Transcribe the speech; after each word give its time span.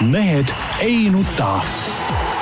mehed 0.00 0.54
ei 0.80 1.10
nuta. 1.10 1.60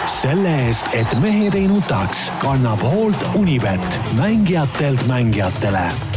selle 0.06 0.52
eest, 0.66 0.86
et 0.94 1.14
mehed 1.20 1.54
ei 1.54 1.66
nutaks, 1.66 2.28
kannab 2.38 2.82
hoolt 2.82 3.26
Unibet, 3.34 3.98
mängijatelt 4.18 5.06
mängijatele 5.06 6.15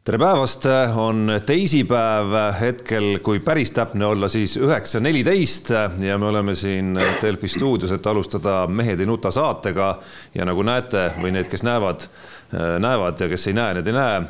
tere 0.00 0.16
päevast, 0.16 0.64
on 0.96 1.28
teisipäev 1.46 2.32
hetkel, 2.56 3.18
kui 3.20 3.42
päris 3.44 3.68
täpne 3.76 4.06
olla, 4.08 4.30
siis 4.32 4.54
üheksa 4.56 5.00
neliteist 5.00 5.68
ja 6.00 6.16
me 6.18 6.30
oleme 6.30 6.54
siin 6.56 6.94
Delfi 7.20 7.48
stuudios, 7.52 7.92
et 7.92 8.06
alustada 8.08 8.62
Mehed 8.66 9.00
ei 9.00 9.06
nuta 9.06 9.30
saatega. 9.30 9.98
ja 10.34 10.44
nagu 10.48 10.62
näete 10.64 11.10
või 11.20 11.34
need, 11.36 11.50
kes 11.52 11.62
näevad, 11.62 12.06
näevad 12.80 13.20
ja 13.20 13.28
kes 13.28 13.46
ei 13.46 13.58
näe, 13.58 13.74
need 13.74 13.86
ei 13.86 13.92
näe. 13.92 14.22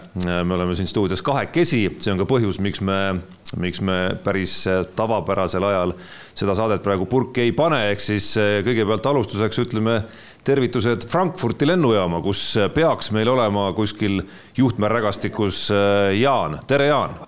me 0.44 0.54
oleme 0.54 0.74
siin 0.74 0.90
stuudios 0.90 1.22
kahekesi, 1.22 1.86
see 2.00 2.12
on 2.12 2.18
ka 2.18 2.26
põhjus, 2.26 2.58
miks 2.58 2.80
me 2.80 3.20
miks 3.58 3.80
me 3.80 4.16
päris 4.24 4.64
tavapärasel 4.96 5.64
ajal 5.64 5.94
seda 6.38 6.54
saadet 6.54 6.82
praegu 6.82 7.06
purki 7.10 7.40
ei 7.46 7.52
pane, 7.52 7.90
ehk 7.90 8.02
siis 8.02 8.32
kõigepealt 8.66 9.06
alustuseks 9.06 9.58
ütleme 9.64 10.02
tervitused 10.44 11.06
Frankfurti 11.08 11.68
lennujaama, 11.68 12.22
kus 12.24 12.54
peaks 12.74 13.10
meil 13.16 13.28
olema 13.28 13.70
kuskil 13.76 14.22
juhtmerägastikus 14.56 15.66
eh, 15.74 16.20
Jaan, 16.20 16.60
tere 16.66 16.90
Jaan 16.90 17.18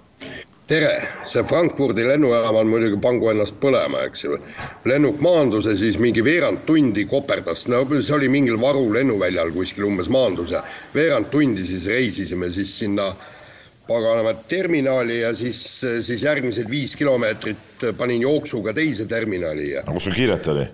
tere, 0.73 0.93
see 1.29 1.43
Frankfurdi 1.45 2.07
lennujaam 2.07 2.57
on 2.57 2.71
muidugi 2.71 2.97
pangu 3.03 3.29
ennast 3.29 3.59
põlema, 3.61 4.07
eks 4.07 4.23
ju. 4.25 4.39
lennuk 4.89 5.19
maandus 5.21 5.67
ja 5.69 5.75
siis 5.77 5.99
mingi 6.01 6.25
veerand 6.25 6.63
tundi 6.65 7.05
koperdas, 7.11 7.67
no 7.69 7.83
see 7.99 8.15
oli 8.17 8.31
mingil 8.33 8.57
varulennuväljal 8.63 9.53
kuskil 9.53 9.91
umbes 9.91 10.09
maandus 10.09 10.55
ja 10.55 10.63
veerand 10.95 11.29
tundi 11.35 11.67
siis 11.67 11.85
reisisime 11.91 12.49
siis 12.55 12.73
sinna 12.79 13.11
äh, 13.11 13.29
paganama 13.89 14.35
terminali 14.49 15.21
ja 15.21 15.35
siis, 15.35 15.81
siis 16.01 16.23
järgmised 16.23 16.71
viis 16.71 16.95
kilomeetrit 16.97 17.87
panin 17.99 18.23
jooksuga 18.23 18.75
teise 18.77 19.07
terminali 19.11 19.73
ja. 19.73 19.83
aga 19.83 19.97
kus 19.97 20.09
sul 20.09 20.17
kiiret 20.17 20.49
oli? 20.55 20.67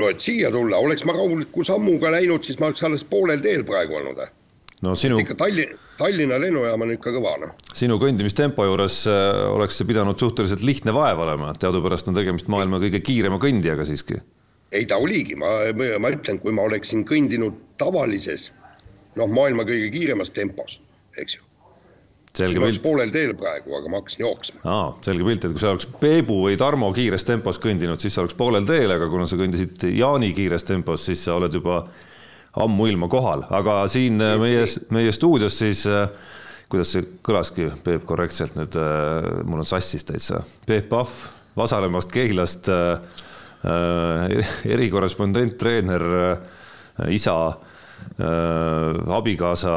No 0.00 0.10
et 0.10 0.24
siia 0.24 0.50
tulla, 0.54 0.80
oleks 0.80 1.04
ma 1.08 1.14
rahuliku 1.16 1.64
sammuga 1.66 2.12
läinud, 2.14 2.44
siis 2.46 2.60
ma 2.60 2.70
oleks 2.70 2.84
alles 2.86 3.04
poolel 3.08 3.42
teel 3.44 3.64
praegu 3.68 3.98
olnud. 4.00 4.22
no 4.86 4.94
sinu. 4.96 5.18
ikka 5.20 5.36
Tallinna, 5.42 5.78
Tallinna 6.00 6.38
lennujaam 6.40 6.86
on 6.86 6.94
ikka 6.96 7.12
kõva 7.16 7.34
noh. 7.42 7.54
sinu 7.76 7.98
kõndimistempo 8.02 8.66
juures 8.68 9.02
äh, 9.10 9.42
oleks 9.52 9.80
see 9.80 9.88
pidanud 9.90 10.18
suhteliselt 10.20 10.64
lihtne 10.66 10.94
vaev 10.96 11.20
olema, 11.26 11.52
teadupärast 11.60 12.08
on 12.08 12.16
tegemist 12.16 12.48
maailma 12.52 12.80
kõige 12.82 13.02
kiirema 13.04 13.40
kõndijaga 13.42 13.86
siiski. 13.88 14.20
ei 14.72 14.86
ta 14.86 15.00
oligi, 15.02 15.36
ma, 15.36 15.52
ma 15.74 16.14
ütlen, 16.16 16.40
kui 16.40 16.56
ma 16.56 16.64
oleksin 16.70 17.04
kõndinud 17.08 17.60
tavalises 17.80 18.50
noh, 19.18 19.28
maailma 19.28 19.66
kõige 19.68 19.92
kiiremas 19.92 20.32
tempos, 20.32 20.80
eks 21.18 21.36
ju 21.36 21.49
selge 22.36 22.62
pilt. 22.62 22.82
poolel 22.84 23.12
teel 23.14 23.34
praegu, 23.38 23.74
aga 23.78 23.90
ma 23.90 24.00
hakkasin 24.00 24.24
jooksma. 24.24 24.60
aa, 24.64 24.90
selge 25.04 25.26
pilt, 25.26 25.46
et 25.46 25.54
kui 25.56 25.62
sa 25.62 25.72
oleks 25.74 25.88
Peebu 26.00 26.42
või 26.46 26.58
Tarmo 26.60 26.92
kiires 26.96 27.26
tempos 27.28 27.58
kõndinud, 27.62 28.02
siis 28.02 28.14
sa 28.14 28.24
oleks 28.24 28.36
poolel 28.38 28.68
teel, 28.68 28.94
aga 28.94 29.08
kuna 29.10 29.26
sa 29.26 29.38
kõndisid 29.40 29.88
Jaani 29.96 30.32
kiires 30.36 30.66
tempos, 30.68 31.04
siis 31.08 31.24
sa 31.26 31.38
oled 31.40 31.54
juba 31.58 31.82
ammuilma 32.60 33.08
kohal, 33.10 33.44
aga 33.54 33.82
siin 33.90 34.22
äh, 34.22 34.36
meie, 34.40 34.62
meie 34.94 35.12
stuudios 35.14 35.58
siis 35.58 35.84
äh, 35.90 36.08
kuidas 36.70 36.94
see 36.94 37.04
kõlaski, 37.26 37.68
Peep, 37.84 38.06
korrektselt 38.06 38.56
nüüd, 38.58 38.78
äh, 38.78 39.44
mul 39.46 39.62
on 39.64 39.68
sassis 39.68 40.06
täitsa, 40.06 40.44
Peep 40.66 40.90
Pahv 40.90 41.14
Vasalemmast, 41.56 42.12
Keilast 42.14 42.68
äh,, 42.70 43.00
erikorrespondent, 44.64 45.58
treener 45.58 46.04
äh,, 46.20 46.38
isa 47.12 47.34
äh,, 47.50 49.16
abikaasa 49.16 49.74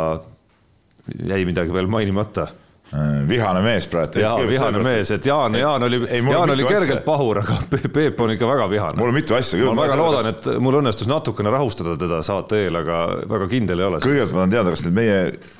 jäi 1.11 1.45
midagi 1.45 1.73
veel 1.73 1.87
mainimata 1.91 2.47
äh, 2.47 3.27
vihane 3.27 3.61
mees 3.65 3.87
praegu. 3.91 4.21
jaa, 4.23 4.35
vihane 4.47 4.83
mees, 4.85 5.11
et 5.11 5.25
Jaan, 5.25 5.55
Jaan 5.59 5.83
oli, 5.83 5.99
Jaan 6.31 6.53
oli 6.55 6.65
kergelt 6.67 6.99
asja. 6.99 7.05
pahur, 7.05 7.41
aga 7.43 7.59
Peep 7.93 8.21
on 8.21 8.35
ikka 8.35 8.47
väga 8.47 8.67
vihane. 8.71 8.99
mul 8.99 9.11
on 9.11 9.17
mitu 9.17 9.37
asja 9.37 9.59
küll. 9.59 9.73
ma 9.75 9.87
väga 9.87 9.97
loodan, 9.99 10.29
et 10.31 10.47
mul 10.63 10.79
õnnestus 10.81 11.09
natukene 11.11 11.51
rahustada 11.53 11.97
teda 11.99 12.21
saate 12.25 12.65
eel, 12.65 12.81
aga 12.83 13.01
väga 13.29 13.49
kindel 13.51 13.83
ei 13.83 13.89
ole. 13.89 14.03
kõigepealt 14.03 14.35
ma 14.35 14.43
tahan 14.43 14.55
teada, 14.57 14.75
kas 14.75 14.85
need 14.87 14.99
meie 15.01 15.19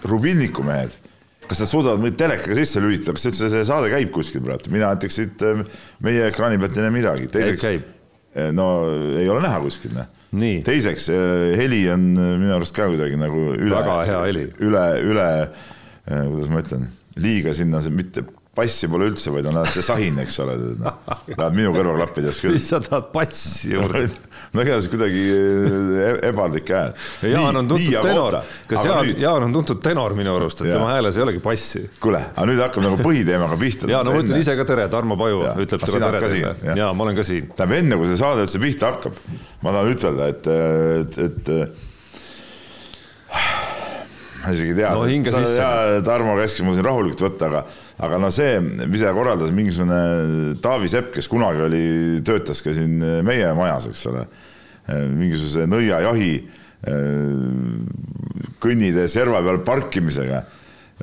Rubinniku 0.10 0.66
mehed, 0.68 0.96
kas 1.48 1.64
nad 1.66 1.72
suudavad 1.72 2.04
meid 2.04 2.20
telekaga 2.20 2.60
sisse 2.62 2.84
lülitada, 2.84 3.18
kas 3.20 3.32
üldse 3.32 3.52
see 3.52 3.68
saade 3.68 3.92
käib 3.94 4.14
kuskil 4.16 4.44
praegu, 4.46 4.72
mina 4.74 4.94
näiteks 4.94 5.22
siit 5.22 5.48
äh, 5.48 5.64
meie 6.04 6.30
ekraani 6.32 6.62
pealt 6.62 6.80
ei 6.80 6.88
näe 6.88 6.98
midagi. 7.02 7.32
äh, 8.36 8.52
no 8.56 8.70
ei 9.20 9.28
ole 9.30 9.44
näha 9.44 9.60
kuskil, 9.68 9.98
noh 10.00 10.12
teiseks, 10.66 11.10
heli 11.60 11.84
on 11.94 12.08
minu 12.18 12.54
arust 12.56 12.76
ka 12.76 12.88
kuidagi 12.90 13.20
nagu 13.22 13.52
üle. 13.54 13.76
üle, 14.66 14.86
üle, 15.06 15.28
äh, 16.08 16.24
kuidas 16.30 16.50
ma 16.50 16.64
ütlen, 16.64 16.88
liiga 17.22 17.54
sinna 17.54 17.84
mitte 17.94 18.26
passi 18.54 18.90
pole 18.92 19.08
üldse, 19.10 19.32
vaid 19.34 19.48
on 19.50 19.64
see 19.66 19.86
sahin, 19.86 20.20
eks 20.22 20.38
ole, 20.44 20.58
läheb 21.34 21.56
minu 21.58 21.74
kõrvaklappides 21.74 22.42
küll. 22.44 22.60
sa 22.62 22.80
tahad 22.84 23.10
passi 23.14 23.74
juurde 23.74 24.08
no 24.54 24.62
see 24.66 24.90
kuidagi 24.92 25.22
äh, 25.34 26.20
ebaldlik 26.30 26.70
hääl. 26.70 26.92
Jaan 27.32 27.58
on 27.64 27.70
tuntud 27.72 27.96
tenor, 28.06 28.38
kas 28.70 28.86
Jaan, 28.86 29.08
nüüd... 29.08 29.22
Jaan 29.24 29.48
on 29.48 29.56
tuntud 29.56 29.80
tenor 29.84 30.14
minu 30.18 30.36
arust, 30.38 30.62
et 30.62 30.70
ja. 30.70 30.78
tema 30.78 30.92
hääles 30.92 31.18
ei 31.18 31.26
olegi 31.26 31.42
passi. 31.44 31.82
kuule, 32.04 32.22
aga 32.36 32.46
nüüd 32.52 32.62
hakkab 32.62 32.86
nagu 32.86 33.00
põhiteemaga 33.02 33.58
pihta. 33.62 33.90
ja 33.90 34.04
no 34.06 34.14
ma 34.14 34.22
ütlen 34.22 34.44
ise 34.44 34.54
ka 34.60 34.68
tere, 34.70 34.86
Tarmo 34.94 35.18
Paju 35.18 35.42
ja. 35.48 35.56
ütleb 35.64 35.88
tere 35.88 36.04
tere 36.06 36.22
teile. 36.28 36.54
ja 36.78 36.92
ma 36.94 37.08
olen 37.08 37.18
ka 37.18 37.26
siin. 37.26 37.50
tähendab, 37.56 37.80
enne 37.80 37.98
kui 38.02 38.12
see 38.12 38.20
saade 38.22 38.46
üldse 38.46 38.62
pihta 38.62 38.94
hakkab, 38.94 39.18
ma 39.66 39.74
tahan 39.74 39.96
ütelda, 39.96 40.30
et, 40.36 40.52
et, 40.54 41.18
et 41.26 41.46
ma 44.44 44.54
isegi 44.54 44.76
ei 44.76 44.78
tea 44.84 44.94
no,. 44.94 46.06
Tarmo 46.06 46.38
käskis 46.38 46.62
mul 46.68 46.78
siin 46.78 46.86
rahulikult 46.86 47.26
võtta, 47.26 47.50
aga 47.50 47.66
aga 48.04 48.20
no 48.20 48.30
see, 48.34 48.58
mis 48.62 49.04
korraldas 49.16 49.54
mingisugune 49.56 50.56
Taavi 50.64 50.90
Sepp, 50.92 51.14
kes 51.16 51.30
kunagi 51.32 51.64
oli, 51.68 51.84
töötas 52.26 52.62
ka 52.64 52.74
siin 52.76 52.98
meie 53.26 53.54
majas, 53.58 53.88
eks 53.92 54.04
ole, 54.12 54.26
mingisuguse 55.14 55.68
nõiajahi 55.72 56.34
kõnnitee 58.64 59.08
serva 59.12 59.44
peal 59.46 59.62
parkimisega 59.66 60.44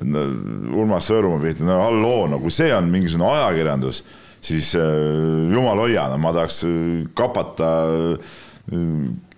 no,. 0.04 0.24
Urmas 0.80 1.08
Sõõrumaa 1.10 1.42
pihta, 1.42 1.64
no 1.66 1.80
halloo, 1.82 2.26
no 2.30 2.40
kui 2.42 2.52
see 2.54 2.70
on 2.72 2.90
mingisugune 2.92 3.30
ajakirjandus, 3.34 4.02
siis 4.44 4.74
jumal 4.76 5.80
hoia, 5.82 6.06
no 6.12 6.20
ma 6.20 6.34
tahaks 6.36 6.62
kapata 7.18 7.72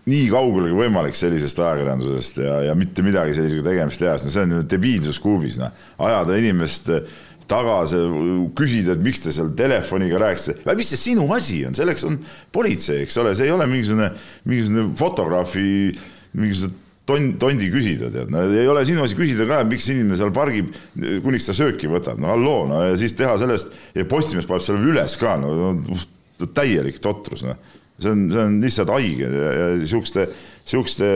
nii 0.03 0.23
kaugele 0.33 0.71
kui 0.73 0.81
võimalik 0.83 1.17
sellisest 1.17 1.61
ajakirjandusest 1.63 2.41
ja, 2.43 2.57
ja 2.69 2.77
mitte 2.79 3.05
midagi 3.07 3.37
sellisega 3.39 3.65
tegemist 3.69 4.03
teha, 4.03 4.17
sest 4.19 4.27
no 4.27 4.35
see 4.35 4.47
on 4.47 4.55
ju 4.57 4.63
debiilsus 4.75 5.21
kuubis, 5.23 5.59
noh. 5.61 5.75
ajada 6.03 6.39
inimest 6.41 6.91
tagasi, 7.51 7.99
küsida, 8.59 8.97
et 8.97 9.03
miks 9.05 9.23
te 9.25 9.33
seal 9.35 9.51
telefoniga 9.59 10.21
rääkisite, 10.23 10.77
mis 10.79 10.93
see 10.93 11.01
sinu 11.11 11.27
asi 11.35 11.63
on, 11.69 11.77
selleks 11.77 12.07
on 12.09 12.21
politsei, 12.55 13.03
eks 13.07 13.19
ole, 13.23 13.35
see 13.39 13.49
ei 13.49 13.55
ole 13.55 13.67
mingisugune, 13.71 14.13
mingisugune 14.49 14.87
fotograafi, 14.99 15.67
mingisugune 16.39 16.81
tond, 17.09 17.37
tondi 17.43 17.69
küsida, 17.73 18.11
tead, 18.15 18.31
no 18.33 18.45
ei 18.47 18.69
ole 18.71 18.85
sinu 18.87 19.05
asi 19.05 19.19
küsida 19.19 19.47
ka, 19.49 19.61
miks 19.69 19.89
inimene 19.91 20.19
seal 20.19 20.33
pargib, 20.35 20.73
kuniks 21.25 21.49
ta 21.49 21.57
sööki 21.57 21.91
võtab, 21.91 22.21
no 22.23 22.31
halloo, 22.33 22.65
no 22.71 22.83
ja 22.87 22.97
siis 22.99 23.17
teha 23.19 23.35
sellest 23.41 23.75
ja 23.99 24.07
Postimees 24.09 24.49
paneb 24.49 24.65
selle 24.65 24.93
üles 24.93 25.19
ka, 25.21 25.37
no, 25.43 25.75
täielik 26.57 26.99
totrus, 27.03 27.45
noh. 27.47 27.59
see 28.03 28.11
on, 28.11 28.27
see 28.33 28.43
on 28.43 28.59
lihtsalt 28.63 28.91
haige 28.95 29.29
ja, 29.31 29.53
ja 29.59 29.67
siukeste 29.87 30.29
sihukeste 30.69 31.07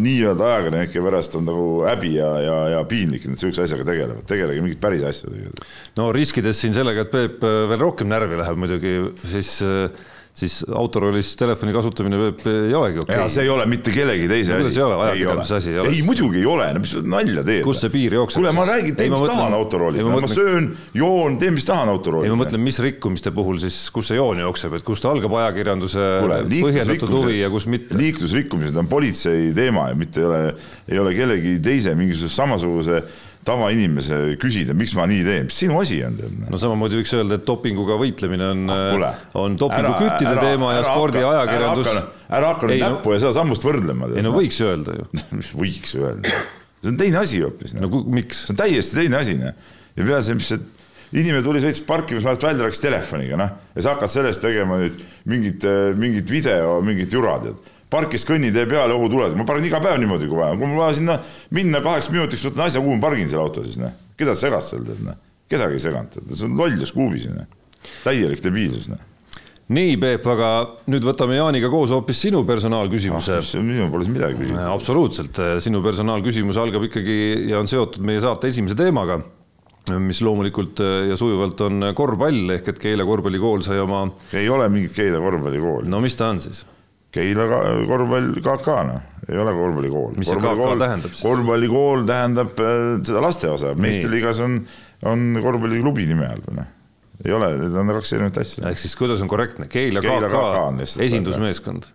nii-öelda 0.00 0.46
ajakirjanike 0.48 1.02
pärast 1.04 1.36
on 1.36 1.44
nagu 1.48 1.64
häbi 1.84 2.14
ja, 2.16 2.28
ja, 2.40 2.58
ja 2.74 2.84
piinlik, 2.88 3.26
et 3.26 3.34
nad 3.34 3.40
sihukese 3.40 3.66
asjaga 3.66 3.84
tegelevad, 3.90 4.24
tegelege 4.28 4.62
mingit 4.64 4.80
päris 4.80 5.04
asja. 5.04 5.32
no 5.98 6.08
riskides 6.16 6.60
siin 6.62 6.76
sellega, 6.76 7.04
et 7.04 7.12
Peep 7.12 7.42
veel 7.42 7.82
rohkem 7.82 8.08
närvi 8.08 8.40
läheb 8.40 8.60
muidugi, 8.60 8.94
siis 9.28 9.58
äh, 9.66 9.90
siis 10.38 10.60
autoroolis 10.70 11.32
telefoni 11.38 11.72
kasutamine 11.74 12.18
võib, 12.20 12.42
ei 12.46 12.74
olegi 12.76 13.00
okei 13.02 13.16
okay.. 13.16 13.32
see 13.32 13.44
ei 13.46 13.50
ole 13.50 13.64
mitte 13.70 13.92
kellegi 13.94 14.28
teise 14.30 14.54
asi. 14.54 14.60
kuidas 14.62 14.78
ei 14.78 14.84
ole, 14.84 14.98
ajakirjanduse 15.06 15.56
asi 15.58 15.72
ei 15.72 15.80
ole? 15.82 15.92
ei, 15.94 16.02
muidugi 16.06 16.38
ei 16.42 16.46
ole, 16.48 16.68
no 16.76 16.82
mis 16.84 16.94
nalja 17.02 17.44
teed. 17.46 17.62
kus 17.66 17.82
see 17.82 17.92
piir 17.92 18.14
jookseb? 18.18 18.40
kuule, 18.40 18.52
ma 18.54 18.66
räägin, 18.68 18.96
tee 18.98 19.10
mis 19.10 19.24
tahan 19.26 19.56
autoroolis, 19.58 20.06
ma, 20.06 20.20
ma 20.22 20.30
söön, 20.30 20.70
joon, 20.98 21.38
teen 21.42 21.56
mis 21.58 21.66
tahan 21.68 21.90
autoroolis. 21.90 22.28
ei, 22.28 22.34
ma 22.34 22.42
mõtlen, 22.44 22.62
mis 22.68 22.78
rikkumiste 22.84 23.32
puhul 23.34 23.58
siis, 23.62 23.80
kus 23.94 24.12
see 24.12 24.20
joon 24.20 24.44
jookseb, 24.44 24.78
et 24.78 24.86
kust 24.86 25.08
algab 25.10 25.34
ajakirjanduse 25.42 26.08
Kule, 26.22 26.42
põhjendatud 26.54 27.14
huvi 27.18 27.40
ja 27.40 27.50
kus 27.52 27.66
mitte? 27.70 27.98
liiklusrikkumised 27.98 28.78
on 28.78 28.90
politsei 28.90 29.50
teema 29.56 29.88
ja 29.90 29.98
mitte 29.98 30.22
ei 30.22 30.28
ole, 30.28 30.42
ei 30.86 31.02
ole 31.02 31.16
kellegi 31.18 31.56
teise 31.64 31.96
mingisuguse 31.98 32.38
samasuguse 32.38 33.02
tavainimese 33.48 34.18
küsida, 34.40 34.76
miks 34.76 34.94
ma 34.98 35.06
nii 35.08 35.24
teen, 35.26 35.48
mis 35.48 35.58
sinu 35.62 35.80
asi 35.80 35.98
on? 36.06 36.18
no 36.44 36.60
samamoodi 36.60 37.00
võiks 37.00 37.14
öelda, 37.16 37.38
et 37.40 37.46
dopinguga 37.48 37.98
võitlemine 38.00 38.50
on 38.52 38.74
ah,, 38.74 39.18
on 39.40 39.56
dopinguküttide 39.60 40.34
teema 40.38 40.74
ja 40.76 40.86
spordiajakirjandus. 40.86 41.92
ära 42.28 42.52
hakka 42.52 42.70
nüüd 42.70 42.84
näppu 42.84 43.14
ja 43.14 43.22
seda 43.24 43.34
sammust 43.40 43.66
võrdlema. 43.66 44.10
ei 44.14 44.24
no 44.26 44.34
võiks 44.36 44.60
öelda 44.64 44.96
ju 44.98 45.08
mis 45.38 45.52
võiks 45.56 45.96
öelda? 45.98 46.34
see 46.82 46.92
on 46.92 47.00
teine 47.00 47.22
asi 47.22 47.42
hoopis. 47.44 47.76
no 47.78 47.90
miks? 48.06 48.44
see 48.46 48.54
on 48.54 48.60
täiesti 48.60 49.00
teine 49.02 49.22
asi, 49.22 49.38
noh. 49.40 49.72
ja 49.96 50.04
peale 50.04 50.24
see, 50.26 50.38
mis 50.38 50.52
see 50.52 50.66
inimene 51.16 51.40
tuli, 51.44 51.62
sõitis 51.64 51.80
parkimismaalt 51.88 52.42
välja, 52.44 52.66
rääkis 52.66 52.84
telefoniga, 52.84 53.38
noh, 53.40 53.56
ja 53.72 53.84
sa 53.84 53.94
hakkad 53.94 54.12
sellest 54.12 54.44
tegema 54.44 54.76
nüüd 54.82 54.98
mingit, 55.30 55.64
mingit 55.96 56.28
video, 56.28 56.78
mingit 56.84 57.14
jura, 57.16 57.38
tead 57.46 57.74
parkis 57.90 58.26
kõnnitee 58.28 58.66
peale 58.68 58.96
õhutuled, 58.96 59.36
ma 59.38 59.46
pargin 59.48 59.68
iga 59.70 59.80
päev 59.84 60.00
niimoodi, 60.02 60.28
kui 60.28 60.40
vaja, 60.40 60.56
kui 60.58 60.68
mul 60.68 60.82
vaja 60.82 60.98
sinna 61.00 61.18
minna 61.56 61.82
kaheks 61.84 62.10
minutiks, 62.12 62.44
võtan 62.48 62.66
asja, 62.68 62.82
kuhu 62.84 62.96
ma 62.98 63.06
pargin 63.08 63.30
selle 63.30 63.44
auto 63.46 63.64
siis, 63.64 63.78
noh. 63.80 63.94
keda 64.18 64.36
sa 64.36 64.48
segad 64.48 64.66
seal, 64.66 64.84
tead, 64.88 65.04
noh. 65.06 65.20
kedagi 65.48 65.78
ei 65.78 65.84
seganud, 65.88 66.18
see 66.34 66.48
on 66.48 66.58
lollus 66.60 66.92
kuubis, 66.96 67.28
noh. 67.32 67.48
täielik 68.04 68.44
debiilsus, 68.44 68.90
noh 68.92 69.06
nii, 69.74 69.96
Peep, 70.00 70.26
aga 70.32 70.50
nüüd 70.88 71.04
võtame 71.04 71.36
Jaaniga 71.36 71.68
koos 71.72 71.90
hoopis 71.92 72.22
sinu 72.24 72.40
personaalküsimuse 72.48 73.34
ah,. 73.36 73.50
minul 73.60 73.90
pole 73.92 74.06
siin 74.06 74.16
midagi 74.16 74.38
küsida. 74.40 74.68
absoluutselt, 74.72 75.40
sinu 75.64 75.82
personaalküsimus 75.84 76.60
algab 76.60 76.86
ikkagi 76.88 77.18
ja 77.50 77.60
on 77.60 77.68
seotud 77.68 78.04
meie 78.08 78.22
saate 78.24 78.48
esimese 78.48 78.78
teemaga, 78.78 79.18
mis 80.04 80.22
loomulikult 80.24 80.80
ja 81.10 81.16
sujuvalt 81.20 81.60
on 81.68 81.90
korvpall 81.96 82.56
ehk 82.56 82.72
et 82.72 82.80
Keila 82.80 83.04
korvpallikool 83.08 83.64
sai 83.64 83.80
oma. 83.84 84.06
ei 84.36 84.48
ole 84.52 84.68
mingit 84.72 84.96
Keila 84.96 85.20
korvpallikooli. 85.24 85.88
no 85.92 86.00
mis 86.04 86.16
ta 86.16 86.32
on 86.32 86.40
siis? 86.44 86.64
Keila 87.14 87.46
korvpall 87.88 88.34
KK 88.44 88.80
noh, 88.88 89.04
ei 89.28 89.38
ole 89.40 89.52
korvpallikool. 89.56 90.16
mis 90.18 90.28
see 90.28 90.40
KK 90.42 90.72
tähendab 90.80 91.14
siis? 91.14 91.22
korvpallikool 91.24 92.08
tähendab 92.08 92.58
äh, 92.60 92.80
seda 93.08 93.22
lasteosa, 93.24 93.76
meistriliigas 93.80 94.42
on, 94.44 94.58
on 95.08 95.30
korvpalliklubi 95.44 96.08
nime 96.10 96.28
all 96.28 96.44
noh 96.52 96.74
ei 97.24 97.34
ole, 97.34 97.48
need 97.58 97.74
on 97.74 97.90
kaks 97.96 98.12
erinevat 98.14 98.40
asja. 98.44 98.64
ehk 98.70 98.78
siis 98.78 98.94
kuidas 98.98 99.22
on 99.24 99.30
korrektne, 99.30 99.66
Keila, 99.70 100.02
KK 100.04 101.00
esindusmeeskond. 101.02 101.88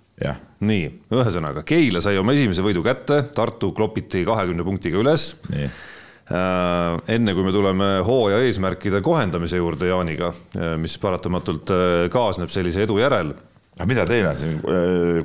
nii, 0.68 0.90
ühesõnaga 1.16 1.64
Keila 1.68 2.04
sai 2.04 2.20
oma 2.20 2.36
esimese 2.36 2.66
võidu 2.66 2.84
kätte, 2.86 3.22
Tartu 3.36 3.72
klopiti 3.76 4.26
kahekümne 4.28 4.66
punktiga 4.68 5.00
üles. 5.00 5.32
Äh, 5.54 6.98
enne 7.12 7.34
kui 7.36 7.44
me 7.44 7.52
tuleme 7.56 7.88
hooaja 8.08 8.44
eesmärkide 8.48 9.02
kohendamise 9.04 9.60
juurde 9.60 9.90
Jaaniga, 9.90 10.34
äh, 10.58 10.76
mis 10.80 10.98
paratamatult 11.00 11.72
kaasneb 12.12 12.52
sellise 12.54 12.86
edu 12.86 13.00
järel 13.02 13.34
aga 13.74 13.88
mida 13.90 14.04
teil 14.10 14.28
on 14.30 14.38
siin 14.38 14.60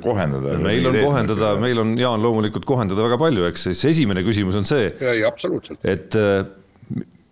kohendada? 0.03 0.55
meil 0.63 0.87
on 0.89 0.97
kohendada, 1.03 1.51
meil 1.61 1.83
on, 1.83 1.93
Jaan, 1.99 2.23
loomulikult 2.23 2.65
kohendada 2.69 3.05
väga 3.05 3.19
palju, 3.21 3.45
eks 3.51 3.67
siis 3.69 3.83
esimene 3.91 4.23
küsimus 4.25 4.57
on 4.57 4.65
see. 4.67 4.89
ei, 4.99 5.21
absoluutselt. 5.27 5.83
et 5.85 6.17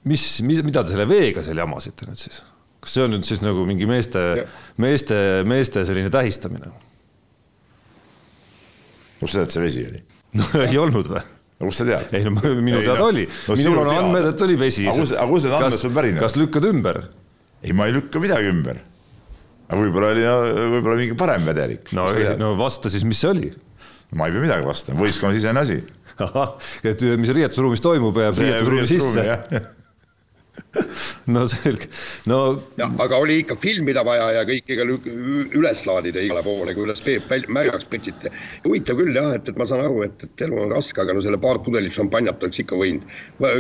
mis, 0.08 0.28
mida 0.46 0.84
te 0.84 0.94
selle 0.94 1.08
veega 1.10 1.44
seal 1.46 1.64
jamasite 1.64 2.08
nüüd 2.10 2.22
siis? 2.22 2.44
kas 2.84 2.94
see 2.94 3.06
on 3.08 3.16
nüüd 3.16 3.26
siis 3.28 3.42
nagu 3.44 3.66
mingi 3.68 3.88
meeste, 3.90 4.22
meeste, 4.80 5.18
meeste 5.50 5.84
selline 5.88 6.12
tähistamine? 6.14 6.70
kust 9.18 9.34
sa 9.34 9.42
tead, 9.44 9.56
see 9.56 9.64
vesi 9.66 9.88
oli? 9.88 10.04
no 10.38 10.50
ei 10.68 10.78
olnud 10.82 11.10
või? 11.12 11.24
no 11.58 11.72
kust 11.72 11.82
sa 11.82 11.88
tead? 11.90 12.14
ei 12.20 12.28
no 12.28 12.36
minu 12.38 12.84
teada 12.84 13.00
no, 13.02 13.10
oli 13.12 13.26
no,, 13.28 13.58
minul 13.58 13.82
on 13.84 13.94
andmed, 13.96 14.30
et 14.32 14.46
oli 14.46 14.60
vesi. 14.60 14.86
aga 14.90 15.26
kust 15.32 15.50
need 15.50 15.58
andmed 15.58 15.82
sul 15.82 15.96
pärinevad? 15.96 16.28
kas 16.28 16.38
lükkad 16.40 16.70
ümber? 16.70 17.02
ei, 17.64 17.74
ma 17.74 17.90
ei 17.90 17.98
lükka 17.98 18.22
midagi 18.22 18.54
ümber. 18.54 18.84
Võib-olla 19.76 20.12
oli, 20.14 20.26
võib-olla 20.76 20.98
mingi 21.00 21.18
parem 21.20 21.48
vedelik. 21.48 21.92
no, 21.98 22.08
no 22.40 22.54
vasta 22.60 22.92
siis, 22.94 23.06
mis 23.08 23.20
see 23.24 23.32
oli? 23.34 23.54
ma 24.16 24.30
ei 24.30 24.36
pea 24.36 24.46
midagi 24.46 24.68
vastama, 24.68 25.02
võistkonnas 25.04 25.40
ise 25.42 25.56
asi. 25.64 25.80
ahah, 26.24 26.54
et 26.92 27.04
mis 27.20 27.34
riietusruumis 27.36 27.84
toimub, 27.84 28.22
jääb 28.24 28.40
riietusruumi 28.44 28.88
sisse 28.90 29.26
no 31.34 31.44
selge, 31.50 31.88
no. 32.30 32.40
aga 33.04 33.20
oli 33.22 33.40
ikka 33.42 33.58
filmida 33.62 34.04
vaja 34.06 34.30
ja 34.38 34.44
kõik 34.48 34.72
ega 34.74 34.86
üles 34.88 35.84
laadida 35.88 36.22
igale 36.24 36.44
poole, 36.46 36.74
kui 36.76 36.86
üles 36.88 37.02
märjaks 37.54 37.88
pritsite. 37.92 38.32
huvitav 38.66 39.00
küll 39.00 39.16
jah, 39.18 39.34
et, 39.38 39.50
et 39.50 39.60
ma 39.60 39.68
saan 39.70 39.86
aru, 39.86 40.04
et, 40.08 40.28
et 40.28 40.46
elu 40.48 40.60
on 40.64 40.74
raske, 40.74 41.02
aga 41.02 41.16
no 41.16 41.24
selle 41.26 41.40
paar 41.42 41.62
pudelit 41.66 41.96
šampanjat 41.96 42.44
oleks 42.48 42.62
ikka 42.64 42.80
võinud. 42.80 43.18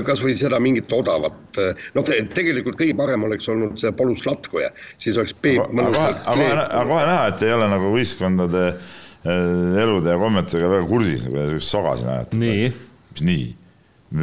kasvõi 0.08 0.36
seda 0.38 0.62
mingit 0.64 0.92
odavat, 0.94 1.62
noh, 1.98 2.14
tegelikult 2.36 2.80
kõige 2.80 2.98
parem 2.98 3.28
oleks 3.28 3.50
olnud 3.52 3.78
see 3.82 3.94
Polus 3.98 4.26
Latkoja, 4.28 4.72
siis 5.02 5.20
oleks 5.20 5.36
Peep 5.42 5.72
mõnusalt. 5.72 6.24
aga 6.28 6.86
kohe 6.88 7.04
näha, 7.06 7.28
et 7.34 7.46
ei 7.48 7.56
ole 7.56 7.70
nagu 7.72 7.94
võistkondade 7.94 8.66
äh, 8.72 9.80
elude 9.84 10.14
ja 10.14 10.20
kommetega 10.22 10.74
väga 10.78 10.90
kursis, 10.90 11.30
nagu 11.30 11.48
te 11.58 11.64
soga 11.64 11.96
siin 12.00 12.14
ajate. 12.16 12.44
nii. 12.44 12.68
mis 13.14 13.26
nii? 13.32 13.48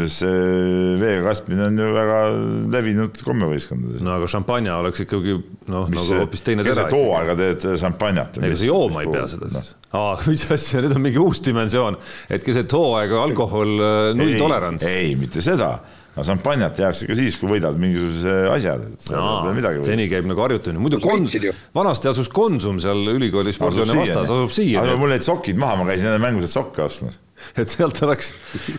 See 0.08 0.28
veega 0.96 1.26
kastmine 1.26 1.66
on 1.66 1.78
ju 1.78 1.88
väga 1.92 2.18
levinud 2.72 3.18
kommevõistkondades. 3.26 4.00
no 4.04 4.14
aga 4.16 4.28
šampanja 4.32 4.78
oleks 4.80 5.04
ikkagi 5.04 5.34
noh, 5.68 5.90
nagu 5.92 6.20
hoopis 6.22 6.44
teine 6.46 6.64
tera. 6.64 6.86
too 6.88 7.10
aega 7.18 7.34
teed 7.36 7.66
šampanjat. 7.82 8.38
ei, 8.40 8.56
sa 8.56 8.70
jooma 8.70 9.02
ei 9.04 9.10
pea 9.12 9.26
seda 9.28 9.50
no. 9.52 9.60
siis. 9.60 9.76
aa, 9.92 10.14
mis 10.30 10.46
asja, 10.56 10.80
nüüd 10.84 10.96
on 10.96 11.04
mingi 11.04 11.20
uus 11.20 11.42
dimensioon, 11.44 12.00
et 12.32 12.46
keset 12.46 12.72
hooaega 12.72 13.20
alkohol 13.26 13.74
äh, 13.76 14.08
nulltolerants. 14.16 14.88
ei, 14.88 15.12
mitte 15.20 15.44
seda 15.44 15.76
no 16.14 16.24
šampanjat 16.26 16.76
tehakse 16.78 17.08
ka 17.08 17.16
siis, 17.18 17.36
kui 17.40 17.50
võidad 17.56 17.78
mingisuguse 17.80 18.34
asja. 18.54 18.76
seni 19.86 20.08
käib 20.10 20.28
nagu 20.30 20.44
harjutamine, 20.44 20.82
muidu 20.82 21.00
kon... 21.02 21.26
vanasti 21.74 22.10
asus 22.10 22.30
Konsum 22.34 22.80
seal 22.82 23.02
ülikooli 23.14 23.54
spordihoone 23.54 24.00
vastas, 24.00 24.30
asub 24.30 24.54
siia. 24.54 24.82
aga 24.84 24.96
mul 25.00 25.14
jäid 25.16 25.26
sokid 25.26 25.60
maha, 25.60 25.80
ma 25.80 25.88
käisin 25.90 26.12
enne 26.12 26.22
mängus 26.22 26.54
sokke 26.54 26.84
ostmas. 26.86 27.20
et 27.60 27.68
sealt 27.68 27.98
oleks 28.06 28.30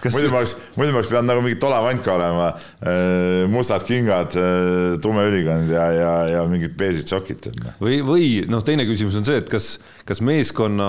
kas.... 0.02 0.14
muidu 0.16 0.32
ma 0.32 0.42
oleks, 0.42 0.56
muidu 0.78 0.94
ma 0.94 1.02
oleks 1.02 1.12
pidanud 1.12 1.30
nagu 1.30 1.44
mingi 1.46 1.60
Tolevanka 1.62 2.14
olema, 2.16 2.50
äh, 2.88 3.46
mustad 3.52 3.86
kingad, 3.88 4.36
äh, 4.40 4.96
tume 5.04 5.28
ülikond 5.30 5.72
ja, 5.74 5.86
ja, 5.94 6.14
ja 6.38 6.44
mingid 6.50 6.78
beesid 6.80 7.12
sokid. 7.12 7.50
Või, 7.82 8.00
või 8.06 8.30
noh, 8.50 8.64
teine 8.66 8.88
küsimus 8.88 9.20
on 9.20 9.28
see, 9.28 9.42
et 9.44 9.52
kas, 9.52 9.76
kas 10.08 10.24
meeskonna 10.26 10.88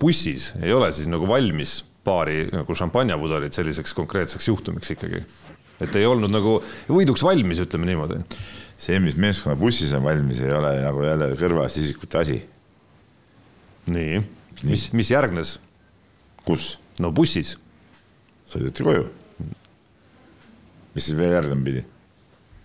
bussis 0.00 0.52
ei 0.62 0.74
ole 0.74 0.90
siis 0.96 1.10
nagu 1.10 1.28
valmis 1.28 1.80
paari 2.08 2.46
nagu 2.52 2.74
šampanjapudelit 2.76 3.56
selliseks 3.56 3.94
konkreetseks 3.96 4.48
juhtumiks 4.48 4.94
ikkagi 4.94 5.22
et 5.82 5.98
ei 5.98 6.06
olnud 6.08 6.32
nagu 6.32 6.58
võiduks 6.90 7.22
valmis, 7.26 7.60
ütleme 7.62 7.88
niimoodi. 7.88 8.20
see, 8.78 8.98
mis 9.02 9.16
meeskonna 9.18 9.58
bussis 9.58 9.92
on 9.96 10.04
valmis, 10.06 10.40
ei 10.42 10.54
ole 10.54 10.74
nagu 10.82 11.04
jälle 11.06 11.32
kõrvaliste 11.38 11.84
isikute 11.84 12.22
asi. 12.22 12.40
nii, 13.86 14.22
mis, 14.68 14.90
mis 14.92 15.12
järgnes? 15.14 15.58
kus? 16.46 16.76
no 16.98 17.12
bussis. 17.14 17.56
sõideti 18.50 18.86
koju. 18.86 19.06
mis 20.94 21.08
siis 21.08 21.16
veel 21.18 21.36
järgnema 21.38 21.64
pidi? 21.70 21.84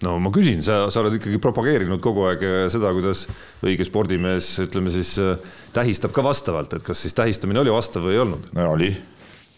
no 0.04 0.18
ma 0.20 0.34
küsin, 0.34 0.66
sa, 0.66 0.84
sa 0.92 1.04
oled 1.04 1.20
ikkagi 1.20 1.40
propageerinud 1.42 2.02
kogu 2.04 2.26
aeg 2.28 2.44
seda, 2.74 2.92
kuidas 2.96 3.28
õige 3.64 3.86
spordimees, 3.88 4.56
ütleme 4.66 4.92
siis 4.92 5.16
tähistab 5.76 6.16
ka 6.16 6.26
vastavalt, 6.26 6.74
et 6.76 6.86
kas 6.86 7.06
siis 7.06 7.16
tähistamine 7.18 7.62
oli 7.62 7.74
vastav 7.74 8.06
või 8.06 8.18
ei 8.18 8.24
olnud? 8.26 8.50
no 8.58 8.72
oli 8.74 8.94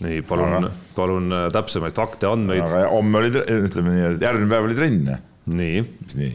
nii, 0.03 0.21
palun, 0.27 0.69
palun 0.95 1.31
äh, 1.31 1.47
täpsemaid 1.55 1.95
fakte, 1.95 2.27
andmeid. 2.27 2.65
aga 2.65 2.89
homme 2.91 3.21
oli, 3.21 3.31
ütleme 3.31 3.95
nii, 3.95 4.07
et 4.15 4.25
järgmine 4.25 4.51
päev 4.51 4.67
oli 4.67 4.77
trenn. 4.77 5.13
nii. 5.45 5.83
nii 6.15 6.33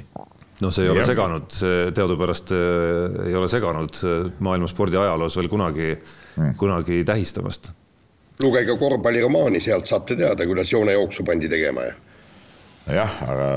no 0.61 0.71
see 0.73 0.85
ei 0.85 0.91
ja. 0.91 0.95
ole 0.95 1.05
seganud, 1.09 1.47
see 1.55 1.91
teadupärast 1.97 2.55
äh, 2.57 3.21
ei 3.29 3.37
ole 3.37 3.49
seganud 3.53 4.01
äh, 4.05 4.31
maailma 4.45 4.69
spordi 4.71 4.99
ajaloos 5.01 5.37
veel 5.41 5.51
kunagi 5.53 5.93
mm., 5.95 6.57
kunagi 6.61 7.03
tähistamast. 7.09 7.71
lugege 8.43 8.77
korvpalliromaani, 8.81 9.61
sealt 9.61 9.91
saate 9.91 10.17
teada, 10.17 10.47
kuidas 10.49 10.73
joonejooksu 10.73 11.25
pandi 11.29 11.49
tegema 11.53 11.85
ja. 11.89 11.95
jah, 13.03 13.23
aga 13.29 13.49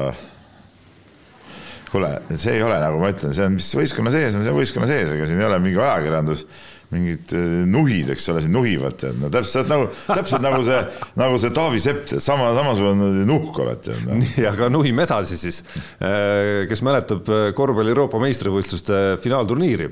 kuule, 1.94 2.10
see 2.34 2.58
ei 2.58 2.64
ole, 2.66 2.78
nagu 2.82 3.00
ma 3.00 3.12
ütlen, 3.14 3.36
see 3.36 3.48
on, 3.48 3.58
mis 3.60 3.70
võistkonna 3.78 4.12
sees 4.14 4.36
on, 4.36 4.44
see 4.46 4.54
on 4.54 4.60
võistkonna 4.60 4.90
sees, 4.90 5.12
ega 5.14 5.28
siin 5.30 5.42
ei 5.42 5.48
ole 5.48 5.60
mingi 5.64 5.80
ajakirjandus 5.80 6.48
mingid 6.94 7.34
äh, 7.38 7.58
nuhid, 7.70 8.14
eks 8.14 8.30
ole, 8.34 8.44
siin 8.46 8.56
nuhivad, 8.56 8.98
tead, 9.02 9.20
no 9.22 9.32
täpselt 9.34 9.70
nagu, 9.72 9.90
täpselt 10.08 10.46
nagu 10.46 10.62
see, 10.66 10.80
nagu 11.20 11.42
see 11.42 11.54
Taavi 11.56 11.84
Sepp, 11.84 12.08
sama, 12.24 12.52
samasugune 12.58 13.26
nuhk 13.28 13.60
oled, 13.66 13.84
tead 13.90 14.08
no.. 14.08 14.22
nii, 14.22 14.48
aga 14.50 14.72
nuhime 14.74 15.08
edasi 15.08 15.40
siis. 15.42 15.64
Äh, 16.00 16.64
kes 16.70 16.86
mäletab 16.86 17.30
äh, 17.30 17.52
korvpalli 17.58 17.94
Euroopa 17.96 18.22
meistrivõistluste 18.24 19.04
finaalturniiri 19.24 19.92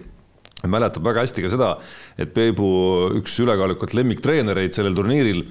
mäletab 0.70 1.05
väga 1.05 1.24
hästi 1.25 1.41
ka 1.41 1.50
seda, 1.50 1.70
et 2.22 2.34
Peebu 2.36 2.67
üks 3.17 3.38
ülekaalukalt 3.41 3.96
lemmiktreenereid 3.98 4.75
sellel 4.75 4.93
turniiril 4.98 5.41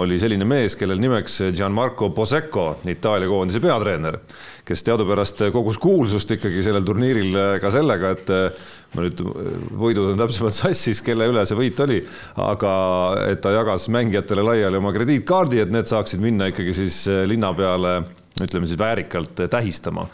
oli 0.00 0.18
selline 0.20 0.44
mees, 0.48 0.76
kellel 0.76 1.00
nimeks 1.00 1.40
Gianmarco 1.56 2.10
Posecco, 2.16 2.66
Itaalia 2.88 3.30
koondise 3.30 3.62
peatreener, 3.64 4.18
kes 4.68 4.84
teadupärast 4.84 5.46
kogus 5.54 5.80
kuulsust 5.80 6.36
ikkagi 6.36 6.60
sellel 6.66 6.84
turniiril 6.84 7.38
ka 7.62 7.72
sellega, 7.72 8.12
et 8.12 8.34
ma 8.94 9.04
nüüd, 9.04 9.20
võidud 9.78 10.12
on 10.12 10.20
täpsemalt 10.20 10.56
sassis, 10.56 11.02
kelle 11.04 11.28
üle 11.30 11.44
see 11.48 11.58
võit 11.58 11.80
oli, 11.84 11.98
aga 12.40 12.70
et 13.28 13.42
ta 13.44 13.52
jagas 13.54 13.88
mängijatele 13.92 14.44
laiali 14.46 14.80
oma 14.80 14.94
krediitkaardi, 14.96 15.60
et 15.64 15.74
need 15.74 15.90
saaksid 15.90 16.22
minna 16.24 16.48
ikkagi 16.52 16.76
siis 16.76 17.02
eh, 17.10 17.24
linna 17.28 17.52
peale, 17.56 17.98
ütleme 18.40 18.70
siis 18.70 18.80
väärikalt 18.80 19.44
eh, 19.44 19.52
tähistama. 19.52 20.08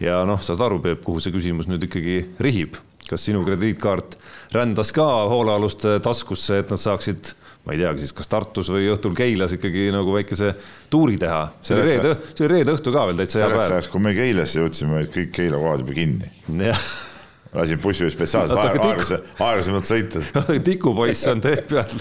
ja 0.00 0.22
noh, 0.28 0.40
saad 0.42 0.62
aru, 0.64 0.78
Peep, 0.84 1.02
kuhu 1.04 1.20
see 1.20 1.34
küsimus 1.34 1.68
nüüd 1.68 1.84
ikkagi 1.88 2.22
rihib, 2.40 2.78
kas 3.10 3.26
sinu 3.26 3.42
krediitkaart 3.44 4.16
rändas 4.54 4.94
ka 4.94 5.08
hoolealuste 5.32 5.98
taskusse, 6.04 6.62
et 6.62 6.70
nad 6.70 6.80
saaksid 6.80 7.34
ma 7.66 7.74
ei 7.74 7.82
teagi 7.82 8.06
siis, 8.06 8.14
kas 8.16 8.30
Tartus 8.30 8.70
või 8.72 8.86
õhtul 8.94 9.12
Keilas 9.18 9.52
ikkagi 9.58 9.90
nagu 9.92 10.14
väikese 10.14 10.54
tuuri 10.92 11.18
teha. 11.20 11.42
see 11.60 11.76
oli 11.76 11.90
reede, 11.90 12.14
see 12.30 12.46
oli 12.46 12.54
reede 12.54 12.78
õhtu 12.78 12.94
ka 12.94 13.04
veel 13.10 13.20
täitsa 13.20 13.42
hea 13.42 13.50
päev. 13.50 13.58
selleks 13.58 13.76
ajaks, 13.76 13.92
kui 13.92 14.06
me 14.06 14.16
Keilasse 14.16 14.62
jõudsime, 14.62 14.98
olid 15.02 15.14
kõik 15.18 15.36
Keila 15.36 15.60
kohad 15.60 15.84
juba 15.84 16.00
kinni. 16.00 16.34
jah 16.70 16.88
lasin 17.54 17.80
bussi 17.82 18.10
spetsiaalselt 18.10 18.60
aeglasemalt, 18.62 19.40
aeglasemalt 19.42 19.88
sõita. 19.88 20.22
tikupoiss 20.68 21.26
on 21.32 21.42
tee 21.44 21.58
peal. 21.70 21.98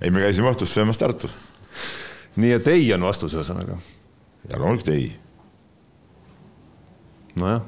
ei, 0.00 0.10
me 0.10 0.24
käisime 0.24 0.50
õhtust 0.52 0.76
söömas 0.76 1.00
Tartus. 1.00 1.34
nii 2.40 2.54
et 2.58 2.68
ei 2.72 2.88
on 2.96 3.06
vastus 3.08 3.36
ühesõnaga? 3.36 3.78
ja 4.48 4.60
loomulikult 4.60 4.92
ei. 4.94 5.12
nojah. 7.40 7.62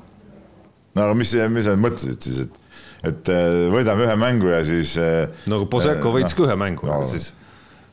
no 0.94 1.06
aga 1.06 1.18
mis, 1.18 1.36
mis 1.54 1.68
sa 1.68 1.76
mõtlesid 1.78 2.28
siis, 2.28 2.42
et, 2.46 2.58
et 3.12 3.32
äh, 3.32 3.52
võidame 3.72 4.08
ühe 4.08 4.18
mängu 4.20 4.52
ja 4.52 4.64
siis. 4.66 4.96
Äh, 5.00 5.30
no 5.46 5.62
aga 5.62 5.70
Poseko 5.72 6.12
võitis 6.16 6.36
no, 6.36 6.42
ka 6.42 6.50
ühe 6.50 6.58
mängu 6.66 6.90
no,, 6.90 7.04
siis 7.08 7.32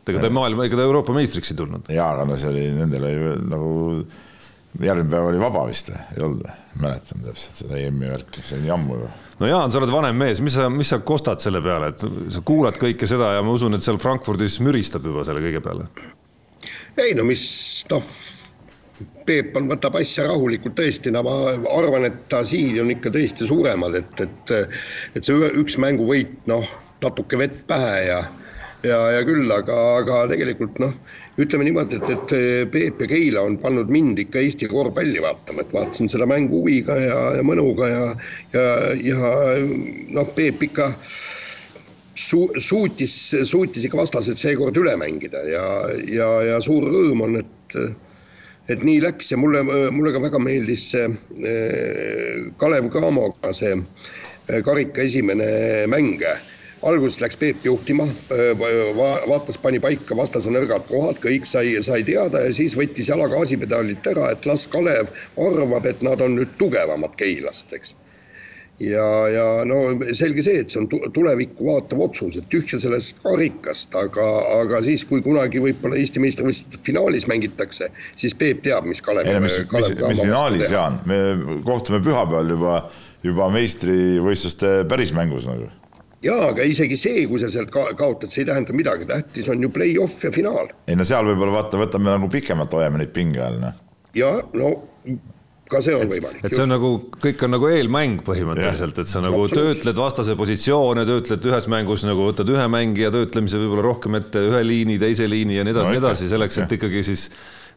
ega 0.09 0.23
ta 0.23 0.31
maailma, 0.33 0.65
ega 0.65 0.79
ta 0.79 0.87
Euroopa 0.87 1.13
meistriks 1.15 1.53
ei 1.53 1.59
tulnud. 1.59 1.91
jaa, 1.93 2.11
aga 2.15 2.25
no 2.27 2.37
see 2.39 2.49
oli, 2.51 2.65
nendel 2.75 3.05
oli 3.07 3.35
nagu 3.51 3.69
järgmine 4.77 5.09
päev 5.11 5.29
oli 5.31 5.41
vaba 5.41 5.65
vist 5.69 5.89
või, 5.91 5.99
ei 6.15 6.23
olnud 6.25 6.45
või? 6.45 6.55
mäletan 6.79 7.25
täpselt 7.25 7.59
seda 7.63 7.77
EM-i 7.81 8.07
värki, 8.11 8.43
see 8.45 8.59
on 8.59 8.63
nii 8.63 8.73
ammu 8.75 8.97
juba. 8.99 9.09
no 9.41 9.49
Jaan, 9.49 9.73
sa 9.73 9.81
oled 9.81 9.91
vanem 9.93 10.19
mees, 10.21 10.41
mis 10.45 10.55
sa, 10.55 10.69
mis 10.71 10.91
sa 10.93 11.01
kostad 11.05 11.43
selle 11.43 11.61
peale, 11.65 11.91
et 11.93 12.05
sa 12.35 12.43
kuulad 12.45 12.79
kõike 12.79 13.09
seda 13.09 13.33
ja 13.35 13.43
ma 13.45 13.55
usun, 13.57 13.75
et 13.75 13.85
seal 13.85 13.99
Frankfurdis 14.01 14.59
müristab 14.65 15.05
juba 15.09 15.25
selle 15.27 15.43
kõige 15.43 15.63
peale. 15.65 15.89
ei 17.01 17.15
no 17.17 17.27
mis, 17.27 17.43
noh, 17.91 18.03
Peep 19.25 19.55
on, 19.55 19.69
võtab 19.71 19.95
asja 19.95 20.25
rahulikult 20.27 20.75
tõesti, 20.75 21.11
no 21.15 21.21
ma 21.23 21.35
arvan, 21.71 22.07
et 22.09 22.25
tasiid 22.31 22.81
on 22.81 22.91
ikka 22.91 23.13
tõesti 23.15 23.47
suuremad, 23.47 23.95
et, 23.95 24.25
et 24.25 24.53
et 25.15 25.23
see 25.23 25.51
üks 25.61 25.77
mänguvõit, 25.79 26.35
noh, 26.51 26.67
natuke 27.03 27.39
vett 27.39 27.63
pähe 27.69 27.95
ja 28.09 28.19
ja, 28.83 28.99
ja 29.15 29.23
küll, 29.27 29.49
aga, 29.51 29.77
aga 29.99 30.21
tegelikult 30.31 30.79
noh, 30.83 30.93
ütleme 31.39 31.67
niimoodi, 31.67 31.99
et, 31.99 32.09
et 32.15 32.71
Peep 32.73 33.03
ja 33.03 33.09
Keila 33.09 33.43
on 33.47 33.57
pannud 33.61 33.91
mind 33.93 34.19
ikka 34.25 34.41
Eesti 34.43 34.67
korvpalli 34.71 35.21
vaatama, 35.23 35.63
et 35.63 35.73
vaatasin 35.75 36.11
seda 36.11 36.27
mängu 36.29 36.61
huviga 36.61 36.97
ja, 36.99 37.19
ja 37.39 37.45
mõnuga 37.45 37.89
ja 37.91 38.03
ja, 38.55 38.65
ja 39.03 39.31
noh, 40.15 40.33
Peep 40.35 40.63
ikka 40.69 40.91
su-, 42.19 42.51
suutis, 42.59 43.15
suutis 43.47 43.87
ikka 43.87 44.01
vastased 44.01 44.39
seekord 44.41 44.77
üle 44.79 44.95
mängida 44.99 45.43
ja, 45.47 45.65
ja, 46.11 46.29
ja 46.51 46.61
suur 46.63 46.87
rõõm 46.91 47.25
on, 47.27 47.41
et 47.43 47.79
et 48.69 48.83
nii 48.85 48.99
läks 49.01 49.31
ja 49.33 49.37
mulle, 49.41 49.63
mulle 49.93 50.13
ka 50.13 50.21
väga 50.21 50.41
meeldis 50.41 50.91
see 50.93 51.07
eh, 51.41 52.49
Kalev 52.61 52.89
Cramoga 52.93 53.53
see 53.55 53.73
eh, 53.73 54.61
karika 54.65 55.01
esimene 55.05 55.87
mäng. 55.89 56.21
Alguses 56.87 57.19
läks 57.21 57.39
Peep 57.39 57.65
juhtima, 57.65 58.07
vaatas, 59.27 59.57
pani 59.61 59.81
paika 59.83 60.17
vastase 60.17 60.51
nõrgad 60.53 60.85
kohad, 60.89 61.21
kõik 61.23 61.47
sai, 61.49 61.73
sai 61.85 62.03
teada 62.07 62.43
ja 62.45 62.53
siis 62.55 62.77
võttis 62.79 63.09
jala 63.11 63.29
gaasipedaalilt 63.31 64.11
ära, 64.13 64.31
et 64.33 64.45
las 64.49 64.67
Kalev 64.71 65.11
arvab, 65.37 65.89
et 65.89 66.05
nad 66.05 66.21
on 66.23 66.39
nüüd 66.39 66.55
tugevamad 66.61 67.17
Keilast, 67.19 67.73
eks 67.75 67.95
ja, 68.79 69.05
ja 69.31 69.45
no 69.67 69.79
selge 70.15 70.43
see, 70.45 70.61
et 70.63 70.71
see 70.71 70.81
on 70.81 70.87
tulevikku 71.15 71.67
vaatav 71.67 72.03
otsus, 72.07 72.37
et 72.39 72.47
tühja 72.53 72.79
sellest 72.81 73.19
karikast, 73.23 73.95
aga, 73.99 74.27
aga 74.59 74.81
siis, 74.85 75.03
kui 75.07 75.23
kunagi 75.25 75.61
võib-olla 75.63 75.99
Eesti 75.99 76.23
meistrivõistluste 76.23 76.81
finaalis 76.87 77.27
mängitakse, 77.29 77.89
siis 78.19 78.37
Peep 78.39 78.63
teab, 78.67 78.87
mis 78.89 79.03
Kalev. 79.05 79.27
ei 79.27 79.37
no 79.37 79.43
mis, 79.45 79.59
mis, 79.73 79.91
mis 79.99 80.23
finaalis, 80.23 80.69
Jaan, 80.71 81.01
me 81.09 81.19
kohtume 81.67 82.01
pühapäeval 82.05 82.55
juba, 82.55 82.79
juba 83.25 83.51
meistrivõistluste 83.53 84.79
päris 84.89 85.13
mängus 85.15 85.49
nagu. 85.49 85.67
Jaa, 86.25 86.51
aga 86.51 86.67
isegi 86.67 86.97
see, 86.99 87.25
kui 87.31 87.41
sa 87.41 87.49
sealt 87.53 87.71
ka 87.73 87.89
kaotad, 87.99 88.31
see 88.33 88.43
ei 88.43 88.51
tähenda 88.51 88.75
midagi, 88.75 89.07
tähtis 89.09 89.49
on 89.51 89.63
ju 89.63 89.71
play-off 89.73 90.23
ja 90.25 90.31
finaal. 90.35 90.71
ei 90.87 90.97
no 90.99 91.07
seal 91.07 91.27
võib-olla 91.31 91.59
vaata, 91.61 91.79
võtame 91.81 92.11
nagu 92.11 92.31
pikemalt, 92.31 92.75
hoiame 92.75 93.03
neid 93.03 93.13
pinge 93.15 93.43
all, 93.43 93.59
noh. 93.61 93.83
jaa, 94.17 94.39
no 94.57 94.73
ka 95.69 95.83
see 95.85 95.93
on 95.93 96.07
et, 96.07 96.15
võimalik. 96.15 96.41
et 96.43 96.55
see 96.55 96.63
on 96.65 96.71
nagu, 96.73 96.89
kõik 97.21 97.45
on 97.45 97.53
nagu 97.53 97.69
eelmäng 97.69 98.23
põhimõtteliselt, 98.25 99.03
et 99.03 99.11
sa 99.11 99.21
nagu 99.23 99.43
töötled 99.51 100.01
vastase 100.01 100.35
positsioone, 100.39 101.05
töötled 101.07 101.45
ühes 101.51 101.69
mängus 101.71 102.03
nagu 102.07 102.25
võtad 102.25 102.49
ühe 102.49 102.65
mängija 102.73 103.13
töötlemise 103.13 103.61
võib-olla 103.61 103.85
rohkem 103.85 104.17
ette, 104.19 104.43
ühe 104.49 104.63
liini, 104.65 104.97
teise 105.01 105.29
liini 105.29 105.59
ja 105.59 105.65
nii 105.67 105.75
edasi 105.75 105.91
no,, 105.91 105.95
nii 105.95 106.03
edasi, 106.03 106.29
selleks, 106.31 106.59
et 106.63 106.77
ikkagi 106.79 107.05
siis 107.05 107.29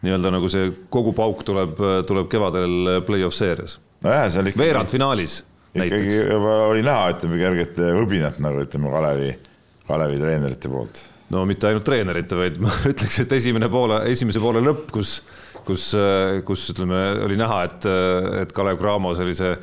nii-öelda 0.03 0.33
nagu 0.35 0.49
see 0.51 0.73
kogu 0.93 1.13
pauk 1.15 1.45
tuleb, 1.47 1.79
tuleb 2.09 2.33
kevadel 2.33 3.05
play-off 3.07 3.37
seerias. 3.37 3.79
nojah, 4.03 4.27
seal 4.33 4.51
ikka. 4.51 4.65
veerandfinaalis 4.65 5.43
ikkagi 5.73 6.19
juba 6.19 6.57
oli 6.69 6.83
näha, 6.85 7.13
ütleme 7.15 7.41
kerget 7.41 7.79
võbinat 8.01 8.43
nagu 8.45 8.65
ütleme 8.65 8.93
Kalevi, 8.93 9.31
Kalevi 9.89 10.19
treenerite 10.21 10.73
poolt. 10.73 11.05
no 11.33 11.47
mitte 11.49 11.71
ainult 11.71 11.87
treenerite, 11.89 12.37
vaid 12.37 12.59
ma 12.63 12.75
ütleks, 12.93 13.23
et 13.25 13.39
esimene 13.39 13.71
poole, 13.73 14.03
esimese 14.13 14.43
poole 14.43 14.65
lõpp, 14.65 14.91
kus 14.95 15.21
kus, 15.67 15.93
kus 16.49 16.67
ütleme, 16.73 16.99
oli 17.27 17.39
näha, 17.39 17.63
et, 17.69 17.87
et 18.43 18.53
Kalev 18.57 18.81
Cramo 18.81 19.13
sellise 19.15 19.55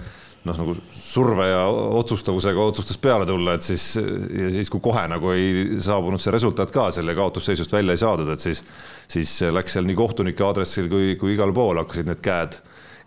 noh, 0.48 0.56
nagu 0.56 0.76
surve 0.96 1.50
ja 1.50 1.66
otsustavusega 2.00 2.64
otsustas 2.72 3.00
peale 3.02 3.28
tulla, 3.28 3.58
et 3.58 3.66
siis 3.66 3.84
ja 4.00 4.52
siis, 4.54 4.72
kui 4.72 4.82
kohe 4.84 5.04
nagu 5.12 5.34
ei 5.36 5.80
saabunud 5.84 6.22
see 6.24 6.34
resultaat 6.36 6.72
ka 6.74 6.88
selle 6.96 7.16
kaotusseisust 7.18 7.74
välja 7.76 7.96
ei 7.96 8.02
saadud, 8.02 8.32
et 8.34 8.44
siis, 8.44 8.64
siis 9.12 9.36
läks 9.52 9.76
seal 9.76 9.88
nii 9.90 10.00
kohtunike 10.00 10.46
aadressil 10.46 10.90
kui, 10.92 11.14
kui 11.20 11.36
igal 11.36 11.54
pool 11.56 11.82
hakkasid 11.84 12.10
need 12.10 12.24
käed, 12.24 12.60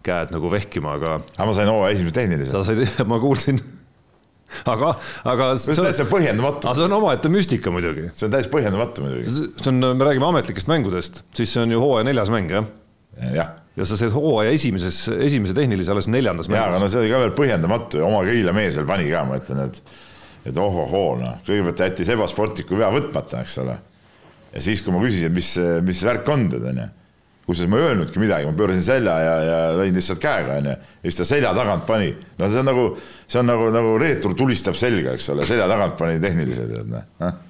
käed 0.04 0.34
nagu 0.34 0.50
vehkima, 0.52 0.96
aga. 0.98 1.20
aga 1.36 1.46
ma 1.48 1.54
sain 1.56 1.70
hooaja 1.70 1.96
esimese 1.96 2.18
tehnilise. 2.18 2.50
sa 2.54 2.64
said, 2.66 2.82
ma 3.10 3.20
kuulsin 3.22 3.60
aga, 4.68 4.92
aga. 5.32 5.48
see 5.60 5.78
on 5.78 5.88
täitsa 5.88 6.06
põhjendamatu. 6.10 6.68
aga 6.68 6.76
see 6.78 6.86
on 6.88 6.98
omaette 6.98 7.32
müstika 7.32 7.72
muidugi. 7.74 8.10
see 8.12 8.28
on 8.28 8.36
täiesti 8.36 8.52
põhjendamatu 8.52 9.06
muidugi. 9.06 9.32
see 9.32 9.72
on, 9.72 9.82
me 9.96 10.08
räägime 10.10 10.28
ametlikest 10.28 10.70
mängudest, 10.70 11.24
siis 11.36 11.54
see 11.54 11.64
on 11.64 11.74
ju 11.74 11.82
hooaja 11.82 12.08
neljas 12.10 12.32
mäng, 12.34 12.52
jah 12.52 12.70
jah. 13.32 13.52
ja 13.76 13.84
sa 13.88 13.96
said 13.96 14.12
hooaja 14.14 14.52
esimeses, 14.54 15.04
esimese 15.12 15.54
tehnilise 15.56 15.92
alles 15.92 16.08
neljandas 16.12 16.48
mängus. 16.48 16.60
jaa, 16.60 16.70
aga 16.72 16.80
no 16.82 16.88
see 16.90 17.02
oli 17.02 17.12
ka 17.12 17.20
veel 17.24 17.36
põhjendamatu 17.36 18.00
ja 18.00 18.08
oma 18.08 18.22
Keila 18.28 18.54
mees 18.56 18.76
veel 18.78 18.88
pani 18.88 19.08
ka, 19.10 19.24
ma 19.28 19.38
ütlen, 19.40 19.68
et 19.68 19.82
et 20.48 20.58
ohohoo, 20.58 21.16
noh, 21.20 21.36
kõigepealt 21.46 21.78
ta 21.78 21.86
jättis 21.86 22.10
ebasportliku 22.16 22.78
vea 22.80 22.88
võtmata, 22.90 23.44
eks 23.44 23.60
ole. 23.62 23.76
ja 24.52 24.62
siis, 24.64 24.82
kui 24.82 24.94
ma 24.94 25.02
küsisin, 25.04 25.32
mis, 25.34 25.54
mis 25.86 26.02
värk 26.06 26.28
on 26.34 26.48
tead, 26.50 26.66
onju. 26.72 26.88
Kusjuures 27.52 27.70
ma 27.70 27.78
ei 27.78 27.88
öelnudki 27.90 28.22
midagi, 28.22 28.48
ma 28.48 28.56
pöörasin 28.58 28.84
selja 28.86 29.14
ja, 29.22 29.36
ja 29.46 29.60
lõin 29.78 29.94
lihtsalt 29.96 30.22
käega, 30.22 30.58
onju. 30.62 30.74
ja 30.74 31.06
siis 31.06 31.20
ta 31.20 31.28
selja 31.28 31.54
tagant 31.56 31.86
pani. 31.88 32.10
no 32.38 32.50
see 32.50 32.62
on 32.64 32.68
nagu, 32.72 32.88
see 33.28 33.40
on 33.42 33.50
nagu, 33.52 33.70
nagu 33.74 33.94
reetur 34.02 34.36
tulistab 34.38 34.78
selga, 34.78 35.16
eks 35.16 35.30
ole, 35.34 35.46
selja 35.48 35.68
tagant 35.70 35.96
pani 36.00 36.20
tehnilise, 36.22 36.68
tead, 36.72 36.92
noh 36.92 37.40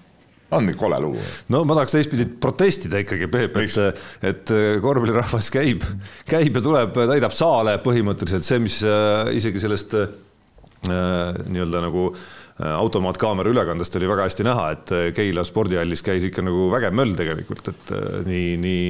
on 0.53 0.69
ikka 0.69 0.83
kole 0.83 0.99
lugu. 1.01 1.23
no 1.49 1.63
ma 1.65 1.77
tahaks 1.79 1.95
teistpidi 1.97 2.27
protestida 2.41 3.01
ikkagi, 3.01 3.29
Peep, 3.33 3.57
et, 3.63 4.03
et 4.29 4.53
korvpallirahvas 4.85 5.49
käib, 5.55 5.87
käib 6.29 6.59
ja 6.59 6.65
tuleb, 6.65 6.99
täidab 7.15 7.33
saale 7.37 7.79
põhimõtteliselt 7.85 8.45
see, 8.45 8.61
mis 8.61 8.83
äh, 8.85 9.33
isegi 9.39 9.63
sellest 9.63 9.97
äh, 9.97 10.13
nii-öelda 10.93 11.87
nagu 11.87 12.11
äh, 12.11 12.29
automaatkaamera 12.59 13.51
ülekandest 13.51 13.97
oli 13.97 14.11
väga 14.11 14.27
hästi 14.29 14.45
näha, 14.47 14.67
et 14.75 14.93
Keila 15.17 15.45
spordihallis 15.49 16.05
käis 16.05 16.27
ikka 16.29 16.45
nagu 16.45 16.69
vägev 16.73 16.95
möll 16.95 17.17
tegelikult, 17.19 17.73
et 17.73 17.93
nii, 18.29 18.59
nii, 18.61 18.85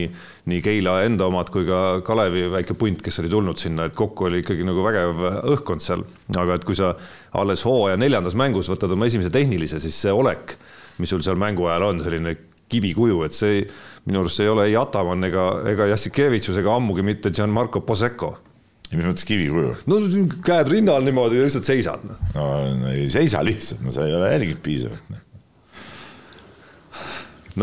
nii 0.50 0.61
Keila 0.64 0.99
enda 1.07 1.28
omad 1.31 1.52
kui 1.54 1.64
ka 1.69 2.02
Kalevi 2.04 2.49
väike 2.52 2.76
punt, 2.78 3.04
kes 3.04 3.23
oli 3.23 3.31
tulnud 3.33 3.61
sinna, 3.62 3.87
et 3.87 3.97
kokku 3.97 4.28
oli 4.28 4.42
ikkagi 4.42 4.66
nagu 4.66 4.85
vägev 4.85 5.25
õhkkond 5.54 5.85
seal. 5.85 6.04
aga 6.37 6.59
et 6.59 6.66
kui 6.66 6.76
sa 6.76 6.95
alles 7.38 7.64
hooaja 7.64 7.97
neljandas 8.00 8.35
mängus 8.37 8.69
võtad 8.73 8.92
oma 8.92 9.07
esimese 9.07 9.31
tehnilise, 9.33 9.81
siis 9.81 10.00
see 10.04 10.12
olek 10.12 10.57
mis 10.99 11.11
sul 11.11 11.23
seal 11.25 11.38
mängu 11.40 11.66
ajal 11.69 11.88
on, 11.90 12.00
selline 12.02 12.35
kivikuju, 12.73 13.21
et 13.26 13.37
see 13.37 13.62
minu 14.09 14.23
arust 14.23 14.40
ei 14.42 14.50
ole 14.50 14.69
ei 14.71 14.76
Ataman 14.78 15.28
ega, 15.28 15.47
ega 15.73 15.88
Jassikevitšus 15.92 16.61
ega 16.62 16.76
ammugi 16.76 17.04
mitte 17.07 17.33
Gianmarco 17.35 17.83
Posecco. 17.87 18.37
Ja 18.92 18.99
mis 19.00 19.08
mõttes 19.08 19.26
kivikuju? 19.28 19.75
no 19.88 20.00
käed 20.46 20.70
rinnal 20.72 21.04
niimoodi 21.06 21.40
ja 21.40 21.46
lihtsalt 21.46 21.68
seisad. 21.68 22.04
Noh. 22.06 22.22
no, 22.37 22.92
ei 22.92 23.08
seisa 23.12 23.42
lihtsalt, 23.44 23.82
no 23.84 23.94
sa 23.94 24.06
ei 24.08 24.16
ole 24.16 24.32
jälginud 24.34 24.62
piisavalt. 24.64 25.11
Noh. 25.12 25.25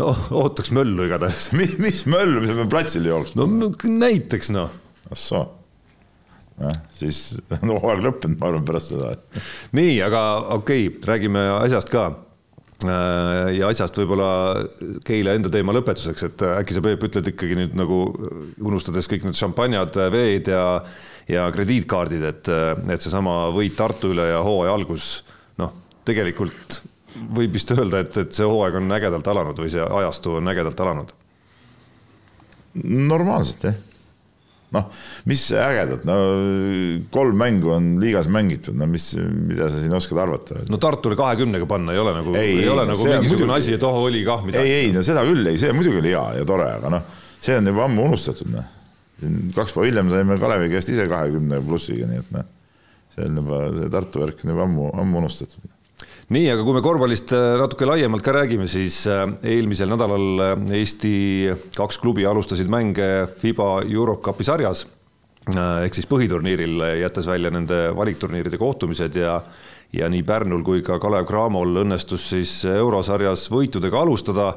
no 0.00 0.10
ootaks 0.42 0.74
möllu 0.74 1.06
igatahes 1.06 1.50
mis, 1.58 1.78
mis 1.82 2.04
möllu, 2.10 2.42
mis 2.44 2.54
me 2.58 2.68
platsil 2.70 3.06
jooksma? 3.10 3.46
no 3.46 3.70
näiteks 4.04 4.52
noh. 4.54 4.74
ahsoo 5.10 5.44
jah, 6.60 6.82
siis 6.94 7.38
on 7.62 7.76
hooaeg 7.76 8.02
lõppenud, 8.04 8.40
ma 8.40 8.50
arvan, 8.50 8.66
pärast 8.66 8.92
seda. 8.94 9.14
nii, 9.78 9.94
aga 10.06 10.24
okei 10.58 10.90
okay,, 10.90 11.06
räägime 11.14 11.46
asjast 11.60 11.92
ka 11.94 12.10
Äh, 12.80 13.58
ja 13.58 13.68
asjast 13.68 13.98
võib-olla 14.00 14.64
Keila 15.04 15.34
enda 15.36 15.50
teema 15.52 15.74
lõpetuseks, 15.76 16.24
et 16.30 16.44
äkki 16.48 16.76
sa, 16.76 16.82
Peep, 16.84 17.02
ütled 17.10 17.26
ikkagi 17.28 17.58
nüüd 17.58 17.74
nagu 17.76 17.98
unustades 18.64 19.08
kõik 19.10 19.26
need 19.26 19.36
šampanjad, 19.36 19.98
veed 20.14 20.48
ja, 20.48 20.62
ja 21.28 21.48
krediitkaardid, 21.54 22.24
et, 22.30 22.50
et 22.94 23.02
seesama 23.02 23.50
võit 23.54 23.76
Tartu 23.78 24.14
üle 24.14 24.30
ja 24.30 24.40
hooaja 24.46 24.74
algus, 24.76 25.10
noh, 25.60 25.74
tegelikult 26.08 26.80
võib 27.36 27.54
vist 27.54 27.70
öelda, 27.74 28.04
et, 28.04 28.16
et 28.22 28.34
see 28.34 28.46
hooaeg 28.46 28.78
on 28.80 28.96
ägedalt 28.96 29.28
alanud 29.32 29.58
või 29.58 29.72
see 29.72 29.82
ajastu 29.82 30.38
on 30.38 30.52
ägedalt 30.52 30.86
alanud? 30.86 31.14
normaalselt 32.86 33.64
jah 33.66 33.78
noh, 34.74 34.86
mis 35.26 35.42
ägedat, 35.58 36.04
no 36.06 36.16
kolm 37.10 37.38
mängu 37.38 37.72
on 37.74 37.88
liigas 38.02 38.28
mängitud, 38.30 38.76
no 38.78 38.86
mis, 38.90 39.12
mida 39.18 39.66
sa 39.70 39.80
siin 39.80 39.94
oskad 39.96 40.20
arvata? 40.22 40.60
no 40.70 40.78
Tartule 40.82 41.18
kahekümnega 41.18 41.66
panna 41.70 41.94
ei 41.94 42.02
ole 42.02 42.14
nagu, 42.14 42.34
ei, 42.38 42.54
ei 42.62 42.68
ole 42.70 42.84
no, 42.86 42.94
nagu 42.94 43.08
mingisugune 43.08 43.56
asi, 43.56 43.74
et 43.76 43.86
oh, 43.86 43.98
oli 44.06 44.22
kah 44.26 44.44
midagi. 44.46 44.70
ei, 44.70 44.84
ei 44.86 44.92
no 44.94 45.02
seda 45.06 45.24
küll 45.26 45.50
ei, 45.50 45.58
see 45.60 45.74
muidugi 45.76 46.02
oli 46.02 46.14
hea 46.14 46.26
ja 46.40 46.46
tore, 46.48 46.68
aga 46.78 46.92
noh, 46.94 47.24
see 47.42 47.58
on 47.58 47.72
juba 47.72 47.88
ammu 47.88 48.06
unustatud, 48.10 48.52
noh. 48.54 48.76
Kaks 49.56 49.74
päeva 49.74 49.88
hiljem 49.88 50.12
saime 50.12 50.38
Kalevi 50.40 50.70
käest 50.72 50.92
ise 50.92 51.06
kahekümne 51.10 51.60
plussiga, 51.64 52.08
nii 52.10 52.22
et 52.22 52.32
noh, 52.36 52.46
see 53.14 53.26
on 53.26 53.42
juba, 53.42 53.60
see 53.76 53.92
Tartu 53.92 54.24
värk 54.24 54.44
on 54.44 54.54
juba 54.54 54.66
ammu, 54.68 54.88
ammu 55.02 55.22
unustatud. 55.24 55.76
Nii, 56.30 56.46
aga 56.52 56.62
kui 56.62 56.76
me 56.76 56.82
korvpallist 56.84 57.32
äh, 57.34 57.56
natuke 57.58 57.88
laiemalt 57.88 58.22
ka 58.22 58.34
räägime, 58.36 58.68
siis 58.70 59.02
äh, 59.10 59.24
eelmisel 59.50 59.90
nädalal 59.90 60.44
äh, 60.44 60.52
Eesti 60.78 61.12
kaks 61.74 61.98
klubi 61.98 62.26
alustasid 62.28 62.70
mänge 62.70 63.26
FIBA 63.40 63.80
Eurocupi 63.90 64.46
sarjas 64.46 64.84
ehk 65.48 65.96
siis 65.96 66.08
põhiturniiril, 66.10 66.82
jättes 67.00 67.26
välja 67.26 67.50
nende 67.50 67.88
valikturniiride 67.96 68.60
kohtumised 68.60 69.16
ja 69.16 69.40
ja 69.90 70.06
nii 70.06 70.22
Pärnul 70.22 70.60
kui 70.62 70.84
ka 70.86 71.00
Kalev 71.02 71.24
Cramol 71.26 71.80
õnnestus 71.82 72.28
siis 72.30 72.52
eurosarjas 72.70 73.48
võitudega 73.50 74.04
alustada. 74.04 74.52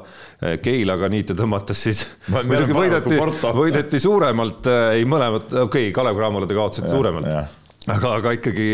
Keilaga 0.62 1.08
niite 1.10 1.34
tõmmates 1.34 1.80
siis 1.88 2.04
muidugi 2.30 2.76
võideti 2.76 3.18
võideti 3.56 3.98
suuremalt, 3.98 4.70
ei 4.94 5.02
mõlemad, 5.08 5.50
okei 5.50 5.88
okay,, 5.88 5.92
Kalev 5.96 6.20
Cramole 6.20 6.46
te 6.46 6.54
kaotasite 6.54 6.92
suuremalt. 6.92 7.26
aga, 7.90 8.14
aga 8.18 8.32
ikkagi, 8.38 8.68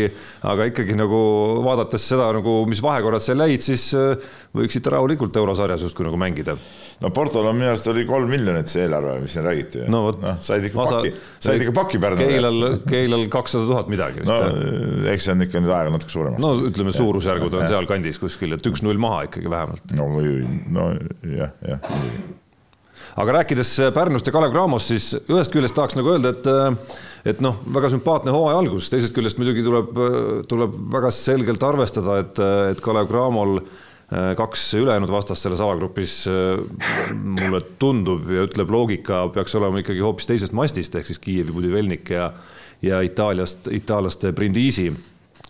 aga 0.47 0.67
ikkagi 0.69 0.95
nagu 0.99 1.19
vaadates 1.65 2.05
seda 2.13 2.29
nagu, 2.35 2.61
mis 2.69 2.81
vahekorrad 2.83 3.23
seal 3.23 3.43
jäid, 3.43 3.63
siis 3.65 3.89
äh, 3.97 4.31
võiksite 4.55 4.93
rahulikult 4.93 5.35
eurosarjas 5.41 5.83
justkui 5.87 6.05
nagu 6.07 6.19
mängida. 6.19 6.55
no 7.01 7.11
Portol 7.15 7.49
on 7.49 7.57
minu 7.57 7.71
arust 7.71 7.89
oli 7.91 8.05
kolm 8.07 8.31
miljonit 8.31 8.71
see 8.71 8.85
eelarve, 8.85 9.17
mis 9.23 9.35
siin 9.35 9.45
räägiti. 9.47 9.83
no 9.91 10.03
vot 10.07 10.21
noh, 10.23 10.39
said 10.43 10.67
ikka 10.67 10.87
paki, 10.87 11.13
said 11.43 11.65
ikka 11.65 11.75
paki 11.81 12.01
Pärnu 12.03 12.27
Keilal, 12.31 12.67
Keilal 12.87 13.27
kakssada 13.33 13.67
tuhat 13.67 13.91
midagi 13.91 14.23
vist 14.23 14.31
no 14.31 14.39
no,. 14.47 15.07
eks 15.11 15.27
see 15.27 15.35
on 15.35 15.47
ikka 15.47 15.63
nüüd 15.63 15.75
aega 15.75 15.95
natuke 15.97 16.15
suuremaks. 16.15 16.43
no 16.45 16.53
ütleme, 16.71 16.95
suurusjärgud 16.95 17.59
on 17.59 17.67
sealkandis 17.71 18.21
kuskil, 18.21 18.55
et 18.55 18.71
üks-null 18.71 19.01
maha 19.01 19.25
ikkagi 19.27 19.51
vähemalt. 19.51 19.97
no 19.97 20.07
või, 20.15 20.37
no 20.71 20.91
jah, 21.27 21.55
jah 21.67 21.83
muidugi. 21.91 22.37
aga 23.25 23.39
rääkides 23.41 23.77
Pärnust 23.95 24.27
ja 24.29 24.35
Kalev 24.35 24.55
Cramost, 24.55 24.93
siis 24.93 25.11
ühest 25.27 25.51
küljest 25.51 25.75
tahaks 25.75 25.99
nagu 25.99 26.15
öelda, 26.15 26.31
et 26.37 27.01
et 27.25 27.41
noh, 27.43 27.59
väga 27.75 27.91
sümpaatne 27.93 28.33
hooaja 28.33 28.61
algus, 28.63 28.89
teisest 28.91 29.15
küljest 29.15 29.39
muidugi 29.41 29.63
tuleb, 29.65 29.93
tuleb 30.49 30.75
väga 30.93 31.11
selgelt 31.15 31.63
arvestada, 31.63 32.19
et, 32.23 32.41
et 32.73 32.81
Kalev 32.83 33.09
Cramol 33.11 33.59
äh, 33.61 34.31
kaks 34.39 34.71
ülejäänud 34.79 35.13
vastast 35.13 35.45
selles 35.45 35.61
alagrupis 35.61 36.23
äh, 36.31 36.63
mulle 37.13 37.61
tundub 37.81 38.29
ja 38.31 38.47
ütleb 38.47 38.73
loogika 38.73 39.27
peaks 39.35 39.55
olema 39.59 39.83
ikkagi 39.83 40.03
hoopis 40.03 40.29
teisest 40.31 40.57
mastist 40.57 40.97
ehk 40.97 41.09
siis 41.09 41.21
Kiievi 41.21 41.53
Budivelnik 41.55 42.13
ja 42.15 42.31
ja 42.81 43.01
Itaaliast, 43.05 43.67
itaallaste 43.69 44.31
Brindisi 44.33 44.89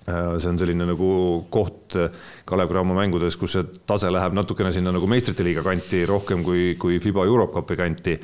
see 0.01 0.50
on 0.50 0.58
selline 0.60 0.86
nagu 0.90 1.10
koht 1.54 1.96
Kalev 2.50 2.72
Cramo 2.72 2.96
mängudes, 2.98 3.38
kus 3.40 3.56
see 3.56 3.68
tase 3.88 4.10
läheb 4.12 4.34
natukene 4.36 4.72
sinna 4.74 4.94
nagu 4.94 5.08
meistrite 5.10 5.46
liiga 5.46 5.63
kanti 5.66 6.01
rohkem 6.10 6.42
kui, 6.44 6.74
kui 6.82 7.00
Fiba 7.04 7.25
Eurocupi 7.30 7.78
kanti. 7.78 8.18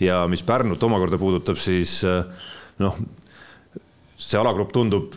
ja 0.00 0.24
mis 0.28 0.42
Pärnut 0.42 0.82
omakorda 0.82 1.18
puudutab, 1.18 1.58
siis 1.58 2.02
noh, 2.82 2.96
see 4.18 4.40
alagrupp 4.40 4.72
tundub 4.74 5.14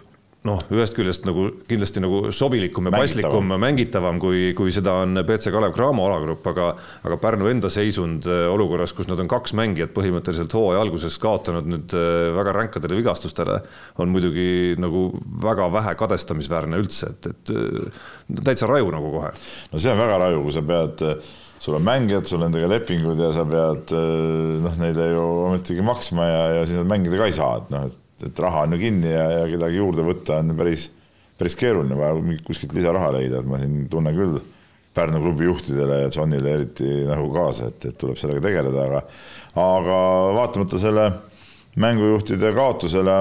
noh, 0.47 0.61
ühest 0.73 0.95
küljest 0.95 1.25
nagu 1.27 1.47
kindlasti 1.67 2.01
nagu 2.03 2.31
sobilikum 2.35 2.87
ja 2.87 2.93
paslikum, 2.93 3.53
mängitavam 3.59 4.19
kui, 4.21 4.51
kui 4.57 4.73
seda 4.75 4.93
on 5.03 5.19
BC 5.27 5.51
Kalev 5.53 5.73
Cramo 5.75 6.05
alagrupp, 6.07 6.45
aga 6.51 6.69
aga 7.07 7.17
Pärnu 7.21 7.49
enda 7.51 7.71
seisund 7.73 8.27
äh, 8.29 8.45
olukorras, 8.51 8.93
kus 8.95 9.09
nad 9.09 9.19
on 9.23 9.29
kaks 9.31 9.55
mängijat 9.57 9.93
põhimõtteliselt 9.95 10.53
hooaja 10.57 10.83
alguses 10.85 11.17
kaotanud 11.23 11.67
nüüd 11.71 11.97
äh, 11.97 12.29
väga 12.37 12.55
ränkadele 12.59 12.99
vigastustele, 12.99 13.59
on 14.01 14.13
muidugi 14.13 14.77
nagu 14.81 15.09
väga 15.43 15.71
vähe 15.73 15.97
kadestamisväärne 15.99 16.79
üldse, 16.83 17.11
et, 17.15 17.31
et 17.33 17.55
äh, 17.55 18.39
täitsa 18.43 18.69
raju 18.69 18.93
nagu 18.93 19.11
kohe. 19.17 19.33
no 19.73 19.81
see 19.81 19.93
on 19.93 20.01
väga 20.05 20.21
raju, 20.27 20.45
kui 20.45 20.55
sa 20.55 20.65
pead, 20.67 21.05
sul 21.67 21.75
on 21.75 21.83
mängijad, 21.83 22.23
sul 22.23 22.39
on 22.39 22.47
nendega 22.47 22.69
lepingud 22.71 23.19
ja 23.19 23.33
sa 23.35 23.43
pead 23.43 23.91
noh, 24.63 24.75
neile 24.79 25.09
ju 25.11 25.23
ometigi 25.49 25.83
maksma 25.83 26.27
ja, 26.29 26.43
ja 26.55 26.61
siis 26.63 26.79
nad 26.79 26.87
mängida 26.87 27.19
ka 27.19 27.27
ei 27.27 27.35
saa, 27.35 27.57
et 27.59 27.73
noh, 27.73 27.89
et, 27.89 28.23
et 28.29 28.39
raha 28.39 28.63
on 28.63 28.75
ju 28.77 28.79
kinni 28.85 29.11
ja, 29.11 29.25
ja 29.33 29.41
kedagi 29.51 29.81
juurde 29.81 30.05
võtta 30.07 30.39
on 30.39 30.55
päris, 30.55 30.87
päris 31.35 31.57
keeruline, 31.59 31.99
vaja 31.99 32.39
kuskilt 32.47 32.71
lisaraha 32.77 33.11
leida, 33.17 33.43
et 33.43 33.51
ma 33.51 33.59
siin 33.59 33.83
tunnen 33.91 34.15
küll 34.15 34.39
Pärnu 34.97 35.19
klubi 35.21 35.45
juhtidele 35.45 35.99
ja 35.99 36.09
Johnile 36.09 36.55
eriti 36.55 36.87
nagu 37.05 37.27
kaasa, 37.35 37.67
et, 37.69 37.83
et 37.85 37.97
tuleb 37.99 38.15
sellega 38.17 38.47
tegeleda, 38.47 38.87
aga 38.87 39.03
aga 39.61 39.97
vaatamata 40.39 40.79
selle 40.81 41.03
mängujuhtide 41.83 42.49
kaotusele 42.55 43.17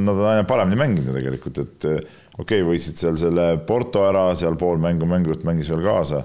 nad 0.00 0.14
on 0.14 0.28
aina 0.30 0.46
paremini 0.48 0.78
mänginud 0.80 1.18
tegelikult, 1.18 1.58
et 1.66 1.88
okei 1.90 2.62
okay,, 2.62 2.64
võitsid 2.70 3.02
seal 3.02 3.18
selle 3.20 3.50
Porto 3.66 4.06
ära, 4.06 4.30
seal 4.38 4.54
pool 4.62 4.78
mängu 4.80 5.10
mängujuht 5.10 5.42
mängis 5.48 5.74
veel 5.74 5.84
kaasa 5.90 6.22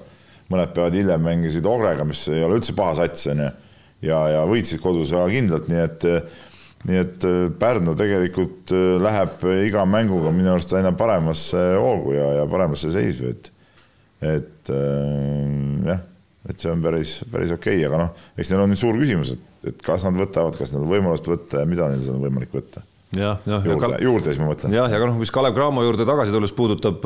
mõned 0.52 0.74
päevad 0.76 0.98
hiljem 0.98 1.24
mängisid 1.26 1.66
Ogrega, 1.70 2.06
mis 2.08 2.26
ei 2.32 2.44
ole 2.46 2.60
üldse 2.60 2.76
paha 2.78 2.96
sats, 3.02 3.28
onju. 3.34 3.52
ja, 4.06 4.20
ja 4.36 4.44
võitsid 4.50 4.82
kodus 4.84 5.14
väga 5.16 5.30
kindlalt, 5.34 5.70
nii 5.72 5.82
et, 5.82 6.08
nii 6.86 7.02
et 7.02 7.28
Pärnu 7.60 7.96
tegelikult 7.98 8.74
läheb 9.02 9.46
iga 9.66 9.86
mänguga 9.90 10.34
minu 10.36 10.54
arust 10.54 10.74
aina 10.78 10.94
paremasse 10.98 11.64
hoogu 11.82 12.14
ja, 12.18 12.32
ja 12.42 12.50
paremasse 12.52 12.94
seisu, 12.94 13.32
et, 13.34 13.52
et 14.22 14.74
äh, 14.74 15.88
jah, 15.92 16.04
et 16.50 16.62
see 16.62 16.72
on 16.72 16.84
päris, 16.86 17.18
päris 17.32 17.54
okei 17.56 17.80
okay., 17.80 17.88
aga 17.90 18.04
noh, 18.04 18.26
eks 18.38 18.54
neil 18.54 18.66
on 18.66 18.74
nüüd 18.74 18.82
suur 18.82 19.00
küsimus, 19.02 19.34
et, 19.34 19.72
et 19.72 19.86
kas 19.86 20.06
nad 20.06 20.18
võtavad, 20.20 20.58
kas 20.60 20.76
neil 20.76 20.86
on 20.86 20.92
võimalust 20.92 21.30
võtta 21.30 21.64
ja 21.64 21.70
mida 21.70 21.90
neil 21.90 22.06
on 22.14 22.22
võimalik 22.28 22.54
võtta. 22.54 22.86
jah, 23.14 23.42
jah. 23.46 23.68
juurde, 23.70 23.98
juurde 24.04 24.32
siis 24.32 24.42
ma 24.42 24.50
mõtlen. 24.50 24.76
jah, 24.76 24.92
ja 24.92 25.02
noh, 25.06 25.18
mis 25.20 25.34
Kalev 25.34 25.56
Cramo 25.58 25.84
juurde 25.86 26.08
tagasi 26.08 26.34
tulles 26.36 26.54
puudutab, 26.56 27.06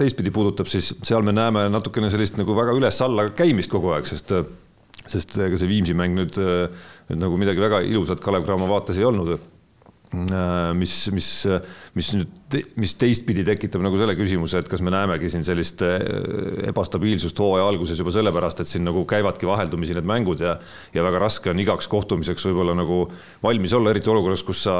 teistpidi 0.00 0.32
puudutab, 0.34 0.70
siis 0.70 0.92
seal 1.02 1.26
me 1.26 1.34
näeme 1.36 1.68
natukene 1.72 2.10
sellist 2.12 2.40
nagu 2.40 2.56
väga 2.58 2.74
üles-alla 2.78 3.28
käimist 3.38 3.72
kogu 3.72 3.94
aeg, 3.96 4.08
sest 4.10 4.34
sest 5.08 5.38
ega 5.40 5.56
see 5.56 5.70
Viimsi 5.70 5.94
mäng 5.96 6.16
nüüd, 6.18 6.36
nüüd 7.08 7.22
nagu 7.22 7.38
midagi 7.40 7.62
väga 7.62 7.80
ilusat 7.86 8.20
Kalev 8.24 8.44
Cramo 8.48 8.68
vaates 8.68 8.98
ei 9.00 9.06
olnud 9.08 9.38
mis, 10.74 10.94
mis, 11.12 11.28
mis 11.96 12.08
nüüd, 12.16 12.56
mis 12.80 12.94
teistpidi 12.96 13.44
tekitab 13.44 13.82
nagu 13.84 13.98
selle 14.00 14.14
küsimuse, 14.16 14.62
et 14.62 14.70
kas 14.70 14.80
me 14.84 14.92
näemegi 14.94 15.28
siin 15.28 15.44
sellist 15.44 15.82
ebastabiilsust 15.84 17.38
hooaja 17.42 17.66
alguses 17.68 18.00
juba 18.00 18.14
sellepärast, 18.14 18.62
et 18.62 18.70
siin 18.70 18.86
nagu 18.88 19.04
käivadki 19.08 19.48
vaheldumisi 19.48 19.96
need 19.98 20.08
mängud 20.08 20.40
ja 20.40 20.56
ja 20.94 21.04
väga 21.04 21.20
raske 21.26 21.52
on 21.52 21.60
igaks 21.60 21.90
kohtumiseks 21.92 22.48
võib-olla 22.48 22.76
nagu 22.78 23.04
valmis 23.44 23.74
olla, 23.76 23.92
eriti 23.92 24.10
olukorras, 24.12 24.44
kus 24.46 24.64
sa 24.64 24.78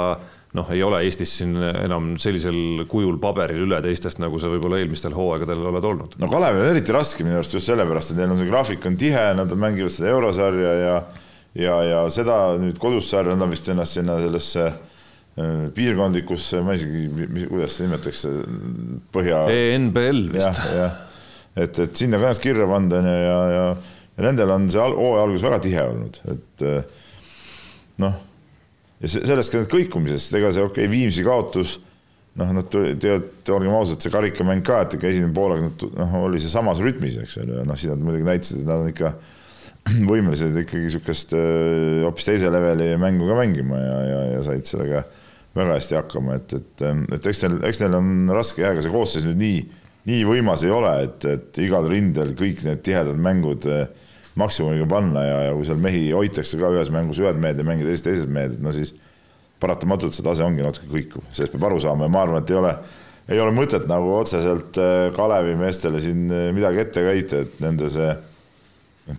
noh, 0.56 0.68
ei 0.72 0.82
ole 0.82 1.02
Eestis 1.04 1.34
siin 1.40 1.56
enam 1.60 2.14
sellisel 2.20 2.84
kujul 2.88 3.18
paberil 3.20 3.66
üle 3.66 3.80
teistest, 3.84 4.20
nagu 4.22 4.40
sa 4.40 4.48
võib-olla 4.48 4.80
eelmistel 4.80 5.16
hooaegadel 5.16 5.66
oled 5.72 5.88
olnud. 5.90 6.18
no 6.20 6.30
Kalevil 6.32 6.64
on 6.64 6.72
eriti 6.72 6.94
raske 6.96 7.26
minu 7.26 7.40
arust 7.40 7.58
just 7.58 7.68
sellepärast, 7.68 8.14
et 8.14 8.20
neil 8.22 8.32
on 8.32 8.40
see 8.40 8.48
graafik 8.48 8.86
on 8.88 8.96
tihe, 9.00 9.24
nad 9.36 9.52
mängivad 9.52 9.92
seda 9.92 10.12
eurosarja 10.14 10.74
ja 10.82 11.00
ja, 11.58 11.78
ja 11.84 12.04
seda 12.12 12.38
nüüd 12.60 12.78
kodus 12.80 13.10
sarja, 13.10 13.34
nad 13.34 13.48
on 13.48 13.52
vist 13.52 13.68
ennast 13.72 13.98
sinna 13.98 14.18
sellesse 14.22 14.68
piirkondlikusse, 15.74 16.62
ma 16.66 16.74
isegi, 16.74 17.04
kuidas 17.46 17.76
seda 17.76 17.88
nimetatakse, 17.88 18.32
põhja. 19.14 19.44
ENBL 19.54 20.24
vist. 20.34 20.62
et, 21.54 21.78
et 21.84 21.98
sinna 21.98 22.18
ka 22.18 22.26
ennast 22.28 22.42
kirja 22.42 22.66
panna 22.70 23.02
onju 23.02 23.14
ja, 23.14 23.36
ja, 23.52 23.66
ja 24.18 24.26
nendel 24.26 24.54
on 24.54 24.66
see 24.72 24.82
hooaja 24.82 25.26
algus 25.26 25.46
väga 25.46 25.60
tihe 25.62 25.84
olnud, 25.92 26.18
et 26.34 26.66
noh, 28.02 28.18
ja 29.02 29.10
sellest 29.10 29.52
ka 29.52 29.62
need 29.62 29.72
kõikumisest, 29.72 30.34
ega 30.38 30.50
see 30.54 30.64
okei 30.64 30.86
okay,, 30.86 30.92
Viimsi 30.92 31.24
kaotus 31.26 31.78
noh, 32.38 32.52
nad 32.54 32.68
tead, 32.70 33.26
olgem 33.54 33.74
ausad, 33.74 34.00
see 34.02 34.12
karikamäng 34.14 34.64
ka, 34.66 34.82
et 34.84 34.96
ikka 34.98 35.10
esimene 35.10 35.34
poolaeg 35.34 35.64
noh, 35.64 36.16
oli 36.22 36.40
see 36.42 36.52
samas 36.52 36.82
rütmis, 36.82 37.18
eks 37.22 37.38
ole, 37.42 37.64
noh 37.66 37.78
siis 37.78 37.92
nad 37.92 38.02
muidugi 38.02 38.28
näitasid, 38.28 38.62
et 38.62 38.68
nad 38.68 38.84
on 38.84 38.90
ikka 38.92 39.12
võimelised 40.10 40.58
ikkagi 40.62 40.86
niisugust 40.86 41.34
hoopis 42.04 42.28
teise 42.28 42.52
leveli 42.52 42.92
mängu 43.00 43.28
ka 43.30 43.38
mängima 43.38 43.80
ja, 43.80 43.98
ja, 44.10 44.20
ja 44.34 44.42
said 44.46 44.68
sellega 44.68 45.04
väga 45.58 45.78
hästi 45.78 45.98
hakkama, 45.98 46.38
et, 46.38 46.54
et, 46.58 46.84
et 47.16 47.30
eks 47.30 47.42
neil, 47.44 47.60
eks 47.66 47.82
neil 47.82 47.96
on 47.98 48.10
raske 48.34 48.62
jah, 48.62 48.74
ega 48.74 48.84
see 48.84 48.94
koosseis 48.94 49.26
nüüd 49.26 49.40
nii, 49.40 49.62
nii 50.10 50.26
võimas 50.28 50.62
ei 50.66 50.74
ole, 50.74 50.92
et, 51.06 51.24
et 51.26 51.62
igal 51.64 51.88
rindel 51.90 52.34
kõik 52.38 52.62
need 52.66 52.84
tihedad 52.86 53.18
mängud 53.18 53.66
maksimumiga 54.38 54.86
panna 54.90 55.24
ja, 55.26 55.36
ja 55.48 55.56
kui 55.56 55.66
seal 55.68 55.80
mehi 55.82 56.08
hoitakse 56.14 56.60
ka 56.60 56.70
ühes 56.76 56.92
mängus 56.94 57.20
ühed 57.22 57.40
mehed 57.42 57.60
ja 57.60 57.66
mängida 57.66 57.90
teises 57.90 58.06
teises 58.06 58.30
mehed, 58.30 58.56
et 58.56 58.64
no 58.64 58.72
siis 58.74 58.94
paratamatult 59.60 60.14
see 60.14 60.26
tase 60.26 60.46
ongi 60.46 60.64
natuke 60.64 60.88
kõikuv, 60.90 61.26
sellest 61.34 61.54
peab 61.54 61.68
aru 61.70 61.82
saama 61.82 62.06
ja 62.06 62.14
ma 62.14 62.24
arvan, 62.24 62.44
et 62.44 62.54
ei 62.54 62.58
ole, 62.60 62.72
ei 63.28 63.42
ole 63.42 63.54
mõtet 63.56 63.88
nagu 63.90 64.14
otseselt 64.20 64.78
Kalevi 65.16 65.56
meestele 65.58 66.02
siin 66.02 66.28
midagi 66.56 66.84
ette 66.84 67.04
ka 67.04 67.14
heita, 67.16 67.44
et 67.44 67.62
nende 67.64 67.90
see 67.92 68.12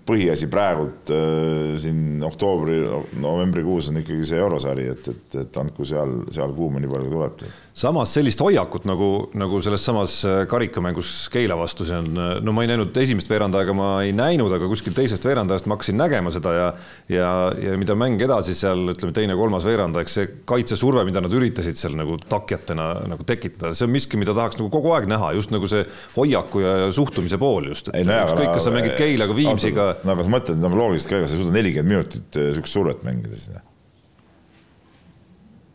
põhiasi 0.06 0.50
praegult 0.52 1.10
äh, 1.14 1.74
siin 1.82 2.22
oktoobri, 2.26 2.78
novembrikuus 3.22 3.90
on 3.90 4.02
ikkagi 4.04 4.28
see 4.28 4.42
eurosari, 4.42 4.86
et, 4.94 5.08
et, 5.10 5.38
et 5.44 5.60
andku 5.62 5.88
seal, 5.88 6.20
seal 6.34 6.54
kuuma 6.58 6.82
nii 6.82 6.92
palju 6.92 7.08
kui 7.08 7.16
tuleb 7.16 7.40
samas 7.78 8.12
sellist 8.14 8.42
hoiakut 8.44 8.86
nagu, 8.90 9.30
nagu 9.38 9.60
selles 9.64 9.84
samas 9.86 10.16
karikamängus 10.50 11.30
Keila 11.32 11.56
vastu, 11.60 11.86
see 11.88 11.98
on, 12.00 12.10
no 12.44 12.54
ma 12.56 12.64
ei 12.66 12.72
näinud 12.72 12.96
esimest 12.98 13.30
veerandaega, 13.32 13.76
ma 13.78 13.90
ei 14.04 14.14
näinud, 14.16 14.52
aga 14.56 14.68
kuskilt 14.72 14.98
teisest 14.98 15.26
veerandajast 15.26 15.70
ma 15.70 15.78
hakkasin 15.78 16.00
nägema 16.00 16.34
seda 16.34 16.54
ja 16.56 16.68
ja, 17.12 17.30
ja 17.62 17.78
mida 17.80 17.96
mäng 18.00 18.22
edasi 18.22 18.56
seal 18.58 18.94
ütleme, 18.94 19.14
teine-kolmas 19.16 19.68
veerandaja, 19.68 20.06
eks 20.06 20.18
see 20.18 20.30
kaitsesurve, 20.50 21.06
mida 21.08 21.24
nad 21.24 21.34
üritasid 21.36 21.80
seal 21.80 21.96
nagu 22.00 22.18
takjatena 22.30 22.90
nagu 23.14 23.26
tekitada, 23.28 23.74
see 23.78 23.88
on 23.88 23.96
miski, 23.96 24.20
mida 24.20 24.36
tahaks 24.38 24.60
nagu 24.60 24.72
kogu 24.74 24.94
aeg 24.98 25.10
näha, 25.10 25.32
just 25.38 25.54
nagu 25.56 25.70
see 25.72 25.86
hoiaku 26.18 26.66
ja 26.66 26.76
suhtumise 26.96 27.40
pool 27.42 27.72
just, 27.72 27.92
ükskõik, 27.94 28.52
kas 28.54 28.68
sa 28.68 28.76
mängid 28.76 28.98
Keilaga, 29.00 29.36
Viimsiga. 29.38 29.90
no 30.04 30.16
aga 30.16 30.26
sa 30.26 30.36
mõtled 30.36 30.64
nagu 30.64 30.80
loogiliselt 30.80 31.14
ka, 31.14 31.22
ega 31.22 31.30
sa 31.30 31.38
ei 31.38 31.44
suuda 31.44 31.56
nelikümmend 31.56 31.96
minutit 31.96 32.40
sihukest 32.40 32.76
survet 32.76 33.04
mängida 33.08 33.38
siis. 33.40 33.60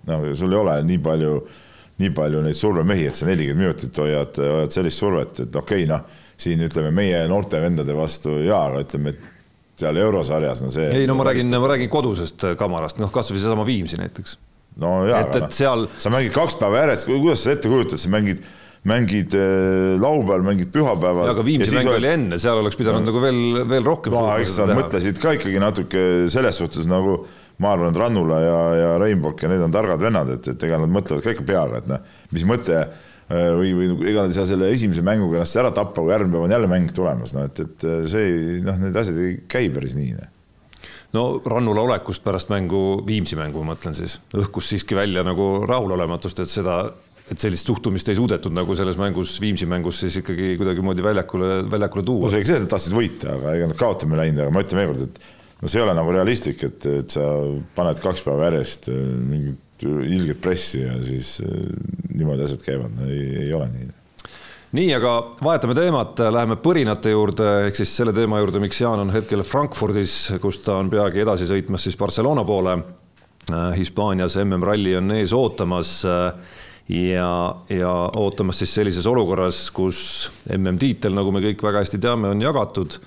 no 0.08 0.20
sul 0.36 0.52
ei 0.52 0.60
ole 0.60 0.80
nii 0.84 1.00
palju 1.04 1.36
nii 2.02 2.10
palju 2.14 2.42
neid 2.42 2.58
survemehi, 2.58 3.06
et 3.10 3.18
sa 3.18 3.28
nelikümmend 3.28 3.68
minutit 3.68 4.00
hoiad, 4.02 4.40
hoiad 4.40 4.74
sellist 4.74 5.02
survet, 5.02 5.44
et 5.46 5.60
okei 5.60 5.84
okay,, 5.84 5.90
noh, 5.90 6.24
siin 6.40 6.64
ütleme 6.66 6.90
meie 6.94 7.20
noorte 7.30 7.60
vendade 7.62 7.94
vastu 7.94 8.40
ja, 8.42 8.64
aga 8.70 8.82
ütleme, 8.82 9.14
et 9.14 9.30
seal 9.78 9.98
eurosarjas 10.02 10.62
no 10.62 10.72
see. 10.74 10.88
ei 11.00 11.06
no 11.10 11.16
ma 11.18 11.28
räägin, 11.28 11.54
ma 11.54 11.70
räägin 11.74 11.90
kodusest 11.92 12.48
kamarast, 12.58 12.98
noh 13.02 13.14
kasvõi 13.14 13.38
seesama 13.38 13.66
Viimsi 13.66 13.98
näiteks. 14.00 14.36
no 14.82 14.96
jaa, 15.08 15.22
et, 15.26 15.38
et 15.42 15.56
seal. 15.56 15.88
sa 15.98 16.12
mängid 16.14 16.34
kaks 16.34 16.58
päeva 16.60 16.82
järjest, 16.82 17.08
kuidas 17.10 17.46
sa 17.46 17.54
ette 17.54 17.70
kujutad, 17.70 18.02
sa 18.02 18.12
mängid 18.14 18.44
mängid 18.84 19.32
äh, 19.32 19.94
laupäeval, 19.96 20.42
mängid 20.44 20.68
pühapäeval. 20.74 21.30
aga 21.32 21.44
Viimsi 21.44 21.72
mäng 21.78 21.88
oli 21.94 22.10
enne, 22.10 22.38
seal 22.42 22.60
oleks 22.60 22.76
pidanud 22.76 23.00
no. 23.00 23.08
nagu 23.08 23.22
veel, 23.22 23.40
veel 23.70 23.86
rohkem. 23.86 24.12
no 24.12 24.26
eks 24.36 24.58
nad 24.60 24.74
mõtlesid 24.76 25.22
ka 25.22 25.34
ikkagi 25.38 25.62
natuke 25.62 26.02
selles 26.32 26.60
suhtes 26.60 26.90
nagu 26.90 27.22
ma 27.62 27.72
arvan, 27.74 27.92
et 27.92 27.98
Rannula 28.00 28.40
ja, 28.42 28.58
ja 28.78 28.92
Reinbok 29.02 29.42
ja 29.44 29.50
need 29.52 29.62
on 29.64 29.74
targad 29.74 30.02
vennad, 30.02 30.30
et, 30.36 30.48
et 30.54 30.66
ega 30.66 30.78
nad 30.82 30.92
mõtlevad 30.92 31.24
ka 31.24 31.34
ikka 31.34 31.46
peaga, 31.46 31.80
et 31.82 31.90
noh, 31.90 32.14
mis 32.34 32.46
mõte 32.48 32.76
äh, 32.80 33.50
või, 33.54 33.72
või 33.78 33.90
ega 34.10 34.24
nad 34.24 34.34
ei 34.34 34.38
saa 34.38 34.48
selle 34.48 34.70
esimese 34.74 35.04
mänguga 35.06 35.40
ennast 35.40 35.60
ära 35.62 35.70
tappa, 35.74 36.02
kui 36.02 36.14
järgmine 36.14 36.34
päev 36.34 36.48
on 36.48 36.56
jälle 36.56 36.70
mäng 36.70 36.94
tulemas, 36.96 37.34
no 37.36 37.46
et, 37.46 37.62
et 37.62 37.86
äh, 37.88 38.02
see 38.10 38.58
noh, 38.66 38.80
need 38.82 38.98
asjad 38.98 39.20
ei 39.22 39.36
käi 39.50 39.70
päris 39.74 39.94
nii. 39.98 40.16
Noh. 40.18 40.32
no 41.14 41.24
Rannula 41.46 41.86
olekust 41.86 42.26
pärast 42.26 42.50
mängu, 42.50 43.04
Viimsi 43.06 43.38
mängu 43.38 43.62
ma 43.62 43.74
mõtlen 43.74 43.96
siis, 43.98 44.18
õhkus 44.34 44.74
siiski 44.74 44.98
välja 44.98 45.22
nagu 45.26 45.56
rahulolematust, 45.68 46.42
et 46.42 46.50
seda 46.50 46.82
et 47.24 47.40
sellist 47.40 47.68
suhtumist 47.70 48.08
ei 48.12 48.18
suudetud 48.18 48.52
nagu 48.52 48.74
selles 48.76 48.98
mängus, 49.00 49.38
Viimsi 49.40 49.64
mängus 49.68 50.02
siis 50.02 50.18
ikkagi 50.20 50.58
kuidagimoodi 50.60 51.04
väljakule, 51.04 51.62
väljakule 51.72 52.04
tuua. 52.04 52.26
no 52.26 52.32
see 52.32 52.42
ei 52.42 52.50
see, 52.50 52.58
et 52.60 52.68
tahtsid 52.68 52.96
võita, 52.96 53.38
aga 53.38 53.54
ega 53.56 53.70
nad 53.70 53.78
kaotama 53.80 54.18
läinud, 54.20 54.42
aga 54.44 54.52
ma 54.52 54.64
ütlen 54.64 54.82
veelkord, 54.82 55.06
et 55.06 55.22
no 55.64 55.70
see 55.72 55.80
ei 55.80 55.86
ole 55.86 55.96
nagu 55.96 56.12
realistlik, 56.12 56.62
et, 56.66 56.86
et 57.00 57.12
sa 57.14 57.24
paned 57.76 58.00
kaks 58.04 58.20
päeva 58.26 58.50
järjest 58.50 58.90
äh, 58.92 59.04
mingit 59.24 59.84
ilget 59.84 60.40
pressi 60.44 60.82
ja 60.82 60.96
siis 61.04 61.38
äh, 61.44 61.54
niimoodi 62.12 62.44
asjad 62.44 62.64
käivad. 62.66 62.92
No,, 62.98 63.08
ei, 63.08 63.46
ei 63.46 63.54
ole 63.56 63.70
nii. 63.72 63.86
Nii, 64.74 64.90
aga 64.96 65.12
vahetame 65.38 65.76
teemat, 65.78 66.20
läheme 66.34 66.58
põrinate 66.60 67.14
juurde, 67.14 67.46
ehk 67.68 67.78
siis 67.78 67.94
selle 67.96 68.12
teema 68.12 68.40
juurde, 68.42 68.60
miks 68.60 68.82
Jaan 68.82 69.04
on 69.06 69.12
hetkel 69.14 69.44
Frankfurdis, 69.46 70.34
kus 70.42 70.58
ta 70.66 70.80
on 70.82 70.90
peagi 70.92 71.22
edasi 71.22 71.46
sõitmas 71.48 71.86
siis 71.86 71.96
Barcelona 71.96 72.44
poole. 72.44 72.76
Äh, 73.48 73.70
Hispaanias 73.78 74.36
MM-ralli 74.44 74.98
on 75.00 75.16
ees 75.16 75.32
ootamas 75.32 75.96
ja, 76.04 77.30
ja 77.72 77.92
ootamas 78.20 78.60
siis 78.60 78.76
sellises 78.76 79.08
olukorras, 79.08 79.70
kus 79.72 80.28
MM-tiitel, 80.52 81.16
nagu 81.16 81.32
me 81.32 81.40
kõik 81.46 81.64
väga 81.64 81.86
hästi 81.86 82.02
teame, 82.04 82.34
on 82.34 82.44
jagatud 82.44 82.98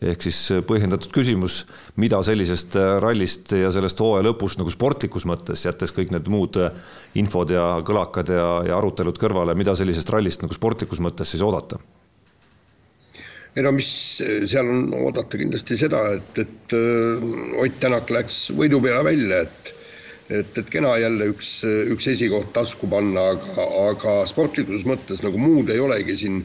ehk 0.00 0.24
siis 0.24 0.38
äh, 0.54 0.62
põhjendatud 0.64 1.12
küsimus, 1.12 1.62
mida 2.00 2.20
sellisest 2.24 2.76
äh, 2.80 2.94
rallist 3.02 3.52
ja 3.56 3.72
sellest 3.74 4.00
hooaja 4.00 4.24
lõpust 4.24 4.60
nagu 4.60 4.72
sportlikus 4.72 5.26
mõttes, 5.28 5.66
jättes 5.66 5.92
kõik 5.92 6.14
need 6.14 6.30
muud 6.32 6.56
äh, 6.62 6.72
infod 7.20 7.52
ja 7.52 7.66
kõlakad 7.84 8.32
ja, 8.32 8.46
ja 8.70 8.78
arutelud 8.78 9.20
kõrvale, 9.20 9.56
mida 9.58 9.76
sellisest 9.76 10.12
rallist 10.14 10.44
nagu 10.44 10.56
sportlikus 10.56 11.02
mõttes 11.04 11.34
siis 11.34 11.44
oodata? 11.44 11.80
ei 13.52 13.60
no 13.66 13.68
mis 13.76 13.92
seal 14.48 14.64
on 14.64 14.86
oodata 14.96 15.36
kindlasti 15.36 15.76
seda, 15.76 15.98
et, 16.16 16.38
et 16.40 16.74
Ott 17.60 17.74
Tänak 17.82 18.08
läks 18.08 18.46
võidu 18.56 18.78
peale 18.80 19.04
välja, 19.10 19.42
et 19.44 19.74
et, 20.32 20.56
et 20.56 20.70
kena 20.72 20.94
jälle 20.96 21.26
üks, 21.28 21.58
üks 21.92 22.06
esikoht 22.08 22.54
tasku 22.56 22.88
panna, 22.88 23.26
aga, 23.34 23.66
aga 23.90 24.14
sportlikus 24.30 24.86
mõttes 24.88 25.20
nagu 25.20 25.36
muud 25.36 25.68
ei 25.68 25.82
olegi 25.84 26.16
siin 26.22 26.38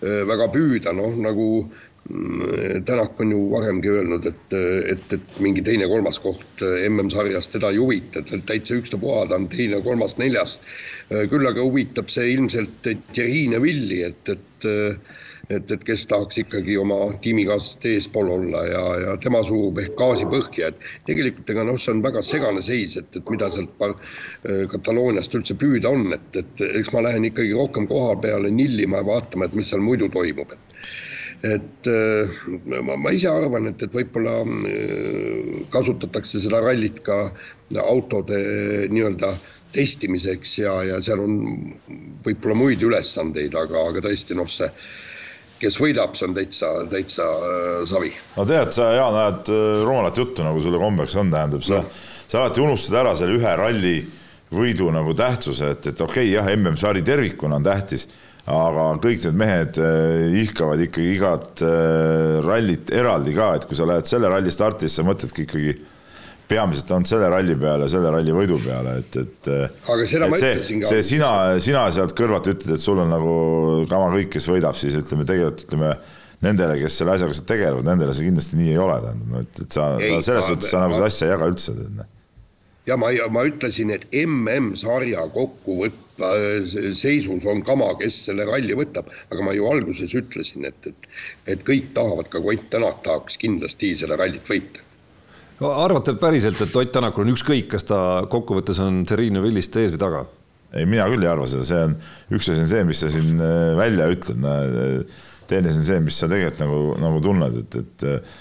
väga 0.00 0.48
püüda, 0.50 0.90
noh 0.96 1.14
nagu 1.22 1.46
Mm, 1.60 1.89
Tänak 2.84 3.20
on 3.20 3.30
ju 3.30 3.40
varemgi 3.52 3.90
öelnud, 3.92 4.26
et, 4.26 4.54
et, 4.92 5.12
et 5.14 5.40
mingi 5.44 5.62
teine-kolmas 5.62 6.18
koht 6.22 6.64
MM-sarjas 6.88 7.50
teda 7.52 7.70
ei 7.70 7.78
huvita, 7.78 8.24
et 8.24 8.46
täitsa 8.48 8.78
ükstapuha, 8.80 9.26
ta 9.30 9.38
on 9.38 9.48
teine, 9.52 9.78
kolmas, 9.86 10.16
neljas. 10.18 10.58
küll 11.30 11.46
aga 11.46 11.62
huvitab 11.62 12.10
see 12.10 12.32
ilmselt 12.34 12.88
Thierry 13.12 13.46
Neville'i, 13.52 14.02
et, 14.10 14.34
et 14.34 14.70
et, 15.50 15.70
et 15.74 15.84
kes 15.84 16.04
tahaks 16.10 16.38
ikkagi 16.44 16.76
oma 16.78 16.98
tiimikaaslaste 17.24 17.94
eespool 17.96 18.30
olla 18.36 18.62
ja, 18.68 18.82
ja 19.04 19.16
tema 19.22 19.42
surub 19.46 19.80
ehk 19.82 19.96
gaasi 19.98 20.28
põhja, 20.30 20.70
et 20.70 20.84
tegelikult 21.08 21.50
ega 21.54 21.64
noh, 21.66 21.78
see 21.80 21.94
on 21.94 22.02
väga 22.04 22.22
segane 22.26 22.62
seis, 22.64 22.96
et, 23.00 23.10
et 23.18 23.32
mida 23.34 23.50
sealt 23.50 23.86
Katalooniast 24.70 25.34
üldse 25.38 25.56
püüda 25.58 25.90
on, 25.90 26.10
et, 26.16 26.42
et 26.42 26.64
eks 26.70 26.92
ma 26.94 27.04
lähen 27.06 27.26
ikkagi 27.28 27.56
rohkem 27.58 27.88
koha 27.90 28.14
peale 28.22 28.52
nillima 28.54 29.02
ja 29.02 29.08
vaatama, 29.10 29.48
et 29.48 29.56
mis 29.58 29.72
seal 29.72 29.82
muidu 29.84 30.10
toimub, 30.14 30.54
et 30.54 30.84
et 31.46 31.88
äh, 31.88 32.40
ma, 32.84 32.96
ma 33.00 33.12
ise 33.16 33.30
arvan, 33.32 33.70
et, 33.70 33.80
et 33.82 33.94
võib-olla 33.96 34.42
äh, 34.44 35.62
kasutatakse 35.72 36.42
seda 36.42 36.60
rallit 36.64 37.00
ka 37.06 37.30
autode 37.80 38.40
nii-öelda 38.92 39.32
testimiseks 39.72 40.58
ja, 40.58 40.74
ja 40.84 40.98
seal 41.04 41.22
on 41.22 41.38
võib-olla 42.26 42.58
muid 42.58 42.82
ülesandeid, 42.84 43.54
aga, 43.56 43.86
aga 43.92 44.04
tõesti 44.04 44.36
noh, 44.36 44.50
see 44.50 44.68
kes 45.60 45.76
võidab, 45.76 46.14
see 46.16 46.24
on 46.28 46.36
täitsa, 46.36 46.70
täitsa 46.92 47.24
äh, 47.24 47.74
savi. 47.88 48.12
no 48.36 48.46
tead, 48.48 48.72
sa, 48.76 48.92
Jaan, 48.98 49.18
ajad 49.24 49.52
rumalat 49.86 50.20
juttu, 50.20 50.44
nagu 50.44 50.60
sulle 50.60 50.80
kombeks 50.80 51.16
on, 51.20 51.32
tähendab, 51.32 51.64
sa 51.64 51.80
no., 51.80 52.00
sa 52.30 52.44
alati 52.44 52.62
unustad 52.62 53.00
ära 53.00 53.16
selle 53.18 53.34
ühe 53.40 53.52
ralli 53.58 53.96
võidu 54.54 54.90
nagu 54.92 55.14
tähtsuse, 55.16 55.72
et, 55.74 55.88
et 55.92 56.00
okei 56.00 56.28
okay,, 56.28 56.34
jah, 56.34 56.50
MM-sari 56.52 57.02
tervikuna 57.06 57.58
on 57.58 57.66
tähtis 57.66 58.06
aga 58.48 58.84
kõik 59.02 59.24
need 59.26 59.38
mehed 59.38 59.78
eh, 59.84 60.40
ihkavad 60.44 60.80
ikkagi 60.86 61.14
igat 61.16 61.62
eh, 61.66 62.36
rallit 62.44 62.92
eraldi 62.94 63.34
ka, 63.36 63.54
et 63.58 63.66
kui 63.68 63.78
sa 63.78 63.88
lähed 63.88 64.08
selle 64.08 64.30
ralli 64.32 64.52
starti, 64.54 64.88
siis 64.88 65.00
sa 65.00 65.06
mõtledki 65.06 65.44
ikkagi 65.46 65.74
peamiselt 66.50 66.90
ainult 66.90 67.10
selle 67.10 67.28
ralli 67.30 67.54
peale, 67.58 67.88
selle 67.90 68.10
ralli 68.10 68.32
võidu 68.34 68.58
peale, 68.62 68.96
et, 69.02 69.18
et. 69.20 69.50
Eh, 69.50 69.90
aga 69.94 70.06
seda 70.08 70.30
ma 70.30 70.40
ütlesin 70.40 70.82
ka. 70.82 70.92
see 70.94 71.04
sina, 71.12 71.32
sina 71.62 71.84
sealt 71.94 72.16
kõrvalt 72.18 72.48
ütled, 72.50 72.74
et 72.74 72.82
sul 72.82 73.02
on 73.02 73.12
nagu 73.12 73.34
kama 73.90 74.10
kõik, 74.16 74.32
kes 74.34 74.48
võidab, 74.50 74.78
siis 74.78 74.96
ütleme 74.98 75.28
tegelikult 75.28 75.66
ütleme 75.68 75.92
nendele, 76.44 76.78
kes 76.80 76.96
selle 77.02 77.14
asjaga 77.14 77.36
tegelevad, 77.52 77.84
nendele 77.86 78.16
see 78.16 78.26
kindlasti 78.30 78.58
nii 78.58 78.72
ei 78.72 78.80
ole, 78.80 78.96
tähendab, 79.04 79.44
et, 79.44 79.62
et 79.66 79.76
sa, 79.76 79.92
sa 80.00 80.22
selles 80.30 80.48
suhtes 80.48 80.72
sa 80.72 80.82
nagu 80.82 80.96
seda 80.96 81.12
asja 81.12 81.28
ei 81.28 81.34
jaga 81.36 81.50
üldse. 81.52 81.76
Ja 82.90 82.98
ma, 82.98 83.12
ma 83.32 83.46
ütlesin, 83.48 83.92
et 83.94 84.06
MM-sarja 84.24 85.24
kokkuvõte 85.34 86.30
seisus 86.98 87.46
on 87.48 87.62
kama, 87.66 87.92
kes 88.00 88.18
selle 88.26 88.46
ralli 88.48 88.76
võtab, 88.76 89.08
aga 89.30 89.46
ma 89.46 89.54
ju 89.56 89.68
alguses 89.70 90.14
ütlesin, 90.18 90.66
et, 90.68 90.90
et, 90.90 91.08
et 91.54 91.64
kõik 91.66 91.92
tahavad, 91.96 92.28
ka 92.32 92.42
Ott 92.42 92.68
Tänak 92.72 93.02
tahaks 93.06 93.38
kindlasti 93.40 93.94
selle 93.98 94.18
rallit 94.20 94.46
võita. 94.50 94.84
No 95.60 95.72
arvate 95.84 96.16
päriselt, 96.20 96.60
et 96.64 96.76
Ott 96.76 96.92
Tänakul 96.92 97.26
on 97.26 97.32
ükskõik, 97.34 97.70
kas 97.72 97.86
ta 97.88 98.00
kokkuvõttes 98.32 98.80
on 98.82 99.04
Terrine 99.08 99.42
Villist 99.44 99.76
ees 99.80 99.96
või 99.96 100.04
taga? 100.04 100.26
ei, 100.70 100.86
mina 100.86 101.08
küll 101.10 101.24
ei 101.24 101.30
arva 101.30 101.48
seda, 101.50 101.64
see 101.66 101.80
on, 101.82 101.96
üks 102.36 102.46
asi 102.46 102.62
on 102.62 102.68
see, 102.70 102.84
mis 102.86 103.00
sa 103.02 103.08
siin 103.10 103.40
äh, 103.42 103.72
välja 103.78 104.06
ütled, 104.12 104.44
teine 105.50 105.72
asi 105.72 105.80
on 105.80 105.86
see, 105.88 105.98
mis 106.04 106.20
sa 106.20 106.28
tegelikult 106.30 106.62
nagu, 106.62 106.84
nagu 107.02 107.22
tunned, 107.24 107.56
et, 107.64 107.78
et 107.80 108.06
äh, 108.06 108.36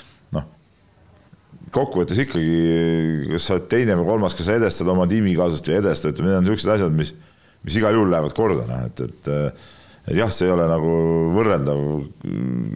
kokkuvõttes 1.74 2.22
ikkagi, 2.26 2.54
kas 3.34 3.50
sa 3.50 3.58
oled 3.58 3.68
teine 3.72 3.98
või 4.00 4.08
kolmas, 4.12 4.36
kas 4.38 4.50
sa 4.50 4.56
edestad 4.60 4.90
oma 4.92 5.08
tiimikaaslast 5.10 5.68
või 5.70 5.76
ei 5.76 5.82
edesta, 5.84 6.14
ütleme, 6.14 6.32
need 6.32 6.40
on 6.40 6.48
niisugused 6.48 6.74
asjad, 6.76 6.96
mis 6.96 7.14
mis 7.66 7.76
igal 7.80 7.96
juhul 7.96 8.12
lähevad 8.14 8.36
korda, 8.38 8.66
noh, 8.70 8.88
et, 8.88 9.04
et 9.04 9.32
et 10.10 10.18
jah, 10.18 10.32
see 10.34 10.48
ei 10.48 10.54
ole 10.56 10.66
nagu 10.66 10.92
võrreldav 11.36 11.82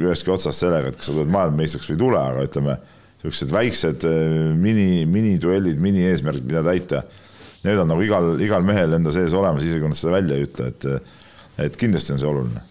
ühestki 0.03 0.29
otsast 0.33 0.61
sellega, 0.61 0.91
et 0.91 0.97
kas 0.99 1.07
sa 1.09 1.15
tuled 1.15 1.31
maailmameistriks 1.33 1.87
või 1.89 1.95
ei 1.95 2.01
tule, 2.03 2.19
aga 2.19 2.43
ütleme, 2.45 2.75
niisugused 3.23 3.53
väiksed 3.53 4.05
eh, 4.09 4.35
mini, 4.59 4.87
miniduellid, 5.09 5.79
minieesmärgid, 5.81 6.45
mida 6.45 6.61
täita, 6.67 7.01
need 7.63 7.79
on 7.79 7.89
nagu 7.89 8.03
igal, 8.05 8.33
igal 8.43 8.67
mehel 8.67 8.99
enda 8.99 9.13
sees 9.15 9.33
olemas, 9.39 9.63
isegi 9.65 9.81
kui 9.81 9.93
nad 9.93 9.97
seda 9.97 10.17
välja 10.19 10.37
ei 10.37 10.49
ütle, 10.49 10.69
et 10.73 10.89
et 11.63 11.75
kindlasti 11.77 12.15
on 12.15 12.17
see 12.17 12.25
oluline. 12.27 12.61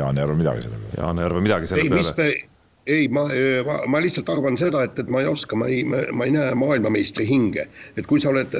Jaan 0.00 0.18
ei 0.18 0.26
arva 0.26 0.38
midagi 0.38 0.66
selle 0.66 0.80
peale. 0.80 0.96
Jaan 1.02 1.20
ei 1.20 1.28
arva 1.28 1.44
midagi 1.44 1.70
selle 1.70 1.84
ei, 1.84 1.92
peale 1.92 2.48
ei, 2.86 3.08
ma, 3.08 3.26
ma, 3.66 3.76
ma 3.86 4.00
lihtsalt 4.02 4.30
arvan 4.32 4.56
seda, 4.58 4.82
et, 4.86 4.98
et 4.98 5.10
ma 5.12 5.20
ei 5.22 5.28
oska, 5.30 5.56
ma 5.58 5.68
ei, 5.70 5.84
ma 5.86 6.26
ei 6.26 6.32
näe 6.34 6.54
maailmameistri 6.58 7.26
hinge, 7.28 7.66
et 8.00 8.08
kui 8.08 8.22
sa 8.22 8.32
oled, 8.32 8.56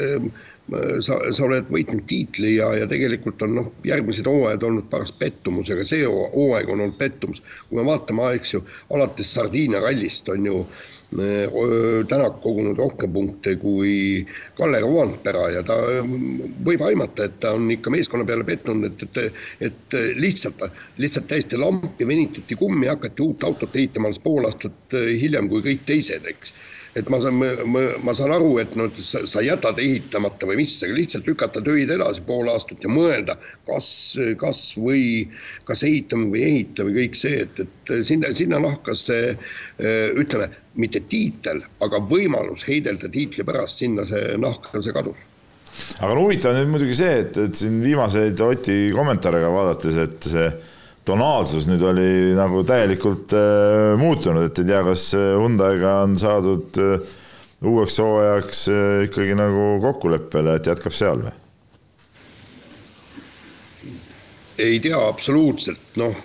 sa, 1.06 1.16
sa 1.34 1.46
oled 1.46 1.72
võitnud 1.72 2.04
tiitli 2.10 2.54
ja, 2.58 2.68
ja 2.78 2.86
tegelikult 2.90 3.42
on 3.46 3.56
noh, 3.58 3.72
järgmised 3.88 4.28
hooajad 4.30 4.66
olnud 4.68 4.86
paras 4.92 5.12
pettumusega, 5.22 5.86
see 5.88 6.06
hooaeg 6.06 6.70
on 6.70 6.84
olnud 6.84 6.98
pettumus. 7.00 7.42
kui 7.68 7.80
me 7.80 7.88
vaatame, 7.88 8.28
eks 8.38 8.54
ju, 8.54 8.64
alates 8.94 9.34
Sardiinia 9.34 9.82
rallist 9.82 10.28
on 10.30 10.46
ju 10.46 10.62
äh, 10.62 10.99
Tänak 11.10 12.36
kogunud 12.40 12.78
rohkem 12.78 13.10
punkte 13.12 13.56
kui 13.58 14.22
Kalle 14.54 14.78
Rovanpera 14.80 15.48
ja 15.50 15.62
ta 15.66 15.74
võib 16.62 16.84
aimata, 16.86 17.26
et 17.26 17.40
ta 17.42 17.50
on 17.58 17.66
ikka 17.74 17.90
meeskonna 17.90 18.26
peale 18.28 18.46
pettunud, 18.46 18.86
et, 18.86 19.18
et, 19.18 19.42
et 19.70 19.98
lihtsalt, 20.22 20.62
lihtsalt 21.02 21.26
täiesti 21.32 21.58
lampi 21.58 22.06
venitati 22.06 22.54
kummi, 22.54 22.86
hakati 22.86 23.26
uut 23.26 23.42
autot 23.42 23.74
ehitama 23.74 24.06
alles 24.06 24.22
pool 24.22 24.46
aastat 24.46 24.94
hiljem 24.94 25.50
kui 25.50 25.66
kõik 25.66 25.82
teised, 25.90 26.30
eks 26.30 26.54
et 26.98 27.08
ma 27.12 27.20
saan, 27.22 27.38
ma, 27.38 27.82
ma 28.02 28.14
saan 28.16 28.32
aru, 28.34 28.54
et 28.62 28.72
noh, 28.78 28.90
sa, 28.98 29.22
sa 29.30 29.42
jätad 29.44 29.78
ehitamata 29.82 30.48
või 30.48 30.60
mis, 30.62 30.74
aga 30.82 30.96
lihtsalt 30.96 31.28
lükata 31.30 31.62
töid 31.66 31.92
edasi 31.94 32.24
pool 32.26 32.50
aastat 32.50 32.82
ja 32.84 32.90
mõelda, 32.92 33.36
kas, 33.68 33.90
kas 34.40 34.62
või, 34.78 35.28
kas 35.68 35.84
ehitame 35.86 36.30
või 36.32 36.42
ei 36.42 36.56
ehita 36.60 36.86
või 36.88 36.96
kõik 37.00 37.18
see, 37.20 37.44
et, 37.46 37.62
et 37.62 37.92
sinna, 38.06 38.32
sinna 38.36 38.62
nahka 38.62 38.96
see 38.98 39.34
ütleme, 40.18 40.50
mitte 40.80 41.02
tiitel, 41.10 41.62
aga 41.84 42.02
võimalus 42.10 42.64
heidelda 42.66 43.10
tiitli 43.10 43.46
pärast, 43.46 43.82
sinna 43.82 44.06
see 44.08 44.34
nahka 44.40 44.82
see 44.82 44.96
kadus. 44.96 45.26
Aga 46.00 46.12
no 46.14 46.26
huvitav 46.26 46.56
nüüd 46.56 46.74
muidugi 46.74 46.96
see, 46.98 47.22
et, 47.22 47.38
et 47.38 47.56
siin 47.56 47.78
viimaseid 47.84 48.40
Oti 48.44 48.90
kommentaare 48.94 49.40
ka 49.44 49.54
vaadates, 49.54 49.96
et 50.02 50.30
see 50.32 50.50
tonaalsus 51.08 51.66
nüüd 51.68 51.82
oli 51.86 52.10
nagu 52.36 52.62
täielikult 52.68 53.34
äh, 53.36 53.96
muutunud, 54.00 54.50
et 54.50 54.62
ei 54.62 54.68
tea, 54.68 54.82
kas 54.86 55.10
Hyundai'ga 55.16 55.96
on 56.04 56.16
saadud 56.20 56.80
äh, 56.82 57.12
uueks 57.66 58.00
hooajaks 58.02 58.64
äh, 58.72 59.04
ikkagi 59.08 59.36
nagu 59.38 59.76
kokkuleppele, 59.84 60.58
et 60.58 60.72
jätkab 60.72 60.96
seal 60.96 61.24
või? 61.26 61.36
ei 64.60 64.76
tea 64.84 64.98
absoluutselt, 65.08 65.80
noh 65.96 66.18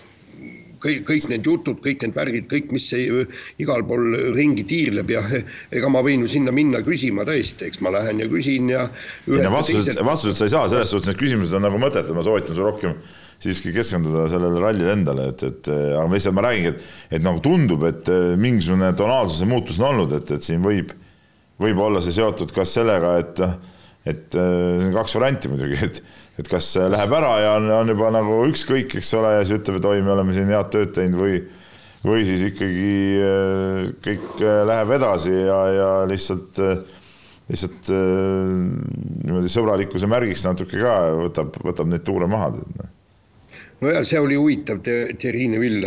kõik, 0.85 1.03
kõik 1.07 1.27
need 1.31 1.47
jutud, 1.47 1.79
kõik 1.83 2.03
need 2.03 2.15
värgid, 2.17 2.47
kõik, 2.51 2.71
mis 2.75 2.87
ei, 2.97 3.25
igal 3.63 3.83
pool 3.87 4.15
ringi 4.35 4.65
tiirleb 4.67 5.13
ja 5.15 5.23
ega 5.77 5.91
ma 5.91 6.03
võin 6.05 6.25
ju 6.25 6.31
sinna 6.35 6.53
minna 6.55 6.83
küsima 6.85 7.25
tõesti, 7.27 7.69
eks 7.69 7.81
ma 7.85 7.93
lähen 7.95 8.21
ja 8.21 8.29
küsin 8.31 8.71
ja. 8.73 8.87
vastused, 9.25 10.01
vastused 10.05 10.39
sa 10.39 10.49
ei 10.49 10.55
saa, 10.55 10.67
selles 10.71 10.91
suhtes 10.93 11.13
need 11.13 11.21
küsimused 11.21 11.55
on 11.57 11.65
nagu 11.65 11.79
mõttetud, 11.81 12.15
ma 12.17 12.25
soovitan 12.25 12.57
sul 12.57 12.69
rohkem 12.69 12.97
siiski 13.43 13.73
keskenduda 13.75 14.27
sellele 14.31 14.61
rallile 14.63 14.93
endale, 14.95 15.29
et, 15.33 15.43
et 15.45 15.69
aga 15.71 16.05
lihtsalt 16.11 16.37
ma 16.37 16.45
räägingi, 16.47 16.73
et, 16.73 16.85
et 17.17 17.25
nagu 17.25 17.41
tundub, 17.43 17.83
et 17.89 18.11
mingisugune 18.41 18.91
tonaalsuse 18.97 19.47
muutus 19.49 19.79
on 19.81 19.89
olnud, 19.91 20.15
et, 20.17 20.35
et 20.37 20.45
siin 20.45 20.63
võib, 20.65 20.93
võib 21.61 21.81
olla 21.83 22.01
see 22.03 22.15
seotud 22.15 22.53
kas 22.55 22.73
sellega, 22.77 23.17
et, 23.21 23.43
et 24.07 24.39
siin 24.39 24.89
on 24.89 24.95
kaks 24.99 25.19
varianti 25.19 25.51
muidugi, 25.51 25.81
et 25.89 26.05
et 26.35 26.49
kas 26.51 26.73
läheb 26.91 27.13
ära 27.15 27.29
ja 27.39 27.51
on, 27.55 27.69
on 27.71 27.91
juba 27.93 28.09
nagu 28.11 28.41
ükskõik, 28.49 28.97
eks 28.99 29.13
ole, 29.15 29.29
ja 29.37 29.43
siis 29.45 29.55
ütleb, 29.55 29.77
et 29.79 29.85
oi, 29.87 30.01
me 30.03 30.11
oleme 30.17 30.33
siin 30.35 30.49
head 30.51 30.67
tööd 30.73 30.91
teinud 30.91 31.21
või 31.21 31.37
või 32.05 32.25
siis 32.25 32.43
ikkagi 32.51 32.91
äh, 33.21 33.87
kõik 34.05 34.43
äh, 34.43 34.59
läheb 34.69 34.93
edasi 34.97 35.33
ja, 35.33 35.59
ja 35.73 35.87
lihtsalt, 36.09 36.59
äh, 36.61 36.83
lihtsalt 37.49 37.91
niimoodi 37.91 39.51
sõbralikkuse 39.53 40.09
märgiks 40.09 40.45
natuke 40.47 40.81
ka 40.81 40.95
võtab, 41.17 41.57
võtab 41.65 41.89
neid 41.91 42.05
tuure 42.05 42.29
maha 42.29 42.51
noh 42.57 42.93
nojah, 43.81 44.03
see 44.07 44.19
oli 44.21 44.37
huvitav 44.39 44.81
te,, 44.85 44.95
Terrine 45.21 45.59
Vill, 45.61 45.85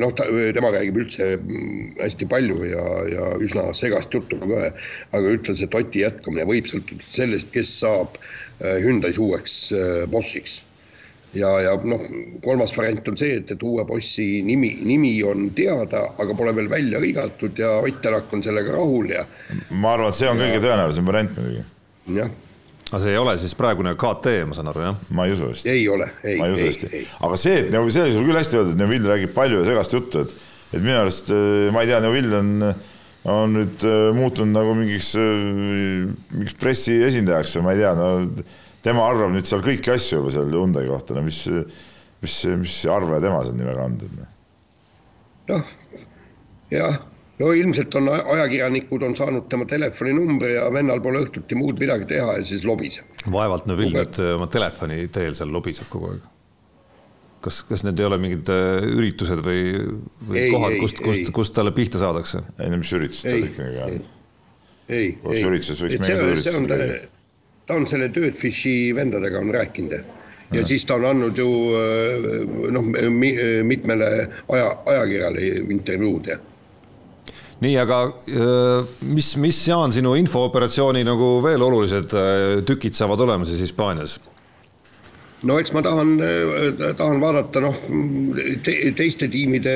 noh, 0.00 0.12
ta, 0.16 0.26
tema 0.56 0.70
räägib 0.74 1.00
üldse 1.04 1.34
hästi 2.00 2.28
palju 2.30 2.62
ja, 2.66 2.86
ja 3.12 3.32
üsna 3.44 3.68
segast 3.76 4.14
juttu 4.14 4.40
ka, 4.42 4.70
aga 5.16 5.34
ütles, 5.36 5.62
et 5.64 5.76
Oti 5.78 6.02
jätkamine 6.04 6.48
võib 6.48 6.70
sõltuda 6.70 7.04
sellest, 7.06 7.52
kes 7.54 7.70
saab 7.82 8.18
äh, 8.18 8.78
Hyundai's 8.82 9.20
uueks 9.22 9.60
äh, 9.76 10.02
bossiks. 10.10 10.62
ja, 11.36 11.50
ja 11.60 11.76
noh, 11.84 12.02
kolmas 12.42 12.72
variant 12.76 13.08
on 13.10 13.18
see, 13.20 13.36
et, 13.38 13.50
et 13.52 13.62
uue 13.62 13.84
bossi 13.86 14.40
nimi, 14.42 14.72
nimi 14.82 15.12
on 15.28 15.50
teada, 15.54 16.06
aga 16.18 16.34
pole 16.34 16.56
veel 16.56 16.70
välja 16.72 17.02
hõigatud 17.04 17.60
ja 17.60 17.78
Ott 17.84 18.02
Tänak 18.02 18.32
on 18.32 18.42
sellega 18.42 18.74
rahul 18.74 19.12
ja. 19.12 19.26
ma 19.70 19.94
arvan, 19.94 20.10
et 20.10 20.18
see 20.18 20.30
on 20.30 20.40
ja, 20.40 20.48
kõige 20.48 20.66
tõenäolisem 20.66 21.10
variant 21.12 21.36
muidugi. 21.38 21.66
jah 22.18 22.36
aga 22.88 23.00
see 23.02 23.12
ei 23.12 23.20
ole 23.20 23.34
siis 23.40 23.54
praegune 23.58 23.92
KT, 24.00 24.34
ma 24.48 24.56
saan 24.56 24.70
aru, 24.70 24.84
jah? 24.86 25.00
ma 25.16 25.26
ei 25.28 25.34
usu 25.34 25.50
hästi. 25.50 25.72
ei 25.72 25.88
ole, 25.92 26.08
ei, 26.24 26.38
ei, 26.40 26.68
ei. 26.88 27.02
aga 27.26 27.40
see, 27.40 27.58
et 27.64 27.72
Neuvill, 27.74 27.92
see 27.94 28.04
oli 28.06 28.14
sul 28.14 28.28
küll 28.28 28.40
hästi 28.40 28.60
öeldud, 28.60 28.78
Neuvill 28.80 29.10
räägib 29.10 29.34
palju 29.36 29.60
ja 29.60 29.66
segast 29.68 29.96
juttu, 29.96 30.22
et, 30.24 30.32
et 30.72 30.78
minu 30.80 30.96
arust, 31.02 31.32
äh, 31.34 31.68
ma 31.74 31.84
ei 31.84 31.90
tea, 31.90 31.98
Neuvill 32.04 32.38
on, 32.38 32.54
on 33.28 33.58
nüüd 33.58 33.84
äh, 33.88 33.98
muutunud 34.16 34.56
nagu 34.56 34.72
mingiks, 34.78 35.10
äh, 35.20 36.08
mingiks 36.32 36.56
pressi 36.60 36.96
esindajaks 37.10 37.58
või 37.58 37.66
ma 37.66 37.76
ei 37.76 37.82
tea, 37.82 37.92
no 37.98 38.08
tema 38.86 39.04
arvab 39.10 39.36
nüüd 39.36 39.50
seal 39.50 39.64
kõiki 39.66 39.92
asju 39.92 40.22
juba 40.22 40.32
seal 40.38 40.56
Hyundai 40.56 40.88
kohta, 40.88 41.18
no 41.18 41.26
mis, 41.26 41.42
mis, 42.24 42.40
mis 42.64 42.80
arvaja 42.88 43.26
tema 43.26 43.44
seal 43.44 43.60
nii 43.60 43.68
väga 43.68 43.84
on? 43.90 44.00
noh, 45.52 45.76
jah 46.72 47.00
no 47.38 47.52
ilmselt 47.54 47.94
on 47.98 48.08
ajakirjanikud 48.12 49.04
on 49.06 49.14
saanud 49.16 49.46
tema 49.50 49.66
telefoninumbri 49.68 50.54
ja 50.56 50.66
vennal 50.74 51.00
pole 51.04 51.22
õhtuti 51.26 51.58
muud 51.58 51.78
midagi 51.80 52.08
teha 52.14 52.38
ja 52.38 52.44
siis 52.44 52.64
lobiseb. 52.66 53.06
vaevalt 53.32 53.68
Neville 53.70 54.02
nüüd 54.02 54.20
oma 54.34 54.48
telefoni 54.50 55.06
teel 55.14 55.36
seal 55.38 55.52
lobiseb 55.54 55.90
kogu 55.92 56.12
aeg. 56.12 56.26
kas, 57.44 57.62
kas 57.68 57.84
need 57.86 58.00
ei 58.00 58.08
ole 58.08 58.18
mingid 58.22 58.50
äh, 58.52 58.82
üritused 58.90 59.42
või, 59.46 59.62
või 60.28 60.42
ei, 60.42 60.52
kohad, 60.54 60.78
kust, 60.82 61.02
kust, 61.04 61.32
kust 61.40 61.56
talle 61.56 61.74
pihta 61.76 62.02
saadakse? 62.02 62.42
ei 62.58 62.72
no 62.72 62.82
mis 62.82 62.92
üritused 62.98 63.30
tal 63.30 63.48
ikkagi 63.50 63.82
on? 63.86 63.96
ei, 64.88 65.14
ei, 65.14 65.42
ürituses 65.44 65.82
võiks 65.84 66.02
meeldida 66.02 66.30
üritused. 66.34 67.10
ta 67.68 67.78
on 67.78 67.86
selle 67.90 68.10
Dirtfishi 68.14 68.94
vendadega 68.96 69.44
on 69.44 69.54
rääkinud 69.54 69.98
ja 69.98 70.04
ja 70.52 70.62
siis 70.66 70.86
ta 70.88 70.96
on 70.96 71.04
andnud 71.04 71.38
ju 71.38 71.48
äh, 71.76 72.28
noh, 72.72 72.86
mitmele 73.68 74.06
aja, 74.48 74.68
ajakirjale 74.86 75.50
intervjuud 75.76 76.30
ja 76.32 76.38
nii, 77.64 77.74
aga 77.82 78.00
mis, 79.10 79.34
mis, 79.40 79.60
Jaan, 79.66 79.94
sinu 79.94 80.14
infooperatsiooni 80.20 81.04
nagu 81.06 81.38
veel 81.44 81.62
olulised 81.66 82.14
tükid 82.68 82.98
saavad 82.98 83.26
olema 83.26 83.48
siis 83.48 83.62
Hispaanias? 83.66 84.18
no 85.46 85.54
eks 85.62 85.70
ma 85.74 85.82
tahan, 85.86 86.16
tahan 86.98 87.20
vaadata 87.22 87.62
noh 87.62 87.76
te, 88.66 88.74
teiste 88.98 89.28
tiimide 89.30 89.74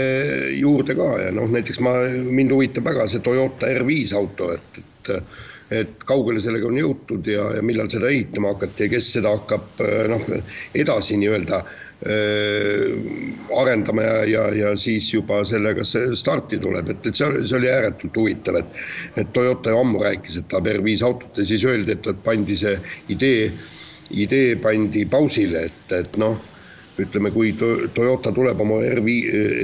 juurde 0.59 0.97
ka 0.99 1.09
ja 1.21 1.31
noh, 1.35 1.47
näiteks 1.51 1.79
ma, 1.87 1.95
mind 2.27 2.55
huvitab 2.55 2.89
väga 2.91 3.07
see 3.11 3.23
Toyota 3.23 3.71
R5 3.71 4.19
auto, 4.19 4.53
et, 4.57 4.83
et 4.83 5.17
et 5.73 6.03
kaugele 6.05 6.37
sellega 6.45 6.67
on 6.69 6.77
jõutud 6.77 7.25
ja, 7.33 7.47
ja 7.57 7.63
millal 7.65 7.89
seda 7.89 8.11
ehitama 8.13 8.51
hakati 8.53 8.85
ja 8.85 8.91
kes 8.93 9.07
seda 9.15 9.31
hakkab 9.33 9.79
noh, 10.13 10.27
edasi 10.77 11.17
nii-öelda 11.17 11.63
äh, 11.63 11.71
Äh, 11.92 11.92
arendama 13.57 14.03
ja, 14.03 14.25
ja, 14.25 14.45
ja 14.55 14.77
siis 14.77 15.13
juba 15.15 15.43
sellega 15.47 15.85
see 15.87 16.17
starti 16.19 16.59
tuleb, 16.63 16.89
et, 16.91 17.07
et 17.07 17.15
see 17.15 17.29
oli, 17.29 17.43
see 17.47 17.59
oli 17.61 17.71
ääretult 17.71 18.17
huvitav, 18.19 18.59
et 18.59 19.21
et 19.23 19.33
Toyota 19.37 19.71
ju 19.71 19.83
ammu 19.83 20.01
rääkis, 20.03 20.41
et 20.41 20.49
tahab 20.51 20.71
R5 20.73 21.05
autot 21.07 21.39
ja 21.39 21.47
siis 21.47 21.65
öeldi, 21.69 21.95
et, 21.95 22.09
pandi 22.25 22.57
see 22.59 22.75
idee, 23.13 23.53
idee 24.11 24.57
pandi 24.63 25.05
pausile, 25.07 25.69
et, 25.71 25.95
et 25.95 26.19
noh, 26.19 26.41
ütleme, 27.01 27.31
kui 27.33 27.53
Toyota 27.57 28.33
tuleb 28.35 28.61
oma 28.61 28.81
R5, 28.83 29.15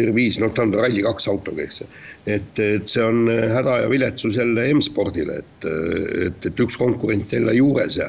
R5, 0.08 0.40
noh, 0.42 0.52
ta 0.54 0.64
on 0.64 0.74
Rally2 0.78 1.30
autoga, 1.32 1.66
eks. 1.66 1.82
Et, 2.28 2.62
et 2.62 2.88
see 2.88 3.04
on 3.04 3.28
häda 3.28 3.82
ja 3.82 3.90
viletsus 3.90 4.38
jälle 4.38 4.68
M-spordile, 4.72 5.40
et, 5.42 5.68
et, 6.28 6.50
et 6.52 6.64
üks 6.64 6.78
konkurent 6.80 7.32
jälle 7.32 7.56
juures 7.58 7.98
ja 7.98 8.08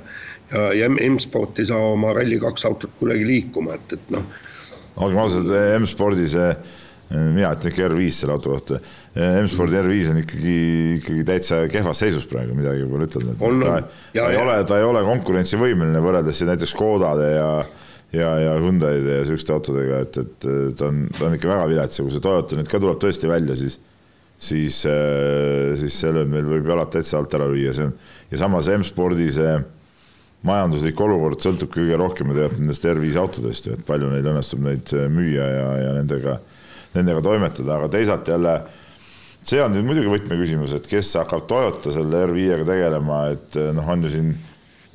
ja, 0.52 0.68
ja 0.74 0.90
M-sport 0.90 1.60
ei 1.62 1.70
saa 1.70 1.80
oma 1.94 2.14
Rally2 2.18 2.68
autot 2.70 2.94
kuidagi 3.00 3.26
liikuma, 3.28 3.78
et, 3.80 3.98
et 3.98 4.14
noh. 4.16 4.26
olgem 5.00 5.22
ausad, 5.24 5.50
M-spordi 5.80 6.28
see, 6.30 6.54
mina 7.10 7.52
ütlen 7.56 7.74
ikka 7.74 7.90
R5 7.90 8.16
selle 8.20 8.38
auto 8.38 8.54
kohta, 8.54 8.80
M-spordi 9.16 9.80
R5 9.82 10.14
on 10.14 10.22
ikkagi, 10.24 10.56
ikkagi 11.00 11.28
täitsa 11.28 11.64
kehvas 11.72 12.02
seisus 12.04 12.30
praegu, 12.30 12.58
midagi 12.58 12.88
pole 12.90 13.10
ütelda. 13.10 13.36
ta, 13.40 13.76
ta 14.16 14.30
ei 14.30 14.42
ole, 14.42 14.58
ta 14.70 14.80
ei 14.80 14.88
ole 14.88 15.04
konkurentsivõimeline 15.08 16.02
võrreldes 16.06 16.44
näiteks 16.50 16.76
Škodade 16.76 17.36
ja 17.36 17.52
ja, 18.10 18.30
ja 18.42 18.56
Hyundai'de 18.58 19.20
ja 19.20 19.26
sihukeste 19.28 19.54
autodega, 19.54 20.00
et, 20.02 20.18
et 20.18 20.48
ta 20.78 20.88
on, 20.90 21.04
ta 21.14 21.28
on 21.28 21.36
ikka 21.38 21.50
väga 21.52 21.68
vilets 21.70 22.00
ja 22.00 22.06
kui 22.06 22.14
see 22.16 22.24
Toyota 22.26 22.58
nüüd 22.58 22.72
ka 22.72 22.82
tuleb 22.82 22.98
tõesti 23.02 23.30
välja, 23.30 23.58
siis 23.60 23.78
siis, 24.40 24.80
siis 25.82 25.98
selle 26.00 26.24
meil 26.30 26.48
võib 26.48 26.70
jalad 26.72 26.90
täitsa 26.94 27.20
alt 27.20 27.34
ära 27.36 27.50
lüüa, 27.52 27.74
see 27.76 27.90
on 27.90 27.94
ja 28.32 28.40
samas 28.42 28.70
M-spordi 28.72 29.28
see 29.36 29.58
majanduslik 30.48 31.00
olukord 31.04 31.42
sõltub 31.44 31.72
kõige 31.74 31.98
rohkem 32.00 32.32
tegelikult 32.32 32.62
nendest 32.64 32.86
R5 32.88 33.18
autodest 33.20 33.68
ju, 33.68 33.76
et 33.76 33.88
palju 33.88 34.12
neil 34.12 34.30
õnnestub 34.32 34.62
neid 34.64 34.94
äh, 34.96 35.10
müüa 35.12 35.48
ja, 35.52 35.66
ja 35.84 35.90
nendega, 35.98 36.38
nendega 36.96 37.24
toimetada, 37.26 37.76
aga 37.76 37.90
teisalt 37.92 38.32
jälle 38.32 38.54
see 39.44 39.60
on 39.64 39.76
nüüd 39.76 39.88
muidugi 39.88 40.12
võtmeküsimus, 40.14 40.78
et 40.78 40.88
kes 40.88 41.12
hakkab 41.20 41.46
Toyota 41.50 41.92
selle 41.96 42.24
R5-ga 42.30 42.70
tegelema, 42.72 43.20
et 43.36 43.60
äh, 43.60 43.74
noh, 43.76 43.92
on 43.92 44.08
ju 44.08 44.14
siin 44.16 44.32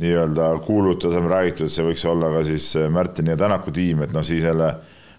nii-öelda 0.00 0.48
kuulutusel 0.64 1.28
räägitud, 1.30 1.68
et 1.68 1.76
see 1.76 1.86
võiks 1.86 2.08
olla 2.08 2.32
ka 2.32 2.42
siis 2.48 2.72
äh, 2.80 2.88
Märtini 2.92 3.34
ja 3.34 3.38
Tänaku 3.44 3.74
tiim, 3.74 4.02
et 4.06 4.16
noh, 4.16 4.24
siis 4.24 4.44
jälle 4.48 4.72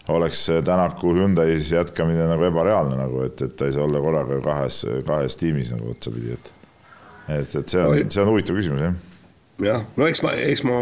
oleks 0.09 0.47
Tänaku 0.65 1.13
Hyundai's 1.19 1.69
jätkamine 1.73 2.25
nagu 2.33 2.49
ebareaalne 2.49 2.97
nagu, 2.97 3.21
et, 3.29 3.45
et 3.45 3.53
ta 3.57 3.69
ei 3.69 3.77
saa 3.77 3.85
olla 3.85 4.01
korraga 4.01 4.41
kahes, 4.41 4.87
kahes 5.05 5.37
tiimis 5.37 5.73
nagu 5.77 5.93
otsapidi, 5.93 6.33
et 6.33 6.53
et, 7.25 7.55
et 7.57 7.71
see 7.71 7.81
on, 7.81 8.01
see 8.13 8.21
on 8.21 8.27
huvitav 8.29 8.57
küsimus 8.57 8.83
jah 8.83 8.97
jah, 9.63 9.83
no 9.95 10.07
eks 10.09 10.21
ma, 10.25 10.31
eks 10.49 10.63
ma 10.67 10.77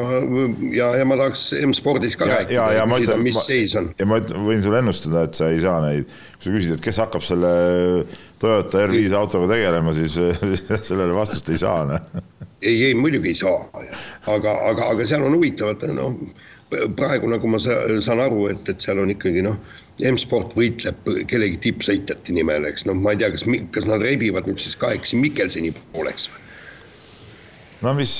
ja, 0.73 0.87
ja 0.97 1.05
ma 1.05 1.17
tahaks 1.19 1.45
M-spordis 1.61 2.15
ka 2.17 2.27
ja, 2.29 2.39
rääkida, 2.39 2.85
küsida, 2.89 3.17
mis 3.21 3.37
ma, 3.37 3.43
seis 3.45 3.75
on. 3.77 3.91
ja 3.99 4.07
ma 4.09 4.17
võin 4.23 4.63
sulle 4.65 4.79
ennustada, 4.81 5.25
et 5.27 5.37
sa 5.37 5.49
ei 5.53 5.59
saa 5.61 5.81
neid, 5.83 6.07
kui 6.37 6.47
sa 6.47 6.55
küsid, 6.55 6.77
et 6.77 6.85
kes 6.87 7.01
hakkab 7.03 7.25
selle 7.25 7.51
Toyota 8.41 8.81
R5 8.87 9.13
autoga 9.19 9.51
tegelema, 9.53 9.93
siis 9.95 10.17
sellele 10.89 11.13
vastust 11.15 11.51
ei 11.53 11.61
saa. 11.61 11.85
Noh. 11.87 12.25
ei, 12.63 12.89
ei 12.89 12.97
muidugi 12.97 13.31
ei 13.31 13.37
saa, 13.43 13.61
aga, 14.33 14.57
aga, 14.71 14.89
aga 14.95 15.07
seal 15.07 15.25
on 15.27 15.37
huvitavat, 15.37 15.85
noh, 15.93 16.17
praegu 16.97 17.29
nagu 17.29 17.49
ma 17.53 17.59
saan 17.61 18.23
aru, 18.23 18.47
et, 18.49 18.65
et 18.73 18.81
seal 18.81 19.01
on 19.03 19.13
ikkagi 19.13 19.45
noh, 19.45 19.59
M-sport 20.09 20.55
võitleb 20.57 21.11
kellegi 21.29 21.61
tippsõitjate 21.67 22.33
nimel, 22.33 22.65
eks 22.65 22.87
noh, 22.89 22.97
ma 22.97 23.13
ei 23.13 23.21
tea, 23.21 23.29
kas, 23.35 23.45
kas 23.75 23.85
nad 23.85 24.01
rebivad 24.01 24.49
nüüd 24.49 24.63
siis 24.63 24.79
kahekesi 24.81 25.21
Mikkelseni 25.21 25.75
pooleks 25.93 26.31
või 26.33 26.42
no 27.83 27.93
mis 27.97 28.13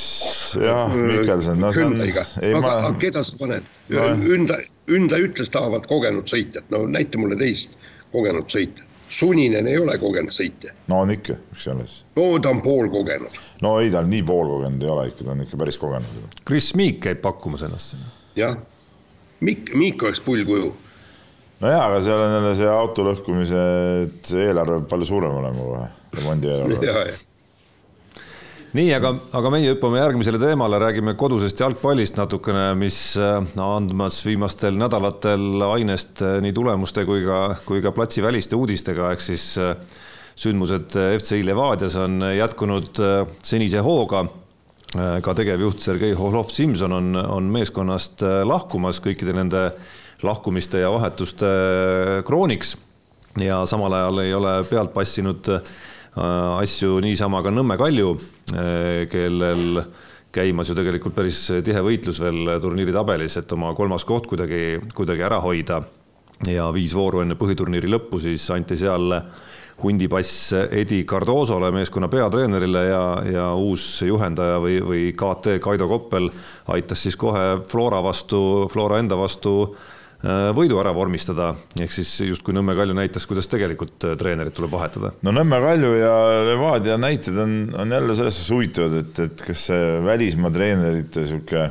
jah, 0.60 0.92
Mikkelson, 0.96 1.60
no 1.62 1.72
on. 1.72 2.00
aga 2.02 2.24
ma... 2.62 2.94
keda 3.00 3.24
sa 3.24 3.38
paned 3.40 3.68
no,? 3.90 4.08
Ünda, 4.36 4.60
Ünda 4.92 5.20
ütles, 5.24 5.52
tahavad 5.54 5.88
kogenud 5.88 6.28
sõitjat, 6.30 6.68
no 6.74 6.84
näita 6.92 7.22
mulle 7.22 7.38
teist 7.40 7.78
kogenud 8.14 8.52
sõitjat. 8.52 8.90
Suninen 9.14 9.68
ei 9.70 9.78
ole 9.78 9.94
kogenud 10.02 10.34
sõitja. 10.34 10.74
no 10.90 11.04
on 11.06 11.14
ikka, 11.14 11.38
miks 11.54 11.68
ei 11.68 11.74
ole 11.76 11.88
siis? 11.88 12.04
no 12.18 12.28
ta 12.44 12.52
on 12.52 12.62
poolkogenud. 12.66 13.42
no 13.64 13.76
ei, 13.80 13.92
ta 13.94 14.04
nii 14.06 14.24
poolkogenud 14.28 14.84
ei 14.84 14.94
ole 14.94 15.10
ikka, 15.12 15.24
ta 15.24 15.36
on 15.36 15.44
ikka 15.46 15.60
päris 15.64 15.80
kogenud. 15.82 16.40
Chris 16.48 16.72
Meek 16.80 17.02
käib 17.08 17.22
pakkumas 17.24 17.66
ennast 17.68 17.96
sinna. 17.96 18.12
jah, 18.40 18.58
Mikk, 19.44 19.76
Mikk 19.80 20.08
oleks 20.10 20.24
pullkuju. 20.26 20.72
no 21.64 21.76
jaa, 21.76 21.86
aga 21.88 22.02
seal 22.04 22.26
on 22.26 22.40
jälle 22.40 22.56
see 22.60 22.72
auto 22.72 23.06
lõhkumise, 23.08 23.68
et 24.08 24.34
see 24.34 24.50
eelarve 24.50 24.82
palju 24.90 25.08
suurem 25.14 25.38
olema 25.44 25.70
kohe, 25.70 25.94
remondi 26.18 26.52
eelarve. 26.52 27.22
nii, 28.74 28.90
aga, 28.96 29.12
aga 29.38 29.52
meie 29.54 29.74
hüppame 29.74 30.00
järgmisele 30.00 30.40
teemale, 30.42 30.80
räägime 30.82 31.14
kodusest 31.20 31.60
jalgpallist 31.62 32.18
natukene, 32.18 32.72
mis 32.78 32.98
no, 33.58 33.68
andmas 33.78 34.22
viimastel 34.26 34.78
nädalatel 34.80 35.62
ainest 35.68 36.24
nii 36.42 36.54
tulemuste 36.58 37.06
kui 37.06 37.22
ka, 37.26 37.42
kui 37.68 37.84
ka 37.86 37.94
platsiväliste 37.94 38.58
uudistega, 38.58 39.12
ehk 39.14 39.22
siis 39.22 39.46
sündmused 40.34 40.98
FCI 41.20 41.44
Levadias 41.46 41.98
on 42.02 42.26
jätkunud 42.34 42.98
senise 43.46 43.84
hooga 43.86 44.26
ka 44.94 45.34
tegevjuht 45.38 45.82
Sergei 45.82 46.18
Hohlov-Simson 46.18 46.94
on, 46.94 47.14
on 47.18 47.54
meeskonnast 47.54 48.26
lahkumas 48.46 49.02
kõikide 49.02 49.34
nende 49.38 49.68
lahkumiste 50.26 50.82
ja 50.82 50.90
vahetuste 50.94 51.50
krooniks. 52.26 52.78
ja 53.42 53.66
samal 53.70 53.94
ajal 53.94 54.22
ei 54.22 54.34
ole 54.34 54.60
pealt 54.70 54.94
passinud 54.94 55.50
Äh, 55.50 55.93
asju 56.16 57.00
niisama 57.02 57.42
ka 57.44 57.52
Nõmme 57.54 57.78
Kalju, 57.80 58.14
äh, 58.54 59.06
kellel 59.10 59.82
käimas 60.34 60.70
ju 60.70 60.76
tegelikult 60.78 61.16
päris 61.16 61.46
tihe 61.66 61.82
võitlus 61.86 62.20
veel 62.22 62.56
turniiri 62.62 62.94
tabelis, 62.94 63.38
et 63.38 63.52
oma 63.54 63.74
kolmas 63.78 64.06
koht 64.06 64.28
kuidagi, 64.28 64.80
kuidagi 64.94 65.26
ära 65.26 65.40
hoida. 65.42 65.84
ja 66.48 66.72
viis 66.74 66.94
vooru 66.94 67.22
enne 67.22 67.36
põhiturniiri 67.40 67.88
lõppu 67.88 68.20
siis 68.20 68.50
anti 68.52 68.76
seal 68.76 69.14
hundipass 69.84 70.54
Edi 70.72 71.04
Cardosole, 71.06 71.72
meeskonna 71.72 72.08
peatreenerile 72.08 72.84
ja, 72.86 73.04
ja 73.32 73.46
uus 73.56 74.02
juhendaja 74.02 74.60
või, 74.60 74.82
või 74.84 75.14
KT 75.14 75.60
Kaido 75.62 75.88
Koppel 75.88 76.30
aitas 76.68 77.04
siis 77.04 77.16
kohe 77.16 77.62
Flora 77.68 78.02
vastu, 78.04 78.68
Flora 78.74 79.00
enda 79.00 79.16
vastu 79.16 79.56
äh, 79.64 79.78
Äh, 79.78 79.93
võidu 80.56 80.78
ära 80.80 80.94
vormistada, 80.96 81.50
ehk 81.84 81.92
siis 81.92 82.10
justkui 82.24 82.56
Nõmme 82.56 82.76
Kalju 82.78 82.96
näitas, 82.96 83.26
kuidas 83.28 83.50
tegelikult 83.52 84.06
äh, 84.08 84.16
treenerit 84.20 84.56
tuleb 84.56 84.72
vahetada. 84.72 85.12
no 85.26 85.34
Nõmme 85.36 85.60
Kalju 85.64 85.94
ja 86.00 86.14
Levadia 86.48 86.98
näited 87.02 87.38
on, 87.44 87.58
on 87.80 87.92
jälle 87.92 88.16
selles 88.16 88.40
suhtes 88.40 88.54
huvitavad, 88.56 88.98
et, 89.02 89.24
et 89.28 89.46
kas 89.50 89.68
see 89.70 89.90
välismaa 90.06 90.54
treenerite 90.56 91.26
sihuke 91.28 91.68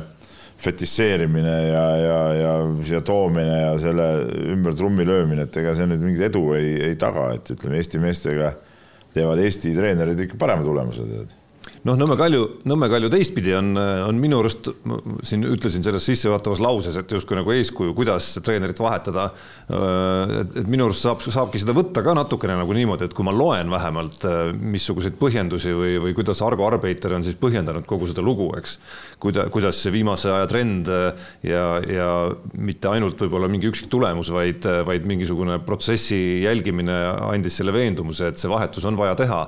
fetišeerimine 0.63 1.55
ja, 1.67 1.83
ja, 1.99 2.19
ja 2.37 2.51
siia 2.85 3.01
toomine 3.03 3.57
ja 3.57 3.73
selle 3.81 4.07
ümber 4.53 4.75
trummi 4.77 5.05
löömine, 5.07 5.47
et 5.47 5.57
ega 5.59 5.73
see 5.75 5.89
nüüd 5.89 6.05
mingit 6.05 6.29
edu 6.29 6.45
ei, 6.55 6.75
ei 6.91 6.99
taga, 6.99 7.31
et 7.35 7.55
ütleme, 7.57 7.81
Eesti 7.81 7.99
meestega 8.03 8.53
teevad 9.13 9.41
Eesti 9.43 9.73
treenerid 9.75 10.27
ikka 10.27 10.39
parema 10.39 10.65
tulemuse 10.65 11.09
tead 11.09 11.39
noh, 11.87 11.97
Nõmme 11.99 12.15
Kalju, 12.19 12.43
Nõmme 12.69 12.87
Kalju 12.91 13.09
teistpidi 13.11 13.53
on, 13.57 13.73
on 13.75 14.19
minu 14.19 14.39
arust, 14.39 14.69
siin 15.27 15.43
ütlesin 15.47 15.83
selles 15.85 16.05
sissejuhatavas 16.07 16.61
lauses, 16.63 16.95
et 16.99 17.11
justkui 17.11 17.37
nagu 17.37 17.51
eeskuju, 17.53 17.93
kuidas 17.97 18.29
treenerit 18.43 18.79
vahetada. 18.79 19.29
et, 19.67 20.55
et 20.63 20.69
minu 20.71 20.87
arust 20.87 21.03
saab, 21.03 21.23
saabki 21.23 21.61
seda 21.61 21.75
võtta 21.75 22.03
ka 22.05 22.15
natukene 22.17 22.55
nagu 22.59 22.75
niimoodi, 22.77 23.09
et 23.09 23.15
kui 23.17 23.27
ma 23.27 23.35
loen 23.35 23.71
vähemalt, 23.73 24.27
missuguseid 24.59 25.17
põhjendusi 25.19 25.75
või, 25.75 25.97
või 26.07 26.15
kuidas 26.17 26.41
Argo 26.45 26.67
Arbeiter 26.67 27.17
on 27.17 27.25
siis 27.25 27.37
põhjendanud 27.39 27.87
kogu 27.89 28.07
seda 28.11 28.23
lugu, 28.23 28.47
eks. 28.59 28.77
kuida-, 29.23 29.49
kuidas 29.53 29.81
see 29.83 29.93
viimase 29.95 30.31
aja 30.31 30.47
trend 30.51 30.87
ja, 31.43 31.65
ja 31.83 32.09
mitte 32.55 32.91
ainult 32.93 33.19
võib-olla 33.25 33.51
mingi 33.51 33.71
üksik 33.71 33.91
tulemus, 33.91 34.31
vaid, 34.33 34.65
vaid 34.87 35.05
mingisugune 35.09 35.59
protsessi 35.67 36.43
jälgimine 36.45 36.95
andis 37.27 37.59
selle 37.59 37.75
veendumuse, 37.75 38.31
et 38.31 38.39
see 38.39 38.51
vahetus 38.51 38.87
on 38.87 38.99
vaja 38.99 39.19
teha 39.19 39.43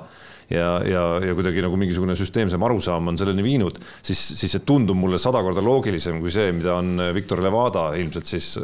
ja, 0.50 0.68
ja, 0.86 1.04
ja 1.24 1.36
kuidagi 1.36 1.64
nagu 1.64 1.78
mingisugune 1.80 2.16
süsteemsem 2.18 2.62
arusaam 2.62 3.12
on 3.12 3.18
selleni 3.18 3.44
viinud, 3.46 3.80
siis, 4.02 4.20
siis 4.38 4.56
see 4.56 4.66
tundub 4.66 4.98
mulle 4.98 5.18
sada 5.22 5.42
korda 5.44 5.64
loogilisem 5.64 6.20
kui 6.22 6.34
see, 6.34 6.52
mida 6.56 6.76
on 6.78 7.00
Viktor 7.16 7.42
Levada 7.44 7.88
ilmselt 7.98 8.30
siis 8.30 8.54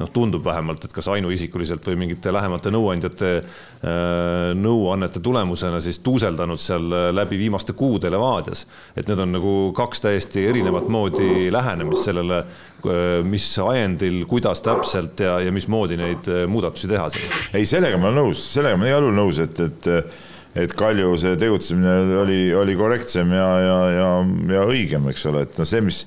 noh, 0.00 0.10
tundub 0.10 0.44
vähemalt, 0.44 0.84
et 0.84 0.94
kas 0.94 1.08
ainuisikuliselt 1.12 1.86
või 1.86 1.98
mingite 2.04 2.32
lähemate 2.34 2.72
nõuandjate 2.74 3.30
äh, 3.38 4.50
nõuannete 4.58 5.22
tulemusena 5.24 5.80
siis 5.82 6.00
tuuseldanud 6.04 6.60
seal 6.62 6.88
läbi 7.14 7.38
viimaste 7.38 7.76
kuude 7.78 8.10
Levadias. 8.10 8.66
et 8.96 9.08
need 9.08 9.22
on 9.22 9.34
nagu 9.36 9.54
kaks 9.76 10.04
täiesti 10.04 10.46
erinevat 10.50 10.88
moodi 10.90 11.50
lähenemist 11.54 12.10
sellele, 12.10 12.42
äh, 12.42 13.16
mis 13.26 13.48
ajendil, 13.58 14.24
kuidas 14.30 14.62
täpselt 14.66 15.20
ja, 15.20 15.38
ja 15.40 15.54
mismoodi 15.54 15.98
neid 16.00 16.30
äh, 16.30 16.44
muudatusi 16.50 16.90
teha. 16.90 17.08
ei, 17.54 17.66
sellega 17.66 17.98
ma 17.98 18.10
olen 18.10 18.24
nõus, 18.24 18.46
sellega 18.54 18.76
ma 18.78 18.86
olen 18.86 18.94
igal 18.94 19.08
juhul 19.08 19.20
nõus, 19.22 19.42
et, 19.44 19.66
et 19.68 19.92
et 20.54 20.74
Kalju 20.78 21.16
see 21.18 21.34
tegutsemine 21.38 22.20
oli, 22.20 22.38
oli 22.54 22.76
korrektsem 22.78 23.32
ja, 23.34 23.48
ja, 23.58 23.78
ja, 23.90 24.08
ja 24.54 24.62
õigem, 24.70 25.08
eks 25.10 25.26
ole, 25.30 25.44
et 25.48 25.58
noh, 25.58 25.68
see, 25.68 25.82
mis 25.84 26.04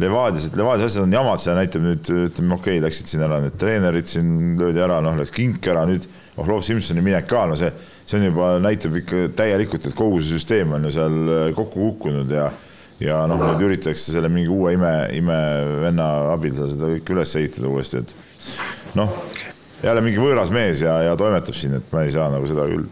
Levadias, 0.00 0.46
et 0.48 0.56
Levadias 0.56 0.88
asjad 0.88 1.04
on 1.04 1.12
jamad, 1.12 1.40
see 1.42 1.54
näitab 1.56 1.84
nüüd, 1.84 2.08
ütleme, 2.30 2.56
okei 2.56 2.78
okay,, 2.78 2.84
läksid 2.86 3.12
siin 3.12 3.24
ära, 3.26 3.42
need 3.44 3.58
treenerid 3.60 4.08
siin 4.08 4.30
löödi 4.60 4.80
ära, 4.80 5.02
noh, 5.04 5.18
läks 5.20 5.34
kink 5.36 5.68
ära, 5.68 5.84
nüüd 5.88 6.08
Ohlov 6.40 6.62
Simsoni 6.64 7.04
minek 7.04 7.28
ka, 7.28 7.44
no 7.50 7.58
see, 7.60 7.68
see 8.08 8.16
on 8.16 8.30
juba, 8.30 8.54
näitab 8.64 8.96
ikka 9.02 9.26
täielikult, 9.36 9.90
et 9.90 9.96
kogu 9.98 10.22
see 10.22 10.38
süsteem 10.38 10.72
on 10.72 10.88
ju 10.88 10.94
seal 10.96 11.18
kokku 11.58 11.90
kukkunud 11.90 12.32
ja 12.32 12.48
ja 13.02 13.18
noh, 13.26 13.40
nüüd 13.42 13.66
üritatakse 13.66 14.14
selle 14.14 14.30
mingi 14.32 14.48
uue 14.52 14.76
ime, 14.76 14.92
imevenna 15.18 16.08
abil 16.32 16.54
seda 16.56 16.88
kõike 16.94 17.16
üles 17.16 17.36
ehitada 17.40 17.68
uuesti, 17.68 18.00
et 18.00 18.96
noh, 18.96 19.12
jälle 19.82 20.04
mingi 20.06 20.22
võõras 20.22 20.52
mees 20.54 20.80
ja, 20.86 21.00
ja 21.10 21.16
toimetab 21.18 21.58
siin, 21.58 21.76
et 21.76 21.92
ma 21.92 22.06
ei 22.06 22.14
saa 22.14 22.30
nagu 22.32 22.48
seda 22.48 22.64
küll 22.70 22.88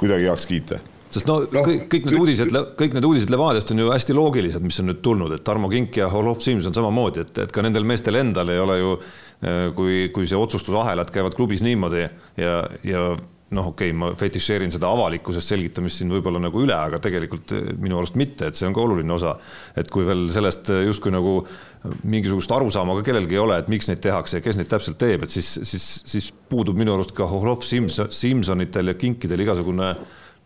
kuidagi 0.00 0.28
heaks 0.28 0.46
kiita 0.50 0.82
sest 1.16 1.28
no, 1.28 1.38
no 1.52 1.62
kõik, 1.66 1.86
kõik 1.92 2.08
need 2.08 2.18
uudised, 2.18 2.56
kõik 2.78 2.96
need 2.96 3.06
uudised 3.08 3.30
Levadiast 3.32 3.70
on 3.72 3.82
ju 3.82 3.92
hästi 3.92 4.16
loogilised, 4.16 4.64
mis 4.64 4.80
on 4.82 4.90
nüüd 4.90 5.00
tulnud, 5.04 5.36
et 5.36 5.44
Tarmo 5.46 5.70
Kink 5.72 6.00
ja 6.00 6.10
Holov 6.12 6.42
Simson 6.44 6.74
samamoodi, 6.76 7.24
et, 7.26 7.44
et 7.46 7.54
ka 7.54 7.64
nendel 7.64 7.86
meestel 7.88 8.18
endal 8.20 8.50
ei 8.52 8.60
ole 8.62 8.80
ju, 8.80 8.98
äh, 9.46 9.62
kui, 9.76 10.02
kui 10.14 10.28
see 10.28 10.40
otsustusahelad 10.40 11.12
käivad 11.14 11.38
klubis 11.38 11.64
niimoodi 11.66 12.02
ja, 12.02 12.58
ja 12.86 13.06
noh, 13.54 13.70
okei 13.70 13.92
okay,, 13.92 13.96
ma 13.96 14.10
fetišeerin 14.18 14.72
seda 14.74 14.90
avalikkuses 14.90 15.46
selgitamist 15.46 16.00
siin 16.00 16.10
võib-olla 16.10 16.40
nagu 16.42 16.62
üle, 16.64 16.74
aga 16.74 16.98
tegelikult 17.02 17.54
äh, 17.54 17.70
minu 17.78 18.00
arust 18.00 18.18
mitte, 18.18 18.50
et 18.50 18.58
see 18.58 18.66
on 18.68 18.74
ka 18.74 18.82
oluline 18.82 19.14
osa. 19.14 19.36
et 19.78 19.90
kui 19.92 20.06
veel 20.08 20.26
sellest 20.34 20.72
äh, 20.74 20.84
justkui 20.88 21.14
nagu 21.14 21.38
mingisugust 22.04 22.52
arusaama 22.52 22.98
ka 22.98 23.06
kellelgi 23.08 23.36
ei 23.36 23.42
ole, 23.42 23.58
et 23.60 23.70
miks 23.72 23.88
neid 23.90 24.02
tehakse 24.04 24.38
ja 24.38 24.44
kes 24.44 24.58
neid 24.58 24.70
täpselt 24.70 24.98
teeb, 25.00 25.26
et 25.26 25.34
siis, 25.34 25.48
siis, 25.68 25.86
siis 26.06 26.28
puudub 26.50 26.78
minu 26.78 26.94
arust 26.94 27.14
ka 27.16 27.28
Holov 27.30 27.64
Simson, 27.66 28.12
Simsonitel 28.14 28.92
ja 28.92 28.96
Kinkidel 28.98 29.44
igasugune 29.44 29.94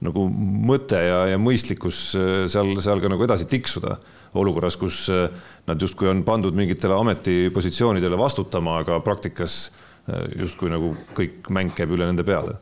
nagu 0.05 0.24
mõte 0.31 1.00
ja, 1.05 1.20
ja 1.35 1.40
mõistlikkus 1.40 2.00
äh, 2.16 2.31
seal, 2.50 2.72
seal 2.81 3.03
ka 3.03 3.11
nagu 3.12 3.26
edasi 3.26 3.48
tiksuda 3.50 3.98
olukorras, 4.40 4.79
kus 4.81 5.05
äh, 5.12 5.29
nad 5.68 5.83
justkui 5.83 6.09
on 6.09 6.24
pandud 6.24 6.57
mingitele 6.57 6.96
ametipositsioonidele 6.96 8.18
vastutama, 8.20 8.79
aga 8.85 9.03
praktikas 9.05 9.66
äh, 10.09 10.24
justkui 10.40 10.72
nagu 10.72 10.94
kõik 11.16 11.53
mäng 11.53 11.76
käib 11.76 11.92
üle 11.96 12.09
nende 12.09 12.24
peade 12.26 12.57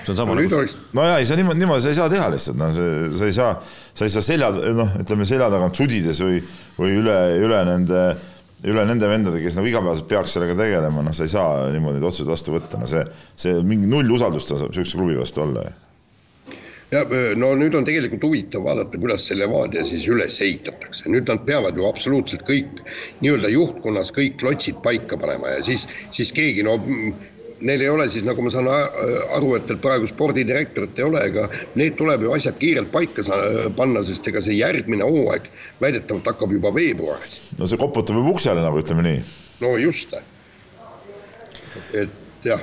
see 0.00 0.12
on 0.12 0.18
sama 0.18 0.34
no, 0.34 0.40
nagu. 0.40 0.58
Oleks... 0.58 0.76
no 0.96 1.06
ja 1.06 1.18
ei, 1.20 1.28
sa 1.28 1.38
niimoodi, 1.38 1.62
niimoodi 1.62 1.84
sa 1.84 1.92
ei 1.92 1.98
saa 1.98 2.10
teha 2.12 2.28
lihtsalt, 2.32 2.58
noh, 2.60 2.74
sa 3.18 3.28
ei 3.28 3.36
saa, 3.36 3.54
sa 3.92 4.08
ei 4.08 4.14
saa 4.14 4.26
selja, 4.26 4.50
noh, 4.78 4.96
ütleme 5.02 5.28
selja 5.28 5.50
tagant 5.52 5.78
sudides 5.78 6.22
või, 6.24 6.40
või 6.78 6.96
üle, 7.02 7.18
üle 7.42 7.62
nende, 7.68 8.02
üle 8.72 8.88
nende 8.88 9.10
vendade, 9.10 9.44
kes 9.44 9.58
nagu 9.58 9.70
igapäevaselt 9.70 10.10
peaks 10.10 10.36
sellega 10.38 10.58
tegelema, 10.58 11.04
noh, 11.06 11.16
sa 11.16 11.28
ei 11.28 11.32
saa 11.32 11.70
niimoodi 11.74 12.00
neid 12.00 12.10
otsuseid 12.10 12.32
vastu 12.32 12.56
võtta, 12.56 12.82
no 12.82 12.90
see, 12.90 13.06
see 13.46 13.62
mingi 13.66 13.90
null 13.90 14.18
usaldust 14.18 14.54
saab 14.54 14.68
niisuguse 14.70 15.00
klubi 15.00 15.18
vastu 15.20 15.46
olla 15.46 15.70
ja 16.92 17.02
no 17.40 17.52
nüüd 17.56 17.74
on 17.76 17.86
tegelikult 17.88 18.24
huvitav 18.26 18.66
vaadata, 18.66 19.00
kuidas 19.00 19.24
see 19.28 19.38
Levadia 19.40 19.84
siis 19.88 20.04
üles 20.12 20.34
ehitatakse, 20.44 21.08
nüüd 21.12 21.30
nad 21.30 21.44
peavad 21.48 21.78
ju 21.78 21.86
absoluutselt 21.88 22.44
kõik 22.48 22.82
nii-öelda 23.22 23.52
juhtkonnas 23.54 24.12
kõik 24.16 24.36
klotsid 24.42 24.82
paika 24.84 25.16
panema 25.20 25.54
ja 25.54 25.62
siis, 25.64 25.86
siis 26.12 26.34
keegi 26.36 26.66
no 26.66 26.76
neil 27.62 27.84
ei 27.84 27.90
ole 27.92 28.08
siis, 28.10 28.24
nagu 28.26 28.42
ma 28.44 28.52
saan 28.52 28.68
aru, 28.70 29.54
et 29.58 29.72
praegu 29.82 30.08
spordidirektorit 30.10 30.98
ei 30.98 31.06
ole, 31.06 31.22
ega 31.30 31.46
need 31.78 31.96
tuleb 32.00 32.26
ju 32.26 32.34
asjad 32.36 32.58
kiirelt 32.60 32.92
paika 32.94 33.24
panna, 33.76 34.04
sest 34.06 34.28
ega 34.32 34.42
see 34.44 34.58
järgmine 34.58 35.06
hooaeg 35.06 35.48
väidetavalt 35.82 36.32
hakkab 36.32 36.52
juba 36.58 36.74
veebruaris. 36.74 37.38
no 37.58 37.70
see 37.70 37.80
koputab 37.80 38.18
juba 38.18 38.36
uksele 38.36 38.64
nagu 38.64 38.82
ütleme 38.82 39.06
nii. 39.08 39.24
no 39.64 39.74
just, 39.80 40.14
et 41.94 42.46
jah 42.46 42.62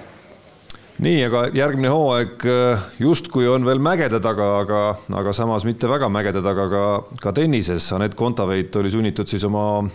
nii, 1.03 1.19
aga 1.29 1.45
järgmine 1.55 1.91
hooaeg 1.93 2.45
äh, 2.49 2.87
justkui 2.99 3.47
on 3.47 3.65
veel 3.67 3.79
mägede 3.83 4.19
taga, 4.23 4.49
aga, 4.63 4.81
aga 5.21 5.33
samas 5.35 5.65
mitte 5.67 5.89
väga 5.89 6.09
mägede 6.11 6.43
taga 6.43 6.67
ka, 6.71 6.83
ka 7.23 7.33
tennises. 7.35 7.87
Anett 7.95 8.17
Kontaveit 8.19 8.75
oli 8.75 8.91
sunnitud 8.91 9.29
siis 9.31 9.45
oma, 9.47 9.85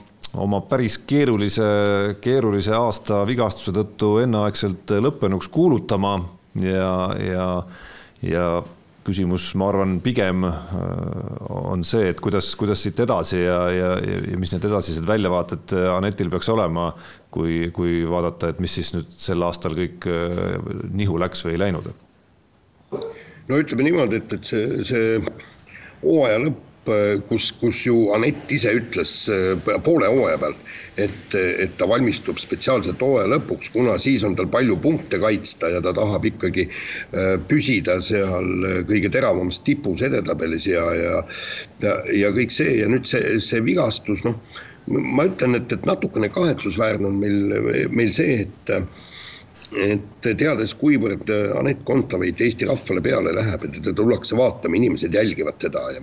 oma 0.40 0.60
päris 0.68 0.98
keerulise, 1.06 1.64
keerulise 2.22 2.74
aasta 2.76 3.22
vigastuse 3.28 3.74
tõttu 3.76 4.16
enneaegselt 4.24 4.94
lõppenuks 5.04 5.50
kuulutama 5.52 6.16
ja, 6.60 6.94
ja, 7.20 7.46
ja 8.24 8.46
küsimus, 9.04 9.50
ma 9.60 9.68
arvan, 9.68 9.98
pigem 10.04 10.46
äh, 10.48 10.74
on 11.50 11.85
see, 11.87 12.08
et 12.12 12.20
kuidas, 12.24 12.50
kuidas 12.58 12.80
siit 12.85 13.00
edasi 13.04 13.42
ja, 13.42 13.58
ja, 13.74 13.90
ja 14.00 14.38
mis 14.40 14.54
need 14.54 14.64
edasised 14.64 15.06
väljavaated 15.08 15.74
Anetil 15.92 16.32
peaks 16.32 16.48
olema, 16.52 16.88
kui, 17.35 17.68
kui 17.76 18.00
vaadata, 18.08 18.52
et 18.54 18.62
mis 18.64 18.74
siis 18.80 18.94
nüüd 18.96 19.12
sel 19.20 19.44
aastal 19.44 19.76
kõik 19.78 20.08
äh, 20.08 20.54
nihu 20.96 21.20
läks 21.20 21.44
või 21.46 21.56
ei 21.56 21.64
läinud? 21.66 21.92
no 22.94 23.58
ütleme 23.60 23.85
niimoodi, 23.85 24.22
et, 24.22 24.38
et 24.38 24.52
see, 24.54 24.85
see 24.88 25.18
hooaja 26.04 26.40
lõpp 26.46 26.70
kus, 27.28 27.50
kus 27.60 27.80
ju 27.87 27.96
Anett 28.14 28.50
ise 28.52 28.74
ütles 28.78 29.12
poole 29.87 30.10
hooaja 30.10 30.38
pealt, 30.42 30.72
et, 31.00 31.37
et 31.37 31.72
ta 31.80 31.88
valmistub 31.90 32.38
spetsiaalselt 32.42 33.02
hooaja 33.02 33.30
lõpuks, 33.32 33.72
kuna 33.74 33.96
siis 34.02 34.24
on 34.26 34.37
tal 34.38 34.50
palju 34.52 34.76
punkte 34.85 35.18
kaitsta 35.22 35.72
ja 35.72 35.82
ta 35.85 35.94
tahab 35.96 36.28
ikkagi 36.28 36.68
püsida 37.50 37.96
seal 38.04 38.68
kõige 38.90 39.10
teravamas 39.14 39.62
tipus 39.64 40.04
edetabelis 40.04 40.68
ja, 40.68 40.85
ja 40.98 41.24
ja, 41.85 41.96
ja 42.12 42.30
kõik 42.35 42.54
see. 42.54 42.78
Ja 42.82 42.90
nüüd 42.90 43.08
see, 43.08 43.38
see 43.44 43.62
vigastus, 43.64 44.24
noh 44.26 44.38
ma 44.87 45.24
ütlen, 45.28 45.56
et, 45.56 45.72
et 45.72 45.87
natukene 45.88 46.28
kahetsusväärne 46.32 47.08
on 47.08 47.20
meil, 47.22 47.54
meil 47.94 48.12
see, 48.12 48.42
et 48.44 48.74
et 49.81 50.29
teades, 50.38 50.75
kuivõrd 50.79 51.31
Anett 51.58 51.85
Kontaveit 51.88 52.40
Eesti 52.40 52.68
rahvale 52.68 53.02
peale 53.04 53.35
läheb, 53.35 53.66
et 53.66 53.77
teda 53.79 53.94
tullakse 53.96 54.37
vaatama, 54.38 54.79
inimesed 54.79 55.14
jälgivad 55.14 55.58
teda 55.62 55.83
ja 55.94 56.02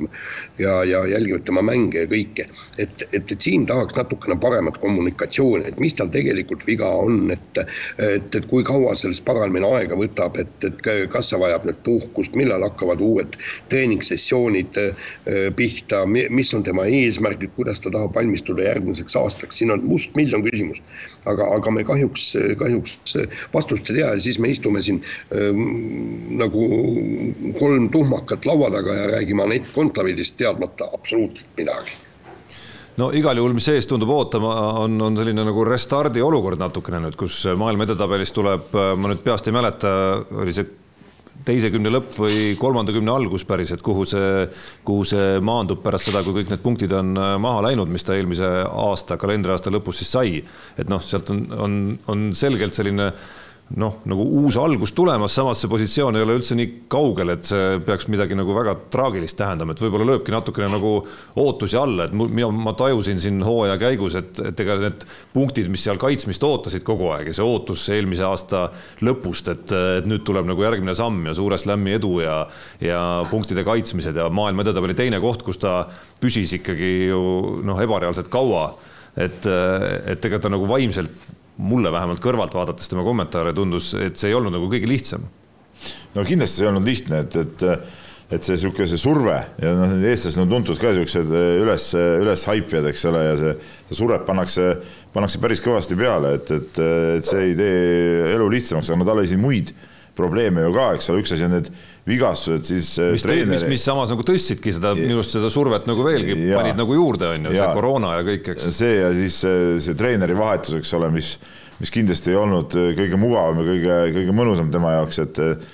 ja, 0.59 0.74
ja 0.84 1.05
jälgivad 1.15 1.45
tema 1.47 1.61
mänge 1.65 2.03
ja 2.03 2.09
kõike. 2.09 2.47
et, 2.78 3.03
et, 3.11 3.32
et 3.32 3.41
siin 3.41 3.65
tahaks 3.65 3.95
natukene 3.95 4.38
paremat 4.39 4.78
kommunikatsiooni, 4.82 5.65
et 5.67 5.80
mis 5.80 5.95
tal 5.95 6.11
tegelikult 6.13 6.65
viga 6.67 6.88
on, 6.88 7.32
et 7.32 7.61
et, 7.61 8.36
et 8.36 8.45
kui 8.49 8.63
kaua 8.63 8.95
sellest 8.95 9.24
paranemine 9.26 9.67
aega 9.78 9.97
võtab, 9.97 10.38
et, 10.39 10.53
et 10.67 10.84
kas 11.11 11.32
see 11.32 11.39
vajab 11.41 11.65
nüüd 11.67 11.82
puhkust, 11.86 12.36
millal 12.39 12.63
hakkavad 12.65 13.01
uued 13.03 13.38
treeningsessioonid 13.72 14.80
äh, 14.82 15.07
pihta, 15.55 16.03
mis 16.07 16.53
on 16.57 16.63
tema 16.67 16.86
eesmärgid, 16.88 17.53
kuidas 17.57 17.82
ta 17.84 17.93
tahab 17.93 18.15
valmistuda 18.15 18.67
järgmiseks 18.69 19.15
aastaks, 19.19 19.61
siin 19.61 19.74
on 19.76 19.86
mustmiljon 19.88 20.45
küsimus. 20.47 20.82
Aga, 21.26 21.47
aga 21.55 21.74
me 21.74 21.84
kahjuks, 21.88 22.28
kahjuks 22.59 23.17
vastust 23.53 23.91
ei 23.91 23.99
tea 23.99 24.13
ja 24.13 24.22
siis 24.22 24.39
me 24.41 24.51
istume 24.51 24.82
siin 24.84 25.01
ähm, 25.36 25.65
nagu 26.41 26.67
kolm 27.59 27.89
tuhmakat 27.93 28.45
laua 28.49 28.72
taga 28.74 28.95
ja 28.95 29.09
räägime 29.15 29.45
Anett 29.45 29.74
Kontaveidist 29.76 30.38
teadmata 30.39 30.89
absoluutselt 30.93 31.49
midagi. 31.57 31.97
No 32.99 33.07
igal 33.15 33.39
juhul, 33.39 33.53
mis 33.55 33.69
ees 33.72 33.88
tundub 33.88 34.11
ootama, 34.11 34.51
on, 34.84 34.97
on 35.01 35.15
selline 35.17 35.45
nagu 35.47 35.63
restardi 35.65 36.22
olukord 36.22 36.59
natukene 36.59 36.99
nüüd, 37.05 37.15
kus 37.17 37.45
maailma 37.57 37.88
edetabelis 37.88 38.34
tuleb, 38.36 38.74
ma 38.76 39.11
nüüd 39.11 39.24
peast 39.24 39.47
ei 39.47 39.55
mäleta, 39.55 39.93
oli 40.43 40.53
see 40.53 40.67
teise 41.47 41.71
kümne 41.73 41.91
lõpp 41.93 42.15
või 42.19 42.53
kolmanda 42.59 42.93
kümne 42.95 43.13
algus 43.13 43.45
päris, 43.47 43.73
et 43.73 43.83
kuhu 43.85 44.05
see, 44.09 44.47
kuhu 44.87 45.05
see 45.07 45.39
maandub 45.43 45.81
pärast 45.83 46.09
seda, 46.09 46.23
kui 46.25 46.35
kõik 46.39 46.53
need 46.53 46.63
punktid 46.63 46.95
on 46.97 47.13
maha 47.41 47.67
läinud, 47.69 47.91
mis 47.91 48.05
ta 48.05 48.17
eelmise 48.17 48.49
aasta, 48.69 49.19
kalendriaasta 49.21 49.73
lõpus 49.73 50.01
siis 50.01 50.11
sai. 50.15 50.41
et 50.77 50.89
noh, 50.89 51.01
sealt 51.03 51.29
on, 51.33 51.45
on, 51.57 51.77
on 52.11 52.27
selgelt 52.37 52.77
selline 52.77 53.11
noh, 53.80 53.97
nagu 54.09 54.24
uus 54.41 54.57
algus 54.59 54.91
tulemas, 54.95 55.34
samas 55.36 55.61
see 55.61 55.69
positsioon 55.72 56.17
ei 56.17 56.26
ole 56.26 56.36
üldse 56.39 56.55
nii 56.57 56.69
kaugel, 56.91 57.32
et 57.34 57.47
see 57.47 57.80
peaks 57.86 58.07
midagi 58.11 58.36
nagu 58.38 58.53
väga 58.55 58.74
traagilist 58.91 59.38
tähendama, 59.39 59.76
et 59.76 59.84
võib-olla 59.84 60.07
lööbki 60.09 60.34
natukene 60.34 60.67
nagu 60.72 60.93
ootusi 61.39 61.78
alla, 61.80 62.07
et 62.07 62.15
mina, 62.15 62.49
ma 62.51 62.74
tajusin 62.78 63.22
siin 63.22 63.39
hooaja 63.45 63.78
käigus, 63.82 64.17
et, 64.19 64.41
et 64.51 64.63
ega 64.65 64.78
need 64.82 65.05
punktid, 65.36 65.72
mis 65.72 65.86
seal 65.88 65.99
kaitsmist 66.01 66.43
ootasid 66.47 66.86
kogu 66.88 67.11
aeg 67.15 67.32
ja 67.32 67.38
see 67.38 67.47
ootus 67.47 67.88
eelmise 67.95 68.28
aasta 68.28 68.67
lõpust, 69.07 69.51
et, 69.53 69.76
et 70.01 70.09
nüüd 70.09 70.26
tuleb 70.28 70.49
nagu 70.51 70.67
järgmine 70.67 70.95
samm 70.97 71.30
ja 71.30 71.36
suure 71.38 71.59
slam'i 71.61 71.95
edu 71.99 72.17
ja, 72.26 72.41
ja 72.84 73.01
punktide 73.32 73.65
kaitsmised 73.67 74.17
ja 74.19 74.30
maailma 74.34 74.65
edetabeli 74.65 74.97
teine 74.97 75.22
koht, 75.24 75.45
kus 75.47 75.61
ta 75.61 75.86
püsis 76.22 76.57
ikkagi 76.59 77.11
ju 77.11 77.22
noh, 77.67 77.80
ebareaalselt 77.82 78.32
kaua. 78.32 78.72
Et, 79.19 79.43
et 80.07 80.24
ega 80.24 80.38
ta 80.39 80.47
nagu 80.47 80.63
vaimselt 80.69 81.40
mulle 81.58 81.91
vähemalt 81.93 82.22
kõrvalt 82.24 82.54
vaadates 82.56 82.89
tema 82.89 83.04
kommentaare 83.06 83.54
tundus, 83.58 83.93
et 83.99 84.20
see 84.20 84.32
ei 84.32 84.38
olnud 84.38 84.54
nagu 84.56 84.70
kõige 84.72 84.89
lihtsam. 84.89 85.28
no 86.16 86.24
kindlasti 86.28 86.62
see 86.62 86.66
ei 86.68 86.72
olnud 86.72 86.88
lihtne, 86.88 87.26
et, 87.26 87.36
et 87.36 87.68
et 88.32 88.45
see 88.47 88.56
niisugune 88.56 88.88
see 88.88 88.99
surve 88.99 89.34
ja 89.60 89.72
noh, 89.76 89.93
eestlased 90.08 90.39
on 90.39 90.52
tuntud 90.54 90.80
ka 90.80 90.93
niisugused 90.93 91.34
üles, 91.36 91.88
üles 91.97 92.45
haipijad, 92.47 92.86
eks 92.88 93.04
ole, 93.10 93.24
ja 93.28 93.34
see, 93.39 93.56
see 93.89 93.97
survet 93.99 94.24
pannakse, 94.28 94.68
pannakse 95.12 95.41
päris 95.43 95.60
kõvasti 95.64 95.97
peale, 95.99 96.38
et, 96.38 96.52
et, 96.56 96.80
et 97.18 97.28
see 97.28 97.49
ei 97.49 97.58
tee 97.60 98.30
elu 98.38 98.47
lihtsamaks, 98.54 98.88
aga 98.88 99.02
no 99.02 99.08
tal 99.10 99.20
oli 99.20 99.32
siin 99.34 99.43
muid 99.43 99.74
probleeme 100.18 100.66
ju 100.66 100.74
ka, 100.76 100.91
eks 100.97 101.09
ole, 101.12 101.24
üks 101.24 101.34
asi 101.36 101.45
on 101.47 101.55
need 101.55 101.72
vigastused, 102.07 102.66
siis 102.68 102.91
äh, 102.99 103.12
mis 103.16 103.26
treeneri... 103.26 103.53
mis, 103.53 103.66
mis 103.76 103.86
samas 103.86 104.12
nagu 104.12 104.26
tõstsidki 104.26 104.74
seda, 104.76 104.93
minu 104.97 105.20
arust 105.20 105.36
seda 105.36 105.51
survet 105.53 105.88
nagu 105.89 106.05
veelgi 106.05 106.36
ja, 106.49 106.59
panid 106.59 106.80
nagu 106.80 106.95
juurde, 106.97 107.30
on 107.36 107.49
ju, 107.49 107.55
see 107.55 107.68
koroona 107.78 108.16
ja 108.18 108.26
kõik, 108.28 108.53
eks. 108.55 108.70
see 108.78 108.95
ja 108.97 109.12
siis 109.16 109.41
see, 109.43 109.76
see 109.86 109.97
treeneri 109.99 110.38
vahetus, 110.38 110.80
eks 110.80 110.95
ole, 110.97 111.12
mis, 111.14 111.36
mis 111.82 111.93
kindlasti 111.93 112.34
ei 112.34 112.39
olnud 112.41 112.78
äh, 112.80 112.91
kõige 112.97 113.22
mugavam 113.22 113.62
ja 113.62 113.68
kõige, 113.70 113.99
kõige 114.18 114.38
mõnusam 114.41 114.72
tema 114.74 114.95
jaoks, 114.97 115.22
et 115.24 115.41
äh, 115.45 115.68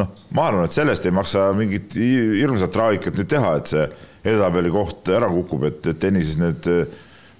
noh, 0.00 0.10
ma 0.36 0.48
arvan, 0.50 0.68
et 0.68 0.76
sellest 0.76 1.08
ei 1.08 1.14
maksa 1.14 1.50
mingit 1.56 1.96
hirmsat 1.96 2.74
traagikat 2.74 3.16
nüüd 3.18 3.30
teha, 3.32 3.54
et 3.60 3.72
see 3.72 3.86
edetabeli 4.22 4.70
koht 4.72 5.08
ära 5.12 5.30
kukub, 5.30 5.64
et, 5.68 5.80
et 5.90 5.98
tennises 6.00 6.38
need, 6.40 6.68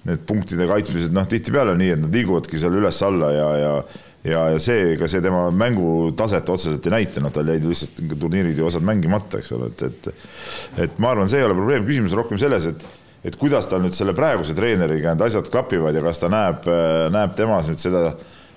need 0.09 0.25
punktide 0.27 0.67
kaitsmised, 0.69 1.13
noh, 1.15 1.27
tihtipeale 1.29 1.73
on 1.73 1.79
nii, 1.79 1.93
et 1.95 2.01
nad 2.01 2.17
liiguvadki 2.17 2.59
seal 2.59 2.75
üles-alla 2.81 3.29
ja, 3.31 3.47
ja 3.61 3.75
ja, 4.23 4.43
ja 4.53 4.59
see, 4.61 4.93
ega 4.95 5.07
see 5.11 5.21
tema 5.23 5.45
mängutaset 5.55 6.49
otseselt 6.49 6.87
ei 6.87 6.95
näita, 6.95 7.23
noh, 7.23 7.31
tal 7.33 7.49
jäid 7.51 7.65
lihtsalt 7.67 8.01
turniirid 8.19 8.59
ju 8.59 8.67
osad 8.67 8.85
mängimata, 8.87 9.41
eks 9.41 9.53
ole, 9.55 9.71
et, 9.73 9.85
et 9.89 10.85
et 10.87 10.99
ma 11.03 11.11
arvan, 11.13 11.29
see 11.29 11.41
ei 11.41 11.47
ole 11.47 11.57
probleem, 11.57 11.85
küsimus 11.87 12.15
rohkem 12.17 12.39
selles, 12.41 12.69
et 12.71 12.85
et 13.23 13.37
kuidas 13.39 13.69
tal 13.71 13.79
nüüd 13.79 13.95
selle 13.95 14.11
praeguse 14.15 14.51
treeneriga 14.55 15.13
need 15.13 15.23
asjad 15.23 15.47
klapivad 15.51 15.95
ja 15.95 16.01
kas 16.03 16.19
ta 16.19 16.27
näeb, 16.31 16.65
näeb 17.13 17.37
temas 17.37 17.69
nüüd 17.71 17.79
seda, 17.79 18.09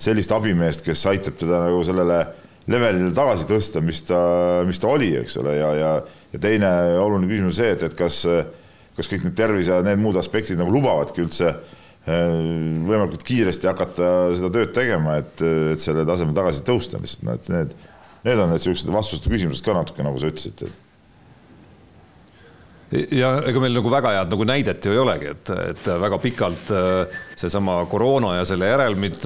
sellist 0.03 0.33
abimeest, 0.35 0.83
kes 0.83 1.05
aitab 1.07 1.37
teda 1.39 1.61
nagu 1.69 1.79
sellele 1.87 2.19
levelile 2.67 3.13
tagasi 3.15 3.47
tõsta, 3.47 3.79
mis 3.79 4.01
ta, 4.03 4.19
mis 4.67 4.79
ta 4.83 4.89
oli, 4.91 5.13
eks 5.21 5.37
ole, 5.39 5.55
ja, 5.55 5.73
ja 5.79 5.91
ja 6.33 6.39
teine 6.43 6.69
oluline 6.99 7.29
küsimus 7.29 7.55
on 7.55 7.57
see, 7.61 7.69
et, 7.71 7.83
et 7.87 7.93
kas, 7.95 8.17
kas 8.97 9.07
kõik 9.07 9.23
need 9.23 9.37
tervise 9.39 9.71
ja 9.71 9.83
need 9.85 10.01
muud 10.03 10.19
aspektid 10.19 10.59
nagu 10.59 10.73
lubavadki 10.75 11.23
üldse 11.23 11.47
äh, 11.53 11.77
võimalikult 12.07 13.25
kiiresti 13.27 13.67
hakata 13.67 14.09
seda 14.37 14.51
tööd 14.53 14.73
tegema, 14.75 15.17
et, 15.21 15.43
et 15.73 15.83
selle 15.83 16.07
taseme 16.07 16.35
tagasi 16.37 16.63
tõusta 16.67 17.01
lihtsalt, 17.01 17.25
no 17.27 17.35
et 17.35 17.53
need, 17.53 17.77
need 18.23 18.43
on 18.43 18.51
need 18.51 18.61
niisugused 18.61 18.91
vastuste 18.95 19.31
küsimused 19.33 19.65
ka 19.65 19.75
natuke, 19.75 20.05
nagu 20.07 20.21
sa 20.21 20.31
ütlesid 20.31 20.67
ja 22.87 23.33
ega 23.43 23.59
meil 23.59 23.75
nagu 23.75 23.89
väga 23.91 24.13
head 24.15 24.29
nagu 24.31 24.45
näidet 24.47 24.85
ju 24.85 24.93
ei 24.93 24.99
olegi, 25.01 25.31
et, 25.33 25.49
et 25.73 25.87
väga 25.99 26.19
pikalt 26.23 26.69
äh, 26.71 27.17
seesama 27.39 27.81
koroona 27.91 28.37
ja 28.37 28.45
selle 28.47 28.69
järelmid 28.69 29.25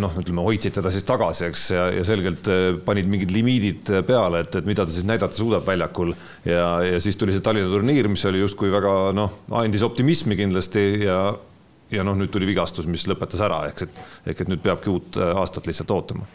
noh, 0.00 0.14
ütleme 0.22 0.44
hoidsid 0.46 0.78
teda 0.78 0.92
siis 0.94 1.04
tagasi, 1.08 1.50
eks, 1.50 1.66
ja, 1.74 1.88
ja 1.98 2.06
selgelt 2.08 2.48
äh, 2.48 2.70
panid 2.86 3.10
mingid 3.12 3.34
limiidid 3.34 3.92
peale, 4.08 4.40
et, 4.46 4.56
et 4.56 4.68
mida 4.68 4.88
ta 4.88 4.94
siis 4.94 5.06
näidata 5.08 5.36
suudab 5.36 5.68
väljakul. 5.68 6.14
Ja, 6.48 6.78
ja 6.86 7.02
siis 7.02 7.20
tuli 7.20 7.36
see 7.36 7.44
Tallinna 7.44 7.68
turniir, 7.72 8.08
mis 8.08 8.24
oli 8.28 8.40
justkui 8.40 8.72
väga 8.72 9.12
noh, 9.16 9.36
andis 9.60 9.84
optimismi 9.84 10.38
kindlasti 10.38 10.88
ja 11.04 11.20
ja 11.90 12.04
noh, 12.04 12.16
nüüd 12.18 12.32
tuli 12.32 12.48
vigastus, 12.48 12.86
mis 12.90 13.06
lõpetas 13.08 13.42
ära, 13.44 13.62
ehk 13.70 13.86
et, 13.86 14.02
ehk 14.32 14.42
et 14.44 14.50
nüüd 14.52 14.62
peabki 14.64 14.92
uut 14.92 15.16
äh, 15.20 15.36
aastat 15.36 15.66
lihtsalt 15.66 15.90
ootama. 15.94 16.26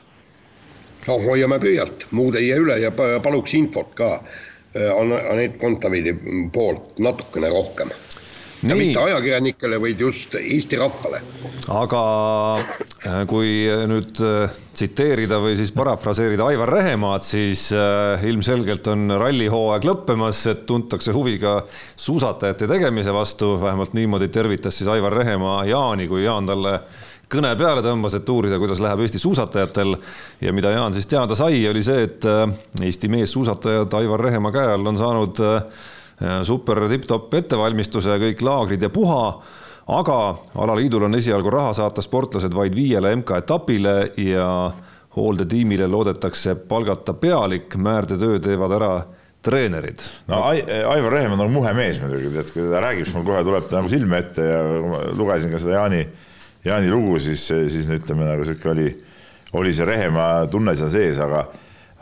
no 1.07 1.19
hoiame 1.25 1.59
pöialt, 1.59 2.07
muud 2.11 2.35
ei 2.39 2.47
jää 2.47 2.63
üle 2.63 2.79
ja 2.79 2.91
paluks 2.95 3.53
infot 3.59 3.93
ka 3.95 4.13
äh, 4.15 4.89
Anett 5.31 5.59
Kontaveidi 5.61 6.15
poolt 6.53 6.99
natukene 6.99 7.49
rohkem 7.49 7.93
ja 8.63 8.75
mitte 8.77 8.99
ajakirjanikele, 8.99 9.79
vaid 9.81 9.99
just 9.99 10.35
Eesti 10.39 10.79
rahvale. 10.79 11.21
aga 11.73 12.01
äh, 12.59 13.23
kui 13.27 13.51
nüüd 13.89 14.19
äh, 14.23 14.51
tsiteerida 14.75 15.39
või 15.43 15.55
siis 15.59 15.71
parafraseerida 15.75 16.47
Aivar 16.51 16.71
Rehemaad, 16.71 17.25
siis 17.27 17.69
äh, 17.75 18.23
ilmselgelt 18.29 18.87
on 18.91 19.15
rallihooaeg 19.19 19.87
lõppemas, 19.87 20.43
et 20.51 20.65
tuntakse 20.69 21.15
huvi 21.15 21.37
ka 21.41 21.61
suusatajate 21.95 22.67
tegemise 22.71 23.15
vastu, 23.15 23.55
vähemalt 23.61 23.95
niimoodi 23.97 24.29
tervitas 24.33 24.79
siis 24.79 24.91
Aivar 24.91 25.15
Rehemaa 25.19 25.63
Jaani, 25.69 26.07
kui 26.11 26.23
Jaan 26.23 26.47
talle 26.49 26.79
kõne 27.33 27.49
peale 27.57 27.81
tõmbas, 27.81 28.13
et 28.17 28.29
uurida, 28.29 28.59
kuidas 28.61 28.81
läheb 28.83 28.99
Eesti 29.01 29.19
suusatajatel. 29.19 29.95
Ja 30.43 30.51
mida 30.53 30.69
Jaan 30.75 30.93
siis 30.93 31.07
teada 31.09 31.35
sai, 31.35 31.63
oli 31.65 31.81
see, 31.81 32.03
et 32.05 32.27
Eesti 32.83 33.09
meessuusatajad 33.09 33.95
Aivar 33.97 34.21
Rehemaa 34.27 34.53
käe 34.53 34.75
all 34.75 34.91
on 34.91 34.99
saanud 34.99 35.41
super 36.43 36.85
tipp-topp 36.89 37.33
ettevalmistuse, 37.33 38.17
kõik 38.21 38.43
laagrid 38.45 38.81
ja 38.81 38.89
puha. 38.93 39.27
Aga 39.93 40.17
alaliidul 40.63 41.09
on 41.09 41.17
esialgu 41.17 41.51
raha 41.51 41.73
saata 41.75 42.01
sportlased 42.01 42.53
vaid 42.55 42.75
viiele 42.75 43.11
MK-etapile 43.17 44.13
ja 44.23 44.47
hooldetiimile 45.15 45.87
loodetakse 45.87 46.55
palgata 46.55 47.13
pealik, 47.13 47.75
määrdetöö 47.75 48.39
teevad 48.39 48.71
ära 48.71 48.93
treenerid. 49.43 49.99
no 50.27 50.43
Aivar 50.87 51.11
Rehemann 51.11 51.41
on 51.41 51.51
muhe 51.51 51.73
mees 51.75 51.99
muidugi, 52.01 52.31
tead, 52.31 52.53
kui 52.53 52.69
ta 52.71 52.79
räägib, 52.79 53.09
siis 53.09 53.17
mul 53.17 53.27
kohe 53.27 53.43
tuleb 53.43 53.67
ta 53.67 53.81
nagu 53.81 53.91
silme 53.91 54.21
ette 54.23 54.45
ja 54.47 54.61
ma 54.87 55.01
lugesin 55.19 55.51
ka 55.51 55.59
seda 55.59 55.81
Jaani, 55.81 56.01
Jaani 56.63 56.89
lugu, 56.93 57.19
siis, 57.19 57.43
siis 57.43 57.91
ütleme 57.91 58.23
nagu 58.29 58.47
sihuke 58.47 58.71
oli, 58.71 58.87
oli 59.59 59.75
see 59.75 59.85
Rehemaa 59.85 60.47
tunne 60.47 60.77
seal 60.79 60.93
sees, 60.95 61.19
aga, 61.19 61.43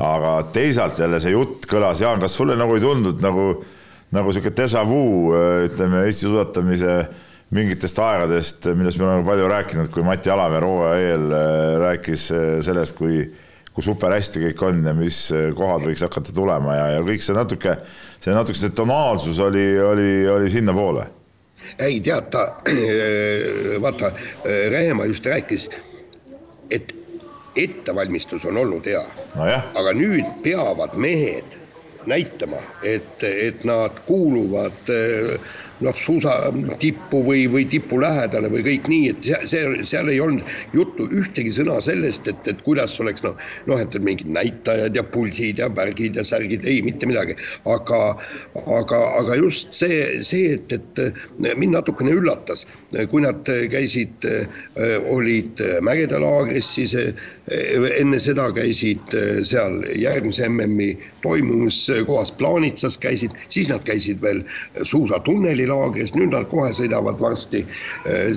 aga 0.06 0.38
teisalt 0.54 1.02
jälle 1.02 1.20
see 1.20 1.34
jutt 1.34 1.66
kõlas, 1.72 2.06
Jaan, 2.06 2.22
kas 2.22 2.38
sulle 2.38 2.56
nagu 2.60 2.78
ei 2.78 2.86
tundunud 2.86 3.26
nagu 3.26 3.48
nagu 3.58 3.81
sihuke 4.12 4.52
déjà 4.56 4.84
vu, 4.88 5.32
ütleme 5.66 6.06
Eesti 6.06 6.28
suusatamise 6.28 6.96
mingitest 7.52 8.00
aegadest, 8.00 8.68
millest 8.76 9.00
me 9.00 9.08
oleme 9.08 9.28
palju 9.28 9.48
rääkinud, 9.52 9.90
kui 9.92 10.04
Mati 10.08 10.32
Alamäe 10.32 10.62
hooaja 10.64 11.00
eel 11.04 11.32
äh, 11.36 11.56
rääkis 11.82 12.30
äh, 12.32 12.52
sellest, 12.64 12.96
kui, 12.96 13.26
kui 13.76 13.84
super 13.84 14.16
hästi 14.16 14.46
kõik 14.46 14.64
on 14.68 14.80
ja 14.88 14.94
mis 14.96 15.20
kohad 15.58 15.84
võiks 15.88 16.04
hakata 16.06 16.36
tulema 16.36 16.78
ja, 16.78 16.86
ja 16.96 17.04
kõik 17.08 17.24
see 17.26 17.36
natuke, 17.36 17.76
see 18.24 18.36
natuke 18.36 18.60
see 18.60 18.72
tonaalsus 18.76 19.42
oli, 19.44 19.66
oli, 19.84 20.12
oli 20.32 20.52
sinnapoole. 20.52 21.06
ei 21.80 22.00
tead, 22.04 22.32
ta, 22.32 22.48
vaata, 23.84 24.12
Rehemaa 24.72 25.08
just 25.12 25.28
rääkis, 25.28 25.70
et 26.72 26.96
ettevalmistus 27.56 28.46
on 28.48 28.58
olnud 28.58 28.88
hea 28.88 29.04
no. 29.36 29.48
aga 29.76 29.92
nüüd 29.96 30.40
peavad 30.44 30.96
mehed 30.96 31.61
näitama, 32.10 32.62
et, 32.88 33.24
et 33.24 33.66
nad 33.68 34.00
kuuluvad 34.08 34.94
noh, 35.82 35.96
suusa 35.98 36.34
tippu 36.82 37.22
või, 37.26 37.46
või 37.52 37.66
tipu 37.70 38.00
lähedale 38.02 38.50
või 38.54 38.64
kõik 38.66 38.88
nii, 38.92 39.10
et 39.12 39.26
see, 39.26 39.40
see, 39.50 39.86
seal 39.88 40.12
ei 40.12 40.20
olnud 40.24 40.46
juttu 40.78 41.08
ühtegi 41.18 41.54
sõna 41.56 41.80
sellest, 41.84 42.30
et, 42.30 42.50
et 42.50 42.62
kuidas 42.66 42.98
oleks 43.02 43.26
noh, 43.26 43.38
noh, 43.70 43.82
et 43.82 43.98
mingid 44.06 44.30
näitajad 44.34 44.98
ja 44.98 45.04
pulsid 45.14 45.62
ja 45.62 45.70
värgid 45.74 46.20
ja 46.20 46.26
särgid, 46.28 46.68
ei, 46.70 46.84
mitte 46.86 47.10
midagi. 47.10 47.38
aga, 47.70 48.02
aga, 48.66 49.02
aga 49.22 49.40
just 49.42 49.74
see, 49.76 50.04
see, 50.28 50.56
et, 50.58 50.78
et 50.78 51.58
mind 51.58 51.76
natukene 51.78 52.14
üllatas, 52.22 52.68
kui 53.12 53.22
nad 53.24 53.48
käisid, 53.72 54.26
olid 55.10 55.62
Mägede 55.86 56.20
laagris, 56.20 56.74
siis 56.76 56.96
enne 56.98 58.20
seda 58.20 58.50
käisid 58.56 59.16
seal 59.48 59.80
järgmise 60.00 60.50
MM-i 60.50 60.92
toimumiskohas 61.24 62.34
Plaanitsas 62.40 62.98
käisid, 63.02 63.36
siis 63.50 63.72
nad 63.72 63.86
käisid 63.88 64.22
veel 64.24 64.44
suusatunneli 64.84 65.68
lumelaagris, 65.68 66.14
nüüd 66.16 66.34
nad 66.36 66.48
kohe 66.52 66.72
sõidavad 66.76 67.20
varsti 67.22 67.64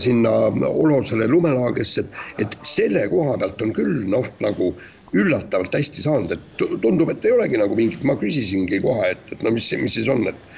sinna 0.00 0.32
Olosele 0.68 1.28
lumelaagrisse, 1.28 2.04
et, 2.04 2.46
et 2.46 2.56
selle 2.62 3.06
koha 3.12 3.38
pealt 3.38 3.62
on 3.62 3.72
küll 3.76 4.04
noh, 4.10 4.26
nagu 4.44 4.72
üllatavalt 5.14 5.74
hästi 5.74 6.02
saanud, 6.02 6.34
et 6.34 6.64
tundub, 6.82 7.10
et 7.10 7.24
ei 7.24 7.34
olegi 7.34 7.60
nagu 7.60 7.76
mingit, 7.78 8.02
ma 8.06 8.16
küsisingi 8.18 8.80
kohe, 8.82 9.12
et, 9.14 9.34
et 9.34 9.44
no 9.46 9.52
mis, 9.54 9.70
mis 9.78 9.98
siis 9.98 10.10
on, 10.10 10.26
et 10.30 10.50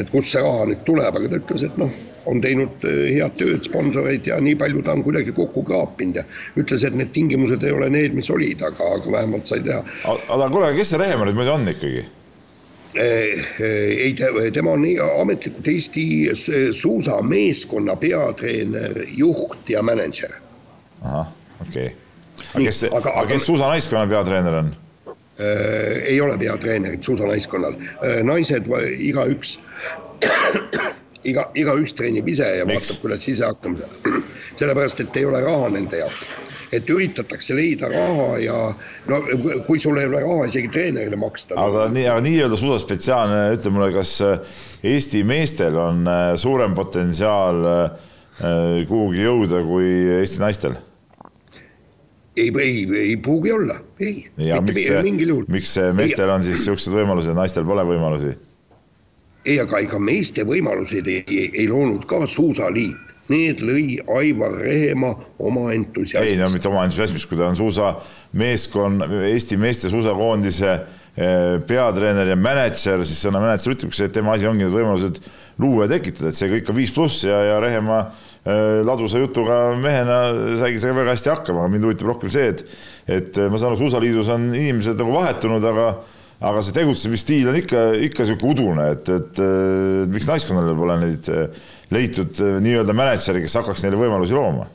et 0.00 0.08
kust 0.08 0.32
see 0.32 0.40
raha 0.40 0.64
nüüd 0.70 0.86
tuleb, 0.88 1.18
aga 1.18 1.28
ta 1.28 1.36
ütles, 1.42 1.66
et 1.66 1.74
noh, 1.80 1.90
on 2.26 2.40
teinud 2.42 2.86
äh, 2.86 3.04
head 3.16 3.36
tööd, 3.40 3.66
sponsoreid 3.66 4.26
ja 4.28 4.38
nii 4.42 4.54
palju 4.60 4.82
ta 4.86 4.94
on 4.96 5.04
kuidagi 5.06 5.34
kokku 5.36 5.64
kraapinud 5.66 6.20
ja 6.20 6.24
ütles, 6.60 6.84
et 6.86 6.96
need 6.96 7.12
tingimused 7.16 7.64
ei 7.66 7.74
ole 7.74 7.90
need, 7.92 8.16
mis 8.16 8.30
olid, 8.30 8.62
aga, 8.66 8.90
aga 8.98 9.14
vähemalt 9.18 9.50
sai 9.50 9.62
teha. 9.66 9.82
aga 10.06 10.50
kuule, 10.52 10.72
kes 10.76 10.92
see 10.94 11.02
Rehemaa 11.02 11.28
nüüd 11.28 11.40
muidu 11.40 11.54
on 11.56 11.70
ikkagi? 11.72 12.04
Eh, 12.92 13.38
eh, 13.56 13.90
ei, 14.04 14.50
tema 14.52 14.74
on 14.76 14.84
ametlikult 15.22 15.68
Eesti 15.68 16.04
suusameeskonna 16.76 17.96
peatreener, 17.96 18.98
juht 19.16 19.70
ja 19.72 19.80
mänedžer. 19.82 20.34
ahah, 21.02 21.32
okei 21.60 21.86
okay.. 21.86 21.96
aga 22.54 22.64
kes, 22.66 22.84
aga, 22.92 23.14
aga 23.16 23.26
kes 23.32 23.46
suusanaiskonna 23.48 24.06
peatreener 24.12 24.58
on? 24.60 24.74
Eh, 25.40 26.02
ei 26.12 26.20
ole 26.20 26.36
peatreenerit 26.38 27.02
suusanaiskonnal, 27.02 27.80
naised 28.28 28.68
igaüks 28.98 29.56
iga, 31.24 31.48
igaüks 31.54 31.94
treenib 31.98 32.28
ise 32.28 32.48
ja 32.58 32.66
Miks? 32.68 32.88
vaatab, 32.88 33.02
kuidas 33.04 33.28
ise 33.28 33.46
hakkama 33.46 33.84
saab. 33.84 34.24
sellepärast, 34.60 35.04
et 35.04 35.20
ei 35.20 35.28
ole 35.28 35.44
raha 35.44 35.70
nende 35.74 36.02
jaoks 36.02 36.28
et 36.72 36.88
üritatakse 36.88 37.56
leida 37.56 37.88
raha 37.92 38.36
ja 38.40 38.58
no 39.10 39.18
kui 39.66 39.80
sul 39.80 39.98
ei 40.00 40.08
ole 40.08 40.22
raha 40.24 40.46
isegi 40.48 40.70
treenerile 40.72 41.18
maksta. 41.20 41.56
aga 41.60 41.88
nii, 41.92 42.06
aga 42.08 42.22
nii-öelda 42.24 42.58
suusaspetsiaalne, 42.60 43.42
ütle 43.58 43.74
mulle, 43.74 43.90
kas 43.96 44.14
äh, 44.24 44.62
Eesti 44.92 45.22
meestel 45.28 45.76
on 45.78 46.06
äh, 46.08 46.22
suurem 46.40 46.74
potentsiaal 46.74 47.60
äh, 47.72 48.08
kuhugi 48.88 49.26
jõuda 49.26 49.60
kui 49.68 49.90
Eesti 50.22 50.42
naistel? 50.42 50.78
ei, 52.40 52.48
ei, 52.48 52.86
ei 53.02 53.16
pruugi 53.20 53.52
olla, 53.52 53.76
ei. 54.00 54.24
miks 55.52 55.76
meestel 55.98 56.32
on 56.32 56.44
siis 56.46 56.62
niisugused 56.62 56.96
võimalused, 56.96 57.36
naistel 57.36 57.68
pole 57.68 57.84
võimalusi? 57.84 58.32
Ei, 59.46 59.58
aga 59.60 59.82
ega 59.82 59.98
meeste 60.02 60.44
võimalusi 60.48 61.02
ei, 61.02 61.22
ei, 61.26 61.48
ei 61.64 61.68
loonud 61.70 62.06
ka 62.10 62.24
Suusaliit 62.26 63.12
Need 63.30 63.60
lõi 63.62 64.00
Aivar 64.18 64.56
Rehemaa 64.58 65.14
oma 65.46 65.68
entusiasmist. 65.76 66.32
ei 66.32 66.38
no 66.40 66.48
mitte 66.50 66.66
oma 66.66 66.82
entusiasmist, 66.88 67.28
kui 67.30 67.38
ta 67.38 67.46
on 67.46 67.58
suusameeskonna, 67.58 69.06
Eesti 69.28 69.58
meeste 69.62 69.92
suusakoondise 69.92 70.72
eh, 70.72 71.60
peatreener 71.68 72.32
ja 72.32 72.38
mänedžer, 72.38 73.04
siis 73.06 73.22
sõna 73.22 73.42
mänedžer 73.44 73.76
ütleb, 73.76 73.94
et 73.94 74.16
tema 74.16 74.34
asi 74.34 74.48
ongi 74.50 74.66
need 74.66 74.74
võimalused 74.74 75.22
luua 75.62 75.86
ja 75.86 75.94
tekitada, 75.94 76.32
et 76.32 76.40
see 76.40 76.50
kõik 76.50 76.72
on 76.72 76.78
viis 76.80 76.94
pluss 76.94 77.22
ja, 77.28 77.38
ja 77.46 77.60
Rehemaa 77.62 78.00
eh, 78.08 78.80
ladusa 78.88 79.22
jutuga 79.22 79.60
mehena 79.78 80.18
saigi 80.58 80.82
sellega 80.82 81.04
väga 81.04 81.14
hästi 81.14 81.32
hakkama, 81.36 81.62
aga 81.62 81.76
mind 81.76 81.86
huvitab 81.88 82.10
rohkem 82.10 82.32
see, 82.32 82.50
et 82.56 82.66
et 83.20 83.38
ma 83.50 83.58
saan 83.58 83.72
aru, 83.72 83.84
suusaliidus 83.84 84.34
on 84.34 84.50
inimesed 84.50 84.98
nagu 84.98 85.14
vahetunud, 85.14 85.64
aga 85.70 85.86
aga 86.42 86.62
see 86.64 86.76
tegutsemisstiil 86.76 87.52
on 87.52 87.60
ikka, 87.60 87.84
ikka 88.08 88.26
sihuke 88.28 88.48
udune, 88.54 88.88
et, 88.96 89.12
et, 89.12 89.42
et 89.42 90.12
miks 90.12 90.28
naiskonnal 90.30 90.74
pole 90.78 90.98
neid 91.02 91.30
leitud 91.92 92.42
äh, 92.42 92.58
nii-öelda 92.64 92.96
mänedžeri, 92.96 93.44
kes 93.44 93.60
hakkaks 93.60 93.86
neile 93.86 94.00
võimalusi 94.00 94.36
looma? 94.36 94.68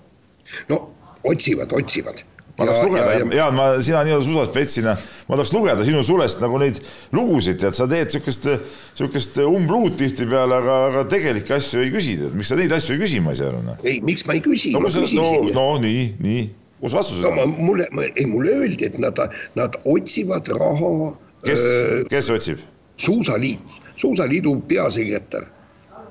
no 0.72 0.82
otsivad, 1.28 1.74
otsivad 1.76 2.24
ma 2.58 2.66
tahaks 2.66 2.86
lugeda, 2.88 3.36
Jaan, 3.36 3.56
ma, 3.56 3.66
sina 3.86 4.02
nii-öelda 4.06 4.26
suusaspetsina, 4.26 4.94
ma 5.28 5.38
tahaks 5.38 5.54
lugeda 5.54 5.86
sinu 5.86 6.02
sulest 6.06 6.42
nagu 6.42 6.58
neid 6.62 6.80
lugusid, 7.14 7.60
tead, 7.62 7.78
sa 7.78 7.86
teed 7.90 8.10
niisugust, 8.10 8.48
niisugust 8.96 9.38
umbluud 9.44 9.98
tihtipeale, 10.00 10.58
aga, 10.62 10.78
aga 10.88 11.04
tegelikke 11.12 11.58
asju 11.58 11.84
ei 11.86 11.92
küsi, 11.94 12.18
tead, 12.22 12.34
miks 12.38 12.50
sa 12.54 12.58
neid 12.58 12.74
asju 12.78 12.98
ei 12.98 13.04
küsi, 13.04 13.22
ma 13.22 13.36
ei 13.36 13.42
saa 13.42 13.52
aru. 13.52 13.62
Noh. 13.68 13.78
ei, 13.86 14.00
miks 14.06 14.26
ma 14.30 14.38
ei 14.38 14.42
küsi 14.46 14.74
no,, 14.74 14.82
no, 14.88 15.30
no 15.54 15.68
nii, 15.84 16.04
nii, 16.24 16.44
kus 16.82 16.98
vastused 16.98 17.28
no, 17.28 17.46
on? 17.46 17.56
mulle, 17.70 17.90
ei 18.10 18.26
mulle 18.30 18.58
öeldi, 18.64 18.90
et 18.90 18.98
nad, 19.02 19.22
nad 19.60 19.78
otsivad 19.86 20.50
raha. 20.58 21.14
Kes 21.46 21.68
äh,, 21.68 22.02
kes 22.10 22.32
otsib? 22.34 22.64
suusaliit, 22.98 23.78
suusaliidu 23.96 24.56
peasekretär 24.70 25.46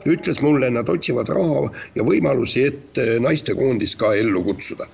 ütles 0.07 0.41
mulle, 0.43 0.71
nad 0.71 0.89
otsivad 0.93 1.31
raha 1.33 1.67
ja 1.97 2.05
võimalusi, 2.07 2.67
et 2.71 3.01
eh, 3.03 3.17
naistekoondist 3.23 3.99
ka 4.01 4.15
ellu 4.19 4.43
kutsuda. 4.47 4.89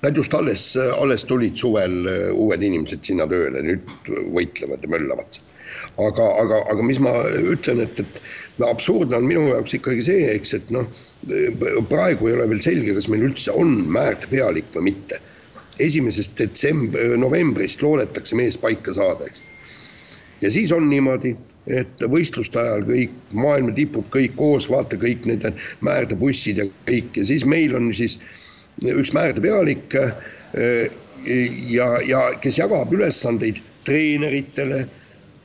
Nad 0.00 0.16
just 0.16 0.32
alles, 0.34 0.64
alles 0.96 1.26
tulid 1.28 1.58
suvel 1.60 2.06
eh, 2.08 2.28
uued 2.32 2.64
inimesed 2.64 3.04
sinna 3.06 3.28
tööle, 3.30 3.62
nüüd 3.66 4.12
võitlevad 4.36 4.86
ja 4.86 4.92
möllavad. 4.96 5.40
aga, 6.02 6.24
aga, 6.42 6.56
aga 6.72 6.82
mis 6.82 6.98
ma 7.02 7.10
ütlen, 7.52 7.82
et, 7.84 8.00
et 8.00 8.20
no 8.58 8.70
absurdne 8.72 9.16
on 9.16 9.26
minu 9.28 9.42
jaoks 9.50 9.74
ikkagi 9.76 10.02
see, 10.02 10.24
eks, 10.32 10.54
et 10.56 10.70
noh, 10.74 10.86
praegu 11.90 12.28
ei 12.28 12.34
ole 12.36 12.48
veel 12.50 12.62
selge, 12.64 12.94
kas 12.96 13.08
meil 13.12 13.26
üldse 13.28 13.52
on 13.52 13.76
määrdepealik 13.92 14.72
või 14.74 14.90
mitte. 14.90 15.20
esimesest 15.80 16.34
detsemb-, 16.36 16.96
novembrist 17.16 17.80
loodetakse 17.82 18.36
mees 18.36 18.58
paika 18.60 18.92
saada, 18.96 19.28
eks. 19.30 19.44
Ja 20.40 20.50
siis 20.50 20.72
on 20.72 20.88
niimoodi 20.90 21.36
et 21.68 22.04
võistluste 22.10 22.60
ajal 22.60 22.84
kõik 22.88 23.16
maailma 23.36 23.72
tipud 23.76 24.06
kõik 24.14 24.36
koos, 24.38 24.68
vaata 24.70 24.98
kõik 25.00 25.26
need 25.28 25.44
määrdebussid 25.86 26.60
ja 26.62 26.66
kõik. 26.88 27.12
Ja 27.16 27.26
siis 27.28 27.44
meil 27.44 27.74
on 27.76 27.90
siis 27.94 28.18
üks 28.80 29.12
määrdepealik 29.16 29.96
äh, 29.98 30.14
ja, 31.68 31.90
ja 32.06 32.22
kes 32.40 32.58
jagab 32.62 32.92
ülesandeid 32.96 33.60
treeneritele, 33.84 34.86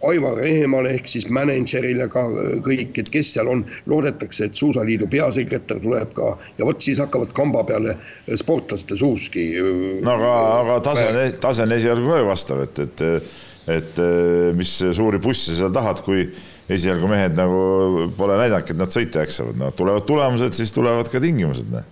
Aivar 0.05 0.35
Rehemale 0.37 0.91
ehk 0.93 1.07
siis 1.09 1.23
mänedžerile 1.33 2.05
ka 2.11 2.27
kõik, 2.65 2.97
et 2.99 3.07
kes 3.09 3.31
seal 3.33 3.47
on, 3.49 3.63
loodetakse, 3.89 4.45
et 4.45 4.59
Suusaliidu 4.59 5.07
peasekretär 5.09 5.79
tuleb 5.81 6.11
ka. 6.13 6.33
Ja 6.59 6.67
vot 6.67 6.83
siis 6.83 6.99
hakkavad 7.01 7.31
kamba 7.33 7.63
peale 7.65 7.95
sportlaste 8.37 8.99
suuski. 8.99 9.47
no 10.05 10.13
aga, 10.13 10.35
aga 10.59 10.77
tase 10.85 11.07
on, 11.09 11.17
tase 11.41 11.65
on 11.65 11.73
esialgu 11.79 12.11
ka 12.11 12.19
ju 12.21 12.27
vastav, 12.27 12.61
et, 12.67 12.83
et 12.85 13.05
et 13.67 13.97
eh, 14.01 14.51
mis 14.57 14.71
suuri 14.93 15.19
busse 15.21 15.55
seal 15.57 15.73
tahad, 15.73 16.03
kui 16.05 16.27
esialgu 16.71 17.09
mehed 17.09 17.35
nagu 17.37 18.07
pole 18.17 18.37
näidanudki, 18.39 18.73
et 18.73 18.79
nad 18.79 18.93
sõita 18.93 19.25
jaksavad, 19.25 19.57
no 19.59 19.71
tulevad 19.77 20.05
tulemused, 20.07 20.55
siis 20.57 20.73
tulevad 20.75 21.09
ka 21.13 21.21
tingimused. 21.21 21.69
Noh. 21.73 21.91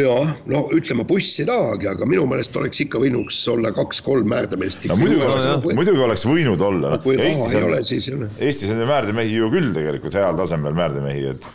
ja 0.00 0.16
no 0.48 0.62
ütleme, 0.76 1.04
buss 1.08 1.40
ei 1.42 1.48
tahagi, 1.48 1.88
aga 1.90 2.08
minu 2.08 2.26
meelest 2.30 2.56
oleks 2.56 2.84
ikka 2.84 3.00
võinuks 3.02 3.40
olla 3.52 3.72
kaks-kolm 3.76 4.28
määrdemeest. 4.32 4.86
no 4.90 4.98
muidugi 5.00 5.26
oleks, 5.26 5.70
muidugi 5.78 6.04
oleks 6.08 6.26
võinud 6.28 6.66
olla. 6.66 6.96
kui 7.04 7.16
raha 7.20 7.48
ei 7.52 7.64
ole, 7.68 7.80
siis. 7.86 8.10
Eestis 8.38 8.72
on 8.74 8.84
määrdemehi 8.88 9.40
ju 9.40 9.50
küll 9.52 9.72
tegelikult 9.76 10.16
heal 10.20 10.38
tasemel 10.40 10.76
määrdemehi, 10.78 11.32
et 11.34 11.48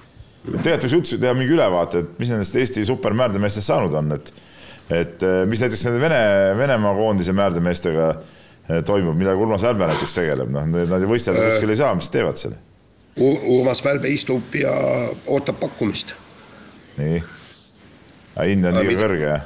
tegelikult 0.52 0.90
võiks 0.90 0.98
üldse 1.00 1.22
teha 1.22 1.38
mingi 1.38 1.58
ülevaate, 1.58 2.06
et 2.06 2.18
mis 2.22 2.34
nendest 2.34 2.58
Eesti 2.62 2.86
supermäärdemeestest 2.90 3.74
saanud 3.74 4.02
on, 4.02 4.18
et 4.18 4.34
et 4.94 5.24
eh, 5.26 5.44
mis 5.50 5.62
näiteks 5.64 5.88
nende 5.88 6.02
Vene, 6.04 6.18
Venemaa 6.60 6.92
koondise 6.94 7.34
määrdemeestega 7.34 8.10
Eh, 8.14 8.35
toimub, 8.86 9.18
millega 9.18 9.38
Urmas 9.38 9.64
Välbe 9.66 9.88
näiteks 9.90 10.16
tegeleb, 10.18 10.52
noh, 10.54 10.66
nad 10.66 11.04
ju 11.04 11.10
võistelda 11.10 11.42
äh, 11.42 11.52
kuskil 11.54 11.74
ei 11.74 11.82
saa, 11.82 11.96
mis 11.98 12.10
teevad 12.14 12.40
seal? 12.42 12.56
Urmas 13.16 13.84
Välbe 13.86 14.10
istub 14.12 14.56
ja 14.58 14.74
ootab 15.32 15.60
pakkumist. 15.62 16.16
nii, 16.98 17.20
aga 18.34 18.48
hind 18.50 18.70
on 18.72 18.80
liiga 18.80 18.98
kõrge, 19.04 19.28
jah? 19.30 19.46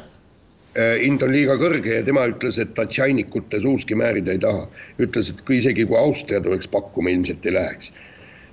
Äh, 0.80 0.95
hind 1.03 1.26
on 1.26 1.34
liiga 1.36 1.57
kõrge 1.59 1.99
ja 1.99 2.05
tema 2.07 2.24
ütles, 2.32 2.61
et 2.63 2.72
ta 2.78 2.88
tšainikute 2.88 3.59
suuski 3.61 3.97
määrida 3.99 4.38
ei 4.38 4.41
taha. 4.45 4.65
ütles, 5.03 5.34
et 5.34 5.43
kui 5.43 5.59
isegi 5.59 5.86
kui 5.89 5.99
Austria 5.99 6.39
tuleks 6.45 6.72
pakkuma, 6.72 7.11
ilmselt 7.11 7.45
ei 7.45 7.57
läheks. 7.59 7.93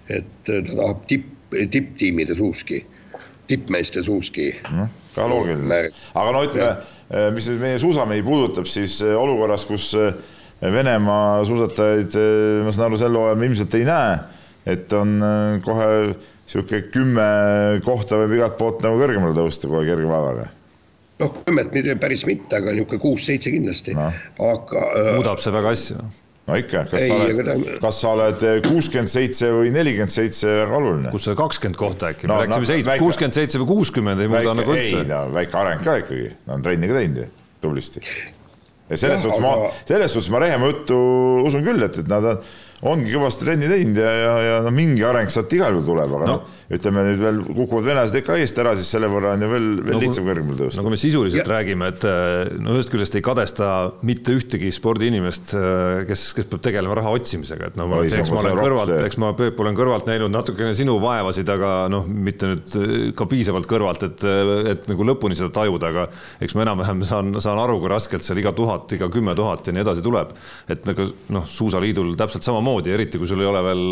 et 0.08 0.50
äh, 0.50 0.62
ta 0.66 0.82
tahab 0.82 1.06
tipp, 1.06 1.32
tipptiimide 1.70 2.34
suuski 2.34 2.82
tippmeeste 3.46 4.02
suuski 4.02 4.50
no,. 4.74 4.88
ka 5.14 5.28
loogiline, 5.30 5.92
aga 6.18 6.32
no 6.34 6.40
ütleme, 6.42 7.30
mis 7.34 7.46
nüüd 7.46 7.60
meie 7.62 7.78
suusamehi 7.78 8.24
puudutab, 8.26 8.66
siis 8.66 8.98
olukorras, 9.06 9.62
kus 9.68 9.92
Venemaa 10.62 11.44
suusatajaid, 11.44 12.14
ma 12.64 12.72
saan 12.72 12.88
aru, 12.88 12.98
sel 13.00 13.18
hooajal 13.18 13.40
me 13.40 13.50
ilmselt 13.50 13.74
ei 13.76 13.84
näe, 13.84 14.14
et 14.72 14.92
on 14.96 15.18
kohe 15.64 15.90
niisugune 16.46 16.82
kümme 16.94 17.26
kohta 17.84 18.20
võib 18.22 18.36
igalt 18.38 18.56
poolt 18.56 18.84
nagu 18.86 19.00
kõrgemale 19.00 19.34
tõusta 19.36 19.68
kohe 19.68 19.84
kerge 19.88 20.06
vaevaga 20.08 20.46
noh, 21.22 21.40
kümmet 21.46 21.72
päris 22.00 22.26
mitte, 22.28 22.60
aga 22.60 22.74
niisugune 22.76 23.02
kuus-seitse 23.02 23.52
kindlasti 23.54 23.96
no., 23.96 24.10
aga 24.52 24.84
äh,. 24.92 25.10
muudab 25.16 25.42
see 25.42 25.54
väga 25.54 25.72
asja? 25.76 26.04
no 26.46 26.58
ikka, 26.60 26.84
kas 26.90 27.02
ei, 27.02 27.10
sa 27.10 27.18
oled 27.24 27.48
ta..., 27.48 27.56
kas 27.86 28.00
sa 28.02 28.12
oled 28.14 28.46
kuuskümmend 28.68 29.12
seitse 29.12 29.50
või 29.54 29.72
nelikümmend 29.74 30.14
seitse, 30.14 30.52
väga 30.62 30.80
oluline. 30.80 31.14
kus 31.14 31.26
see 31.28 31.38
kakskümmend 31.42 31.80
kohta 31.80 32.12
äkki 32.12 32.30
no,, 32.30 32.38
me 32.38 32.46
läksime 32.46 32.66
no, 32.66 32.70
seitse, 32.72 32.96
kuuskümmend 33.02 33.40
seitse 33.40 33.62
või 33.62 33.70
kuuskümmend 33.72 34.24
ei 34.24 34.32
muuda 34.32 34.56
nagu 34.60 34.76
üldse. 34.76 35.02
ei 35.02 35.10
no 35.10 35.26
väike 35.34 35.60
areng 35.62 35.84
ka 35.86 35.98
ikkagi, 36.04 36.32
nad 36.46 36.58
on 36.58 36.66
trenni 36.68 36.92
ka 36.92 37.00
teinud 37.00 37.22
ju, 37.24 37.28
tublisti. 37.64 38.04
Ja 38.90 39.00
selles 39.00 39.22
suhtes 39.24 39.40
aga... 39.40 39.48
ma, 39.48 39.72
selles 39.88 40.14
suhtes 40.14 40.30
ma 40.34 40.40
Rehemaa 40.42 40.70
juttu 40.72 40.98
usun 41.46 41.64
küll, 41.66 41.82
et, 41.86 41.98
et 42.02 42.10
nad 42.10 42.28
ongi 42.84 43.08
kõvasti 43.14 43.46
trenni 43.46 43.68
teinud 43.70 43.98
ja, 44.02 44.10
ja, 44.12 44.32
ja 44.44 44.56
no 44.66 44.70
mingi 44.74 45.04
areng 45.06 45.30
sealt 45.32 45.52
igal 45.56 45.72
juhul 45.72 45.86
tuleb, 45.86 46.12
aga 46.12 46.26
no. 46.28 46.34
noh, 46.34 46.56
ütleme 46.76 47.04
nüüd 47.06 47.20
veel 47.22 47.38
kukuvad 47.46 47.86
venelased 47.86 48.18
ikka 48.20 48.36
eest 48.42 48.58
ära, 48.60 48.74
siis 48.76 48.88
selle 48.92 49.08
võrra 49.10 49.32
on 49.36 49.44
ju 49.44 49.48
veel, 49.48 49.68
veel 49.86 49.96
no, 49.96 50.00
lihtsam 50.02 50.26
kõrgemale 50.26 50.58
tõusta. 50.58 50.80
no 50.80 50.84
kui 50.84 50.92
me 50.92 50.98
sisuliselt 51.00 51.40
ja. 51.40 51.46
räägime, 51.54 51.88
et 51.94 52.04
eh, 52.10 52.50
no 52.60 52.74
ühest 52.76 52.92
küljest 52.92 53.16
ei 53.16 53.24
kadesta 53.24 53.70
mitte 54.06 54.34
ühtegi 54.36 54.68
spordiinimest, 54.74 55.54
eh, 55.56 56.02
kes, 56.10 56.26
kes 56.36 56.50
peab 56.50 56.64
tegelema 56.66 56.98
raha 56.98 57.14
otsimisega, 57.16 57.70
et 57.70 57.78
no 57.80 57.86
ma, 57.90 58.02
eks 58.04 58.32
ma 58.34 58.42
olen 58.42 58.60
kõrvalt, 58.60 58.92
eks 59.06 59.20
ma, 59.22 59.32
Peep, 59.36 59.62
olen 59.64 59.78
kõrvalt 59.78 60.10
näinud 60.10 60.34
natukene 60.34 60.76
sinu 60.76 60.98
vaevasid, 61.00 61.48
aga 61.56 61.72
noh, 61.92 62.04
mitte 62.08 62.52
nüüd 62.52 62.76
eh, 62.82 62.94
ka 63.16 63.28
piisavalt 63.30 63.70
kõrvalt, 63.70 64.04
et, 64.10 64.26
et 64.74 64.90
nagu 64.92 65.08
lõpuni 65.14 65.38
seda 65.38 65.48
tajuda, 65.62 65.94
aga 65.94 66.08
eks 66.44 66.58
ma 66.58 66.66
enam-vähem 66.66 67.06
saan, 67.08 67.32
saan 67.40 67.62
aru, 67.62 67.80
kui 67.80 67.94
raskelt 67.94 68.26
seal 68.26 68.42
iga 68.42 68.52
tuhat, 68.56 68.90
iga 68.98 69.08
kümme 69.12 69.32
tuhat 69.38 69.70
ja 69.70 69.76
nii 69.76 69.86
edasi 69.86 70.04
tuleb. 70.04 70.36
et 70.68 70.84
nagu 70.88 71.06
noh, 71.32 71.46
suusaliidul 71.46 72.14
täpselt 72.18 72.44
samamoodi, 72.46 72.65
eriti 72.94 73.20
kui 73.20 73.28
sul 73.30 73.42
ei 73.42 73.50
ole 73.50 73.62
veel 73.66 73.84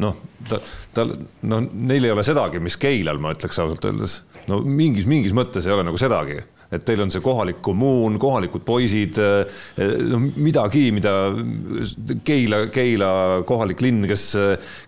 noh, 0.00 0.16
ta, 0.48 0.60
tal, 0.96 1.14
no 1.46 1.60
neil 1.62 2.06
ei 2.08 2.14
ole 2.14 2.24
sedagi, 2.26 2.62
mis 2.62 2.78
Keilal, 2.80 3.20
ma 3.22 3.34
ütleks 3.36 3.60
ausalt 3.62 3.84
öeldes. 3.88 4.20
no 4.48 4.60
mingis, 4.64 5.06
mingis 5.10 5.36
mõttes 5.36 5.68
ei 5.68 5.76
ole 5.76 5.86
nagu 5.86 6.00
sedagi 6.00 6.40
et 6.70 6.84
teil 6.86 7.02
on 7.02 7.10
see 7.10 7.22
kohalik 7.22 7.58
kommuun, 7.64 8.18
kohalikud 8.22 8.62
poisid, 8.66 9.18
no 10.10 10.20
midagi, 10.38 10.86
mida 10.94 11.14
Keila, 12.26 12.62
Keila 12.72 13.10
kohalik 13.46 13.82
linn, 13.82 14.06
kes, 14.10 14.26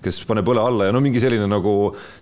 kes 0.02 0.20
paneb 0.28 0.48
õle 0.52 0.62
alla 0.62 0.88
ja 0.88 0.94
no 0.94 1.02
mingi 1.02 1.22
selline 1.22 1.48
nagu 1.50 1.74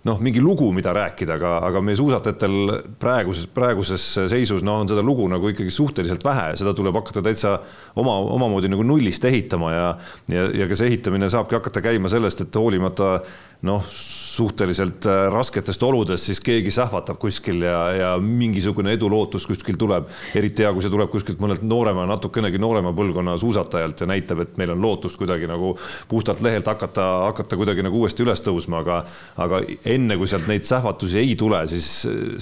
noh, 0.07 0.23
mingi 0.23 0.41
lugu, 0.43 0.71
mida 0.75 0.93
rääkida, 0.95 1.37
aga, 1.37 1.53
aga 1.69 1.83
meie 1.85 1.99
suusatajatel 1.99 2.57
praeguses, 3.01 3.45
praeguses 3.53 4.07
seisus 4.31 4.65
noh, 4.65 4.81
on 4.81 4.89
seda 4.89 5.05
lugu 5.05 5.27
nagu 5.31 5.53
ikkagi 5.53 5.73
suhteliselt 5.73 6.25
vähe, 6.25 6.51
seda 6.59 6.73
tuleb 6.77 6.97
hakata 6.97 7.23
täitsa 7.25 7.55
oma, 8.01 8.17
omamoodi 8.37 8.71
nagu 8.71 8.85
nullist 8.87 9.25
ehitama 9.29 9.71
ja, 9.75 9.87
ja, 10.31 10.49
ja 10.63 10.69
ka 10.69 10.79
see 10.79 10.91
ehitamine 10.91 11.29
saabki 11.31 11.59
hakata 11.59 11.85
käima 11.85 12.11
sellest, 12.11 12.45
et 12.47 12.57
hoolimata 12.57 13.19
noh, 13.67 13.85
suhteliselt 14.31 15.05
äh, 15.05 15.27
rasketest 15.33 15.83
oludest, 15.83 16.25
siis 16.29 16.39
keegi 16.43 16.71
sähvatab 16.71 17.19
kuskil 17.21 17.61
ja, 17.65 17.79
ja 17.93 18.11
mingisugune 18.21 18.93
edulootus 18.95 19.45
kuskil 19.49 19.77
tuleb. 19.79 20.07
eriti 20.35 20.63
hea, 20.63 20.71
kui 20.73 20.83
see 20.83 20.93
tuleb 20.93 21.11
kuskilt 21.11 21.41
mõnelt 21.43 21.65
noorema, 21.67 22.05
natukenegi 22.09 22.61
noorema 22.61 22.93
põlvkonna 22.95 23.35
suusatajalt 23.41 24.01
ja 24.01 24.07
näitab, 24.09 24.43
et 24.45 24.57
meil 24.61 24.73
on 24.73 24.81
lootust 24.81 25.19
kuidagi 25.19 25.49
nagu 25.51 25.73
puhtalt 26.09 26.41
lehelt 26.45 26.67
hakata, 26.67 27.07
hakata 27.27 27.59
kuidagi 27.59 27.85
nagu 27.85 27.99
uuesti 28.01 28.25
üles 28.25 28.43
tõusma, 28.45 28.81
aga, 28.85 29.01
aga 29.43 29.61
enne 29.91 30.17
kui 30.17 30.31
sealt 30.31 30.47
neid 30.49 30.65
sähvatusi 30.67 31.19
ei 31.21 31.35
tule, 31.39 31.61
siis, 31.69 31.89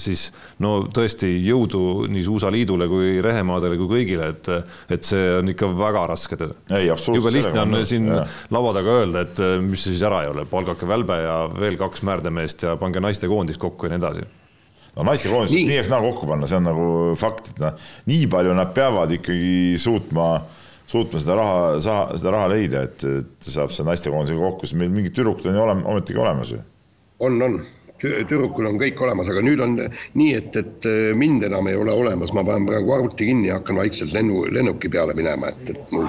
siis 0.00 0.28
no 0.62 0.76
tõesti 0.94 1.32
jõudu 1.44 2.06
nii 2.10 2.24
Suusaliidule 2.30 2.86
kui 2.88 3.12
Rehemaadele 3.24 3.76
kui 3.80 3.90
kõigile, 3.90 4.30
et, 4.36 4.50
et 4.94 5.04
see 5.06 5.26
on 5.40 5.50
ikka 5.50 5.72
väga 5.74 6.06
raske 6.14 6.38
töö. 6.38 6.54
jube 7.18 7.34
lihtne 7.34 7.66
on 7.66 7.80
siin 7.86 8.08
ja. 8.12 8.22
laua 8.54 8.72
taga 8.76 9.00
öelda, 9.02 9.26
et 9.26 9.44
mis 9.66 9.88
siis 9.90 10.02
ära 10.06 10.22
ei 10.24 10.30
ole, 10.32 10.46
palgake 10.48 10.88
välbe 10.88 11.09
ja 11.18 11.34
veel 11.54 11.78
kaks 11.80 12.04
määrdemeest 12.06 12.62
ja 12.66 12.76
pange 12.80 13.02
naistekoondis 13.02 13.58
kokku 13.58 13.86
ja 13.86 13.94
nii 13.94 14.00
edasi. 14.00 14.26
No 14.96 15.06
naistekoondis 15.06 15.54
nii, 15.54 15.66
nii 15.70 15.80
ehk 15.82 15.90
naa 15.92 16.00
kokku 16.02 16.28
panna, 16.30 16.48
see 16.50 16.58
on 16.58 16.66
nagu 16.66 16.86
fakt, 17.18 17.52
et 17.52 17.60
noh, 17.62 17.90
nii 18.10 18.26
palju 18.30 18.54
nad 18.58 18.72
peavad 18.74 19.12
ikkagi 19.14 19.76
suutma, 19.78 20.30
suutma 20.90 21.22
seda 21.22 21.36
raha, 21.38 21.60
seda 22.18 22.34
raha 22.34 22.48
leida, 22.50 22.84
et, 22.88 23.04
et 23.06 23.50
saab 23.52 23.74
see 23.74 23.86
naistekoondisega 23.86 24.42
kokku, 24.48 24.66
sest 24.66 24.80
meil 24.80 24.90
mingid 24.94 25.14
tüdrukud 25.18 25.46
on 25.50 25.60
ju 25.60 25.66
olema, 25.66 25.86
ometigi 25.94 26.22
olemas 26.22 26.50
ju. 26.56 26.58
on, 27.26 27.38
on, 27.46 27.60
tüdrukul 28.00 28.66
on 28.66 28.78
kõik 28.80 29.00
olemas, 29.04 29.30
aga 29.30 29.42
nüüd 29.44 29.62
on 29.62 29.78
nii, 29.78 30.30
et, 30.34 30.56
et 30.56 30.90
mind 31.18 31.46
enam 31.46 31.68
ei 31.70 31.78
ole 31.78 31.94
olemas, 31.94 32.32
ma 32.34 32.44
panen 32.46 32.66
praegu 32.68 32.94
arvuti 32.96 33.28
kinni 33.30 33.50
ja 33.50 33.58
hakkan 33.60 33.78
vaikselt 33.78 34.14
lennu, 34.16 34.46
lennuki 34.50 34.90
peale 34.92 35.14
minema, 35.16 35.52
et, 35.52 35.74
et 35.74 35.94
mul 35.94 36.08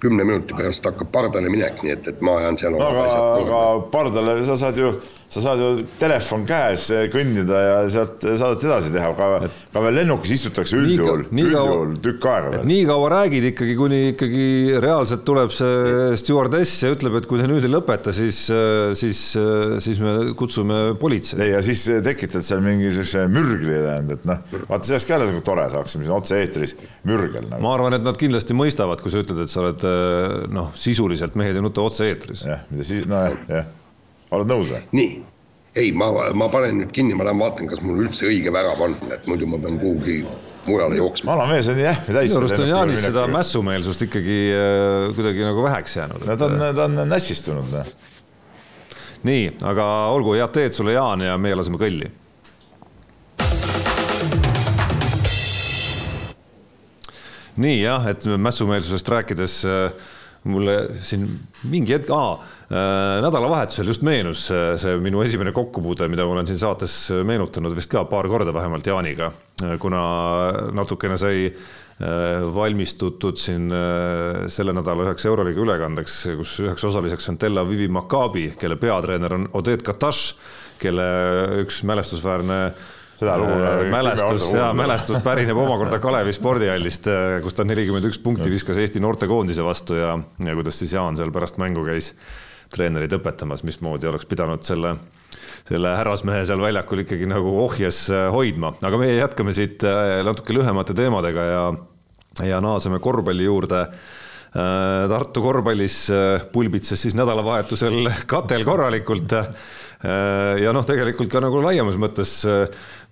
kümne 0.00 0.24
minuti 0.24 0.56
pärast 0.56 0.86
hakkab 0.88 1.10
pardale 1.12 1.52
minek, 1.52 1.82
nii 1.84 1.94
et, 1.94 2.08
et 2.08 2.20
ma 2.24 2.38
ajan 2.40 2.58
seal 2.60 2.76
aga, 2.80 3.06
aga 3.40 3.62
pardale 3.92 4.38
sa 4.48 4.56
saad 4.60 4.80
ju, 4.80 4.92
sa 5.30 5.42
saad 5.44 5.60
ju 5.62 5.84
telefon 6.00 6.42
käes 6.48 6.88
kõndida 7.12 7.58
ja 7.62 7.74
sealt 7.92 8.24
saadet 8.24 8.64
edasi 8.66 8.90
teha, 8.94 9.12
aga 9.14 9.50
ka 9.70 9.82
veel 9.84 10.00
lennukis 10.00 10.32
istutakse 10.34 10.78
üldjuhul, 10.78 11.22
üldjuhul 11.30 11.92
tükk 12.02 12.26
aega 12.32 12.50
veel. 12.56 12.64
nii 12.66 12.86
kaua 12.88 13.12
räägid 13.14 13.46
ikkagi, 13.52 13.76
kuni 13.78 14.00
ikkagi 14.10 14.46
reaalselt 14.82 15.22
tuleb 15.28 15.54
see 15.54 16.18
stjuardess 16.18 16.82
ja 16.82 16.90
ütleb, 16.96 17.20
et 17.20 17.30
kui 17.30 17.38
te 17.38 17.46
nüüd 17.50 17.66
ei 17.66 17.70
lõpeta, 17.70 18.14
siis, 18.16 18.42
siis, 18.98 19.22
siis 19.86 20.02
me 20.02 20.16
kutsume 20.38 20.80
politsei. 21.00 21.52
ja 21.52 21.62
siis 21.62 21.86
tekitad 22.04 22.46
seal 22.46 22.64
mingi 22.64 22.90
sellise 22.90 23.28
mürgli, 23.30 23.76
tähendab, 23.78 24.18
et 24.18 24.28
noh, 24.32 24.66
vaata 24.66 24.90
sellest 24.90 25.06
ka 25.06 25.14
jälle 25.14 25.30
nagu 25.30 25.44
tore, 25.46 25.68
saaksime 25.70 26.08
siin 26.08 26.16
otse-eetris 26.18 26.74
mürgel 27.06 27.46
nagu.. 27.46 27.62
ma 27.62 27.76
arvan, 27.78 28.00
et 28.00 28.06
nad 28.06 28.18
kindlasti 28.18 28.58
mõistavad, 28.58 29.02
kui 29.04 29.14
sa 29.14 29.22
ütled, 29.22 29.44
et 29.46 29.52
sa 29.52 29.62
oled 29.62 29.86
noh, 30.50 30.74
sisuliselt 30.74 31.38
Mehed 31.38 31.54
ei 31.54 31.62
nuta 31.62 31.86
otse-eetris. 31.86 32.42
jah, 32.50 32.66
mida 32.72 32.86
siis, 32.86 33.06
nojah, 33.10 33.38
jah. 33.46 33.76
Oled 34.30 34.50
nõus 34.50 34.70
või? 34.72 34.82
nii, 34.96 35.16
ei, 35.80 35.90
ma, 35.96 36.10
ma 36.34 36.48
panen 36.52 36.80
nüüd 36.82 36.92
kinni, 36.94 37.16
ma 37.18 37.26
lähen 37.28 37.42
vaatan, 37.42 37.70
kas 37.70 37.82
mul 37.86 38.04
üldse 38.04 38.28
õige 38.30 38.52
värav 38.54 38.80
on, 38.86 38.96
et 39.14 39.26
muidu 39.30 39.48
ma 39.50 39.60
pean 39.62 39.78
kuhugi 39.80 40.20
mujale 40.66 40.98
jooksma. 40.98 41.34
alamees 41.36 41.70
on 41.72 41.80
jähmi 41.80 42.14
täis. 42.14 42.30
minu 42.30 42.42
arust 42.42 42.62
on 42.62 42.70
Jaanis 42.70 43.02
seda 43.06 43.26
mässumeelsust 43.30 44.06
ikkagi 44.06 44.38
äh, 44.54 45.08
kuidagi 45.16 45.44
nagu 45.46 45.66
väheks 45.66 45.96
jäänud. 46.00 46.24
no 46.26 46.36
ta 46.36 46.50
on, 46.50 46.64
ta 46.76 46.86
on 46.88 47.02
nässistunud. 47.08 47.74
Noh. 47.74 47.92
nii, 49.28 49.44
aga 49.72 49.90
olgu, 50.14 50.34
head 50.38 50.56
teed 50.56 50.76
sulle, 50.76 50.96
Jaan, 50.96 51.26
ja 51.26 51.36
meie 51.38 51.58
laseme 51.58 51.80
kõlli 51.80 52.10
nii 57.60 57.80
jah, 57.82 58.06
et 58.08 58.24
mässumeelsusest 58.40 59.08
rääkides 59.12 59.60
äh, 59.68 60.08
mulle 60.48 60.76
siin 61.04 61.26
mingi 61.68 61.92
hetk, 61.96 62.08
äh, 62.10 63.18
nädalavahetusel 63.24 63.90
just 63.92 64.04
meenus 64.06 64.46
äh, 64.54 64.72
see 64.80 64.96
minu 65.02 65.20
esimene 65.24 65.52
kokkupuude, 65.56 66.08
mida 66.08 66.24
ma 66.24 66.38
olen 66.38 66.48
siin 66.48 66.60
saates 66.62 66.94
meenutanud 67.28 67.76
vist 67.76 67.90
ka 67.92 68.06
paar 68.08 68.28
korda 68.30 68.54
vähemalt 68.54 68.86
Jaaniga, 68.86 69.32
kuna 69.82 70.02
natukene 70.72 71.18
sai 71.20 71.50
valmistutud 72.54 73.36
siin 73.36 73.66
selle 74.48 74.72
nädala 74.72 75.04
üheks 75.04 75.26
Euroliiga 75.28 75.60
ülekandeks, 75.60 76.14
kus 76.38 76.54
üheks 76.64 76.86
osaliseks 76.88 77.28
on 77.28 77.36
Tel 77.36 77.60
Avivi 77.60 77.90
Maccabi, 77.92 78.46
kelle 78.56 78.78
peatreener 78.80 79.34
on 79.36 79.44
Odette 79.60 79.84
Kataš, 79.84 80.22
kelle 80.80 81.04
üks 81.60 81.82
mälestusväärne 81.84 82.60
seda 83.20 83.36
lugu 83.40 83.56
äh, 83.60 83.82
mälestus 83.92 84.46
ja 84.54 84.70
mälestus 84.76 85.20
pärineb 85.24 85.58
omakorda 85.60 85.98
Kalevi 86.00 86.32
spordihallist, 86.32 87.08
äh, 87.10 87.38
kus 87.44 87.56
ta 87.56 87.66
nelikümmend 87.68 88.08
üks 88.08 88.20
punkti 88.22 88.48
viskas 88.52 88.80
Eesti 88.80 89.02
noortekoondise 89.04 89.64
vastu 89.66 89.98
ja, 89.98 90.14
ja 90.40 90.54
kuidas 90.56 90.80
siis 90.80 90.94
Jaan 90.96 91.18
seal 91.18 91.32
pärast 91.34 91.60
mängu 91.60 91.84
käis 91.88 92.14
treenerit 92.72 93.12
õpetamas, 93.18 93.64
mismoodi 93.66 94.08
oleks 94.08 94.28
pidanud 94.30 94.64
selle, 94.64 94.94
selle 95.68 95.92
härrasmehe 95.98 96.46
seal 96.48 96.62
väljakul 96.62 97.04
ikkagi 97.04 97.28
nagu 97.28 97.52
ohjes 97.66 98.06
äh, 98.14 98.28
hoidma, 98.32 98.72
aga 98.80 99.02
meie 99.02 99.18
jätkame 99.18 99.54
siit 99.56 99.84
natuke 100.24 100.56
lühemate 100.56 100.96
teemadega 100.96 101.44
ja, 101.50 101.66
ja 102.54 102.64
naaseme 102.64 103.02
korvpalli 103.02 103.48
juurde. 103.48 103.84
Tartu 104.50 105.44
korvpallis 105.44 105.96
pulbitses 106.50 106.98
siis 107.04 107.14
nädalavahetusel 107.14 108.08
katel 108.26 108.64
korralikult. 108.66 109.30
ja 110.02 110.72
noh, 110.74 110.82
tegelikult 110.82 111.30
ka 111.30 111.38
nagu 111.44 111.60
laiemas 111.62 111.94
mõttes 112.02 112.32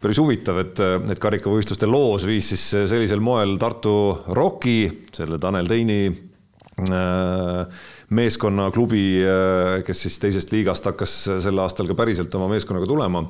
päris 0.02 0.20
huvitav, 0.22 0.60
et, 0.62 0.80
et 1.10 1.20
karikavõistluste 1.22 1.88
loos 1.90 2.26
viis 2.28 2.52
siis 2.52 2.64
sellisel 2.90 3.22
moel 3.24 3.56
Tartu 3.58 3.92
Rocki, 4.36 4.86
selle 5.14 5.40
Tanel 5.42 5.68
Teini 5.70 6.00
äh, 6.08 7.82
meeskonnaklubi, 8.14 9.04
äh, 9.26 9.74
kes 9.86 10.06
siis 10.06 10.18
teisest 10.22 10.54
liigast 10.54 10.86
hakkas 10.86 11.18
sel 11.42 11.64
aastal 11.64 11.90
ka 11.90 11.98
päriselt 11.98 12.34
oma 12.38 12.50
meeskonnaga 12.54 12.88
tulema. 12.90 13.26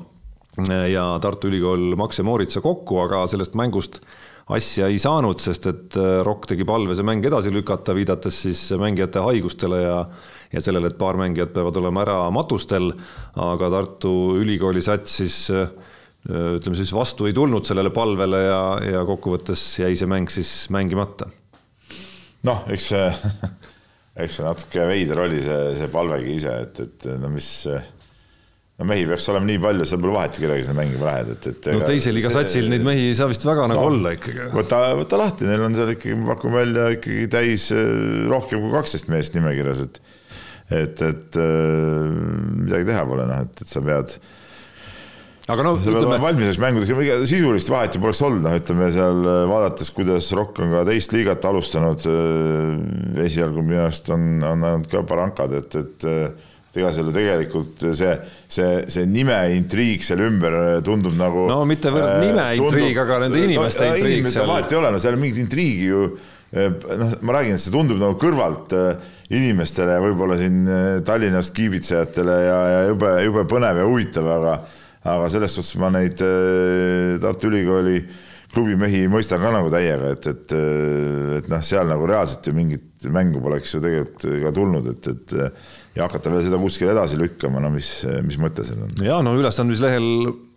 ja 0.91 1.03
Tartu 1.21 1.47
Ülikool 1.47 1.95
Max 1.95 2.17
ja 2.19 2.23
Mooritsa 2.27 2.61
kokku, 2.61 2.97
aga 2.99 3.25
sellest 3.31 3.53
mängust 3.55 4.01
asja 4.49 4.89
ei 4.89 4.97
saanud, 4.99 5.39
sest 5.39 5.65
et 5.69 5.97
äh, 5.97 6.19
Rock 6.25 6.49
tegi 6.49 6.65
palve 6.65 6.97
see 6.97 7.05
mäng 7.05 7.25
edasi 7.25 7.53
lükata, 7.53 7.95
viidates 7.97 8.43
siis 8.45 8.67
mängijate 8.77 9.25
haigustele 9.25 9.81
ja 9.85 10.01
ja 10.49 10.61
sellele, 10.65 10.89
et 10.89 10.97
paar 10.97 11.13
mängijat 11.13 11.51
peavad 11.53 11.75
olema 11.77 12.01
ära 12.01 12.17
matustel, 12.33 12.87
aga 13.37 13.67
Tartu 13.69 14.13
Ülikooli 14.41 14.81
sats 14.81 15.19
siis 15.21 15.35
ütleme 16.27 16.75
siis 16.75 16.91
vastu 16.93 17.29
ei 17.29 17.35
tulnud 17.35 17.67
sellele 17.67 17.93
palvele 17.95 18.41
ja, 18.43 18.63
ja 18.97 19.03
kokkuvõttes 19.07 19.61
jäi 19.79 19.95
see 19.99 20.09
mäng 20.09 20.31
siis 20.33 20.51
mängimata. 20.73 21.29
noh, 22.47 22.65
eks 22.71 22.89
see, 22.91 23.05
eks 24.25 24.39
see 24.39 24.47
natuke 24.47 24.89
veider 24.89 25.23
oli 25.27 25.39
see, 25.45 25.61
see 25.79 25.93
palvegi 25.93 26.35
ise, 26.41 26.57
et, 26.65 26.83
et 26.87 27.09
no 27.21 27.31
mis 27.31 27.49
no 28.79 28.87
mehi 28.87 29.03
peaks 29.09 29.27
olema 29.33 29.47
nii 29.49 29.59
palju, 29.63 29.87
seal 29.87 30.01
pole 30.03 30.15
vahet, 30.15 30.39
kellega 30.39 30.65
sa 30.65 30.75
mängima 30.77 31.07
lähed, 31.09 31.31
et, 31.35 31.47
et. 31.51 31.69
no 31.75 31.87
teise 31.87 32.13
liiga 32.15 32.31
satsil 32.31 32.69
neid 32.71 32.85
mehi 32.87 33.09
ei 33.09 33.17
saa 33.17 33.27
vist 33.31 33.43
väga 33.47 33.67
nagu 33.71 33.81
no, 33.81 33.89
olla 33.91 34.13
ikkagi. 34.15 34.47
võta, 34.55 34.79
võta 34.99 35.19
lahti, 35.19 35.47
neil 35.49 35.65
on 35.67 35.75
seal 35.75 35.91
ikkagi, 35.95 36.15
ma 36.19 36.33
pakun 36.33 36.55
välja 36.55 36.87
ikkagi 36.95 37.27
täis 37.31 37.67
eh, 37.75 37.89
rohkem 38.31 38.63
kui 38.63 38.71
kaksteist 38.77 39.11
meest 39.11 39.35
nimekirjas, 39.35 39.83
et, 39.83 39.99
et, 40.79 41.03
et 41.09 41.39
äh, 41.43 42.05
midagi 42.63 42.87
teha 42.93 43.03
pole, 43.09 43.27
noh, 43.27 43.43
et, 43.47 43.65
et 43.65 43.73
sa 43.73 43.83
pead. 43.83 44.15
Aga 45.49 45.65
no 45.65 45.75
sa 45.79 45.89
pead 45.89 46.03
olema 46.03 46.27
valmis 46.27 46.59
mängudeks, 46.61 47.25
sisulist 47.29 47.71
vahet 47.73 47.97
ju 47.97 48.03
poleks 48.03 48.21
olnud, 48.25 48.45
noh, 48.45 48.59
ütleme 48.59 48.91
seal 48.93 49.23
eh, 49.23 49.39
vaadates, 49.49 49.89
kuidas 49.95 50.29
Rock 50.37 50.61
on 50.63 50.75
ka 50.77 50.85
teist 50.89 51.15
liigat 51.15 51.49
alustanud. 51.49 52.05
esialgu 53.25 53.65
minu 53.65 53.83
arust 53.83 54.13
on, 54.15 54.29
on 54.45 54.69
ainult 54.69 54.91
ka 54.91 55.03
Barankad, 55.07 55.57
et, 55.59 55.75
et 55.81 56.09
ega 56.77 56.89
selle 56.93 57.13
tegelikult 57.13 57.85
see, 57.97 58.15
see, 58.51 58.73
see 58.91 59.05
nime 59.09 59.37
intriig 59.55 60.03
seal 60.05 60.21
ümber 60.27 60.55
tundub 60.85 61.15
nagu. 61.17 61.47
no 61.49 61.63
mitte 61.69 61.91
võrd 61.93 62.11
äh, 62.11 62.25
nime 62.27 62.49
intriig, 62.59 62.99
aga 63.01 63.21
nende 63.25 63.41
inimeste 63.41 63.87
no, 63.87 63.95
intriig 63.97 64.29
seal. 64.29 64.49
vahet 64.49 64.73
ei 64.73 64.79
ole, 64.79 64.91
no 64.93 65.01
seal 65.01 65.17
mingit 65.19 65.41
intriigi 65.41 65.87
ju 65.89 66.03
äh, 66.53 66.69
noh, 66.99 67.15
ma 67.25 67.39
räägin, 67.39 67.57
et 67.57 67.63
see 67.63 67.73
tundub 67.73 68.01
nagu 68.01 68.17
kõrvalt 68.21 68.75
äh, 68.77 69.15
inimestele, 69.29 69.99
võib-olla 70.01 70.39
siin 70.39 70.63
Tallinnast 71.05 71.53
kiibitsejatele 71.53 72.37
ja, 72.47 72.59
ja 72.73 72.79
jube, 72.89 73.11
jube 73.27 73.43
põnev 73.49 73.77
ja 73.77 73.89
huvitav, 73.89 74.29
aga 74.39 74.55
aga 75.17 75.29
selles 75.31 75.55
suhtes 75.57 75.77
ma 75.81 75.91
neid 75.93 76.19
Tartu 77.23 77.49
Ülikooli 77.49 78.01
klubimehi 78.49 79.03
mõistan 79.11 79.41
ka 79.43 79.51
nagu 79.53 79.69
täiega, 79.69 80.13
et, 80.15 80.25
et, 80.31 80.53
et 81.37 81.49
noh, 81.51 81.61
seal 81.65 81.89
nagu 81.89 82.07
reaalselt 82.09 82.47
ju 82.49 82.53
mingit 82.57 83.05
mängu 83.13 83.41
poleks 83.43 83.75
ju 83.75 83.81
tegelikult 83.83 84.25
ka 84.43 84.53
tulnud, 84.55 84.89
et, 84.89 85.09
et 85.13 85.35
ja 85.97 86.07
hakata 86.07 86.31
veel 86.33 86.45
seda 86.47 86.59
kuskile 86.61 86.95
edasi 86.95 87.19
lükkama, 87.19 87.61
no 87.61 87.71
mis, 87.73 87.91
mis 88.25 88.39
mõte 88.41 88.65
seal 88.65 88.81
on? 88.85 88.95
ja 89.05 89.19
no 89.25 89.35
ülesandmislehel 89.37 90.07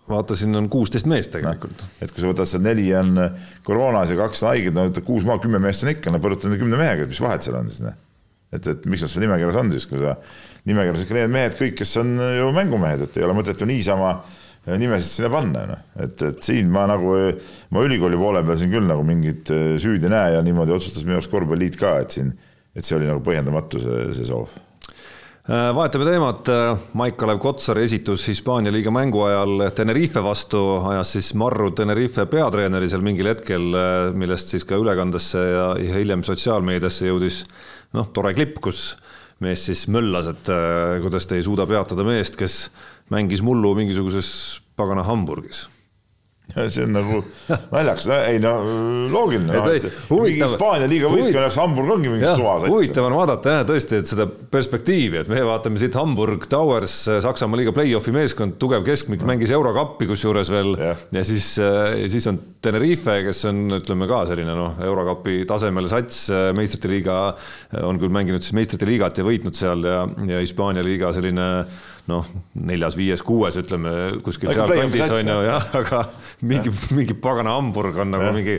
vaatasin, 0.08 0.56
on 0.58 0.68
kuusteist 0.72 1.06
meest 1.10 1.34
tegelikult 1.36 1.84
no,. 1.84 1.90
et 2.02 2.10
kui 2.12 2.24
sa 2.24 2.30
võtad 2.32 2.48
seal 2.48 2.64
neli 2.64 2.88
on 2.96 3.12
koroonas 3.66 4.12
ja 4.12 4.18
kaks 4.18 4.42
on 4.44 4.52
haiged, 4.52 4.76
no 4.76 4.88
kuus 5.04 5.26
maal 5.28 5.42
kümme 5.42 5.60
meest 5.62 5.84
on 5.86 5.92
ikka, 5.92 6.14
no 6.14 6.20
põruta 6.22 6.48
nende 6.48 6.60
kümne 6.62 6.80
mehega, 6.80 7.06
mis 7.10 7.20
vahet 7.22 7.44
seal 7.44 7.60
on 7.60 7.68
siis, 7.70 7.84
noh. 7.84 7.98
et, 8.52 8.72
et 8.72 8.88
miks 8.88 9.04
nad 9.04 9.12
seal 9.12 9.26
nimekirjas 9.26 9.60
on 9.60 9.72
siis, 9.74 9.88
kui 9.90 10.00
sa 10.00 10.16
nimekirjas 10.68 11.04
ikka 11.04 11.18
need 11.20 11.34
mehed 11.36 11.58
kõik, 11.60 11.76
kes 11.82 11.96
on 12.02 12.16
ju 12.18 12.48
mängumehed, 12.56 13.04
et 13.06 13.20
ei 13.20 13.28
ole 13.28 13.36
mõtet 13.36 13.60
ju 13.60 13.68
niisama 13.68 14.16
nimesid 14.66 15.10
sinna 15.10 15.30
panna, 15.32 15.66
noh. 15.72 15.84
et, 16.04 16.22
et 16.28 16.42
siin 16.46 16.68
ma 16.70 16.86
nagu, 16.90 17.16
ma 17.74 17.86
ülikooli 17.86 18.18
poole 18.20 18.44
peal 18.46 18.60
siin 18.60 18.70
küll 18.74 18.86
nagu 18.86 19.02
mingit 19.06 19.50
süüd 19.82 20.04
ei 20.06 20.12
näe 20.12 20.36
ja 20.36 20.42
niimoodi 20.46 20.76
otsustas 20.76 21.06
minu 21.06 21.18
arust 21.18 21.32
korvpalliliit 21.32 21.80
ka, 21.80 21.96
et 22.04 22.18
siin, 22.18 22.34
et 22.76 22.86
see 22.86 22.98
oli 22.98 23.10
nagu 23.10 23.24
põhjendamatu, 23.26 23.82
see, 23.82 24.04
see 24.18 24.28
soov 24.28 24.52
Äh, 25.42 25.72
vahetame 25.74 26.04
teemat, 26.06 26.46
äh, 26.54 26.82
Maik-Kalev 26.94 27.40
Kotsari 27.42 27.82
esitus 27.82 28.28
Hispaania 28.30 28.70
liiga 28.70 28.92
mängu 28.94 29.24
ajal 29.26 29.64
Tenerife 29.74 30.22
vastu 30.22 30.60
ajas 30.86 31.16
siis 31.16 31.32
marru 31.34 31.72
Tenerife 31.74 32.28
peatreeneri 32.30 32.86
seal 32.86 33.02
mingil 33.02 33.26
hetkel, 33.26 33.64
äh, 33.74 34.12
millest 34.14 34.54
siis 34.54 34.62
ka 34.62 34.78
ülekandesse 34.78 35.42
ja, 35.42 35.64
ja 35.82 35.96
hiljem 35.98 36.22
sotsiaalmeediasse 36.22 37.10
jõudis 37.10 37.40
noh, 37.90 38.06
tore 38.14 38.30
klipp, 38.38 38.60
kus 38.62 38.84
mees 39.42 39.66
siis 39.66 39.88
möllas, 39.90 40.30
et 40.30 40.46
kuidas 41.02 41.26
te 41.26 41.34
ei 41.34 41.42
suuda 41.42 41.66
peatada 41.66 42.06
meest, 42.06 42.38
kes 42.38 42.60
mängis 43.10 43.42
mullu 43.42 43.74
mingisuguses 43.78 44.60
pagana 44.76 45.02
Hamburgis 45.06 45.66
see 46.52 46.84
on 46.84 46.92
nagu 46.92 47.20
naljakas, 47.72 48.08
ei 48.28 48.40
no 48.42 48.52
loogiline 49.12 49.54
no,. 49.56 49.62
Hispaania 49.72 50.88
liiga 50.90 51.10
võistkond 51.12 51.40
oleks 51.40 51.58
Hamburg 51.60 51.92
ongi 51.94 52.10
mingi 52.12 52.28
suvas. 52.28 52.66
huvitav 52.68 53.06
on 53.08 53.16
vaadata 53.16 53.54
jah, 53.56 53.62
tõesti, 53.68 54.00
et 54.02 54.10
seda 54.10 54.26
perspektiivi, 54.26 55.22
et 55.22 55.30
meie 55.32 55.46
vaatame 55.48 55.80
siit 55.80 55.96
Hamburg 55.96 56.44
Towers, 56.52 56.96
Saksamaa 57.24 57.60
liiga 57.60 57.74
play-off'i 57.76 58.14
meeskond, 58.14 58.58
tugev 58.60 58.84
keskmik, 58.86 59.24
mängis 59.28 59.54
eurokappi 59.54 60.08
kusjuures 60.10 60.52
veel 60.52 60.74
ja. 60.80 60.96
ja 61.14 61.24
siis, 61.26 61.54
ja 61.62 62.10
siis 62.12 62.28
on 62.30 62.40
Tenerife, 62.62 63.16
kes 63.26 63.46
on, 63.50 63.64
ütleme 63.78 64.10
ka 64.10 64.24
selline 64.28 64.56
noh, 64.58 64.76
eurokapi 64.84 65.42
tasemel 65.48 65.88
sats, 65.90 66.26
meistrite 66.58 66.90
liiga 66.90 67.22
on 67.86 68.02
küll 68.02 68.12
mänginud 68.12 68.44
siis 68.44 68.56
meistrite 68.58 68.88
liigat 68.88 69.22
ja 69.22 69.26
võitnud 69.26 69.56
seal 69.56 69.88
ja, 69.88 70.04
ja 70.28 70.42
Hispaania 70.44 70.84
liiga 70.84 71.14
selline 71.16 71.48
noh, 72.10 72.26
neljas, 72.66 72.96
viies, 72.98 73.22
kuues, 73.22 73.54
ütleme 73.60 73.92
kuskil 74.26 74.50
sealkandis 74.50 75.12
on 75.14 75.28
ju 75.30 75.36
jah, 75.46 75.66
aga 75.78 76.00
mingi, 76.50 76.72
mingi 76.96 77.14
pagana 77.14 77.54
Hamburg 77.54 78.00
on 78.02 78.10
nagu 78.10 78.26
ja. 78.26 78.32
mingi, 78.34 78.56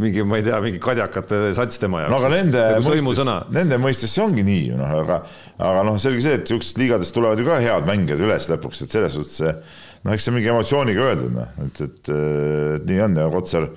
mingi, 0.00 0.24
ma 0.24 0.38
ei 0.40 0.46
tea, 0.46 0.60
mingi 0.64 0.80
kadjakate 0.82 1.40
sats 1.58 1.82
tema 1.82 2.06
jaoks. 2.06 2.14
no 2.14 2.20
aga 2.22 2.30
nende 2.32 2.62
nagu 2.78 2.94
mõistes, 3.08 3.32
nende 3.52 3.80
mõistes 3.82 4.14
see 4.16 4.24
ongi 4.24 4.46
nii 4.46 4.62
ju 4.70 4.78
noh, 4.80 4.94
aga, 5.02 5.18
aga 5.68 5.82
noh, 5.90 5.98
selge 6.00 6.24
see, 6.24 6.38
et 6.40 6.48
sihukesest 6.48 6.80
liigadest 6.80 7.16
tulevad 7.16 7.42
ju 7.42 7.48
ka 7.50 7.58
head 7.60 7.90
mängijad 7.90 8.24
üles 8.24 8.48
lõpuks, 8.54 8.86
et 8.86 8.96
selles 8.96 9.18
suhtes 9.18 9.36
see 9.42 9.52
noh, 9.52 10.14
eks 10.16 10.30
see 10.30 10.38
mingi 10.38 10.52
emotsiooniga 10.54 11.04
öeldud 11.10 11.36
noh, 11.36 11.52
et, 11.66 11.84
et, 11.84 12.14
et 12.14 12.88
nii 12.88 13.04
on 13.10 13.20
ja 13.20 13.28
Kotsar 13.34 13.68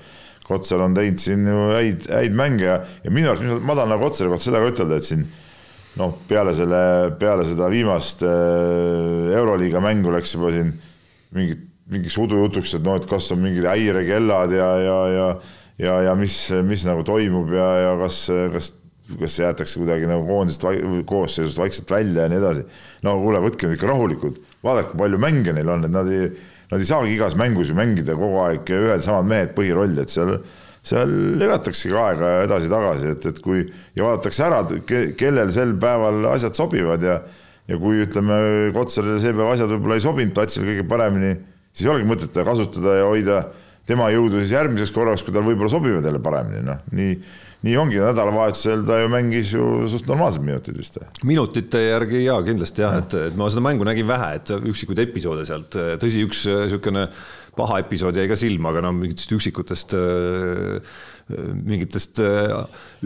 Kotsar 0.47 0.81
on 0.81 0.95
teinud 0.97 1.19
siin 1.21 1.43
ju 1.45 1.67
häid, 1.75 2.07
häid 2.09 2.39
mänge 2.39 2.65
ja, 2.65 2.79
ja 3.03 3.11
minu 3.13 3.33
arust, 3.33 3.59
ma 3.67 3.75
tahan 3.75 3.91
nagu 3.91 4.07
Kotsari 4.07 4.31
kohta 4.31 4.47
seda 4.47 4.63
ka 4.63 4.71
ütelda, 4.71 4.97
et 4.97 5.11
siin 5.11 5.27
noh, 5.99 6.15
peale 6.29 6.55
selle, 6.57 6.81
peale 7.19 7.45
seda 7.47 7.69
viimast 7.71 8.23
äh, 8.25 9.35
Euroliiga 9.37 9.83
mängu 9.83 10.13
läks 10.15 10.35
juba 10.35 10.53
siin 10.55 10.73
mingit, 11.35 11.65
mingiks 11.89 12.17
udujutuks, 12.21 12.75
et 12.77 12.85
noh, 12.85 12.97
et 12.99 13.07
kas 13.09 13.31
on 13.35 13.41
mingid 13.43 13.67
häirekellad 13.69 14.53
ja, 14.55 14.69
ja, 14.83 14.99
ja 15.13 15.31
ja, 15.79 15.95
ja 16.09 16.15
mis, 16.19 16.35
mis 16.67 16.83
nagu 16.87 17.03
toimub 17.07 17.51
ja, 17.55 17.69
ja 17.85 17.95
kas, 18.01 18.21
kas, 18.53 18.69
kas 19.21 19.39
jäetakse 19.41 19.79
kuidagi 19.81 20.09
nagu 20.09 20.25
koondist, 20.27 20.65
koosseisust 21.09 21.59
vaikselt 21.61 21.91
välja 21.93 22.25
ja 22.25 22.31
nii 22.31 22.39
edasi. 22.41 22.65
no 23.07 23.15
kuule, 23.23 23.41
võtke 23.43 23.67
nüüd 23.67 23.79
ikka 23.79 23.91
rahulikult, 23.91 24.39
vaadake, 24.65 24.97
palju 24.99 25.21
mänge 25.21 25.55
neil 25.55 25.71
on, 25.71 25.87
et 25.87 25.93
nad 25.93 26.09
ei, 26.11 26.29
nad 26.71 26.83
ei 26.83 26.89
saagi 26.89 27.15
igas 27.15 27.37
mängus 27.39 27.71
ju 27.71 27.77
mängida 27.79 28.17
kogu 28.19 28.41
aeg 28.43 28.73
ühed 28.75 29.05
samad 29.05 29.29
mehed 29.29 29.55
põhirolli, 29.57 30.03
et 30.03 30.13
seal 30.13 30.35
seal 30.89 31.13
jagataksegi 31.41 31.95
aega 31.95 32.31
edasi-tagasi, 32.47 33.13
et, 33.13 33.29
et 33.29 33.43
kui 33.43 33.63
ja 33.95 34.07
vaadatakse 34.07 34.45
ära, 34.47 34.63
kellel 35.19 35.53
sel 35.53 35.75
päeval 35.81 36.31
asjad 36.33 36.57
sobivad 36.57 37.05
ja 37.05 37.21
ja 37.69 37.77
kui 37.77 38.01
ütleme, 38.01 38.37
Kotsarile 38.73 39.19
see 39.21 39.33
päev 39.35 39.51
asjad 39.51 39.69
võib-olla 39.75 39.99
ei 39.99 40.01
sobinud 40.01 40.33
platsil 40.33 40.65
kõige 40.65 40.85
paremini, 40.89 41.35
siis 41.69 41.85
ei 41.85 41.91
olegi 41.93 42.09
mõtet 42.09 42.31
teda 42.33 42.47
kasutada 42.47 42.95
ja 42.97 43.03
hoida 43.05 43.43
tema 43.89 44.07
jõudu 44.13 44.41
siis 44.41 44.55
järgmiseks 44.55 44.93
korraks, 44.95 45.21
kui 45.25 45.35
tal 45.35 45.45
võib-olla 45.45 45.69
sobivad 45.69 46.05
jälle 46.05 46.21
paremini, 46.23 46.63
noh, 46.65 46.81
nii 46.97 47.13
nii 47.59 47.75
ongi, 47.75 47.97
nädalavahetusel 47.99 48.85
ta 48.87 49.01
ju 49.01 49.09
mängis 49.11 49.49
ju 49.51 49.63
suht 49.91 50.07
normaalsed 50.07 50.45
minutid 50.45 50.77
vist. 50.79 50.95
minutite 51.27 51.81
järgi 51.83 52.21
jaa, 52.23 52.37
kindlasti 52.47 52.85
jah 52.85 52.95
ja., 52.95 53.01
et, 53.03 53.15
et 53.27 53.35
ma 53.39 53.49
seda 53.51 53.63
mängu 53.65 53.87
nägin 53.87 54.07
vähe, 54.07 54.29
et 54.39 54.53
üksikuid 54.55 55.01
episoode 55.03 55.43
sealt, 55.47 55.75
tõsi, 55.99 56.23
üks 56.23 56.45
niisugune 56.47 57.03
äh, 57.09 57.25
paha 57.59 57.79
episood 57.83 58.17
jäi 58.17 58.27
ka 58.31 58.37
silma, 58.39 58.73
aga 58.73 58.83
no 58.85 58.93
mingitest 58.95 59.33
üksikutest 59.35 59.95
äh, 59.97 60.79
mingitest 61.29 62.21
äh, 62.25 62.53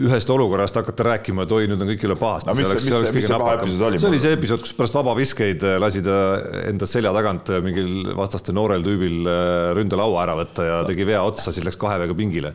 ühest 0.00 0.30
olukorrast 0.32 0.78
hakata 0.80 1.08
rääkima, 1.10 1.44
et 1.44 1.54
oi, 1.54 1.66
nüüd 1.70 1.82
on 1.84 1.90
kõik 1.92 2.06
üle 2.08 2.18
pahasti 2.20 2.50
no,. 2.50 2.56
see, 2.56 2.80
see 2.80 3.88
oli? 3.88 4.00
see 4.00 4.10
oli 4.10 4.22
see 4.22 4.36
episood, 4.38 4.64
kus 4.64 4.76
pärast 4.78 4.96
vabaviskeid 4.96 5.66
äh, 5.66 5.76
lasi 5.82 6.04
ta 6.06 6.20
enda 6.64 6.88
selja 6.88 7.12
tagant 7.16 7.52
mingil 7.64 8.14
vastaste 8.16 8.54
noorel 8.56 8.86
tüübil 8.86 9.28
ründelaua 9.76 10.24
ära 10.24 10.38
võtta 10.40 10.70
ja 10.70 10.80
tegi 10.88 11.06
vea 11.08 11.20
otsa, 11.26 11.52
siis 11.52 11.66
läks 11.68 11.80
kahe 11.80 12.00
veega 12.02 12.16
pingile 12.16 12.54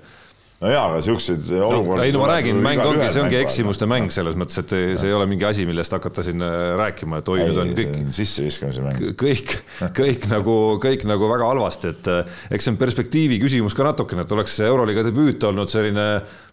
no 0.60 0.72
jaa, 0.72 0.84
aga 0.90 1.00
siukseid 1.04 1.52
olukordi 1.56 2.02
no,. 2.02 2.06
ei 2.06 2.14
no 2.16 2.24
ma 2.24 2.30
räägin, 2.34 2.60
mäng 2.64 2.82
ongi, 2.84 3.06
see 3.14 3.24
ongi 3.24 3.40
eksimuste 3.40 3.88
mäng 3.90 4.12
selles 4.14 4.36
mõttes, 4.40 4.60
et 4.60 4.74
see 5.00 5.08
ei 5.08 5.16
ole 5.16 5.28
mingi 5.30 5.48
asi, 5.48 5.64
millest 5.70 5.96
hakata 5.96 6.26
siin 6.26 6.44
äh, 6.44 6.56
rääkima, 6.80 7.22
et 7.22 7.32
oi, 7.32 7.40
nüüd 7.46 7.62
on 7.64 7.72
kõik. 7.78 7.96
sisseviskamise 8.18 8.84
mäng. 8.84 9.06
kõik, 9.20 9.56
kõik 10.02 10.28
nagu, 10.32 10.58
kõik 10.84 11.08
nagu 11.08 11.32
väga 11.32 11.54
halvasti, 11.54 11.94
et 11.96 12.12
äh, 12.12 12.44
eks 12.52 12.68
see 12.68 12.76
on 12.76 12.82
perspektiivi 12.82 13.40
küsimus 13.42 13.78
ka 13.78 13.88
natukene, 13.88 14.28
et 14.28 14.36
oleks 14.36 14.60
Euroliiga 14.68 15.08
debüüt 15.08 15.48
olnud 15.48 15.72
selline 15.72 16.10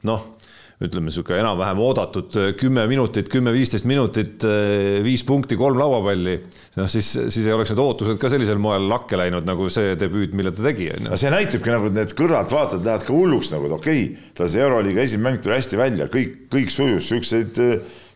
noh 0.07 0.36
ütleme, 0.77 1.09
niisugune 1.09 1.39
enam-vähem 1.41 1.79
oodatud 1.81 2.35
äh, 2.37 2.51
kümme 2.61 2.83
minutit, 2.91 3.31
kümme-viisteist 3.33 3.87
minutit, 3.89 4.45
äh, 4.45 4.99
viis 5.05 5.22
punkti, 5.24 5.57
kolm 5.57 5.79
lauapalli, 5.81 6.35
noh 6.77 6.89
siis, 6.93 7.09
siis 7.33 7.47
ei 7.47 7.55
oleks 7.57 7.72
need 7.72 7.81
ootused 7.81 8.18
ka 8.20 8.29
sellisel 8.33 8.61
moel 8.61 8.85
lakke 8.91 9.16
läinud, 9.16 9.47
nagu 9.49 9.70
see 9.72 9.95
debüüt, 10.01 10.35
mille 10.37 10.53
ta 10.53 10.66
tegi, 10.66 10.91
on 10.93 11.09
ju. 11.09 11.20
see 11.22 11.33
näitabki 11.33 11.72
nagu 11.72 11.93
need 11.97 12.12
kõrvaltvaatajad 12.18 12.85
lähevad 12.85 13.07
ka 13.09 13.16
hulluks 13.16 13.53
nagu, 13.55 13.70
et 13.70 13.77
okei 13.79 14.03
okay,, 14.03 14.33
tal 14.37 14.51
see 14.53 14.64
Euroliiga 14.66 15.07
esimene 15.07 15.31
mäng 15.31 15.45
tuli 15.45 15.57
hästi 15.57 15.81
välja, 15.81 16.09
kõik, 16.12 16.35
kõik 16.53 16.74
sujus, 16.74 17.09
siukseid, 17.09 17.62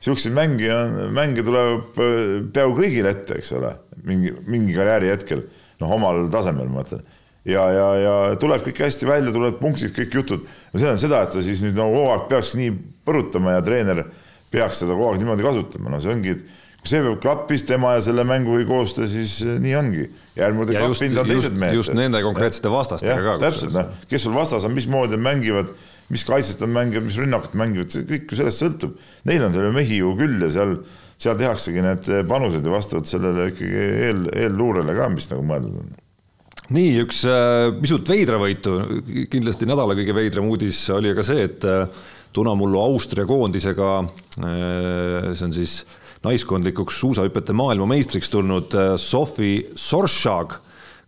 siukseid 0.04 0.36
mänge 0.36 0.68
on, 0.74 0.98
mänge 1.16 1.46
tuleb 1.46 1.96
äh, 1.96 2.36
peaaegu 2.52 2.76
kõigile 2.82 3.14
ette, 3.16 3.40
eks 3.40 3.54
ole, 3.56 3.72
mingi, 4.04 4.36
mingi 4.52 4.76
karjääri 4.76 5.14
hetkel, 5.14 5.46
noh, 5.80 5.96
omal 5.96 6.26
tasemel 6.34 6.68
ma 6.68 6.82
mõtlen 6.82 7.08
ja, 7.48 7.66
ja, 7.72 7.86
ja 8.00 8.14
tuleb 8.40 8.64
kõik 8.66 8.82
hästi 8.84 9.08
välja, 9.08 9.32
tulevad 9.34 9.60
punktid, 9.60 9.92
kõik 9.96 10.16
jutud. 10.20 10.48
no 10.72 10.80
see 10.80 10.90
on 10.90 11.00
seda, 11.00 11.22
et 11.24 11.34
ta 11.34 11.44
siis 11.44 11.62
nüüd 11.64 11.78
nagu 11.78 11.94
kogu 11.96 12.14
aeg 12.14 12.26
peakski 12.32 12.60
nii 12.60 12.72
põrutama 13.08 13.56
ja 13.56 13.62
treener 13.64 14.04
peaks 14.52 14.82
teda 14.82 14.96
kogu 14.96 15.12
aeg 15.12 15.22
niimoodi 15.22 15.46
kasutama, 15.46 15.92
no 15.94 16.00
see 16.02 16.12
ongi, 16.12 16.34
kui 16.80 16.92
see 16.92 17.14
klappis 17.22 17.64
tema 17.68 17.94
ja 17.96 18.02
selle 18.04 18.26
mängu 18.28 18.58
koostöö, 18.68 19.08
siis 19.10 19.40
nii 19.44 19.76
ongi. 19.78 20.08
järgmine 20.36 20.66
kord 20.66 20.76
klappinud, 20.76 21.22
on 21.22 21.30
teised 21.32 21.56
mehed. 21.60 21.78
just 21.80 21.94
nende 21.96 22.20
konkreetsete 22.24 22.72
vastastega 22.72 23.22
ka. 23.24 23.38
täpselt, 23.46 23.76
noh, 23.76 23.94
kes 24.10 24.26
sul 24.26 24.36
vastas 24.36 24.68
on, 24.68 24.76
mismoodi 24.76 25.16
nad 25.16 25.24
mängivad, 25.30 25.72
mis 26.12 26.24
kaitset 26.26 26.60
nad 26.64 26.74
mängivad, 26.76 27.08
mis 27.08 27.18
rünnakut 27.20 27.56
mängivad, 27.56 27.92
see 27.94 28.04
kõik 28.08 28.32
ju 28.32 28.40
sellest 28.40 28.64
sõltub. 28.64 28.96
Neil 29.30 29.44
on 29.46 29.54
seal 29.54 29.72
mehi 29.76 30.00
ju 30.00 30.12
küll 30.18 30.42
ja 30.42 30.50
seal, 30.52 30.78
seal 31.20 31.38
tehaksegi 31.38 31.84
need 31.84 32.12
panused 32.28 32.66
ja 32.66 32.72
vastavalt 32.74 33.10
sellele 33.10 33.50
ikkagi 33.52 33.84
eel, 34.08 34.24
eelluurele 34.44 34.96
ka, 34.96 35.10
mis 35.14 35.30
nagu 35.30 35.44
mõeldud 35.46 35.82
on 35.84 35.99
nii 36.74 37.02
üks 37.04 37.24
äh, 37.28 37.68
pisut 37.80 38.08
veidravõitu, 38.10 38.76
kindlasti 39.30 39.68
nädala 39.68 39.96
kõige 39.98 40.14
veidram 40.16 40.50
uudis 40.50 40.84
oli 40.94 41.12
aga 41.12 41.26
see, 41.26 41.46
et 41.48 41.66
äh, 41.66 41.84
Tunamullu 42.30 42.78
Austria 42.78 43.26
koondisega, 43.26 43.92
äh, 44.38 45.30
see 45.34 45.46
on 45.48 45.54
siis 45.56 45.80
naiskondlikuks 46.22 46.98
suusahüpete 47.00 47.56
maailmameistriks 47.56 48.28
tulnud 48.30 48.74
Sofi 49.00 49.54
Sorshag 49.74 50.58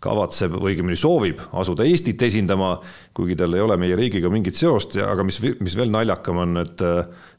kavatseb 0.03 0.57
või 0.57 0.73
õigemini 0.73 0.97
soovib 0.99 1.39
asuda 1.61 1.85
Eestit 1.87 2.25
esindama, 2.27 2.73
kuigi 3.15 3.37
tal 3.39 3.55
ei 3.55 3.63
ole 3.63 3.77
meie 3.79 3.95
riigiga 3.95 4.33
mingit 4.33 4.59
seost 4.59 4.97
aga 4.99 5.23
mis, 5.23 5.39
mis 5.63 5.77
veel 5.79 5.93
naljakam 5.95 6.41
on, 6.43 6.59
et 6.65 6.83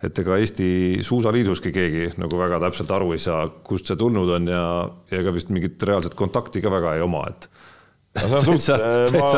et 0.03 0.21
ega 0.23 0.37
Eesti 0.39 0.69
Suusaliiduski 1.03 1.73
keegi 1.75 2.05
nagu 2.21 2.39
väga 2.39 2.61
täpselt 2.63 2.93
aru 2.95 3.11
ei 3.17 3.19
saa, 3.25 3.49
kust 3.67 3.89
see 3.89 3.99
tulnud 3.99 4.31
on 4.37 4.47
ja 4.53 4.63
ega 5.11 5.35
vist 5.35 5.51
mingit 5.51 5.83
reaalset 5.83 6.15
kontakti 6.15 6.63
ka 6.63 6.71
väga 6.71 6.95
ei 6.95 7.03
oma, 7.03 7.25
et 7.33 7.49
no 8.13 8.41
see 8.43 8.51
on 8.53 8.59
suht, 8.61 8.81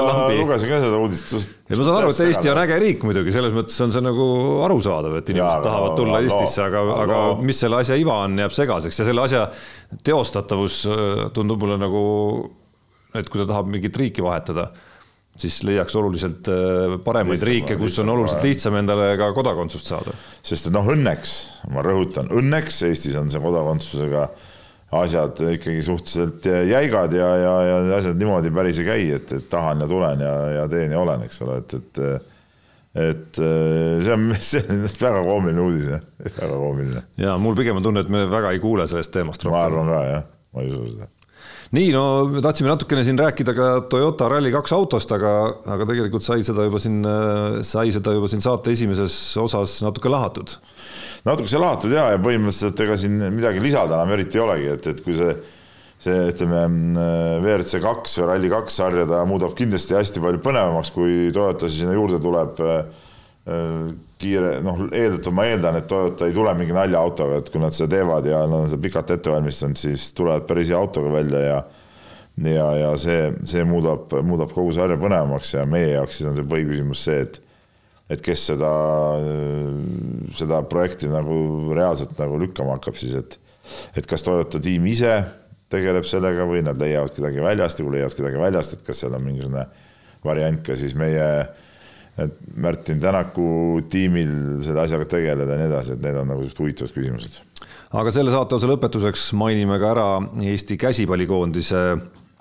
ma 0.03 0.25
lugesin 0.35 0.71
ka 0.71 0.79
seda 0.83 0.97
uudist. 0.99 1.33
ja 1.69 1.77
ma 1.79 1.85
saan 1.87 1.99
aru, 2.01 2.11
et 2.11 2.23
Eesti 2.25 2.51
on 2.51 2.59
äge 2.59 2.79
riik 2.81 3.05
muidugi, 3.07 3.31
selles 3.35 3.53
mõttes 3.55 3.77
on 3.85 3.93
see 3.95 4.03
nagu 4.03 4.25
arusaadav, 4.65 5.15
et 5.21 5.31
inimesed 5.31 5.61
ja, 5.61 5.63
tahavad 5.63 5.95
tulla 5.99 6.17
no, 6.17 6.23
Eestisse, 6.25 6.65
aga 6.65 6.81
no,, 6.83 6.97
aga 7.05 7.19
no. 7.21 7.37
mis 7.47 7.61
selle 7.63 7.79
asja 7.79 7.95
iva 7.99 8.17
on, 8.25 8.35
jääb 8.43 8.55
segaseks 8.55 8.99
ja 8.99 9.07
selle 9.07 9.23
asja 9.23 9.45
teostatavus 10.03 10.81
äh, 10.91 11.05
tundub 11.35 11.63
mulle 11.63 11.79
nagu, 11.79 12.03
et 13.15 13.31
kui 13.31 13.41
ta 13.41 13.47
tahab 13.53 13.71
mingit 13.71 13.95
riiki 14.01 14.25
vahetada, 14.25 14.67
siis 15.39 15.61
leiaks 15.67 15.95
oluliselt 15.99 16.49
äh, 16.51 16.97
paremaid 17.05 17.39
lihtsam, 17.39 17.51
riike, 17.53 17.77
kus 17.79 17.93
lihtsam, 17.93 18.09
on 18.09 18.17
oluliselt 18.17 18.43
lihtsam 18.43 18.81
endale 18.81 19.13
ka 19.21 19.31
kodakondsust 19.37 19.93
saada. 19.93 20.17
sest 20.43 20.67
et 20.67 20.75
noh, 20.75 20.91
õnneks, 20.95 21.37
ma 21.71 21.85
rõhutan, 21.85 22.27
õnneks 22.27 22.83
Eestis 22.89 23.15
on 23.19 23.31
see 23.31 23.43
kodakondsusega 23.43 24.27
asjad 25.01 25.41
ikkagi 25.55 25.81
suhteliselt 25.85 26.45
jäigad 26.69 27.13
ja, 27.17 27.31
ja, 27.41 27.55
ja 27.69 27.81
asjad 27.97 28.19
niimoodi 28.19 28.51
päris 28.55 28.79
ei 28.81 28.87
käi, 28.87 29.09
et, 29.17 29.35
et 29.39 29.49
tahan 29.51 29.83
ja 29.83 29.89
tulen 29.91 30.23
ja, 30.23 30.33
ja 30.59 30.69
teen 30.71 30.95
ja 30.95 31.01
olen, 31.01 31.25
eks 31.27 31.41
ole, 31.45 31.59
et, 31.63 31.77
et 31.79 32.31
et 32.95 33.39
see 33.39 34.13
on, 34.13 34.29
see 34.51 34.61
on 34.63 34.85
väga 34.87 35.23
koomiline 35.25 35.65
uudis, 35.65 35.89
jah, 35.91 36.05
väga 36.29 36.53
koomiline. 36.53 37.03
ja 37.19 37.35
mul 37.41 37.57
pigem 37.57 37.81
on 37.81 37.89
tunne, 37.89 38.05
et 38.05 38.11
me 38.11 38.23
väga 38.31 38.55
ei 38.55 38.63
kuule 38.63 38.87
sellest 38.87 39.11
teemast 39.15 39.43
rohkem. 39.43 39.57
ma 39.57 39.65
arvan 39.67 39.91
ka, 39.91 39.99
jah, 40.11 40.25
ma 40.55 40.63
ei 40.63 40.71
usu 40.71 40.93
seda 40.93 41.11
nii, 41.75 41.89
no 41.91 42.03
me 42.31 42.43
tahtsime 42.45 42.69
natukene 42.71 43.03
siin 43.03 43.19
rääkida 43.19 43.55
ka 43.57 43.67
Toyota 43.91 44.29
Rally2 44.31 44.75
autost, 44.77 45.11
aga, 45.11 45.33
aga 45.75 45.87
tegelikult 45.89 46.23
sai 46.23 46.45
seda 46.45 46.67
juba 46.67 46.79
siin, 46.79 47.01
sai 47.67 47.91
seda 47.91 48.13
juba 48.15 48.29
siin 48.31 48.43
saate 48.45 48.71
esimeses 48.75 49.15
osas 49.41 49.79
natuke 49.83 50.11
lahatud 50.11 50.55
natukese 51.25 51.59
lahatud 51.61 51.93
ja, 51.95 52.09
ja 52.13 52.21
põhimõtteliselt 52.21 52.81
ega 52.85 52.97
siin 52.99 53.19
midagi 53.33 53.63
lisada 53.63 53.99
enam 53.99 54.13
eriti 54.15 54.39
ei 54.39 54.43
olegi, 54.45 54.71
et, 54.75 54.89
et 54.93 55.03
kui 55.05 55.17
see, 55.17 55.33
see 56.05 56.19
ütleme 56.31 56.65
WRC 57.41 57.81
kaks 57.83 58.19
või 58.21 58.29
Rally2 58.31 58.75
sarja, 58.75 59.07
ta 59.09 59.23
muudab 59.29 59.55
kindlasti 59.57 59.97
hästi 59.97 60.23
palju 60.23 60.43
põnevamaks, 60.45 60.93
kui 60.95 61.31
Toyota 61.35 61.71
sinna 61.71 61.97
juurde 61.97 62.21
tuleb. 62.23 62.63
Kiire, 64.15 64.55
noh, 64.63 64.79
eeldatavalt 64.87 65.35
ma 65.37 65.43
eeldan, 65.45 65.75
et 65.77 65.89
Toyota 65.91 66.25
ei 66.25 66.33
tule 66.33 66.53
mingi 66.57 66.73
naljaautoga, 66.73 67.41
et 67.43 67.49
kui 67.53 67.59
nad 67.61 67.75
seda 67.75 67.97
teevad 67.97 68.25
ja 68.25 68.39
nad 68.47 68.63
on 68.63 68.69
seda 68.71 68.81
pikalt 68.81 69.11
ette 69.13 69.29
valmistanud, 69.29 69.77
siis 69.77 70.07
tulevad 70.17 70.47
päris 70.49 70.71
hea 70.71 70.79
autoga 70.79 71.11
välja 71.13 71.41
ja 71.43 71.57
ja, 72.43 72.65
ja 72.75 72.93
see, 72.99 73.29
see 73.47 73.63
muudab, 73.67 74.11
muudab 74.25 74.51
kogu 74.55 74.73
sarja 74.75 74.97
põnevamaks 74.99 75.53
ja 75.55 75.65
meie 75.69 75.93
jaoks 75.93 76.19
siis 76.19 76.29
on 76.29 76.35
see 76.35 76.47
põhiküsimus 76.49 77.03
see, 77.07 77.21
et 77.23 77.39
et 78.09 78.21
kes 78.21 78.43
seda, 78.51 78.71
seda 80.37 80.61
projekti 80.69 81.09
nagu 81.09 81.73
reaalselt 81.73 82.19
nagu 82.21 82.37
lükkama 82.43 82.77
hakkab 82.77 82.99
siis, 83.01 83.17
et 83.17 83.39
et 83.97 84.05
kas 84.05 84.21
Toyota 84.21 84.59
tiim 84.61 84.85
ise 84.85 85.15
tegeleb 85.73 86.05
sellega 86.05 86.45
või 86.45 86.61
nad 86.65 86.77
leiavad 86.77 87.13
kedagi 87.15 87.41
väljast 87.41 87.79
ja 87.79 87.85
kui 87.85 87.95
leiavad 87.95 88.17
kedagi 88.17 88.41
väljast, 88.41 88.75
et 88.75 88.83
kas 88.85 89.01
seal 89.01 89.15
on 89.17 89.23
mingisugune 89.25 89.65
variant 90.25 90.61
ka 90.65 90.77
siis 90.77 90.93
meie 90.97 91.29
Märtin 92.55 93.01
Tänaku 93.03 93.81
tiimil 93.91 94.61
selle 94.63 94.85
asjaga 94.85 95.07
tegeleda 95.17 95.51
ja 95.51 95.59
nii 95.59 95.67
edasi, 95.67 95.97
et 95.97 96.05
need 96.05 96.15
on 96.21 96.29
nagu 96.31 96.45
huvitavad 96.45 96.93
küsimused. 96.95 97.41
aga 97.91 98.13
selle 98.13 98.31
saate 98.31 98.55
osa 98.55 98.69
lõpetuseks 98.69 99.25
mainime 99.35 99.79
ka 99.81 99.89
ära 99.91 100.07
Eesti 100.53 100.77
käsipallikoondise 100.79 101.81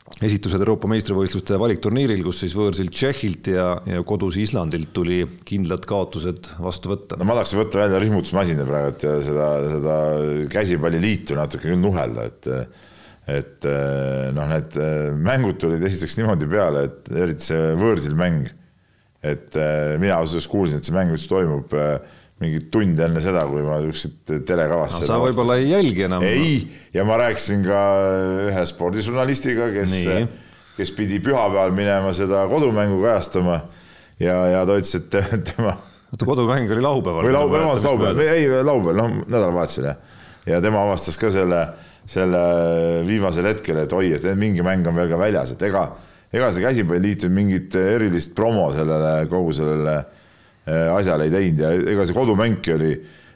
esitused 0.04 0.60
Euroopa 0.60 0.88
meistrivõistluste 0.92 1.56
valikturniiril, 1.60 2.20
kus 2.26 2.42
siis 2.44 2.54
võõrsil 2.56 2.90
Tšehhilt 2.92 3.48
ja, 3.54 3.68
ja 3.88 4.02
kodus 4.06 4.36
Islandilt 4.40 4.92
tuli 4.96 5.22
kindlad 5.48 5.86
kaotused 5.88 6.50
vastu 6.60 6.92
võtta. 6.92 7.16
no 7.18 7.26
ma 7.28 7.38
tahaks 7.38 7.54
võtta 7.56 7.80
välja 7.80 8.02
rihmutusmasina 8.02 8.66
praegu, 8.68 8.92
et 8.92 9.06
seda, 9.26 9.46
seda 9.72 9.96
käsipalliliitu 10.52 11.38
natuke 11.38 11.78
nuhelda, 11.78 12.28
et 12.30 12.50
et 13.24 13.64
noh, 14.36 14.50
need 14.50 14.74
mängud 15.24 15.56
tulid 15.62 15.80
esiteks 15.88 16.18
niimoodi 16.18 16.48
peale, 16.52 16.82
et 16.90 17.08
eriti 17.24 17.48
see 17.48 17.70
võõrsil 17.80 18.12
mäng, 18.18 18.50
et 19.24 19.56
mina 19.56 20.18
ausalt 20.18 20.36
öeldes 20.36 20.50
kuulsin, 20.52 20.82
et 20.82 20.84
see 20.84 20.92
mäng 20.92 21.14
üldse 21.14 21.30
toimub 21.32 21.72
mingi 22.44 22.64
tund 22.72 23.00
enne 23.00 23.22
seda, 23.24 23.44
kui 23.50 23.64
ma 23.64 23.80
kuskilt 23.82 24.34
telekavast 24.46 25.02
no,. 25.02 25.08
sa 25.08 25.20
võib-olla 25.22 25.58
ei 25.60 25.70
jälgi 25.72 26.06
enam. 26.06 26.24
ei, 26.26 26.58
ja 26.94 27.06
ma 27.08 27.18
rääkisin 27.24 27.64
ka 27.66 27.80
ühe 28.50 28.66
spordižurnalistiga, 28.68 29.70
kes, 29.74 29.96
kes 30.76 30.92
pidi 30.96 31.20
pühapäeval 31.24 31.74
minema 31.76 32.12
seda 32.16 32.44
kodumängu 32.50 33.00
kajastama 33.02 33.62
ja, 34.20 34.36
ja 34.52 34.62
ta 34.68 34.78
ütles, 34.78 34.94
et 35.00 35.50
tema. 35.54 35.74
oota, 36.12 36.24
kodumäng 36.26 36.70
oli 36.70 36.84
laupäeval? 36.84 37.28
või 37.28 37.36
laupäeval, 37.36 37.66
vabandust, 37.68 37.88
laupäeval, 37.90 38.22
ei 38.34 38.48
laupäeval, 38.54 39.00
noh, 39.00 39.20
nädalavahetusel 39.26 39.90
jah. 39.90 40.18
ja 40.54 40.60
tema 40.64 40.84
avastas 40.86 41.18
ka 41.20 41.30
selle, 41.34 41.62
selle 42.08 42.42
viimasel 43.08 43.50
hetkel, 43.50 43.84
et 43.84 43.94
oi, 43.96 44.12
et 44.18 44.28
mingi 44.38 44.64
mäng 44.66 44.86
on 44.90 44.98
veel 44.98 45.10
ka 45.12 45.20
väljas, 45.20 45.54
et 45.56 45.64
ega, 45.70 45.88
ega 46.34 46.50
see 46.52 46.64
käsipalliliit 46.64 47.26
mingit 47.32 47.78
erilist 47.80 48.34
promo 48.36 48.68
sellele 48.76 49.24
kogu 49.32 49.54
sellele 49.56 49.98
asjale 50.64 51.28
ei 51.28 51.32
teinud 51.32 51.60
ja 51.60 51.72
ega 51.92 52.06
see 52.08 52.16
kodumängki 52.16 52.72
oli, 52.72 52.92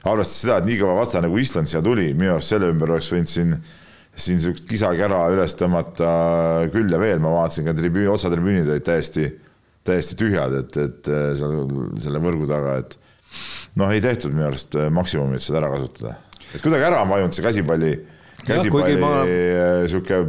arvestades 0.07 0.45
seda, 0.45 0.61
et 0.61 0.69
nii 0.69 0.79
kõva 0.81 0.95
vastane 1.01 1.31
kui 1.31 1.43
Island 1.45 1.71
siia 1.71 1.83
tuli, 1.85 2.13
minu 2.17 2.37
arust 2.37 2.55
selle 2.55 2.71
ümber 2.73 2.95
oleks 2.95 3.11
võinud 3.13 3.31
siin, 3.31 3.53
siin 4.19 4.41
sihukest 4.43 4.69
kisakära 4.71 5.25
üles 5.35 5.57
tõmmata 5.59 6.13
küll 6.73 6.91
ja 6.93 7.01
veel, 7.03 7.21
ma 7.23 7.35
vaatasin 7.35 7.69
ka 7.69 7.75
tribüüni, 7.77 8.09
otsatribüünid 8.13 8.71
olid 8.71 8.87
täiesti, 8.87 9.29
täiesti 9.87 10.17
tühjad, 10.21 10.57
et, 10.63 10.79
et 10.81 11.13
äh, 11.13 11.29
seal 11.39 11.61
selle 12.01 12.23
võrgu 12.25 12.49
taga, 12.51 12.79
et 12.83 12.97
noh, 13.79 13.93
ei 13.93 14.03
tehtud 14.05 14.35
minu 14.35 14.49
arust 14.49 14.79
äh, 14.79 14.89
maksimumi, 14.95 15.39
et 15.39 15.45
seda 15.45 15.63
ära 15.63 15.73
kasutada. 15.75 16.17
et 16.55 16.65
kuidagi 16.65 16.89
ära 16.89 17.03
on 17.05 17.13
vajunud 17.13 17.37
see 17.37 17.45
käsipalli, 17.45 17.93
käsipalli 18.47 18.97
sihuke, 19.91 20.25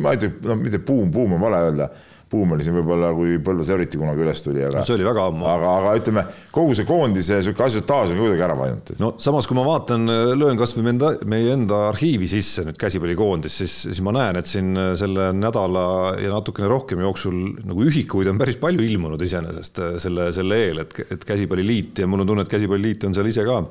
ma 0.00 0.14
ei 0.14 0.24
tea, 0.24 0.32
no 0.48 0.56
mitte 0.60 0.80
buum, 0.80 1.10
buum 1.12 1.36
on 1.36 1.44
vale 1.44 1.64
öelda 1.68 1.90
buum 2.34 2.54
oli 2.56 2.66
siin 2.66 2.76
võib-olla, 2.78 3.12
kui 3.16 3.38
Põlvas 3.44 3.70
eriti 3.74 4.00
kunagi 4.00 4.24
üles 4.24 4.42
tuli, 4.44 4.62
aga. 4.66 4.82
see 4.86 4.96
oli 4.96 5.06
väga 5.06 5.28
ammu. 5.30 5.46
aga, 5.50 5.74
aga 5.80 5.94
ütleme, 6.00 6.24
kogu 6.54 6.74
see 6.76 6.88
koondise 6.88 7.40
sihuke 7.44 7.66
asjataaž 7.66 8.14
on 8.14 8.22
kuidagi 8.24 8.44
ära 8.46 8.56
vajunud. 8.58 8.92
no 9.02 9.12
samas, 9.22 9.48
kui 9.50 9.58
ma 9.58 9.66
vaatan, 9.68 10.08
löön 10.40 10.60
kasvõi 10.60 10.90
enda, 10.94 11.12
meie 11.30 11.54
enda 11.54 11.84
arhiivi 11.90 12.28
sisse 12.30 12.66
nüüd 12.66 12.80
käsipallikoondis, 12.80 13.60
siis, 13.62 13.76
siis 13.86 14.02
ma 14.04 14.14
näen, 14.16 14.40
et 14.40 14.50
siin 14.50 14.74
selle 14.98 15.30
nädala 15.36 15.86
ja 16.22 16.34
natukene 16.34 16.70
rohkem 16.70 17.04
jooksul 17.04 17.38
nagu 17.64 17.86
ühikuid 17.86 18.30
on 18.32 18.40
päris 18.40 18.58
palju 18.62 18.84
ilmunud 18.84 19.22
iseenesest 19.22 19.82
selle, 20.02 20.30
selle 20.34 20.60
eel, 20.66 20.84
et, 20.84 21.00
et 21.14 21.26
käsipalliliit 21.28 22.04
ja 22.04 22.10
mul 22.10 22.24
on 22.24 22.32
tunne, 22.32 22.46
et 22.46 22.52
käsipalliliit 22.52 23.08
on 23.08 23.16
seal 23.16 23.30
ise 23.30 23.46
ka 23.46 23.62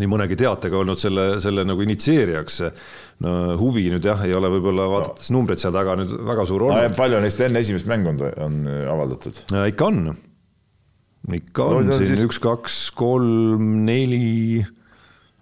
nii 0.00 0.10
mõnegi 0.10 0.38
teatega 0.38 0.78
olnud 0.82 1.00
selle, 1.00 1.26
selle 1.42 1.64
nagu 1.66 1.84
initsieerijaks. 1.84 2.60
no 3.24 3.34
huvi 3.60 3.88
nüüd 3.92 4.04
jah, 4.04 4.22
ei 4.26 4.34
ole 4.36 4.50
võib-olla 4.56 4.88
vaadates 4.92 5.30
no. 5.30 5.38
numbreid 5.38 5.62
seal 5.62 5.74
taga 5.76 5.96
nüüd 6.00 6.14
väga 6.28 6.46
suur 6.48 6.68
olnud 6.68 6.90
no,. 6.90 6.94
palju 6.98 7.20
neist 7.24 7.42
enne 7.46 7.62
esimest 7.64 7.88
mängu 7.90 8.12
on, 8.12 8.22
on 8.46 8.62
avaldatud? 8.92 9.42
ikka 9.72 9.90
on, 9.90 10.02
ikka 11.40 11.70
on 11.80 11.90
no, 11.90 11.98
siin 12.00 12.12
siis... 12.12 12.24
üks, 12.28 12.40
kaks, 12.42 12.80
kolm, 12.96 13.84
neli, 13.88 14.64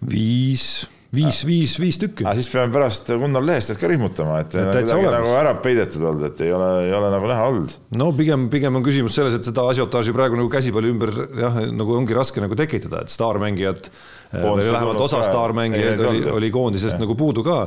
viis 0.05 0.85
viis, 1.15 1.41
viis, 1.47 1.75
viis 1.81 1.99
tükki. 2.01 2.25
siis 2.37 2.49
peame 2.51 2.73
pärast 2.73 3.09
Gunnar 3.11 3.45
Lehestelt 3.45 3.79
ka 3.81 3.89
rihmutama, 3.91 4.41
et 4.43 4.55
kuidagi 4.55 5.07
nagu 5.15 5.31
ära 5.37 5.55
peidetud 5.63 6.03
olnud, 6.11 6.27
et 6.29 6.43
ei 6.45 6.53
ole, 6.55 6.69
ei 6.87 6.93
ole 6.97 7.11
nagu 7.13 7.29
näha 7.31 7.47
olnud. 7.51 7.75
no 8.01 8.09
pigem, 8.17 8.47
pigem 8.53 8.79
on 8.79 8.85
küsimus 8.85 9.17
selles, 9.17 9.37
et 9.37 9.47
seda 9.47 9.67
asiotaaži 9.71 10.15
praegu 10.15 10.39
nagu 10.39 10.51
käsipalli 10.51 10.91
ümber 10.93 11.13
jah, 11.39 11.61
nagu 11.73 11.97
ongi 11.97 12.17
raske 12.17 12.43
nagu 12.43 12.57
tekitada, 12.59 13.05
et 13.05 13.13
staarmängijad 13.13 13.89
või 14.35 14.65
vähemalt 14.65 15.03
osa 15.05 15.21
staarmängijaid 15.25 16.03
oli, 16.09 16.25
oli 16.39 16.51
koondisest 16.51 16.99
nagu 16.99 17.15
puudu 17.15 17.43
ka. 17.45 17.59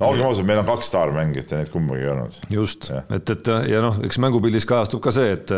no 0.00 0.10
olgem 0.10 0.28
ausad, 0.28 0.48
meil 0.48 0.60
on 0.62 0.68
kaks 0.68 0.92
staarmängijat 0.92 1.54
ja 1.54 1.62
neid 1.62 1.72
kumbagi 1.72 2.06
ei 2.06 2.12
olnud. 2.14 2.38
just, 2.50 2.90
et, 3.08 3.36
et 3.36 3.52
ja 3.70 3.82
noh, 3.84 4.00
eks 4.06 4.20
mängupildis 4.22 4.68
kajastub 4.68 5.02
ka 5.04 5.14
see, 5.14 5.34
et 5.38 5.54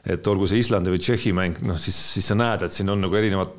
et 0.00 0.28
olgu 0.32 0.46
see 0.48 0.62
Islandi 0.62 0.92
või 0.92 1.00
Tšehhi 1.02 1.34
mäng, 1.36 1.58
noh 1.68 1.76
siis, 1.76 1.96
siis 2.14 2.30
sa 2.30 2.36
näed, 2.38 2.62
et 2.64 2.72
siin 2.72 2.88
on 2.88 3.02
nagu 3.04 3.16
erinevad 3.18 3.52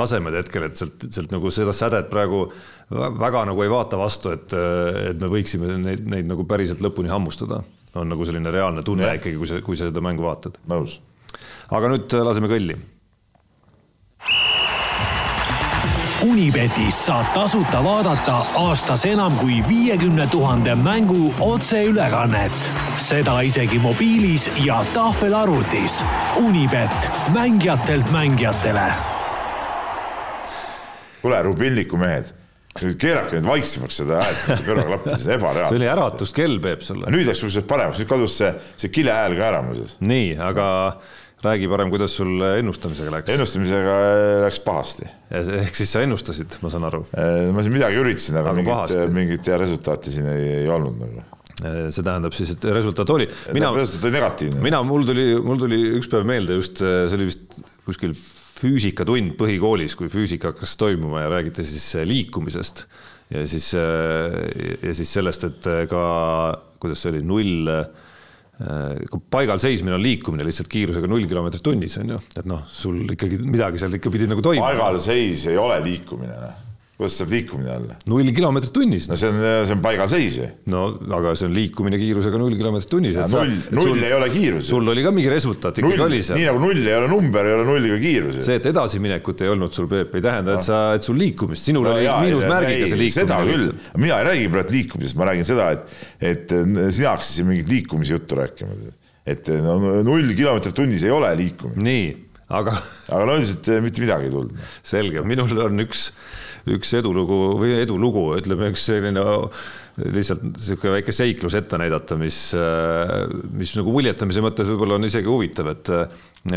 tasemed 0.00 0.36
hetkel, 0.40 0.68
et 0.68 0.80
sealt, 0.80 1.08
sealt 1.12 1.34
nagu 1.34 1.52
seda 1.54 1.74
sädet 1.76 2.10
praegu 2.12 2.46
väga 2.90 3.44
nagu 3.50 3.64
ei 3.64 3.72
vaata 3.72 4.00
vastu, 4.00 4.32
et, 4.34 4.54
et 5.12 5.20
me 5.20 5.30
võiksime 5.32 5.76
neid, 5.78 6.06
neid 6.08 6.30
nagu 6.30 6.46
päriselt 6.48 6.82
lõpuni 6.84 7.12
hammustada. 7.12 7.62
on 7.94 8.08
nagu 8.08 8.24
selline 8.24 8.50
reaalne 8.54 8.82
tunne 8.86 9.08
ja. 9.08 9.16
ikkagi, 9.18 9.36
kui 9.36 9.50
sa, 9.50 9.60
kui 9.66 9.76
sa 9.76 9.90
seda 9.90 10.02
mängu 10.04 10.26
vaatad. 10.26 10.58
nõus. 10.70 11.00
aga 11.70 11.92
nüüd 11.94 12.18
laseme 12.26 12.50
kõlli 12.50 12.78
Unibetis 16.20 16.98
saab 17.06 17.30
tasuta 17.32 17.78
vaadata 17.84 18.34
aastas 18.60 19.06
enam 19.08 19.32
kui 19.40 19.62
viiekümne 19.68 20.26
tuhande 20.28 20.74
mängu 20.76 21.32
otseülekannet. 21.40 22.70
seda 22.96 23.40
isegi 23.40 23.78
mobiilis 23.78 24.50
ja 24.64 24.84
tahvelarvutis. 24.94 26.04
Unibet, 26.36 27.08
mängijatelt 27.32 28.10
mängijatele. 28.10 29.09
Kuule, 31.22 31.42
Rubilniku 31.46 32.00
mehed 32.00 32.34
keerake 32.78 33.38
nüüd 33.38 33.48
vaiksemaks 33.50 33.96
seda 34.02 34.20
häält 34.22 34.66
kõrvaklappi, 34.68 35.14
see 35.18 35.32
on 35.32 35.36
ebareaalne. 35.36 35.70
see 35.72 35.80
oli 35.80 35.88
äratuskell, 35.90 36.60
Peep, 36.62 36.84
sulle. 36.86 37.10
nüüd 37.12 37.26
läks 37.26 37.42
sul 37.42 37.50
see 37.52 37.66
paremaks, 37.66 37.98
nüüd 37.98 38.10
kadus 38.10 38.36
see, 38.38 38.52
see 38.78 38.92
kile 38.94 39.14
hääl 39.14 39.34
ka 39.38 39.48
ära 39.48 39.64
muuseas. 39.66 39.96
nii, 39.98 40.36
aga 40.46 40.68
räägi 41.42 41.70
parem, 41.72 41.90
kuidas 41.90 42.14
sul 42.14 42.44
ennustamisega 42.46 43.16
läks? 43.16 43.34
ennustamisega 43.34 43.96
läks 44.46 44.62
pahasti. 44.62 45.10
ehk 45.34 45.82
siis 45.82 45.96
sa 45.96 46.04
ennustasid, 46.06 46.60
ma 46.62 46.70
saan 46.72 46.86
aru? 46.86 47.02
ma 47.10 47.66
siin 47.66 47.74
midagi 47.74 48.00
üritasin, 48.04 48.38
aga, 48.38 48.54
aga 48.54 48.62
mingit, 48.62 49.04
mingit 49.18 49.50
hea 49.50 49.60
resultaati 49.60 50.14
siin 50.14 50.30
ei, 50.30 50.48
ei 50.62 50.70
olnud 50.70 50.98
nagu 51.02 51.26
see 51.60 52.04
tähendab 52.06 52.32
siis, 52.32 52.54
et 52.54 52.62
resultaat 52.72 53.10
oli. 53.12 53.26
mina, 53.52 53.68
resultaat 53.76 54.06
oli 54.08 54.14
negatiivne. 54.16 54.62
mina, 54.64 54.78
mul 54.86 55.04
tuli, 55.08 55.32
mul 55.44 55.58
tuli 55.60 55.80
üks 55.98 56.08
päev 56.12 56.28
meelde 56.28 56.56
just, 56.56 56.80
see 56.80 57.18
oli 57.18 57.28
vist 57.28 57.58
kuskil 57.84 58.14
füüsikatund 58.60 59.34
põhikoolis, 59.40 59.96
kui 59.96 60.10
füüsika 60.12 60.52
hakkas 60.52 60.76
toimuma 60.80 61.24
ja 61.24 61.32
räägiti 61.32 61.64
siis 61.64 61.88
liikumisest 62.04 62.84
ja 63.32 63.46
siis, 63.48 63.72
ja 63.72 64.94
siis 64.96 65.12
sellest, 65.16 65.46
et 65.48 65.68
ka 65.90 66.04
kuidas 66.82 67.02
see 67.02 67.14
oli, 67.14 67.24
null 67.26 67.68
Äh, 68.60 69.20
paigal 69.32 69.60
seismine 69.62 69.94
on 69.96 70.02
liikumine 70.04 70.44
lihtsalt 70.44 70.68
kiirusega 70.68 71.08
null 71.08 71.24
kilomeetrit 71.28 71.62
tunnis 71.64 71.94
on 71.96 72.10
ju, 72.12 72.18
et 72.36 72.48
noh, 72.48 72.66
sul 72.68 72.98
ikkagi 73.14 73.38
midagi 73.40 73.80
seal 73.80 73.94
ikka 73.96 74.12
pidi 74.12 74.26
nagu 74.28 74.44
toimuma. 74.44 74.66
paigalseis 74.68 75.46
ei 75.48 75.56
ole 75.56 75.78
liikumine, 75.86 76.34
noh. 76.42 76.58
Kuidas 77.00 77.16
saab 77.16 77.32
liikumine 77.32 77.70
olla? 77.72 77.96
null 78.10 78.30
kilomeetrit 78.36 78.72
tunnis. 78.76 79.06
no 79.08 79.16
see 79.18 79.30
on, 79.32 79.38
see 79.64 79.74
on 79.74 79.82
paigalseis 79.84 80.36
ju. 80.36 80.48
no 80.72 80.82
aga 81.16 81.32
see 81.38 81.48
on 81.48 81.54
liikumine 81.56 81.98
kiirusega 82.00 82.40
null 82.40 82.56
kilomeetrit 82.58 82.92
tunnis. 82.92 83.16
null, 83.32 83.54
null 83.76 83.90
sul, 83.94 84.04
ei 84.04 84.14
ole 84.16 84.28
kiirus. 84.32 84.68
sul 84.68 84.92
oli 84.92 85.04
ka 85.06 85.12
mingi 85.16 85.32
resultaat 85.32 85.80
ikkagi 85.80 86.04
oli 86.04 86.20
seal. 86.26 86.40
nii 86.40 86.48
nagu 86.50 86.62
null 86.62 86.90
ei 86.92 86.96
ole 86.98 87.10
number, 87.12 87.48
ei 87.48 87.56
ole 87.56 87.66
nulliga 87.68 87.98
kiirus. 88.02 88.40
see, 88.44 88.60
et 88.60 88.70
edasiminekut 88.72 89.44
ei 89.46 89.52
olnud 89.54 89.76
sul, 89.76 89.88
Peep, 89.90 90.14
ei 90.18 90.24
tähenda, 90.24 90.58
et 90.58 90.66
sa, 90.66 90.80
et 90.98 91.06
sul 91.06 91.18
liikumist, 91.20 91.70
sinul 91.70 91.88
no, 91.88 91.96
oli 91.96 92.08
miinusmärgiga 92.26 92.90
see 92.92 93.00
liikumine 93.00 93.50
lihtsalt. 93.54 93.92
mina 94.04 94.20
ei 94.20 94.28
räägi 94.30 94.48
praegu 94.52 94.76
liikumisest, 94.76 95.20
ma 95.20 95.30
räägin 95.30 95.48
seda, 95.48 95.70
et, 95.76 96.00
et 96.32 96.56
sina 96.92 97.14
hakkasid 97.14 97.40
siin 97.40 97.48
mingit 97.48 97.70
liikumise 97.72 98.18
juttu 98.18 98.40
rääkima. 98.40 98.76
et 99.30 99.48
no 99.64 99.78
null 100.04 100.34
kilomeetrit 100.36 100.76
tunnis 100.76 101.06
ei 101.06 101.14
ole 101.14 101.32
liikumine. 101.40 101.86
nii, 101.88 102.10
aga. 102.60 102.76
aga 103.08 103.24
no 103.24 103.40
üldiselt 103.40 103.72
mitte 103.86 104.04
midagi 104.04 104.28
ei 104.28 104.36
tulnud. 104.36 104.68
selge, 104.92 105.24
minul 105.24 105.64
on 105.64 105.86
üks 105.86 106.10
üks 106.68 106.92
edulugu 106.98 107.38
või 107.60 107.74
edulugu, 107.80 108.26
ütleme 108.38 108.70
üks 108.72 108.84
selline 108.90 109.22
lihtsalt 110.00 110.44
niisugune 110.44 110.96
väike 110.98 111.14
seiklus 111.14 111.56
ette 111.58 111.78
näidata, 111.80 112.16
mis, 112.20 112.38
mis 113.56 113.74
nagu 113.78 113.94
muljetamise 113.94 114.44
mõttes 114.44 114.70
võib-olla 114.72 114.98
on 114.98 115.08
isegi 115.08 115.28
huvitav, 115.28 115.72
et, 115.74 115.90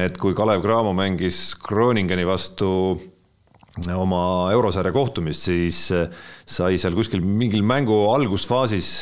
et 0.05 0.19
kui 0.21 0.35
Kalev 0.37 0.63
Cramo 0.63 0.93
mängis 0.97 1.53
Groningeni 1.63 2.27
vastu 2.27 2.69
oma 3.97 4.23
eurosarja 4.53 4.93
kohtumist, 4.93 5.49
siis 5.49 5.87
sai 6.45 6.77
seal 6.77 6.95
kuskil 6.97 7.23
mingil 7.25 7.63
mängu 7.65 8.03
algusfaasis 8.13 8.95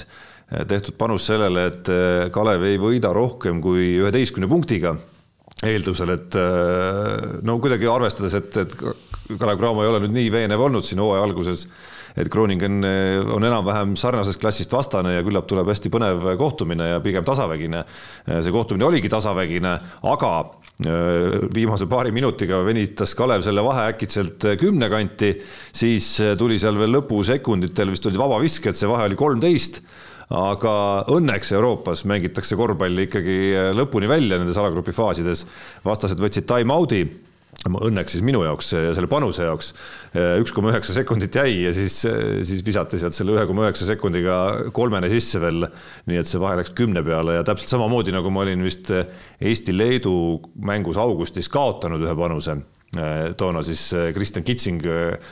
tehtud 0.67 0.97
panus 0.99 1.27
sellele, 1.29 1.67
et 1.71 1.91
Kalev 2.33 2.65
ei 2.67 2.79
võida 2.81 3.11
rohkem 3.15 3.61
kui 3.63 3.97
üheteistkümne 3.99 4.49
punktiga 4.51 4.95
eeldusel, 5.67 6.09
et 6.15 6.35
no 7.45 7.57
kuidagi 7.61 7.85
arvestades, 7.85 8.33
et, 8.39 8.55
et 8.63 9.37
Kalev 9.39 9.59
Cramo 9.59 9.83
ei 9.83 9.89
ole 9.91 10.01
nüüd 10.03 10.15
nii 10.15 10.29
veenev 10.33 10.63
olnud 10.65 10.85
siin 10.85 11.01
hooaja 11.03 11.23
alguses, 11.27 11.65
et 12.19 12.29
Groningen 12.31 12.81
eh, 12.83 13.19
on 13.31 13.45
enam-vähem 13.47 13.95
sarnasest 13.99 14.41
klassist 14.41 14.73
vastane 14.73 15.15
ja 15.15 15.25
küllap 15.25 15.47
tuleb 15.47 15.69
hästi 15.71 15.91
põnev 15.93 16.25
kohtumine 16.39 16.89
ja 16.93 16.99
pigem 17.03 17.25
tasavägine. 17.27 17.85
Eh, 18.25 18.41
see 18.43 18.53
kohtumine 18.53 18.87
oligi 18.89 19.11
tasavägine, 19.11 19.77
aga 20.11 20.33
viimase 20.81 21.85
paari 21.85 22.09
minutiga 22.09 22.63
venitas 22.65 23.11
Kalev 23.13 23.43
selle 23.45 23.61
vahe 23.61 23.83
äkitselt 23.91 24.47
kümne 24.57 24.87
kanti, 24.89 25.35
siis 25.77 26.15
tuli 26.39 26.57
seal 26.57 26.79
veel 26.79 26.95
lõpusekunditel 26.95 27.91
vist 27.93 28.07
olid 28.09 28.17
vabavisked, 28.17 28.73
see 28.73 28.89
vahe 28.89 29.05
oli 29.05 29.19
kolmteist 29.19 29.77
aga 30.31 30.75
õnneks 31.11 31.51
Euroopas 31.55 32.05
mängitakse 32.09 32.57
korvpalli 32.59 33.07
ikkagi 33.09 33.37
lõpuni 33.75 34.09
välja 34.11 34.39
nendes 34.39 34.59
alagrupi 34.59 34.93
faasides. 34.95 35.45
vastased 35.85 36.21
võtsid 36.21 36.47
time-out'i 36.49 37.03
õnneks 37.61 38.15
siis 38.15 38.23
minu 38.25 38.41
jaoks 38.41 38.71
ja 38.73 38.93
selle 38.95 39.09
panuse 39.11 39.43
jaoks 39.45 39.73
üks 40.41 40.53
koma 40.55 40.71
üheksa 40.71 40.95
sekundit 40.95 41.35
jäi 41.35 41.67
ja 41.67 41.73
siis, 41.75 41.99
siis 42.47 42.63
visati 42.65 42.97
sealt 42.97 43.13
selle 43.13 43.35
ühe 43.35 43.45
koma 43.49 43.67
üheksa 43.67 43.85
sekundiga 43.91 44.71
kolmene 44.73 45.11
sisse 45.11 45.41
veel. 45.43 45.67
nii 46.09 46.21
et 46.21 46.29
see 46.29 46.41
vahe 46.41 46.57
läks 46.61 46.73
kümne 46.77 47.03
peale 47.05 47.37
ja 47.37 47.45
täpselt 47.45 47.69
samamoodi 47.75 48.15
nagu 48.15 48.33
ma 48.33 48.45
olin 48.45 48.65
vist 48.65 48.89
Eesti-Leedu 48.89 50.15
mängus 50.65 50.97
augustis 50.97 51.51
kaotanud 51.53 52.01
ühe 52.01 52.17
panuse 52.17 52.57
toona 53.39 53.61
siis 53.63 53.85
Kristjan 54.11 54.43
Kitsing 54.43 54.81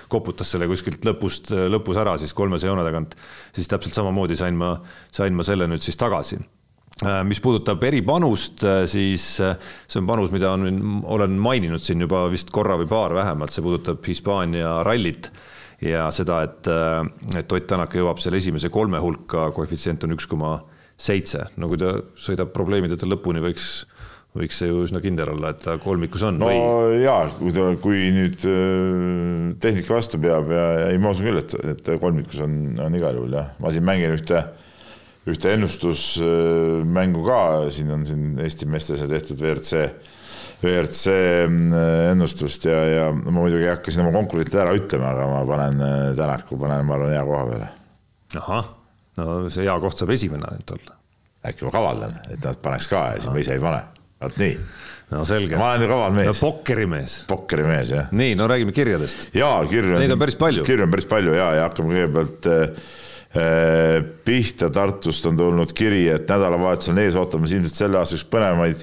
koputas 0.07 0.53
selle 0.53 0.69
kuskilt 0.71 1.03
lõpust, 1.03 1.51
lõpus 1.51 1.99
ära 1.99 2.13
siis 2.21 2.31
kolmese 2.37 2.69
joone 2.69 2.85
tagant, 2.87 3.17
siis 3.51 3.67
täpselt 3.67 3.97
samamoodi 3.99 4.37
sain 4.39 4.55
ma, 4.55 4.77
sain 5.11 5.35
ma 5.35 5.43
selle 5.43 5.67
nüüd 5.67 5.83
siis 5.83 5.99
tagasi. 5.99 6.39
Äh, 6.99 7.21
mis 7.23 7.39
puudutab 7.39 7.83
eripanust, 7.87 8.59
äh, 8.67 8.81
siis 8.89 9.37
äh, 9.39 9.53
see 9.87 10.01
on 10.01 10.07
panus, 10.09 10.33
mida 10.35 10.49
on, 10.51 10.65
olen 11.07 11.37
maininud 11.39 11.79
siin 11.79 12.03
juba 12.03 12.25
vist 12.27 12.49
korra 12.51 12.75
või 12.81 12.89
paar 12.91 13.15
vähemalt, 13.15 13.53
see 13.55 13.63
puudutab 13.63 14.03
Hispaania 14.03 14.81
rallit 14.83 15.29
ja 15.79 16.09
seda, 16.11 16.41
et, 16.43 16.67
et 17.39 17.55
Ott 17.55 17.69
Tänak 17.71 17.95
jõuab 17.95 18.19
selle 18.19 18.41
esimese 18.41 18.67
kolme 18.67 18.99
hulka, 18.99 19.47
koefitsient 19.55 20.03
on 20.03 20.17
üks 20.17 20.27
koma 20.27 20.57
seitse, 20.99 21.45
no 21.55 21.69
kui 21.71 21.79
ta 21.79 21.93
sõidab 22.19 22.51
probleemideta 22.51 23.07
lõpuni, 23.07 23.39
võiks, 23.47 23.69
võiks 24.37 24.59
see 24.61 24.69
ju 24.69 24.83
üsna 24.85 25.01
kindel 25.01 25.33
olla, 25.33 25.53
et 25.55 25.63
ta 25.65 25.77
kolmikus 25.81 26.23
on. 26.27 26.37
no 26.41 26.51
või... 26.51 27.01
ja 27.01 27.17
kui 27.39 27.53
ta, 27.55 27.67
kui 27.81 28.07
nüüd 28.13 28.45
tehnika 29.59 29.95
vastu 29.95 30.21
peab 30.21 30.51
ja 30.53 30.65
ei, 30.91 31.01
ma 31.01 31.15
usun 31.15 31.31
küll, 31.31 31.41
et, 31.41 31.55
et 31.73 31.93
kolmikus 32.01 32.41
on, 32.45 32.57
on 32.85 32.97
igal 32.99 33.17
juhul 33.17 33.37
jah, 33.39 33.53
ma 33.63 33.73
siin 33.73 33.87
mängin 33.87 34.13
ühte 34.15 34.43
ühte 35.29 35.53
ennustusmängu 35.55 37.23
ka, 37.25 37.41
siin 37.73 37.91
on 37.93 38.05
siin 38.07 38.39
Eesti 38.41 38.67
meestes 38.69 39.03
tehtud 39.09 39.41
WRC, 39.41 39.83
WRC 40.63 41.15
mm, 41.47 41.75
ennustust 42.13 42.65
ja, 42.69 42.79
ja 42.87 43.09
ma 43.11 43.35
muidugi 43.41 43.67
ei 43.67 43.73
hakka 43.73 43.93
siin 43.93 44.05
oma 44.05 44.15
konkurentidele 44.15 44.65
ära 44.65 44.77
ütlema, 44.77 45.13
aga 45.13 45.27
ma 45.31 45.43
panen 45.49 45.83
äh, 45.85 45.99
Tänaku, 46.17 46.59
panen, 46.61 46.87
ma 46.87 46.97
arvan, 46.97 47.13
hea 47.15 47.25
koha 47.27 47.43
peale. 47.51 47.69
ahah, 48.39 48.73
no 49.19 49.37
see 49.49 49.67
hea 49.67 49.77
koht 49.83 50.01
saab 50.01 50.15
esimene 50.15 50.49
ainult 50.49 50.75
olla. 50.77 50.97
äkki 51.49 51.67
ma 51.67 51.73
kavaldan, 51.75 52.19
et 52.33 52.43
nad 52.43 52.59
paneks 52.63 52.89
ka 52.91 53.05
ja 53.11 53.19
siis 53.19 53.31
ma 53.31 53.43
ise 53.43 53.55
ei 53.55 53.63
pane, 53.63 53.83
vot 54.21 54.39
nii 54.41 54.55
no 55.09 55.25
selge. 55.25 55.57
ma 55.57 55.73
olen 55.73 55.89
kaval 55.89 56.15
mees. 56.15 56.31
no 56.31 56.37
pokkerimees. 56.37 57.19
pokkerimees, 57.29 57.93
jah. 57.95 58.09
nii, 58.11 58.37
no 58.39 58.47
räägime 58.51 58.75
kirjadest. 58.75 59.29
jaa, 59.37 59.59
kirju 59.69 59.97
on. 59.97 60.01
Neid 60.03 60.15
on 60.15 60.21
päris 60.21 60.39
palju. 60.39 60.65
kirju 60.67 60.87
on 60.87 60.97
päris 60.97 61.09
palju 61.09 61.37
ja, 61.37 61.53
ja 61.59 61.69
hakkame 61.69 61.95
kõigepealt 61.95 62.49
äh, 62.53 62.89
Äh, 63.35 64.03
Pihta 64.25 64.71
Tartust 64.73 65.25
on 65.29 65.37
tulnud 65.37 65.69
kiri, 65.77 66.07
et 66.09 66.25
nädalavahetusel 66.25 66.95
on 66.95 67.01
ees 67.03 67.17
ootamas 67.19 67.51
ilmselt 67.53 67.77
selle 67.77 67.99
aasta 67.99 68.17
üks 68.17 68.23
põnevamaid 68.25 68.79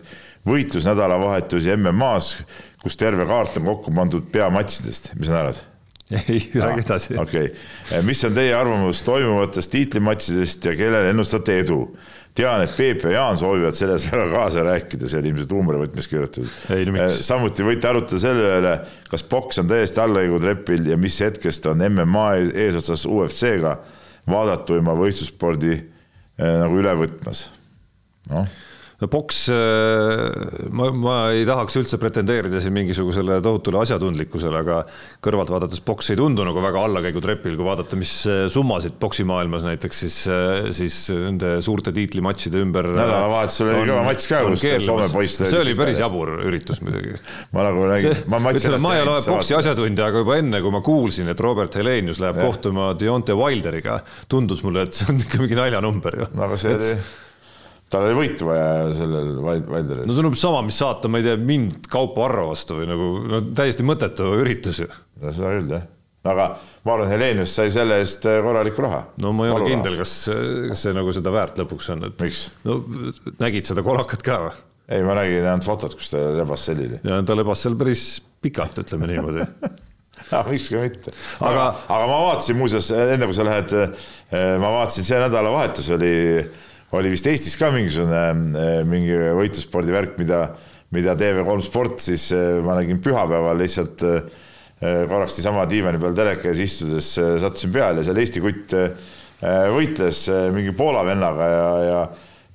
võitlusnädalavahetusi 0.47 1.73
MM-as, 1.75 2.29
kus 2.79 2.95
terve 2.95 3.27
kaart 3.27 3.59
on 3.59 3.67
kokku 3.73 3.95
pandud 3.97 4.29
peamatšidest, 4.31 5.17
mis 5.19 5.33
sa 5.33 5.41
arvad? 5.41 5.59
ei, 6.15 6.39
räägi 6.55 6.85
edasi. 6.85 7.17
okei 7.19 7.49
okay., 7.49 8.05
mis 8.07 8.23
on 8.29 8.37
teie 8.39 8.53
arvamus 8.55 9.01
toimuvatest 9.03 9.73
tiitlimatšidest 9.75 10.71
ja 10.71 10.77
kellele 10.79 11.11
ennustate 11.11 11.59
edu? 11.65 11.81
Tean, 12.37 12.63
et 12.65 12.77
Peep 12.77 13.05
ja 13.07 13.15
Jaan 13.17 13.39
soovivad 13.41 13.77
selles 13.79 14.07
väga 14.11 14.27
kaasa 14.33 14.65
rääkida, 14.67 15.09
see 15.11 15.21
oli 15.23 15.33
ilmselt 15.33 15.55
huumorivõtmes 15.57 16.09
kirjutatud. 16.11 16.53
Äh, 16.77 17.09
samuti 17.17 17.67
võite 17.67 17.91
arutada 17.91 18.21
selle 18.23 18.53
üle, 18.61 18.77
kas 19.11 19.25
boks 19.31 19.63
on 19.63 19.71
täiesti 19.71 20.03
allakäigutrepil 20.05 20.93
ja 20.93 21.01
mis 21.01 21.19
hetkest 21.25 21.67
on 21.73 21.85
MMA 21.89 22.29
eesotsas 22.67 23.07
UFC-ga 23.09 23.79
vaadatuima 24.31 24.95
võistlusspordi 24.99 25.75
eh, 25.77 26.57
nagu 26.63 26.81
üle 26.83 26.97
võtmas. 27.05 27.47
noh 28.31 28.49
boks, 29.05 29.43
ma, 30.73 30.87
ma 30.97 31.17
ei 31.37 31.45
tahaks 31.45 31.77
üldse 31.77 31.99
pretendeerida 32.01 32.63
siin 32.65 32.73
mingisugusele 32.73 33.43
tohutule 33.45 33.83
asjatundlikkusele, 33.83 34.63
aga 34.65 34.79
kõrvalt 35.25 35.53
vaadates 35.53 35.83
boks 35.85 36.15
ei 36.15 36.17
tundu 36.17 36.47
nagu 36.47 36.63
väga 36.65 36.87
allakäigutrepil, 36.89 37.59
kui 37.59 37.67
vaadata, 37.67 37.99
mis 38.01 38.13
summasid 38.53 38.97
boksimaailmas 39.01 39.67
näiteks 39.69 40.01
siis, 40.07 40.17
siis 40.79 40.97
nende 41.13 41.59
suurte 41.65 41.93
tiitlimatšide 41.97 42.63
ümber. 42.65 42.89
nädalavahetusel 42.97 43.75
oli 43.75 43.91
kõva 43.91 44.07
matš 44.09 44.31
ka, 44.33 44.41
kus 44.49 44.65
Soome 44.87 45.11
poiss. 45.13 45.43
see 45.45 45.61
oli 45.61 45.77
päris 45.77 46.01
jabur 46.01 46.33
üritus 46.47 46.81
muidugi. 46.85 47.19
ma 47.53 47.69
nagu 47.69 47.85
nägin, 47.91 48.25
ma 48.33 48.41
ütleme, 48.49 48.81
ma 48.81 48.97
ei 48.97 49.05
ole 49.05 49.19
boksi 49.29 49.59
asjatundja, 49.59 50.09
aga 50.09 50.25
juba 50.25 50.41
enne, 50.41 50.63
kui 50.65 50.73
ma 50.73 50.81
kuulsin, 50.85 51.29
et 51.33 51.45
Robert 51.45 51.77
Helenius 51.77 52.23
läheb 52.23 52.41
ja. 52.41 52.49
kohtuma 52.49 52.91
Deontay 52.97 53.37
Wilderiga, 53.37 54.01
tundus 54.33 54.65
mulle, 54.65 54.89
et 54.89 54.97
see 54.97 55.13
on 55.13 55.21
ikka 55.21 55.45
mingi 55.45 55.61
naljanumber 55.61 56.21
ju. 56.23 56.33
no 56.33 56.49
aga 56.49 56.61
see 56.61 56.77
oli 56.77 56.97
tal 57.93 58.07
oli 58.09 58.17
võitu 58.19 58.49
vaja 58.49 58.71
sellel 58.97 59.35
Wilderil. 59.43 60.05
no 60.07 60.15
see 60.15 60.23
on 60.23 60.31
umbes 60.31 60.43
sama, 60.43 60.63
mis 60.67 60.79
saata, 60.83 61.11
ma 61.11 61.21
ei 61.21 61.29
tea, 61.29 61.37
mind 61.39 61.87
Kaupo 61.91 62.25
Arro 62.27 62.49
vastu 62.51 62.81
või 62.81 62.89
nagu 62.91 63.11
no 63.31 63.43
täiesti 63.57 63.87
mõttetu 63.87 64.33
üritus 64.41 64.83
ju. 64.83 64.89
no 65.23 65.35
seda 65.35 65.53
küll 65.55 65.75
jah, 65.77 65.87
aga 66.27 66.49
ma 66.59 66.97
arvan, 66.97 67.11
Helenius 67.15 67.55
sai 67.59 67.71
selle 67.75 68.01
eest 68.03 68.27
äh, 68.27 68.41
korralikku 68.45 68.83
raha. 68.87 69.03
no 69.23 69.33
ma 69.37 69.47
ei 69.47 69.55
ole 69.55 69.71
kindel, 69.71 69.99
kas, 70.01 70.19
kas 70.71 70.87
see 70.87 70.95
nagu 70.97 71.15
seda 71.15 71.35
väärt 71.35 71.63
lõpuks 71.63 71.93
on, 71.95 72.09
et. 72.11 72.29
no 72.67 72.81
nägid 73.43 73.71
seda 73.71 73.87
kolakat 73.87 74.27
ka 74.27 74.41
või? 74.49 74.55
ei, 74.91 75.03
ma 75.07 75.19
nägin 75.19 75.47
ainult 75.47 75.67
fotot, 75.67 75.95
kus 75.99 76.11
ta 76.15 76.23
lebas 76.37 76.67
selili. 76.67 77.01
ja 77.07 77.23
ta 77.27 77.39
lebas 77.39 77.63
seal 77.63 77.79
päris 77.79 78.07
pikalt, 78.43 78.83
ütleme 78.83 79.11
niimoodi 79.15 79.47
ja 80.33 80.43
miks 80.51 80.71
ka 80.73 80.83
mitte. 80.83 81.15
aga, 81.39 81.71
aga 81.87 82.05
ma 82.11 82.21
vaatasin 82.33 82.59
muuseas, 82.59 82.91
enne 82.91 83.31
kui 83.31 83.37
sa 83.37 83.47
lähed, 83.47 83.75
äh, 83.79 84.55
ma 84.63 84.75
vaatasin, 84.81 85.07
see 85.07 85.23
nädalavahetus 85.23 85.91
oli 85.95 86.15
oli 86.99 87.13
vist 87.13 87.27
Eestis 87.31 87.57
ka 87.59 87.71
mingisugune 87.75 88.23
eh, 88.61 88.81
mingi 88.89 89.15
võitlusspordivärk, 89.39 90.17
mida, 90.21 90.41
mida 90.95 91.17
TV3 91.19 91.65
Sport 91.67 92.03
siis 92.05 92.29
eh, 92.37 92.59
ma 92.65 92.77
nägin 92.79 93.01
pühapäeval 93.05 93.59
lihtsalt 93.63 94.05
eh, 94.07 94.45
korraks 94.81 95.39
niisama 95.39 95.65
diivani 95.71 96.01
peal 96.03 96.17
teleka 96.17 96.51
ees 96.51 96.61
istudes 96.67 97.15
sattusin 97.17 97.73
peale 97.73 98.03
ja 98.03 98.11
seal 98.11 98.21
Eesti 98.21 98.43
kutt 98.45 98.75
võitles 99.73 100.19
mingi 100.53 100.75
Poola 100.77 101.01
vennaga 101.05 101.47
ja, 101.49 101.67
ja 101.87 102.01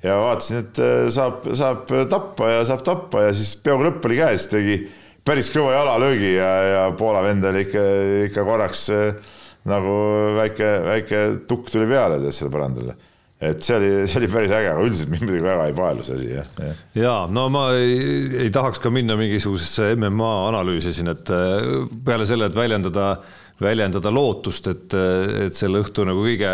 ja 0.02 0.16
vaatasin, 0.18 0.64
et 0.64 0.80
saab, 1.14 1.44
saab 1.58 1.90
tappa 2.10 2.48
ja 2.50 2.62
saab 2.66 2.82
tappa 2.86 3.28
ja 3.28 3.34
siis 3.38 3.56
peaaegu 3.62 3.86
lõpp 3.86 4.06
oli 4.10 4.18
käes, 4.18 4.48
tegi 4.50 4.78
päris 5.26 5.50
kõva 5.54 5.76
jalalöögi 5.76 6.32
ja, 6.36 6.52
ja 6.70 6.88
Poola 6.98 7.22
vend 7.26 7.46
oli 7.50 7.66
ikka, 7.68 7.86
ikka 8.30 8.46
korraks 8.46 8.88
nagu 9.70 9.98
väike, 10.38 10.72
väike 10.88 11.24
tukk 11.50 11.74
tuli 11.74 11.90
peale 11.90 12.22
sellele 12.22 12.54
põrandale 12.54 12.98
et 13.42 13.66
see 13.66 13.78
oli, 13.78 13.90
see 14.06 14.20
oli 14.22 14.30
päris 14.30 14.54
äge, 14.54 14.70
aga 14.70 14.86
üldiselt 14.86 15.10
mind 15.10 15.26
muidugi 15.26 15.44
väga 15.46 15.66
ei 15.70 15.74
paelu 15.78 16.06
see 16.06 16.18
asi, 16.20 16.30
jah 16.36 16.76
ja.. 16.98 17.16
no 17.32 17.48
ma 17.54 17.66
ei, 17.74 17.98
ei 18.46 18.54
tahaks 18.54 18.82
ka 18.84 18.92
minna 18.94 19.18
mingisugusesse 19.18 19.96
MMA 19.98 20.32
analüüsi 20.52 20.94
siin, 20.94 21.10
et 21.16 21.32
äh, 21.34 21.88
peale 22.06 22.28
selle, 22.30 22.52
et 22.52 22.58
väljendada, 22.58 23.16
väljendada 23.62 24.14
lootust, 24.14 24.70
et, 24.70 24.98
et 25.48 25.58
selle 25.58 25.82
õhtu 25.82 26.06
nagu 26.06 26.22
kõige 26.28 26.54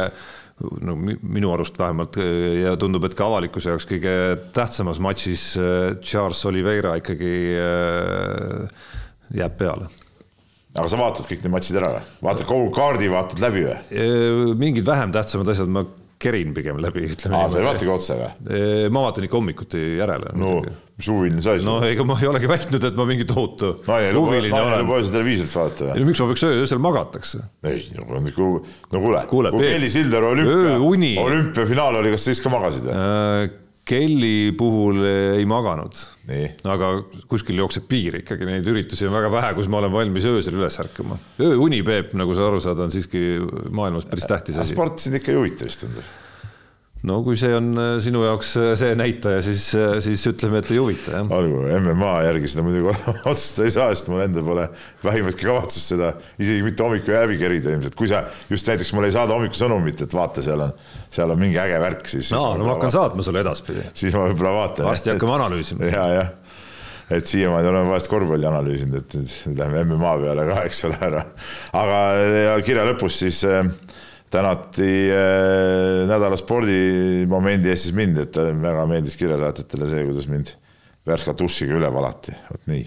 no 0.88 0.96
minu 0.98 1.52
arust 1.54 1.76
vähemalt 1.78 2.18
ja 2.18 2.72
tundub, 2.82 3.04
et 3.06 3.14
ka 3.18 3.28
avalikkuse 3.28 3.70
jaoks 3.70 3.86
kõige 3.92 4.16
tähtsamas 4.56 5.04
matšis 5.04 5.46
äh, 5.60 5.92
Charles 6.00 6.40
Oliveira 6.48 6.96
ikkagi 7.04 7.36
äh, 7.60 8.90
jääb 9.36 9.60
peale 9.60 9.92
aga 10.78 10.88
sa 10.88 10.98
vaatad 11.04 11.28
kõik 11.28 11.44
need 11.44 11.52
matšid 11.60 11.84
ära 11.84 11.98
või? 11.98 12.10
vaatad 12.32 12.48
kogu 12.48 12.72
kaardi, 12.80 13.12
vaatad 13.12 13.44
läbi 13.44 13.68
või? 13.68 13.80
mingid 14.56 14.88
vähem 14.88 15.12
tähtsamad 15.12 15.52
asjad 15.52 15.68
ma 15.68 15.84
kerin 16.22 16.54
pigem 16.56 16.80
läbi, 16.82 17.06
ütleme. 17.14 17.38
aa, 17.38 17.50
sa 17.52 17.62
ei 17.62 17.68
vaatagi 17.68 17.92
otse 17.94 18.18
või? 18.18 18.90
ma 18.94 19.04
vaatan 19.08 19.28
ikka 19.28 19.38
hommikuti 19.38 19.82
järele. 20.00 20.34
no 20.38 20.56
mis 20.98 21.10
huviline 21.12 21.44
sa 21.46 21.54
siis? 21.58 21.68
no 21.68 21.78
ega 21.86 22.06
ma 22.08 22.18
ei 22.22 22.30
olegi 22.32 22.50
väitnud, 22.50 22.88
et 22.90 22.98
ma 22.98 23.06
mingi 23.10 23.28
tohutu 23.30 23.76
naine 23.86 24.16
huviline 24.18 24.56
olen. 24.56 24.74
naine 24.74 24.82
lubas 24.86 25.12
televiisorit 25.14 25.54
vaadata 25.60 25.92
või? 25.92 26.08
miks 26.10 26.24
ma 26.24 26.30
peaks 26.32 26.48
öösel 26.50 26.82
magatakse? 26.84 27.44
ei, 27.70 27.86
no 27.98 28.08
kuule, 28.08 29.24
kuule, 29.30 29.54
kui 29.54 29.70
Kelly 29.70 29.94
Silder 29.94 30.26
olümpia, 30.32 30.76
olümpiafinaal 31.24 32.02
oli, 32.02 32.16
kas 32.16 32.26
sa 32.26 32.34
siis 32.34 32.44
ka 32.44 32.54
magasid 32.54 32.90
või 32.90 32.98
äh,? 32.98 33.64
Kelly 33.88 34.52
puhul 34.60 35.00
ei 35.08 35.46
maganud. 35.48 35.96
aga 36.68 36.92
kuskil 37.32 37.62
jookseb 37.62 37.88
piir 37.88 38.20
ikkagi, 38.20 38.48
neid 38.50 38.68
üritusi 38.68 39.08
on 39.08 39.16
väga 39.16 39.32
vähe, 39.32 39.54
kus 39.56 39.72
ma 39.72 39.80
olen 39.80 39.94
valmis 39.96 40.28
öösel 40.28 40.60
üles 40.60 40.80
ärkama. 40.84 41.20
ööuni, 41.40 41.80
Peep, 41.88 42.12
nagu 42.20 42.36
sa 42.36 42.50
aru 42.50 42.60
saad, 42.64 42.84
on 42.84 42.92
siiski 42.92 43.40
maailmas 43.72 44.10
päris 44.12 44.28
tähtis 44.28 44.60
asi. 44.60 44.76
sport 44.76 45.00
sind 45.00 45.22
ikka 45.22 45.32
ei 45.32 45.40
huvita 45.40 45.70
vist 45.70 45.86
tundub 45.86 46.16
no 47.06 47.20
kui 47.26 47.38
see 47.38 47.54
on 47.54 47.70
äh, 47.78 47.90
sinu 48.02 48.24
jaoks 48.26 48.54
äh, 48.58 48.72
see 48.80 48.96
näitaja, 48.98 49.42
siis, 49.46 49.68
äh, 49.78 49.98
siis 50.04 50.24
ütleme, 50.32 50.62
et 50.64 50.72
ei 50.74 50.80
huvita, 50.82 51.14
jah. 51.20 51.34
olgu, 51.38 51.62
MMA 51.84 52.14
järgi 52.26 52.52
seda 52.52 52.66
muidugi 52.66 52.90
otsustada 53.32 53.68
ei 53.68 53.76
saa, 53.76 53.92
sest 53.94 54.10
mul 54.12 54.24
endal 54.26 54.46
pole 54.48 54.66
vähimatki 55.06 55.48
kavatsust 55.48 55.94
seda 55.94 56.14
isegi 56.42 56.66
mitte 56.66 56.86
hommiku 56.86 57.14
läbi 57.14 57.38
kerida 57.42 57.76
ilmselt, 57.76 57.98
kui 58.00 58.10
sa 58.10 58.24
just 58.50 58.70
näiteks 58.72 58.94
mulle 58.98 59.12
ei 59.12 59.18
saada 59.18 59.38
hommikusõnumit, 59.38 60.02
et 60.08 60.18
vaata, 60.18 60.46
seal 60.46 60.66
on, 60.66 60.74
seal 61.14 61.34
on 61.34 61.42
mingi 61.42 61.62
äge 61.62 61.78
värk, 61.84 62.10
siis. 62.16 62.34
no, 62.34 62.50
no 62.58 62.66
ma 62.66 62.76
hakkan 62.76 62.90
vaatan. 62.90 62.98
saatma 62.98 63.30
sulle 63.30 63.46
edaspidi. 63.46 63.86
siis 64.02 64.18
ma 64.18 64.26
võib-olla 64.32 64.58
vaatan. 64.64 64.90
varsti 64.90 65.14
hakkame 65.14 65.38
analüüsima. 65.38 65.94
ja, 65.94 66.10
jah 66.18 66.36
et 67.08 67.24
siiamaani 67.24 67.70
oleme 67.70 67.88
vahest 67.94 68.10
korvpalli 68.12 68.48
analüüsinud, 68.50 68.98
et 69.00 69.14
nüüd 69.16 69.60
läheme 69.62 69.86
MMA 69.88 70.16
peale 70.26 70.44
ka, 70.50 70.58
eks 70.68 70.82
ole, 70.90 70.98
ära. 71.08 71.22
aga 71.80 72.58
kirja 72.68 72.84
lõpus 72.90 73.22
siis 73.22 73.40
äh, 73.48 73.70
tänati 74.34 74.92
äh, 75.14 76.04
nädala 76.10 76.38
spordimomendi 76.40 77.72
eest 77.72 77.88
siis 77.88 77.96
mind, 77.96 78.20
et 78.26 78.38
väga 78.38 78.86
meeldis 78.90 79.16
kirjasaatjatele 79.20 79.90
see, 79.90 80.06
kuidas 80.10 80.28
mind 80.32 80.54
värska 81.08 81.36
dušiga 81.40 81.78
üle 81.80 81.90
valati, 81.94 82.36
vot 82.50 82.64
nii. 82.68 82.86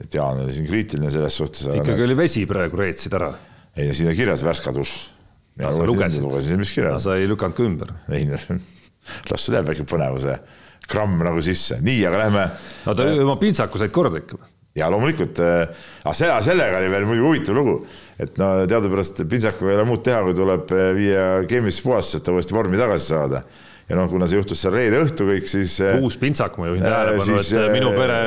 et 0.00 0.14
Jaan 0.14 0.44
oli 0.44 0.54
siin 0.56 0.68
kriitiline 0.68 1.12
selles 1.12 1.36
suhtes. 1.36 1.68
ikkagi 1.76 2.06
oli 2.06 2.16
vesi 2.16 2.46
praegu, 2.48 2.80
reetsid 2.80 3.16
ära? 3.18 3.32
ei, 3.76 3.92
siin 3.94 4.08
on 4.12 4.16
kirjas 4.16 4.44
värska 4.46 4.72
dušš. 4.76 4.94
sa 5.60 5.86
lugesid? 5.86 6.24
lugesin, 6.24 6.60
mis 6.60 6.72
kirjas. 6.72 7.04
sa 7.04 7.18
ei 7.20 7.28
lükanud 7.28 7.58
ka 7.58 7.66
ümber? 7.66 7.92
ei, 8.08 8.24
las 9.30 9.44
see 9.44 9.54
läheb 9.54 9.68
väike 9.72 9.86
põnevuse 9.88 10.38
gramm 10.90 11.20
nagu 11.22 11.42
sisse, 11.44 11.78
nii, 11.84 12.00
aga 12.08 12.24
lähme. 12.24 12.46
no 12.86 12.96
ta 12.96 13.10
oma 13.26 13.36
pintsaku 13.40 13.80
said 13.80 13.92
korda 13.94 14.22
ikka 14.22 14.40
või? 14.40 14.48
ja 14.78 14.88
loomulikult 14.92 15.40
äh,, 15.42 15.82
aga 16.04 16.14
selle, 16.16 16.36
sellega 16.46 16.78
oli 16.80 16.92
veel 16.92 17.06
muidugi 17.08 17.26
huvitav 17.26 17.58
lugu 17.58 17.80
et 18.20 18.38
no 18.40 18.52
teadupärast 18.68 19.24
pintsakuga 19.30 19.72
ei 19.72 19.80
ole 19.80 19.88
muud 19.88 20.04
teha, 20.04 20.20
kui 20.26 20.36
tuleb 20.36 20.70
eh, 20.76 20.92
viia 20.96 21.26
keemilisse 21.48 21.84
puhastusesse, 21.86 22.22
et 22.22 22.32
uuesti 22.34 22.56
vormi 22.56 22.80
tagasi 22.80 23.12
saada 23.14 23.44
ja 23.90 23.96
noh, 23.98 24.06
kuna 24.10 24.26
see 24.30 24.38
juhtus 24.38 24.60
seal 24.62 24.74
reede 24.76 25.00
õhtu 25.02 25.26
kõik, 25.26 25.48
siis. 25.50 25.72
Eh, 25.82 25.96
uus 25.98 26.14
pintsak, 26.20 26.54
ma 26.60 26.68
juhin 26.68 26.84
tähelepanu, 26.84 27.38
et 27.40 27.50
äh, 27.58 27.66
minu 27.74 27.90
pere, 27.96 28.18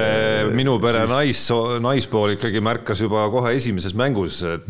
minu 0.55 0.73
pere 0.83 1.05
siis, 1.05 1.13
nais, 1.13 1.43
naispool 1.85 2.35
ikkagi 2.35 2.63
märkas 2.63 3.03
juba 3.05 3.23
kohe 3.31 3.53
esimeses 3.55 3.95
mängus, 3.99 4.41
et 4.47 4.67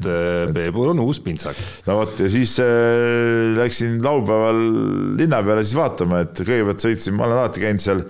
Peebul 0.53 0.91
on 0.93 1.01
uus 1.05 1.21
pintsak. 1.24 1.57
no 1.88 1.97
vot 2.03 2.21
ja 2.21 2.30
siis 2.30 2.59
äh, 2.61 3.55
läksin 3.57 3.97
laupäeval 4.05 4.61
linna 5.17 5.41
peale 5.45 5.65
siis 5.65 5.80
vaatama, 5.80 6.21
et 6.28 6.45
kõigepealt 6.45 6.86
sõitsin, 6.86 7.17
ma 7.17 7.28
olen 7.30 7.41
alati 7.41 7.65
käinud 7.65 7.84
seal 7.84 8.05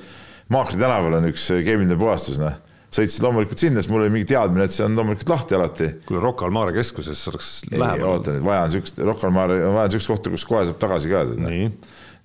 Maakri 0.51 0.75
tänaval 0.75 1.15
on 1.21 1.31
üks 1.31 1.47
keemiline 1.63 1.95
puhastus, 1.97 2.35
noh 2.41 2.59
sõitsin 2.93 3.25
loomulikult 3.25 3.63
sinna, 3.63 3.81
siis 3.81 3.91
mul 3.91 4.03
oli 4.05 4.13
mingi 4.13 4.29
teadmine, 4.29 4.67
et 4.67 4.75
see 4.75 4.85
on 4.85 4.97
loomulikult 4.97 5.31
lahti 5.33 5.57
alati. 5.57 5.89
kuule, 6.07 6.21
Rocca 6.23 6.45
al 6.47 6.53
Mare 6.55 6.75
keskuses 6.75 7.21
oleks 7.31 7.49
lähemal. 7.71 8.05
oota 8.09 8.35
nüüd, 8.35 8.45
vaja 8.45 8.67
on 8.67 8.75
siukest, 8.75 9.01
Rocca 9.07 9.29
al 9.29 9.35
Mare, 9.35 9.57
vaja 9.63 9.87
on 9.87 9.95
siukest 9.95 10.11
kohta, 10.11 10.33
kus 10.33 10.45
kohe 10.49 10.65
saab 10.69 10.79
tagasi 10.81 11.11
ka. 11.11 11.23
nii, 11.47 11.71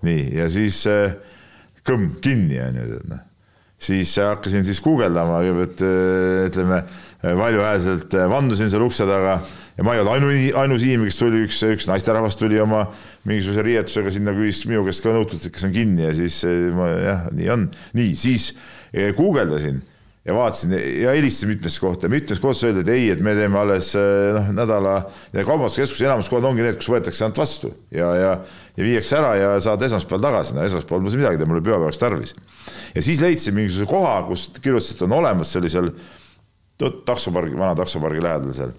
nii, 0.09 0.27
ja 0.37 0.51
siis 0.53 0.83
äh, 0.91 1.16
kõmm 1.89 2.19
kinni 2.25 2.61
on 2.64 2.81
ju, 2.83 2.87
tead 2.93 3.09
noh. 3.14 3.25
siis 3.89 4.12
hakkasin 4.21 4.69
siis 4.69 4.83
guugeldama, 4.85 5.41
kõigepealt 5.47 5.87
äh, 5.89 6.45
ütleme 6.51 6.83
valjuhäälselt 7.19 8.14
vandusin 8.31 8.69
seal 8.71 8.85
ukse 8.85 9.03
taga 9.09 9.41
ja 9.75 9.85
ma 9.87 9.95
ei 9.95 10.03
olnud 10.05 10.12
ainu, 10.12 10.29
ainus 10.61 10.85
inimene, 10.87 11.11
kes 11.11 11.19
tuli, 11.19 11.41
üks, 11.49 11.64
üks 11.66 11.89
naisterahvas 11.91 12.37
tuli 12.39 12.61
oma 12.62 12.85
mingisuguse 13.27 13.64
riietusega 13.66 14.12
sinna, 14.14 14.37
küsis 14.37 14.69
minu 14.71 14.85
käest 14.87 15.03
ka 15.03 15.16
nõutult, 15.16 15.43
et 15.43 15.55
kas 15.55 15.66
on 15.66 15.75
kinni 15.75 16.05
ja 16.07 16.12
siis 16.14 16.43
ma 16.77 16.93
jah, 16.95 17.29
nii 17.35 17.55
on. 17.57 17.71
nii, 17.99 18.12
siis 18.19 18.53
guugeldasin 19.19 19.81
ja 20.29 20.35
vaatasin 20.35 20.72
ja 21.03 21.11
helistasin 21.11 21.49
mitmesse 21.49 21.81
kohta, 21.81 22.09
mitmes 22.09 22.41
kohas 22.41 22.61
öeldi, 22.64 22.83
et 22.85 22.89
ei, 22.93 23.05
et 23.14 23.20
me 23.24 23.33
teeme 23.37 23.57
alles 23.59 23.95
eh, 23.97 24.35
noh, 24.37 24.51
nädala 24.61 24.99
kaubanduskeskuse 25.33 26.05
enamus 26.05 26.29
kohad 26.29 26.45
ongi 26.51 26.66
need, 26.66 26.76
kus 26.76 26.91
võetakse 26.93 27.24
ainult 27.24 27.41
vastu 27.41 27.70
ja, 27.95 28.11
ja, 28.18 28.35
ja 28.76 28.85
viiakse 28.85 29.16
ära 29.16 29.31
ja 29.39 29.55
saad 29.64 29.87
esmaspäeval 29.89 30.26
tagasi, 30.26 30.57
no 30.57 30.66
esmaspäeval 30.68 31.07
mul 31.07 31.16
midagi 31.16 31.49
mul 31.49 31.61
oli 31.61 31.64
pühapäevaks 31.70 32.03
tarvis. 32.03 32.35
ja 32.93 33.07
siis 33.07 33.24
leidsin 33.24 33.57
mingisuguse 33.57 33.89
koha, 33.89 34.18
kus 34.29 34.51
kirjutasid, 34.61 35.01
on 35.09 35.16
olemas, 35.22 35.55
seal 35.57 35.89
taksopargi, 37.09 37.57
vana 37.57 37.72
taksopargi 37.80 38.22
lähedal 38.29 38.53
seal. 38.61 38.76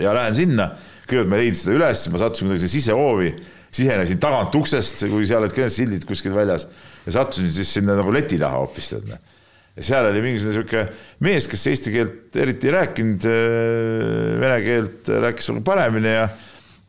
ja 0.00 0.16
lähen 0.16 0.40
sinna, 0.40 0.70
kõigepealt 1.04 1.36
ma 1.36 1.44
leidsin 1.44 1.66
seda 1.66 1.78
üles, 1.82 2.08
ma 2.14 2.24
sattusin 2.24 2.48
kuidagi 2.48 2.72
sisehoovi, 2.78 3.36
sisenesin 3.76 4.24
tagant 4.24 4.56
uksest, 4.56 5.04
kui 5.12 5.28
seal 5.28 5.44
olid 5.44 5.64
sildid 5.68 6.08
kuskil 6.08 6.32
väljas 6.32 6.64
ja 7.04 7.20
sattusin 7.20 7.52
siis 7.52 7.76
sinna 7.76 8.00
nagu 8.00 8.08
leti 8.14 8.40
taha 8.40 8.64
hoopis 8.64 8.94
tead 8.94 9.10
noh 9.12 9.35
ja 9.76 9.84
seal 9.84 10.08
oli 10.08 10.24
mingisugune 10.24 10.56
sihuke 10.56 10.84
mees, 11.26 11.46
kes 11.50 11.66
eesti 11.72 11.92
keelt 11.94 12.36
eriti 12.40 12.70
ei 12.70 12.76
rääkinud, 12.78 13.26
äh, 13.28 14.36
vene 14.42 14.58
keelt 14.64 15.10
rääkis 15.26 15.52
paremini 15.64 16.14
ja 16.14 16.28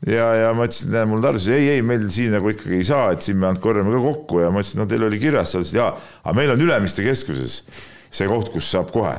ja, 0.06 0.26
ja 0.38 0.50
ma 0.54 0.68
ütlesin, 0.68 0.92
näe 0.94 1.08
mul 1.10 1.24
Tartus, 1.26 1.48
ei, 1.50 1.72
ei 1.74 1.86
meil 1.86 2.06
siin 2.14 2.36
nagu 2.36 2.52
ikkagi 2.54 2.78
ei 2.78 2.86
saa, 2.86 3.10
et 3.16 3.26
siin 3.26 3.40
me 3.42 3.50
ainult 3.50 3.64
korjame 3.64 3.94
ka 3.96 4.02
kokku 4.04 4.44
ja 4.44 4.52
ma 4.54 4.62
ütlesin, 4.62 4.82
no 4.84 4.86
teil 4.90 5.08
oli 5.08 5.20
kirjas, 5.22 5.54
sa 5.54 5.62
ütlesid 5.64 5.80
jaa, 5.80 5.90
aga 6.24 6.36
meil 6.38 6.54
on 6.54 6.62
Ülemiste 6.68 7.06
keskuses 7.06 7.64
see 8.14 8.30
koht, 8.30 8.52
kus 8.54 8.70
saab 8.72 8.94
kohe. 8.94 9.16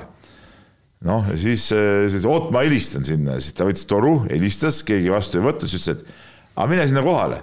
noh, 1.06 1.26
ja 1.30 1.36
siis, 1.38 1.68
siis 2.10 2.24
oot, 2.26 2.48
ma 2.54 2.64
helistan 2.66 3.04
sinna, 3.06 3.36
siis 3.38 3.54
ta 3.54 3.66
võttis 3.66 3.86
toru, 3.90 4.20
helistas, 4.30 4.80
keegi 4.86 5.12
vastu 5.12 5.38
ei 5.38 5.44
võtnud, 5.44 5.70
siis 5.70 5.84
ütles, 5.86 6.00
et 6.00 6.56
aga 6.58 6.70
mine 6.72 6.86
sinna 6.90 7.04
kohale 7.06 7.42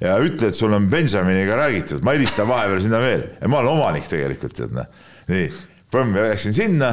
ja 0.00 0.16
ütle, 0.20 0.50
et 0.50 0.56
sul 0.56 0.72
on 0.76 0.88
Benjaminiga 0.92 1.58
räägitud, 1.60 2.04
ma 2.04 2.14
helistan 2.16 2.48
vahepeal 2.48 2.80
sinna 2.84 3.00
veel 3.00 3.26
ja 3.40 3.50
ma 3.52 3.60
olen 3.62 3.72
omanik 3.76 4.08
tegelikult, 4.12 4.56
tead 4.56 4.76
noh. 4.76 4.88
Nii, 5.30 5.46
põmm, 5.92 6.18
läksin 6.26 6.56
sinna 6.56 6.90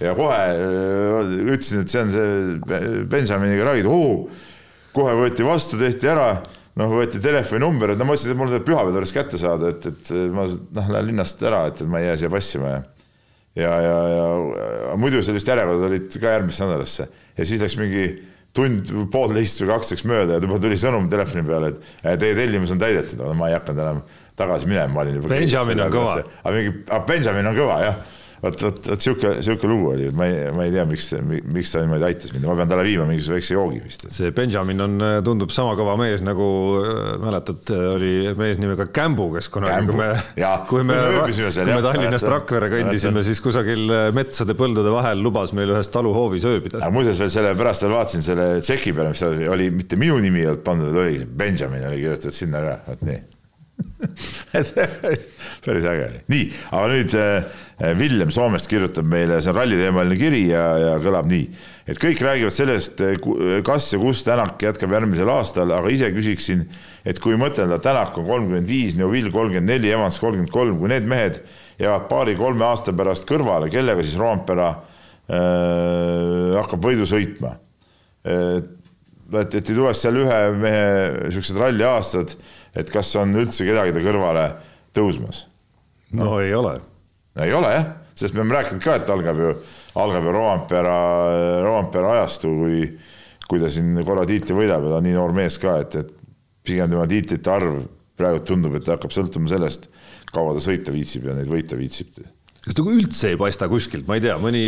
ja 0.00 0.12
kohe 0.18 0.42
öö, 0.56 1.22
ütlesin, 1.54 1.84
et 1.84 1.92
see 1.92 2.02
on 2.04 2.12
see 2.14 3.06
Benjaminiga 3.10 3.76
oo 3.90 4.28
kohe 4.96 5.16
võeti 5.18 5.44
vastu, 5.44 5.78
tehti 5.80 6.08
ära, 6.08 6.30
noh, 6.80 6.92
võeti 6.96 7.20
telefoninumber, 7.22 7.92
et 7.92 8.00
no 8.00 8.08
ma 8.08 8.16
ütlesin, 8.16 8.32
et 8.32 8.40
mul 8.40 8.52
tuleb 8.52 8.64
pühapäev 8.68 9.00
alles 9.00 9.12
kätte 9.16 9.40
saada, 9.40 9.72
et, 9.74 9.88
et 9.90 10.12
ma 10.32 10.46
noh, 10.48 10.92
lähen 10.92 11.10
linnast 11.10 11.42
ära, 11.44 11.66
et, 11.70 11.82
et 11.82 11.90
ma 11.90 12.00
ei 12.00 12.10
jää 12.10 12.20
siia 12.22 12.32
passima 12.32 12.74
ja 12.74 12.84
ja, 13.56 13.72
ja, 13.80 13.98
ja 14.12 14.96
muidu 15.00 15.22
sellist 15.24 15.48
järjekorda 15.48 15.88
olid 15.88 16.16
ka 16.20 16.34
järgmisse 16.34 16.66
nädalasse. 16.66 17.06
Ja 17.36 17.46
siis 17.48 17.62
läks 17.62 17.76
mingi 17.80 18.04
tund, 18.56 18.90
poolteist 19.12 19.60
või 19.62 19.70
kaks 19.72 19.94
läks 19.94 20.04
mööda 20.08 20.36
ja 20.36 20.44
juba 20.44 20.58
tuli 20.60 20.78
sõnum 20.80 21.08
telefoni 21.12 21.44
peale, 21.46 21.72
et 22.02 22.20
teie 22.20 22.36
tellimus 22.36 22.72
on 22.74 22.80
täidetud, 22.80 23.22
ma 23.36 23.50
ei 23.50 23.56
hakanud 23.56 23.84
enam 23.84 24.02
tagasi 24.36 24.68
minema, 24.70 24.92
ma 24.92 25.04
olin 25.04 25.18
juba. 25.20 25.32
Benjamin 25.34 25.86
on 25.86 25.96
kõva. 25.96 26.20
aga 26.42 26.54
mingi, 26.56 26.76
Benjamin 27.08 27.52
on 27.52 27.58
kõva 27.58 27.80
jah 27.84 28.04
vot, 28.42 28.62
vot, 28.62 28.80
vot 28.90 29.02
sihuke, 29.02 29.32
sihuke 29.44 29.68
lugu 29.70 29.90
oli, 29.92 30.08
et 30.10 30.16
ma 30.16 30.26
ei, 30.28 30.50
ma 30.54 30.66
ei 30.66 30.72
tea, 30.74 30.84
miks, 30.88 31.08
miks 31.52 31.72
ta 31.72 31.82
niimoodi 31.82 32.06
aitas 32.08 32.32
mind, 32.34 32.46
ma 32.48 32.56
pean 32.58 32.70
talle 32.70 32.84
viima 32.86 33.06
mingisuguse 33.08 33.36
väikse 33.36 33.56
joogi 33.56 33.80
vist. 33.84 34.06
see 34.12 34.32
Benjamin 34.36 34.84
on, 34.84 34.96
tundub 35.26 35.52
sama 35.54 35.74
kõva 35.78 35.96
mees 36.00 36.24
nagu 36.26 36.46
mäletad, 37.22 37.62
oli 37.94 38.12
mees 38.38 38.60
nimega 38.62 38.88
Kämbu, 38.96 39.28
kes 39.36 39.50
kunagi, 39.52 39.88
kui 39.90 40.00
me, 40.00 40.08
kui 40.70 40.86
me, 40.86 40.98
kui 41.26 41.68
me 41.70 41.78
Tallinnast 41.84 42.30
Rakvere 42.32 42.70
kõndisime, 42.72 43.24
siis 43.26 43.42
kusagil 43.44 43.86
metsade 44.16 44.56
põldude 44.58 44.92
vahel 44.94 45.22
lubas 45.24 45.54
meil 45.56 45.74
ühes 45.74 45.90
taluhoovis 45.92 46.46
ööbida. 46.48 46.82
aga 46.82 46.92
muuseas 46.94 47.22
veel 47.22 47.32
selle 47.32 47.54
pärast 47.58 47.86
veel 47.86 47.96
vaatasin 47.96 48.26
selle 48.26 48.50
tšeki 48.64 48.96
peale, 48.96 49.14
mis 49.14 49.24
seal 49.24 49.40
oli, 49.52 49.70
mitte 49.74 50.00
minu 50.00 50.20
nimi 50.22 50.44
ei 50.44 50.52
olnud 50.52 50.66
pandud, 50.66 51.00
oli 51.04 51.24
Benjamin 51.26 51.88
oli 51.90 52.04
kirjutatud 52.04 52.44
sinna 52.44 52.62
ka, 52.64 52.76
vot 52.90 53.08
nii 53.08 53.24
päris 55.64 55.84
äge 55.84 56.04
oli. 56.06 56.20
nii, 56.32 56.44
aga 56.72 56.86
nüüd 56.90 57.14
Villem 57.98 58.30
äh, 58.30 58.34
Soomest 58.34 58.68
kirjutab 58.70 59.08
meile, 59.10 59.40
see 59.42 59.52
on 59.52 59.58
ralliteemaline 59.58 60.18
kiri 60.20 60.42
ja, 60.48 60.64
ja 60.80 60.92
kõlab 61.02 61.28
nii, 61.28 61.44
et 61.90 62.00
kõik 62.00 62.22
räägivad 62.24 62.54
sellest, 62.54 63.02
äh, 63.04 63.18
kas 63.66 63.90
ja 63.92 64.00
kus 64.00 64.24
Tänak 64.26 64.62
jätkab 64.62 64.94
järgmisel 64.96 65.30
aastal, 65.32 65.74
aga 65.76 65.92
ise 65.92 66.08
küsiksin, 66.14 66.64
et 67.04 67.20
kui 67.22 67.36
mõtelda, 67.40 67.80
Tänak 67.84 68.16
on 68.20 68.28
kolmkümmend 68.28 68.70
viis, 68.70 68.96
Neuvill 68.98 69.32
kolmkümmend 69.34 69.68
neli, 69.74 69.92
Evans 69.92 70.20
kolmkümmend 70.22 70.54
kolm, 70.54 70.80
kui 70.80 70.92
need 70.92 71.08
mehed 71.08 71.42
jäävad 71.82 72.08
paari-kolme 72.10 72.64
aasta 72.64 72.96
pärast 72.96 73.28
kõrvale, 73.28 73.68
kellega 73.72 74.04
siis 74.04 74.16
Roompere 74.20 74.70
äh, 74.72 76.56
hakkab 76.56 76.90
võidu 76.90 77.08
sõitma? 77.08 77.58
et, 78.26 79.52
et 79.54 79.68
ei 79.70 79.74
tuleks 79.74 80.00
seal 80.02 80.16
ühe 80.18 80.38
mehe 80.58 80.86
niisugused 81.28 81.58
ralliaastad 81.60 82.32
et 82.76 82.92
kas 82.92 83.12
on 83.20 83.34
üldse 83.36 83.66
kedagi 83.66 83.94
ta 83.96 84.02
kõrvale 84.04 84.46
tõusmas 84.96 85.44
no,? 86.12 86.24
no 86.24 86.40
ei 86.42 86.54
ole. 86.56 86.76
ei 87.42 87.54
ole 87.56 87.72
jah, 87.72 87.88
sest 88.14 88.36
me 88.36 88.42
oleme 88.42 88.58
rääkinud 88.58 88.84
ka, 88.84 88.98
et 89.00 89.10
algab 89.12 89.42
ju, 89.42 89.52
algab 90.02 90.28
ju 90.28 90.36
Roampere, 90.36 90.96
Roampere 91.64 92.12
ajastu, 92.16 92.52
kui, 92.60 92.86
kui 93.48 93.62
ta 93.62 93.70
siin 93.72 93.96
korra 94.06 94.26
tiitli 94.28 94.56
võidab 94.56 94.86
ja 94.86 94.94
ta 94.94 95.00
on 95.00 95.08
nii 95.08 95.16
noor 95.16 95.34
mees 95.36 95.58
ka, 95.62 95.78
et, 95.84 95.98
et 96.00 96.14
pigem 96.66 96.90
tema 96.92 97.06
tiitlite 97.10 97.52
arv 97.52 97.82
praegu 98.16 98.40
tundub, 98.48 98.76
et 98.78 98.88
hakkab 98.88 99.12
sõltuma 99.12 99.50
sellest, 99.52 99.90
kaua 100.32 100.54
ta 100.56 100.62
sõita 100.64 100.94
viitsib 100.94 101.28
ja 101.28 101.36
neid 101.36 101.50
võita 101.50 101.76
viitsib. 101.78 102.16
kas 102.64 102.76
ta 102.76 102.84
üldse 102.84 103.34
ei 103.34 103.40
paista 103.40 103.68
kuskilt, 103.70 104.06
ma 104.08 104.16
ei 104.16 104.24
tea, 104.24 104.38
mõni 104.40 104.64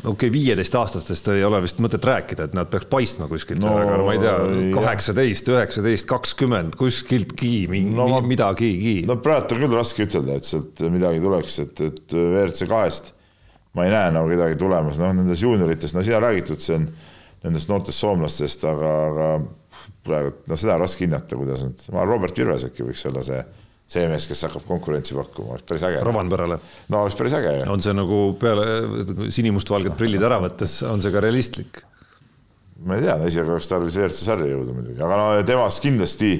okei 0.00 0.10
okay,, 0.12 0.32
viieteistaastastest 0.32 1.28
ei 1.34 1.44
ole 1.44 1.60
vist 1.64 1.80
mõtet 1.82 2.04
rääkida, 2.06 2.48
et 2.48 2.56
nad 2.56 2.70
peaks 2.72 2.88
paistma 2.90 3.28
kuskilt 3.30 3.62
no,, 3.64 3.76
aga 3.82 4.00
no 4.00 4.08
ma 4.08 4.16
ei 4.16 4.22
tea, 4.22 4.34
kaheksateist, 4.76 5.52
üheksateist, 5.52 6.08
kakskümmend, 6.10 6.76
kuskiltki 6.80 7.54
no, 7.92 8.08
midagigi. 8.26 9.00
no 9.08 9.18
praegu 9.22 9.56
on 9.56 9.64
küll 9.64 9.78
raske 9.78 10.08
ütelda, 10.08 10.40
et 10.40 10.48
sealt 10.48 10.84
midagi 10.92 11.22
tuleks, 11.24 11.58
et, 11.66 11.86
et 11.90 12.16
WRC 12.16 12.68
kahest 12.70 13.14
ma 13.76 13.86
ei 13.86 13.92
näe 13.92 14.10
nagu 14.14 14.30
kedagi 14.32 14.58
tulemas, 14.58 14.98
noh, 14.98 15.14
nendest 15.14 15.44
juunioritest, 15.44 15.94
no 15.94 16.02
siin 16.02 16.18
on 16.18 16.24
räägitud, 16.26 16.62
see 16.64 16.78
on 16.80 16.86
nendest 17.44 17.70
noortest 17.70 18.02
soomlastest, 18.02 18.64
aga, 18.68 18.94
aga 19.10 19.28
praegu, 20.06 20.32
no 20.50 20.58
seda 20.58 20.76
on 20.76 20.84
raske 20.84 21.06
hinnata, 21.06 21.38
kuidas 21.38 21.62
nad, 21.66 21.84
ma 21.94 22.02
arvan, 22.02 22.16
Robert 22.16 22.40
Virves 22.40 22.66
äkki 22.66 22.86
võiks 22.88 23.04
olla 23.10 23.22
see 23.26 23.40
see 23.90 24.06
mees, 24.10 24.26
kes 24.30 24.46
hakkab 24.46 24.66
konkurentsi 24.68 25.16
pakkuma, 25.18 25.56
oleks 25.56 25.66
päris 25.66 25.84
äge. 25.88 26.02
Rovanperale. 26.06 26.60
no 26.92 27.04
oleks 27.04 27.18
päris 27.18 27.34
äge. 27.38 27.56
on 27.70 27.82
see 27.82 27.94
nagu 27.96 28.20
peale 28.40 29.30
sinimustvalged 29.34 29.96
prillid 29.98 30.22
ära 30.26 30.38
võttes, 30.42 30.80
on 30.86 31.02
see 31.02 31.14
ka 31.14 31.22
realistlik? 31.24 31.82
ma 32.86 32.96
ei 32.96 33.04
tea, 33.04 33.16
isegi 33.28 33.44
oleks 33.44 33.68
tarvis 33.68 33.96
WRC 33.98 34.24
sarja 34.24 34.50
jõuda 34.54 34.74
muidugi, 34.74 35.00
aga 35.04 35.16
no 35.18 35.24
temast 35.44 35.82
kindlasti, 35.84 36.30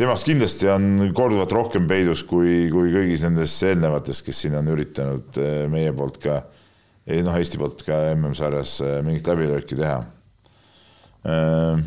temast 0.00 0.28
kindlasti 0.28 0.70
on 0.72 1.10
korduvalt 1.16 1.52
rohkem 1.52 1.88
peidus 1.90 2.22
kui, 2.28 2.70
kui 2.72 2.92
kõigis 2.94 3.26
nendes 3.26 3.56
eelnevates, 3.68 4.22
kes 4.24 4.44
siin 4.46 4.56
on 4.60 4.70
üritanud 4.72 5.40
eh, 5.42 5.66
meie 5.72 5.92
poolt 5.96 6.16
ka, 6.22 6.38
noh, 7.10 7.36
Eesti 7.36 7.60
poolt 7.60 7.84
ka 7.84 8.00
MM-sarjas 8.14 8.78
eh, 8.86 8.96
mingit 9.04 9.28
läbilööki 9.28 9.76
teha 9.76 9.98
ehm, 11.28 11.84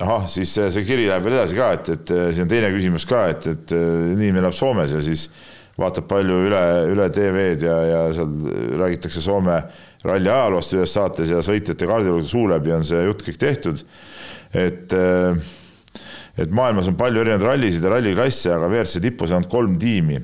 ahah, 0.00 0.26
siis 0.32 0.52
see, 0.56 0.70
see 0.72 0.86
kiri 0.88 1.06
läheb 1.08 1.24
veel 1.26 1.38
edasi 1.38 1.56
ka, 1.58 1.70
et, 1.76 1.88
et 1.94 2.12
siin 2.32 2.46
on 2.46 2.50
teine 2.50 2.72
küsimus 2.74 3.06
ka, 3.08 3.26
et, 3.34 3.46
et 3.52 3.74
inimene 3.76 4.46
elab 4.46 4.56
Soomes 4.56 4.94
ja 4.96 5.02
siis 5.04 5.28
vaatab 5.80 6.08
palju 6.10 6.40
üle, 6.48 6.62
üle 6.92 7.06
TV-d 7.14 7.64
ja, 7.66 7.76
ja 7.88 8.00
seal 8.14 8.32
räägitakse 8.80 9.22
Soome 9.24 9.56
ralli 10.06 10.30
ajaloost 10.32 10.76
ühes 10.76 10.94
saates 10.96 11.32
ja 11.32 11.40
sõitjate 11.44 11.88
kaardilugude 11.88 12.28
suu 12.28 12.46
läbi 12.50 12.72
on 12.74 12.84
see 12.86 13.02
jutt 13.04 13.24
kõik 13.26 13.40
tehtud. 13.40 13.82
et, 14.56 14.94
et 16.40 16.54
maailmas 16.56 16.88
on 16.90 16.98
palju 17.00 17.22
erinevaid 17.22 17.46
rallisid 17.46 17.84
ja 17.84 17.94
ralliklasse, 17.94 18.52
aga 18.56 18.70
WRC 18.70 19.02
tipus 19.04 19.32
on 19.32 19.40
ainult 19.40 19.52
kolm 19.52 19.76
tiimi. 19.80 20.20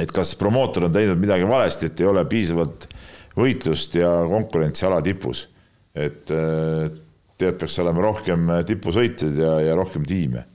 et 0.00 0.12
kas 0.12 0.34
promootor 0.38 0.88
on 0.88 0.94
teinud 0.94 1.20
midagi 1.20 1.46
valesti, 1.48 1.90
et 1.90 2.00
ei 2.00 2.10
ole 2.10 2.24
piisavalt 2.26 2.88
võitlust 3.38 3.94
ja 3.96 4.10
konkurentsi 4.28 4.86
ala 4.88 5.00
tipus, 5.04 5.46
et, 5.94 6.30
et 6.30 7.01
tegelikult 7.42 7.66
peaks 7.66 7.78
olema 7.82 8.06
rohkem 8.06 8.50
äh, 8.54 8.62
tipusõitjaid 8.68 9.38
ja, 9.42 9.52
ja 9.68 9.76
rohkem 9.78 10.06
tiime. 10.08 10.46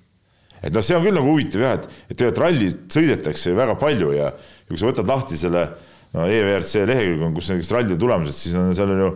et 0.61 0.73
noh, 0.73 0.83
see 0.83 0.95
on 0.97 1.05
küll 1.05 1.17
nagu 1.19 1.29
huvitav 1.29 1.63
jah, 1.63 1.77
et, 1.77 1.89
et 2.07 2.15
tegelikult 2.15 2.43
ralli 2.45 2.71
sõidetakse 2.71 3.53
väga 3.57 3.77
palju 3.79 4.13
ja, 4.15 4.31
ja 4.31 4.69
kui 4.71 4.79
sa 4.79 4.89
võtad 4.89 5.11
lahti 5.11 5.39
selle 5.39 5.67
no 6.15 6.25
EVRC 6.31 6.87
lehekülg 6.87 7.27
on, 7.27 7.35
kus 7.35 7.51
näiteks 7.51 7.73
rallide 7.75 7.99
tulemused, 7.99 8.39
siis 8.39 8.55
on 8.57 8.73
seal 8.77 8.93
on 8.95 9.03
ju 9.03 9.11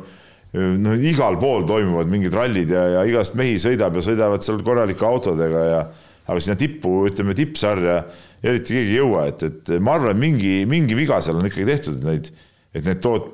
noh, 0.84 0.96
igal 1.08 1.40
pool 1.42 1.66
toimuvad 1.68 2.12
mingid 2.12 2.36
rallid 2.36 2.72
ja, 2.76 2.86
ja 2.98 3.04
igast 3.08 3.38
mehi 3.40 3.58
sõidab 3.62 3.96
ja 3.98 4.06
sõidavad 4.06 4.44
seal 4.46 4.62
korralike 4.66 5.06
autodega 5.08 5.66
ja 5.70 5.82
aga 6.28 6.40
sinna 6.44 6.58
tippu, 6.60 7.06
ütleme 7.10 7.36
tippsarja 7.36 8.02
eriti 8.44 8.76
keegi 8.76 8.96
ei 8.96 9.00
jõua, 9.00 9.26
et, 9.32 9.44
et 9.48 9.72
ma 9.84 9.96
arvan, 9.98 10.18
mingi, 10.20 10.62
mingi 10.70 10.96
viga 10.98 11.20
seal 11.24 11.40
on 11.40 11.48
ikkagi 11.48 11.68
tehtud, 11.68 12.00
et 12.00 12.08
neid, 12.08 12.30
et 12.78 12.86
need 12.88 13.02
toot-, 13.04 13.30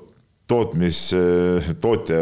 tootmis, 0.50 1.02
tootja 1.84 2.22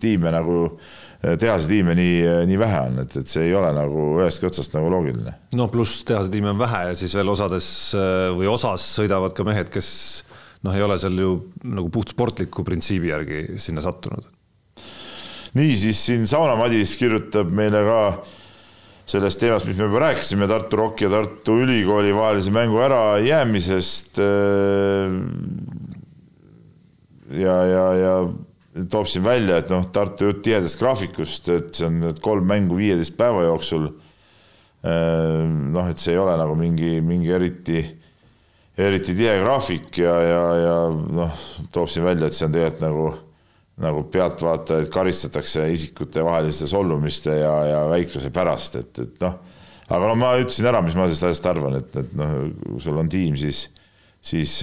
tiime 0.00 0.32
nagu 0.34 0.62
Äh, 0.70 0.99
tehase 1.20 1.68
tiime 1.68 1.94
nii, 1.98 2.16
äh, 2.24 2.42
nii 2.48 2.58
vähe 2.60 2.80
on, 2.88 2.98
et, 3.02 3.14
et 3.20 3.28
see 3.28 3.44
ei 3.50 3.54
ole 3.56 3.70
nagu 3.76 4.06
ühestki 4.22 4.48
otsast 4.48 4.72
nagu 4.76 4.88
loogiline. 4.92 5.34
no 5.58 5.68
pluss 5.72 6.04
tehase 6.08 6.32
tiime 6.32 6.52
on 6.54 6.60
vähe 6.60 6.86
ja 6.90 6.96
siis 6.96 7.14
veel 7.16 7.28
osades 7.32 7.68
äh, 7.96 8.30
või 8.36 8.48
osas 8.48 8.86
sõidavad 8.96 9.36
ka 9.36 9.44
mehed, 9.44 9.72
kes 9.72 9.90
noh, 10.64 10.76
ei 10.76 10.84
ole 10.84 10.96
seal 11.00 11.20
ju 11.20 11.36
nagu 11.68 11.92
puht 11.92 12.14
sportliku 12.14 12.64
printsiibi 12.64 13.12
järgi 13.12 13.44
sinna 13.60 13.84
sattunud. 13.84 14.28
niisiis 15.60 16.04
siin 16.08 16.26
Sauna 16.30 16.56
Madis 16.56 16.96
kirjutab 16.96 17.52
meile 17.52 17.84
ka 17.84 18.02
sellest 19.10 19.40
teemast, 19.42 19.66
mis 19.66 19.76
me 19.76 19.88
juba 19.88 20.04
rääkisime, 20.06 20.46
Tartu 20.48 20.78
Rocki 20.78 21.04
ja 21.04 21.10
Tartu 21.10 21.56
Ülikooli 21.64 22.14
vahelise 22.14 22.52
mängu 22.54 22.78
ärajäämisest. 22.80 24.20
ja, 27.34 27.56
ja, 27.66 27.88
ja 27.98 28.14
toob 28.70 29.08
siin 29.10 29.24
välja, 29.24 29.58
et 29.60 29.70
noh, 29.72 29.86
Tartu 29.92 30.30
jutt 30.30 30.44
tihedast 30.46 30.78
graafikust, 30.80 31.48
et 31.50 31.72
see 31.74 31.88
on 31.88 31.98
need 32.04 32.20
kolm 32.22 32.46
mängu 32.46 32.78
viieteist 32.78 33.16
päeva 33.18 33.42
jooksul. 33.48 33.88
Ehm, 34.86 35.72
noh, 35.74 35.88
et 35.90 36.00
see 36.00 36.14
ei 36.14 36.20
ole 36.20 36.36
nagu 36.38 36.54
mingi, 36.58 37.00
mingi 37.04 37.34
eriti, 37.34 37.82
eriti 38.80 39.16
tihe 39.18 39.34
graafik 39.42 39.98
ja, 40.00 40.14
ja, 40.24 40.44
ja 40.60 40.76
noh, 41.18 41.42
toob 41.74 41.90
siin 41.90 42.06
välja, 42.06 42.30
et 42.30 42.38
see 42.38 42.46
on 42.46 42.54
tegelikult 42.54 42.86
nagu, 42.86 43.08
nagu 43.80 44.06
pealtvaatajaid 44.14 44.88
karistatakse 44.94 45.66
isikute 45.74 46.24
vaheliste 46.24 46.70
solvumiste 46.70 47.34
ja, 47.42 47.52
ja 47.72 47.84
väikluse 47.90 48.30
pärast, 48.32 48.78
et, 48.80 49.02
et 49.02 49.20
noh, 49.26 49.36
aga 49.90 50.00
no 50.06 50.16
ma 50.20 50.32
ütlesin 50.38 50.70
ära, 50.70 50.80
mis 50.86 50.94
ma 50.94 51.10
sellest 51.10 51.28
asjast 51.28 51.50
arvan, 51.50 51.80
et, 51.82 52.00
et 52.00 52.16
noh, 52.16 52.38
kui 52.62 52.80
sul 52.86 53.02
on 53.02 53.10
tiim, 53.10 53.36
siis, 53.40 53.66
siis, 54.22 54.60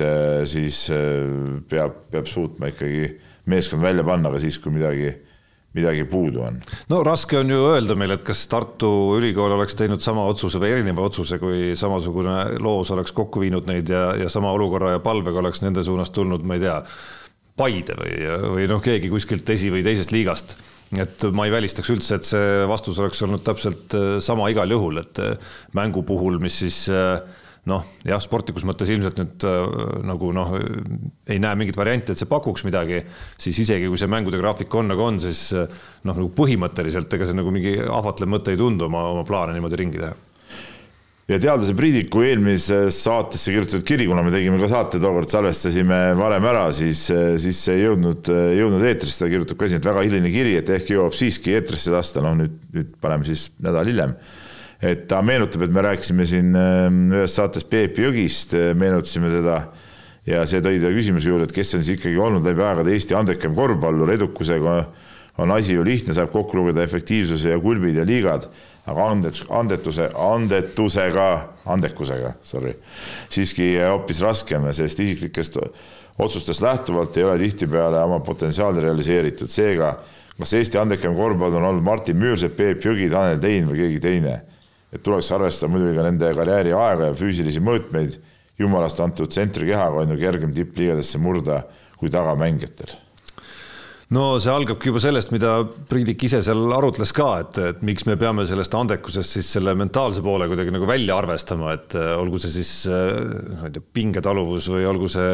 siis 0.48 0.84
peab, 1.70 2.06
peab 2.14 2.32
suutma 2.32 2.72
ikkagi 2.72 3.12
meeskond 3.48 3.84
välja 3.84 4.06
panna 4.08 4.32
ka 4.34 4.42
siis, 4.44 4.60
kui 4.62 4.74
midagi, 4.76 5.12
midagi 5.78 6.06
puudu 6.10 6.44
on. 6.48 6.62
no 6.92 7.02
raske 7.06 7.40
on 7.40 7.52
ju 7.52 7.60
öelda 7.72 7.98
meil, 8.00 8.16
et 8.18 8.26
kas 8.28 8.46
Tartu 8.52 8.92
Ülikool 9.18 9.56
oleks 9.58 9.78
teinud 9.80 10.04
sama 10.04 10.26
otsuse 10.30 10.62
või 10.62 10.74
erineva 10.76 11.06
otsuse, 11.08 11.40
kui 11.42 11.76
samasugune 11.80 12.60
loos 12.64 12.92
oleks 12.96 13.16
kokku 13.16 13.44
viinud 13.44 13.70
neid 13.70 13.92
ja, 13.94 14.10
ja 14.24 14.32
sama 14.34 14.52
olukorra 14.56 14.96
ja 14.98 15.04
palvega 15.04 15.44
oleks 15.44 15.64
nende 15.66 15.86
suunas 15.86 16.14
tulnud, 16.16 16.46
ma 16.48 16.60
ei 16.60 16.68
tea, 16.68 16.82
Paide 17.58 17.96
või, 17.98 18.18
või 18.54 18.66
noh, 18.70 18.78
keegi 18.86 19.10
kuskilt 19.10 19.48
esi- 19.50 19.72
või 19.74 19.80
teisest 19.82 20.12
liigast 20.14 20.52
et 20.96 21.24
ma 21.36 21.48
ei 21.48 21.52
välistaks 21.52 21.90
üldse, 21.92 22.20
et 22.20 22.28
see 22.28 22.68
vastus 22.70 23.00
oleks 23.02 23.20
olnud 23.26 23.42
täpselt 23.44 23.96
sama 24.24 24.48
igal 24.54 24.72
juhul, 24.72 25.02
et 25.02 25.20
mängu 25.76 26.04
puhul, 26.08 26.38
mis 26.40 26.62
siis 26.62 26.84
äh, 26.94 27.18
noh, 27.68 27.84
jah, 28.08 28.22
sportlikus 28.24 28.66
mõttes 28.68 28.92
ilmselt 28.94 29.20
nüüd 29.20 29.46
äh, 29.48 29.58
nagu 30.08 30.32
noh, 30.36 30.54
ei 31.28 31.40
näe 31.44 31.58
mingit 31.60 31.78
varianti, 31.80 32.14
et 32.14 32.22
see 32.22 32.30
pakuks 32.30 32.66
midagi, 32.68 33.02
siis 33.40 33.60
isegi 33.66 33.90
kui 33.90 34.00
see 34.00 34.12
mängude 34.12 34.40
graafik 34.42 34.74
on 34.80 34.92
nagu 34.94 35.04
on, 35.08 35.20
siis 35.22 35.50
äh, 35.58 35.68
noh, 36.08 36.16
nagu 36.16 36.30
põhimõtteliselt 36.38 37.12
ega 37.18 37.28
see 37.28 37.38
nagu 37.38 37.52
mingi 37.54 37.78
ahvatlev 37.84 38.32
mõte 38.32 38.56
ei 38.56 38.62
tundu 38.62 38.88
oma, 38.88 39.10
oma 39.12 39.28
plaane 39.28 39.58
niimoodi 39.58 39.82
ringi 39.84 40.02
teha. 40.04 40.16
Ja 41.28 41.36
teadlase 41.44 41.74
Priidiku 41.76 42.22
eelmises 42.24 43.02
saatesse 43.04 43.52
kirjutatud 43.52 43.84
kiri, 43.84 44.06
kuna 44.08 44.22
me 44.24 44.32
tegime 44.32 44.56
ka 44.62 44.70
saate 44.72 45.02
tookord, 45.04 45.28
salvestasime 45.28 45.98
varem 46.16 46.48
ära, 46.48 46.70
siis, 46.72 47.02
siis 47.12 47.60
see 47.66 47.76
ei 47.76 47.84
jõudnud, 47.84 48.32
jõudnud 48.32 48.86
eetrisse, 48.88 49.26
ta 49.26 49.28
kirjutab 49.34 49.60
ka 49.60 49.68
siin, 49.68 49.84
et 49.84 49.90
väga 49.90 50.06
hiline 50.08 50.32
kiri, 50.32 50.56
et 50.62 50.72
ehk 50.72 50.94
jõuab 50.94 51.18
siiski 51.20 51.58
eetrisse 51.58 51.92
lasta, 51.92 52.24
noh 52.24 52.38
nüüd, 52.40 52.56
nüüd 52.72 52.96
paneme 53.04 53.28
siis 53.28 53.50
nädal 53.60 53.92
hiljem 53.92 54.16
et 54.82 55.08
ta 55.10 55.22
meenutab, 55.26 55.66
et 55.66 55.74
me 55.74 55.82
rääkisime 55.82 56.26
siin 56.30 56.56
ähm, 56.58 57.08
ühes 57.16 57.36
saates 57.38 57.66
Peep 57.66 57.98
Jõgist, 58.02 58.54
äh, 58.58 58.74
meenutasime 58.78 59.32
teda. 59.34 59.60
Ja 60.28 60.42
see 60.44 60.60
tõi 60.60 60.76
ta 60.84 60.90
küsimuse 60.92 61.30
juurde, 61.30 61.46
et 61.48 61.54
kes 61.56 61.70
on 61.78 61.84
siis 61.86 62.02
ikkagi 62.02 62.18
olnud 62.20 62.44
läbi 62.44 62.60
aegade 62.60 62.92
Eesti 62.92 63.16
andekam 63.16 63.54
korvpallur, 63.56 64.10
edukusega 64.12 64.74
on 65.40 65.54
asi 65.56 65.78
ju 65.78 65.86
lihtne, 65.88 66.12
saab 66.18 66.34
kokku 66.34 66.58
lugeda 66.60 66.84
efektiivsuse 66.84 67.54
ja 67.54 67.60
kulbid 67.64 67.96
ja 67.96 68.04
liigad, 68.04 68.50
aga 68.92 69.06
andet-, 69.14 69.40
andetuse, 69.56 70.10
andetusega, 70.20 71.28
andekusega, 71.72 72.34
sorry, 72.44 72.74
siiski 73.32 73.70
hoopis 73.80 74.20
raskem, 74.26 74.68
sest 74.76 75.00
isiklikest 75.06 75.62
otsustest 76.20 76.66
lähtuvalt 76.66 77.16
ei 77.16 77.24
ole 77.24 77.40
tihtipeale 77.46 78.04
oma 78.04 78.20
potentsiaali 78.26 78.84
realiseeritud, 78.84 79.48
seega 79.48 79.94
kas 80.36 80.58
Eesti 80.60 80.82
andekam 80.82 81.16
korvpall 81.16 81.56
on 81.56 81.72
olnud 81.72 81.88
Martin 81.88 82.20
Müürsepp, 82.20 82.60
Peep 82.60 82.84
Jõgi, 82.84 83.08
Tanel 83.16 83.40
Tein 83.40 83.72
või 83.72 83.86
keegi 83.86 84.04
teine 84.04 84.36
et 84.98 85.06
tuleks 85.06 85.32
arvestada 85.36 85.72
muidugi 85.74 85.96
ka 85.98 86.08
nende 86.10 86.34
karjääri 86.38 86.76
aega 86.76 87.12
ja 87.12 87.18
füüsilisi 87.18 87.64
mõõtmeid. 87.64 88.20
jumalast 88.58 89.00
antud 89.00 89.30
tsentrikehaga 89.30 90.02
on 90.02 90.16
ju 90.16 90.18
kergem 90.18 90.54
tippliigadesse 90.54 91.20
murda 91.22 91.62
kui 92.00 92.10
tagamängijatel 92.10 92.96
no 94.16 94.38
see 94.40 94.52
algabki 94.52 94.92
juba 94.92 95.02
sellest, 95.04 95.34
mida 95.36 95.52
Priidik 95.90 96.24
ise 96.28 96.40
seal 96.46 96.72
arutles 96.78 97.12
ka, 97.16 97.28
et, 97.44 97.60
et 97.74 97.82
miks 97.86 98.06
me 98.08 98.16
peame 98.20 98.46
sellest 98.48 98.76
andekusest 98.78 99.36
siis 99.36 99.50
selle 99.58 99.74
mentaalse 99.78 100.24
poole 100.24 100.48
kuidagi 100.50 100.72
nagu 100.74 100.88
välja 100.88 101.18
arvestama, 101.20 101.74
et 101.76 101.98
äh, 102.00 102.14
olgu 102.20 102.40
see 102.42 102.54
siis 102.56 102.72
äh, 102.92 103.20
ma 103.58 103.68
ei 103.68 103.76
tea, 103.76 103.84
pingetaluvus 104.00 104.70
või 104.72 104.88
olgu 104.88 105.12
see 105.12 105.28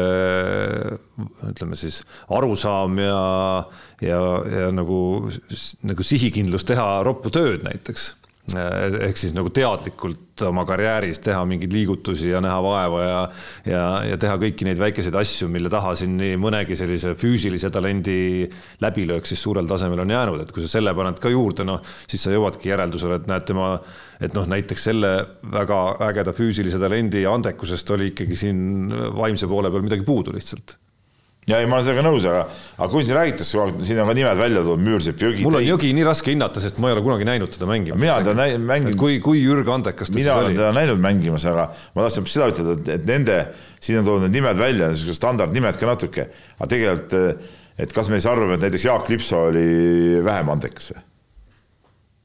ütleme 1.52 1.78
siis 1.78 2.02
arusaam 2.34 2.98
ja, 3.02 3.22
ja, 4.02 4.20
ja 4.58 4.68
nagu, 4.74 4.98
nagu 5.86 6.10
sihikindlus 6.10 6.66
teha 6.66 6.88
roppu 7.06 7.32
tööd 7.34 7.62
näiteks 7.66 8.10
ehk 8.52 9.16
siis 9.16 9.32
nagu 9.32 9.48
teadlikult 9.54 10.42
oma 10.44 10.66
karjääris 10.68 11.22
teha 11.24 11.40
mingeid 11.48 11.72
liigutusi 11.72 12.28
ja 12.28 12.42
näha 12.44 12.58
vaeva 12.60 13.00
ja, 13.00 13.22
ja, 13.70 13.84
ja 14.10 14.18
teha 14.20 14.34
kõiki 14.42 14.66
neid 14.68 14.80
väikeseid 14.82 15.16
asju, 15.16 15.48
mille 15.52 15.72
taha 15.72 15.94
siin 15.96 16.18
nii 16.18 16.36
mõnegi 16.42 16.76
sellise 16.76 17.14
füüsilise 17.16 17.70
talendi 17.72 18.44
läbilöök 18.84 19.24
siis 19.30 19.40
suurel 19.46 19.70
tasemel 19.70 20.04
on 20.04 20.12
jäänud, 20.12 20.44
et 20.44 20.52
kui 20.52 20.66
sa 20.66 20.74
selle 20.76 20.92
paned 20.96 21.22
ka 21.22 21.32
juurde, 21.32 21.64
noh, 21.64 21.80
siis 22.04 22.26
sa 22.26 22.34
jõuadki 22.34 22.68
järeldusele, 22.68 23.22
et 23.22 23.32
näed 23.32 23.48
tema, 23.48 23.72
et 24.20 24.36
noh, 24.36 24.48
näiteks 24.52 24.88
selle 24.90 25.14
väga 25.54 25.82
ägeda 26.10 26.36
füüsilise 26.36 26.82
talendi 26.82 27.24
andekusest 27.30 27.96
oli 27.96 28.12
ikkagi 28.12 28.36
siin 28.44 28.92
vaimse 29.16 29.48
poole 29.48 29.72
peal 29.72 29.88
midagi 29.88 30.04
puudu 30.04 30.36
lihtsalt 30.36 30.76
ja 31.48 31.60
ei, 31.60 31.66
ma 31.68 31.76
olen 31.76 31.84
sellega 31.84 32.04
nõus, 32.06 32.24
aga, 32.28 32.44
aga 32.78 32.88
kui 32.92 33.04
siin 33.04 33.18
räägitakse 33.18 33.58
kogu 33.58 33.66
aeg, 33.68 33.82
siin 33.84 34.00
on 34.00 34.08
ka 34.08 34.16
nimed 34.16 34.38
välja 34.40 34.62
toodud, 34.64 34.84
Müürsepp, 34.84 35.20
Jõgi. 35.20 35.44
mul 35.44 35.58
on 35.58 35.64
Jõgi 35.64 35.90
nii 35.96 36.06
raske 36.06 36.32
hinnata, 36.32 36.62
sest 36.64 36.78
ma 36.80 36.88
ei 36.90 36.96
ole 36.96 37.04
kunagi 37.04 37.28
näinud 37.28 37.52
teda 37.52 37.68
mängimas. 37.68 38.00
mina 38.00 38.16
teda 38.24 38.46
mänginud. 38.58 38.96
kui, 39.00 39.18
kui 39.24 39.42
Jürg 39.42 39.68
Andekas 39.74 40.12
ta 40.12 40.16
mina 40.16 40.36
olen 40.40 40.56
teda 40.56 40.72
näinud 40.76 41.02
mängimas, 41.04 41.44
aga 41.50 41.66
ma 41.94 42.06
tahtsin 42.06 42.28
seda 42.32 42.48
ütelda, 42.52 42.76
et, 42.78 42.92
et 42.96 43.08
nende, 43.10 43.40
siin 43.76 44.00
on 44.00 44.08
toodud 44.08 44.28
need 44.28 44.38
nimed 44.38 44.60
välja, 44.60 44.92
niisugused 44.92 45.20
standardnimed 45.20 45.80
ka 45.80 45.90
natuke, 45.90 46.30
aga 46.56 46.70
tegelikult, 46.70 47.50
et 47.84 47.92
kas 47.92 48.08
me 48.08 48.20
siis 48.20 48.30
arvame, 48.30 48.56
et 48.56 48.64
näiteks 48.64 48.86
Jaak 48.88 49.10
Lipso 49.12 49.48
oli 49.50 50.22
vähem 50.24 50.54
andekas 50.54 50.94
või? 50.94 51.04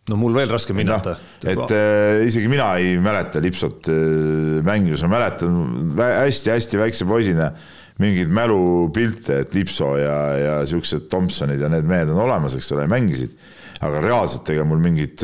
no 0.09 0.15
mul 0.17 0.33
veel 0.33 0.49
raskem 0.49 0.79
hinnata 0.81 1.11
no,. 1.19 1.51
et 1.51 1.75
äh, 1.75 2.23
isegi 2.25 2.47
mina 2.49 2.71
ei 2.81 2.95
mäleta 3.03 3.43
Lipsot 3.43 3.91
äh, 3.91 4.63
mängimas, 4.65 5.03
ma 5.05 5.11
mäletan 5.19 5.59
hästi-hästi 5.99 6.79
väikse 6.81 7.05
poisina 7.09 7.51
äh, 7.51 7.75
mingeid 7.99 8.31
mälupilte, 8.31 9.41
et 9.43 9.55
Lipso 9.57 9.93
ja, 9.99 10.17
ja 10.39 10.53
siuksed 10.67 11.09
Thompsonid 11.11 11.61
ja 11.61 11.69
need 11.71 11.87
mehed 11.87 12.11
on 12.13 12.21
olemas, 12.23 12.55
eks 12.55 12.71
ole, 12.75 12.87
mängisid. 12.91 13.35
aga 13.83 14.01
reaalselt 14.03 14.49
ega 14.51 14.65
mul 14.67 14.79
mingit, 14.83 15.23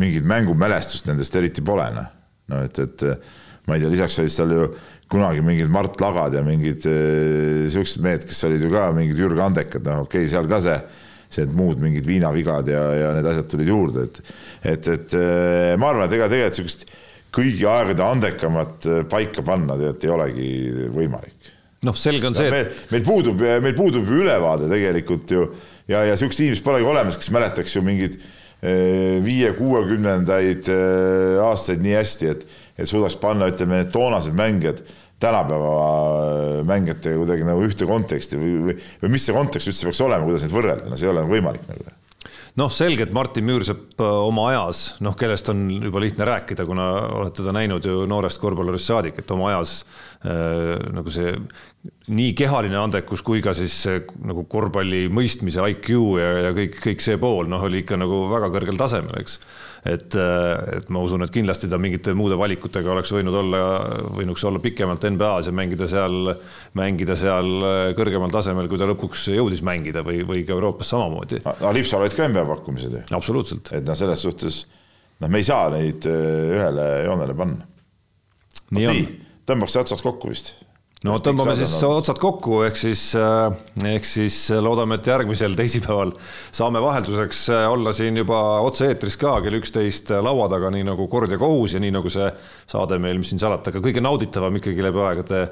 mingit 0.00 0.24
mängumälestust 0.24 1.08
nendest 1.08 1.34
eriti 1.36 1.64
pole, 1.64 1.84
noh. 1.92 2.06
no 2.52 2.60
et, 2.64 2.78
et 2.80 3.04
ma 3.68 3.76
ei 3.76 3.82
tea, 3.82 3.92
lisaks 3.92 4.18
olid 4.20 4.32
seal 4.32 4.52
ju 4.52 4.68
kunagi 5.12 5.44
mingid 5.44 5.68
Mart 5.72 6.00
Lagad 6.00 6.36
ja 6.36 6.42
mingid 6.44 6.84
äh, 6.88 7.64
siuksed 7.72 8.04
mehed, 8.04 8.24
kes 8.28 8.44
olid 8.48 8.64
ju 8.64 8.72
ka 8.72 8.90
mingid 8.96 9.20
Jürg 9.20 9.40
Andekad, 9.40 9.84
noh 9.84 10.04
okei 10.04 10.24
okay,, 10.24 10.32
seal 10.32 10.48
ka 10.50 10.60
see, 10.64 10.76
see 11.32 11.48
muud 11.52 11.80
mingid 11.80 12.08
viinavigad 12.08 12.68
ja, 12.72 12.84
ja 13.00 13.14
need 13.16 13.28
asjad 13.32 13.48
tulid 13.52 13.72
juurde, 13.72 14.08
et, 14.08 14.34
et, 14.74 14.92
et 14.96 15.16
äh, 15.20 15.72
ma 15.80 15.92
arvan, 15.92 16.08
et 16.08 16.18
ega 16.18 16.28
tegelikult 16.32 16.60
siukest 16.60 16.86
kõigi 17.34 17.64
aegade 17.66 18.04
andekamat 18.06 18.90
paika 19.10 19.42
panna 19.42 19.74
tegelikult 19.80 20.04
ei 20.06 20.14
olegi 20.14 20.50
võimalik 20.94 21.33
noh, 21.84 21.96
selge 21.98 22.30
on 22.30 22.36
see, 22.36 22.48
et 22.48 22.90
meil, 22.92 23.04
puudub, 23.06 23.40
meil 23.40 23.76
puudub 23.76 24.08
ülevaade 24.10 24.70
tegelikult 24.70 25.36
ju. 25.36 25.46
Ja, 25.90 26.00
ja 26.08 26.16
sihukest 26.16 26.40
inimest 26.40 26.64
polegi 26.64 26.86
olemas, 26.88 27.18
kes 27.20 27.28
mäletaks 27.34 27.74
ju 27.76 27.82
mingeid 27.84 28.14
eh, 28.16 29.20
viie-kuuekümnendaid 29.24 30.70
eh, 30.72 31.40
aastaid 31.44 31.84
nii 31.84 31.98
hästi, 31.98 32.30
et, 32.32 32.46
et 32.80 32.88
suudaks 32.88 33.18
panna, 33.20 33.50
ütleme, 33.52 33.82
need 33.82 33.92
toonased 33.92 34.36
mängijad 34.38 34.80
tänapäeva 35.24 35.74
eh, 35.74 36.62
mängijatega 36.68 37.20
kuidagi 37.20 37.44
nagu 37.48 37.66
ühte 37.66 37.88
konteksti 37.88 38.40
või, 38.40 38.54
või, 38.68 38.78
või 39.02 39.12
mis 39.14 39.28
see 39.28 39.36
kontekst 39.36 39.70
üldse 39.70 39.90
peaks 39.90 40.00
olema, 40.04 40.26
kuidas 40.26 40.46
neid 40.46 40.56
võrrelda, 40.56 40.88
no 40.88 40.98
see 40.98 41.08
ei 41.08 41.12
ole 41.12 41.26
võimalik 41.28 41.68
nagu. 41.68 41.92
Noh, 42.54 42.70
selgelt 42.70 43.10
Martin 43.10 43.42
Müürsepp 43.48 43.98
oma 43.98 44.44
ajas, 44.52 44.84
noh, 45.02 45.16
kellest 45.18 45.48
on 45.50 45.64
juba 45.72 45.98
lihtne 46.04 46.26
rääkida, 46.28 46.62
kuna 46.68 46.84
oled 47.18 47.34
teda 47.34 47.50
näinud 47.56 47.82
ju 47.82 48.04
noorest 48.06 48.38
korvpallurist 48.38 48.92
saadik, 48.92 49.18
et 49.18 49.32
oma 49.34 49.48
ajas 49.50 49.80
äh, 50.22 50.76
nagu 50.94 51.10
see 51.10 51.32
nii 51.84 52.32
kehaline 52.36 52.76
andekus 52.76 53.22
kui 53.24 53.42
ka 53.44 53.54
siis 53.56 53.74
nagu 54.24 54.44
korvpalli 54.50 55.06
mõistmise 55.12 55.64
IQ 55.72 55.90
ja, 56.20 56.30
ja 56.46 56.54
kõik, 56.56 56.78
kõik 56.80 57.04
see 57.04 57.18
pool, 57.20 57.48
noh, 57.50 57.62
oli 57.64 57.82
ikka 57.82 57.98
nagu 58.00 58.24
väga 58.30 58.50
kõrgel 58.52 58.78
tasemel, 58.80 59.16
eks. 59.20 59.36
et, 59.88 60.16
et 60.76 60.88
ma 60.92 61.02
usun, 61.04 61.24
et 61.24 61.32
kindlasti 61.32 61.68
ta 61.72 61.80
mingite 61.80 62.14
muude 62.16 62.38
valikutega 62.40 62.92
oleks 62.92 63.12
võinud 63.12 63.36
olla, 63.40 63.62
võinuks 64.16 64.44
olla 64.48 64.60
pikemalt 64.64 65.04
NBA-s 65.12 65.48
ja 65.48 65.56
mängida 65.56 65.88
seal, 65.90 66.32
mängida 66.80 67.16
seal 67.20 67.68
kõrgemal 67.96 68.32
tasemel, 68.32 68.68
kui 68.68 68.80
ta 68.80 68.88
lõpuks 68.88 69.28
jõudis 69.36 69.64
mängida 69.64 70.04
või, 70.04 70.22
või 70.28 70.44
ka 70.48 70.56
Euroopas 70.56 70.92
samamoodi. 70.92 71.40
aga 71.52 71.72
Lipsal 71.76 72.04
olid 72.04 72.16
ka 72.16 72.28
NBA 72.28 72.48
pakkumised 72.52 72.98
ju. 72.98 73.06
absoluutselt. 73.16 73.72
et 73.76 73.84
noh, 73.84 73.96
selles 73.96 74.24
suhtes 74.24 74.64
noh, 75.20 75.28
me 75.28 75.40
ei 75.40 75.48
saa 75.52 75.68
neid 75.72 76.08
ühele 76.08 76.90
joonele 77.08 77.40
panna. 77.40 77.72
nii 78.76 78.92
on. 78.92 79.02
tõmbaks 79.48 79.82
otsad 79.84 80.04
kokku 80.04 80.32
vist 80.32 80.54
no 81.04 81.18
tõmbame 81.24 81.54
siis 81.58 81.74
otsad 81.86 82.18
kokku, 82.20 82.62
ehk 82.68 82.78
siis, 82.78 83.02
äh, 83.18 83.52
ehk 83.92 84.06
siis 84.08 84.38
loodame, 84.64 84.98
et 84.98 85.10
järgmisel 85.12 85.56
teisipäeval 85.60 86.14
saame 86.54 86.82
vahelduseks 86.84 87.44
äh, 87.54 87.66
olla 87.70 87.92
siin 87.96 88.18
juba 88.22 88.40
otse-eetris 88.66 89.18
ka 89.20 89.36
kell 89.44 89.60
üksteist 89.60 90.14
laua 90.24 90.48
taga, 90.52 90.72
nii 90.74 90.86
nagu 90.88 91.08
kord 91.12 91.32
ja 91.34 91.40
kohus 91.40 91.76
ja 91.76 91.82
nii 91.84 91.94
nagu 91.94 92.12
see 92.12 92.28
saade 92.70 92.98
meil, 93.02 93.20
mis 93.20 93.32
siin 93.32 93.42
salata, 93.42 93.72
aga 93.72 93.84
kõige 93.84 94.04
nauditavam 94.04 94.60
ikkagi 94.60 94.84
läbi 94.84 95.04
aegade 95.04 95.42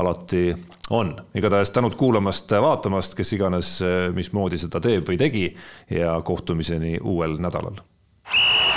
alati 0.00 0.44
on. 0.90 1.14
igatahes 1.34 1.70
tänud 1.74 1.94
kuulamast, 1.98 2.50
vaatamast, 2.50 3.14
kes 3.18 3.34
iganes, 3.38 3.76
äh, 3.82 4.08
mismoodi 4.14 4.58
seda 4.60 4.82
teeb 4.82 5.06
või 5.08 5.18
tegi 5.18 5.46
ja 5.90 6.20
kohtumiseni 6.24 6.98
uuel 7.02 7.38
nädalal. 7.42 7.82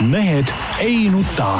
mehed 0.01 0.49
ei 0.81 1.09
nuta 1.13 1.59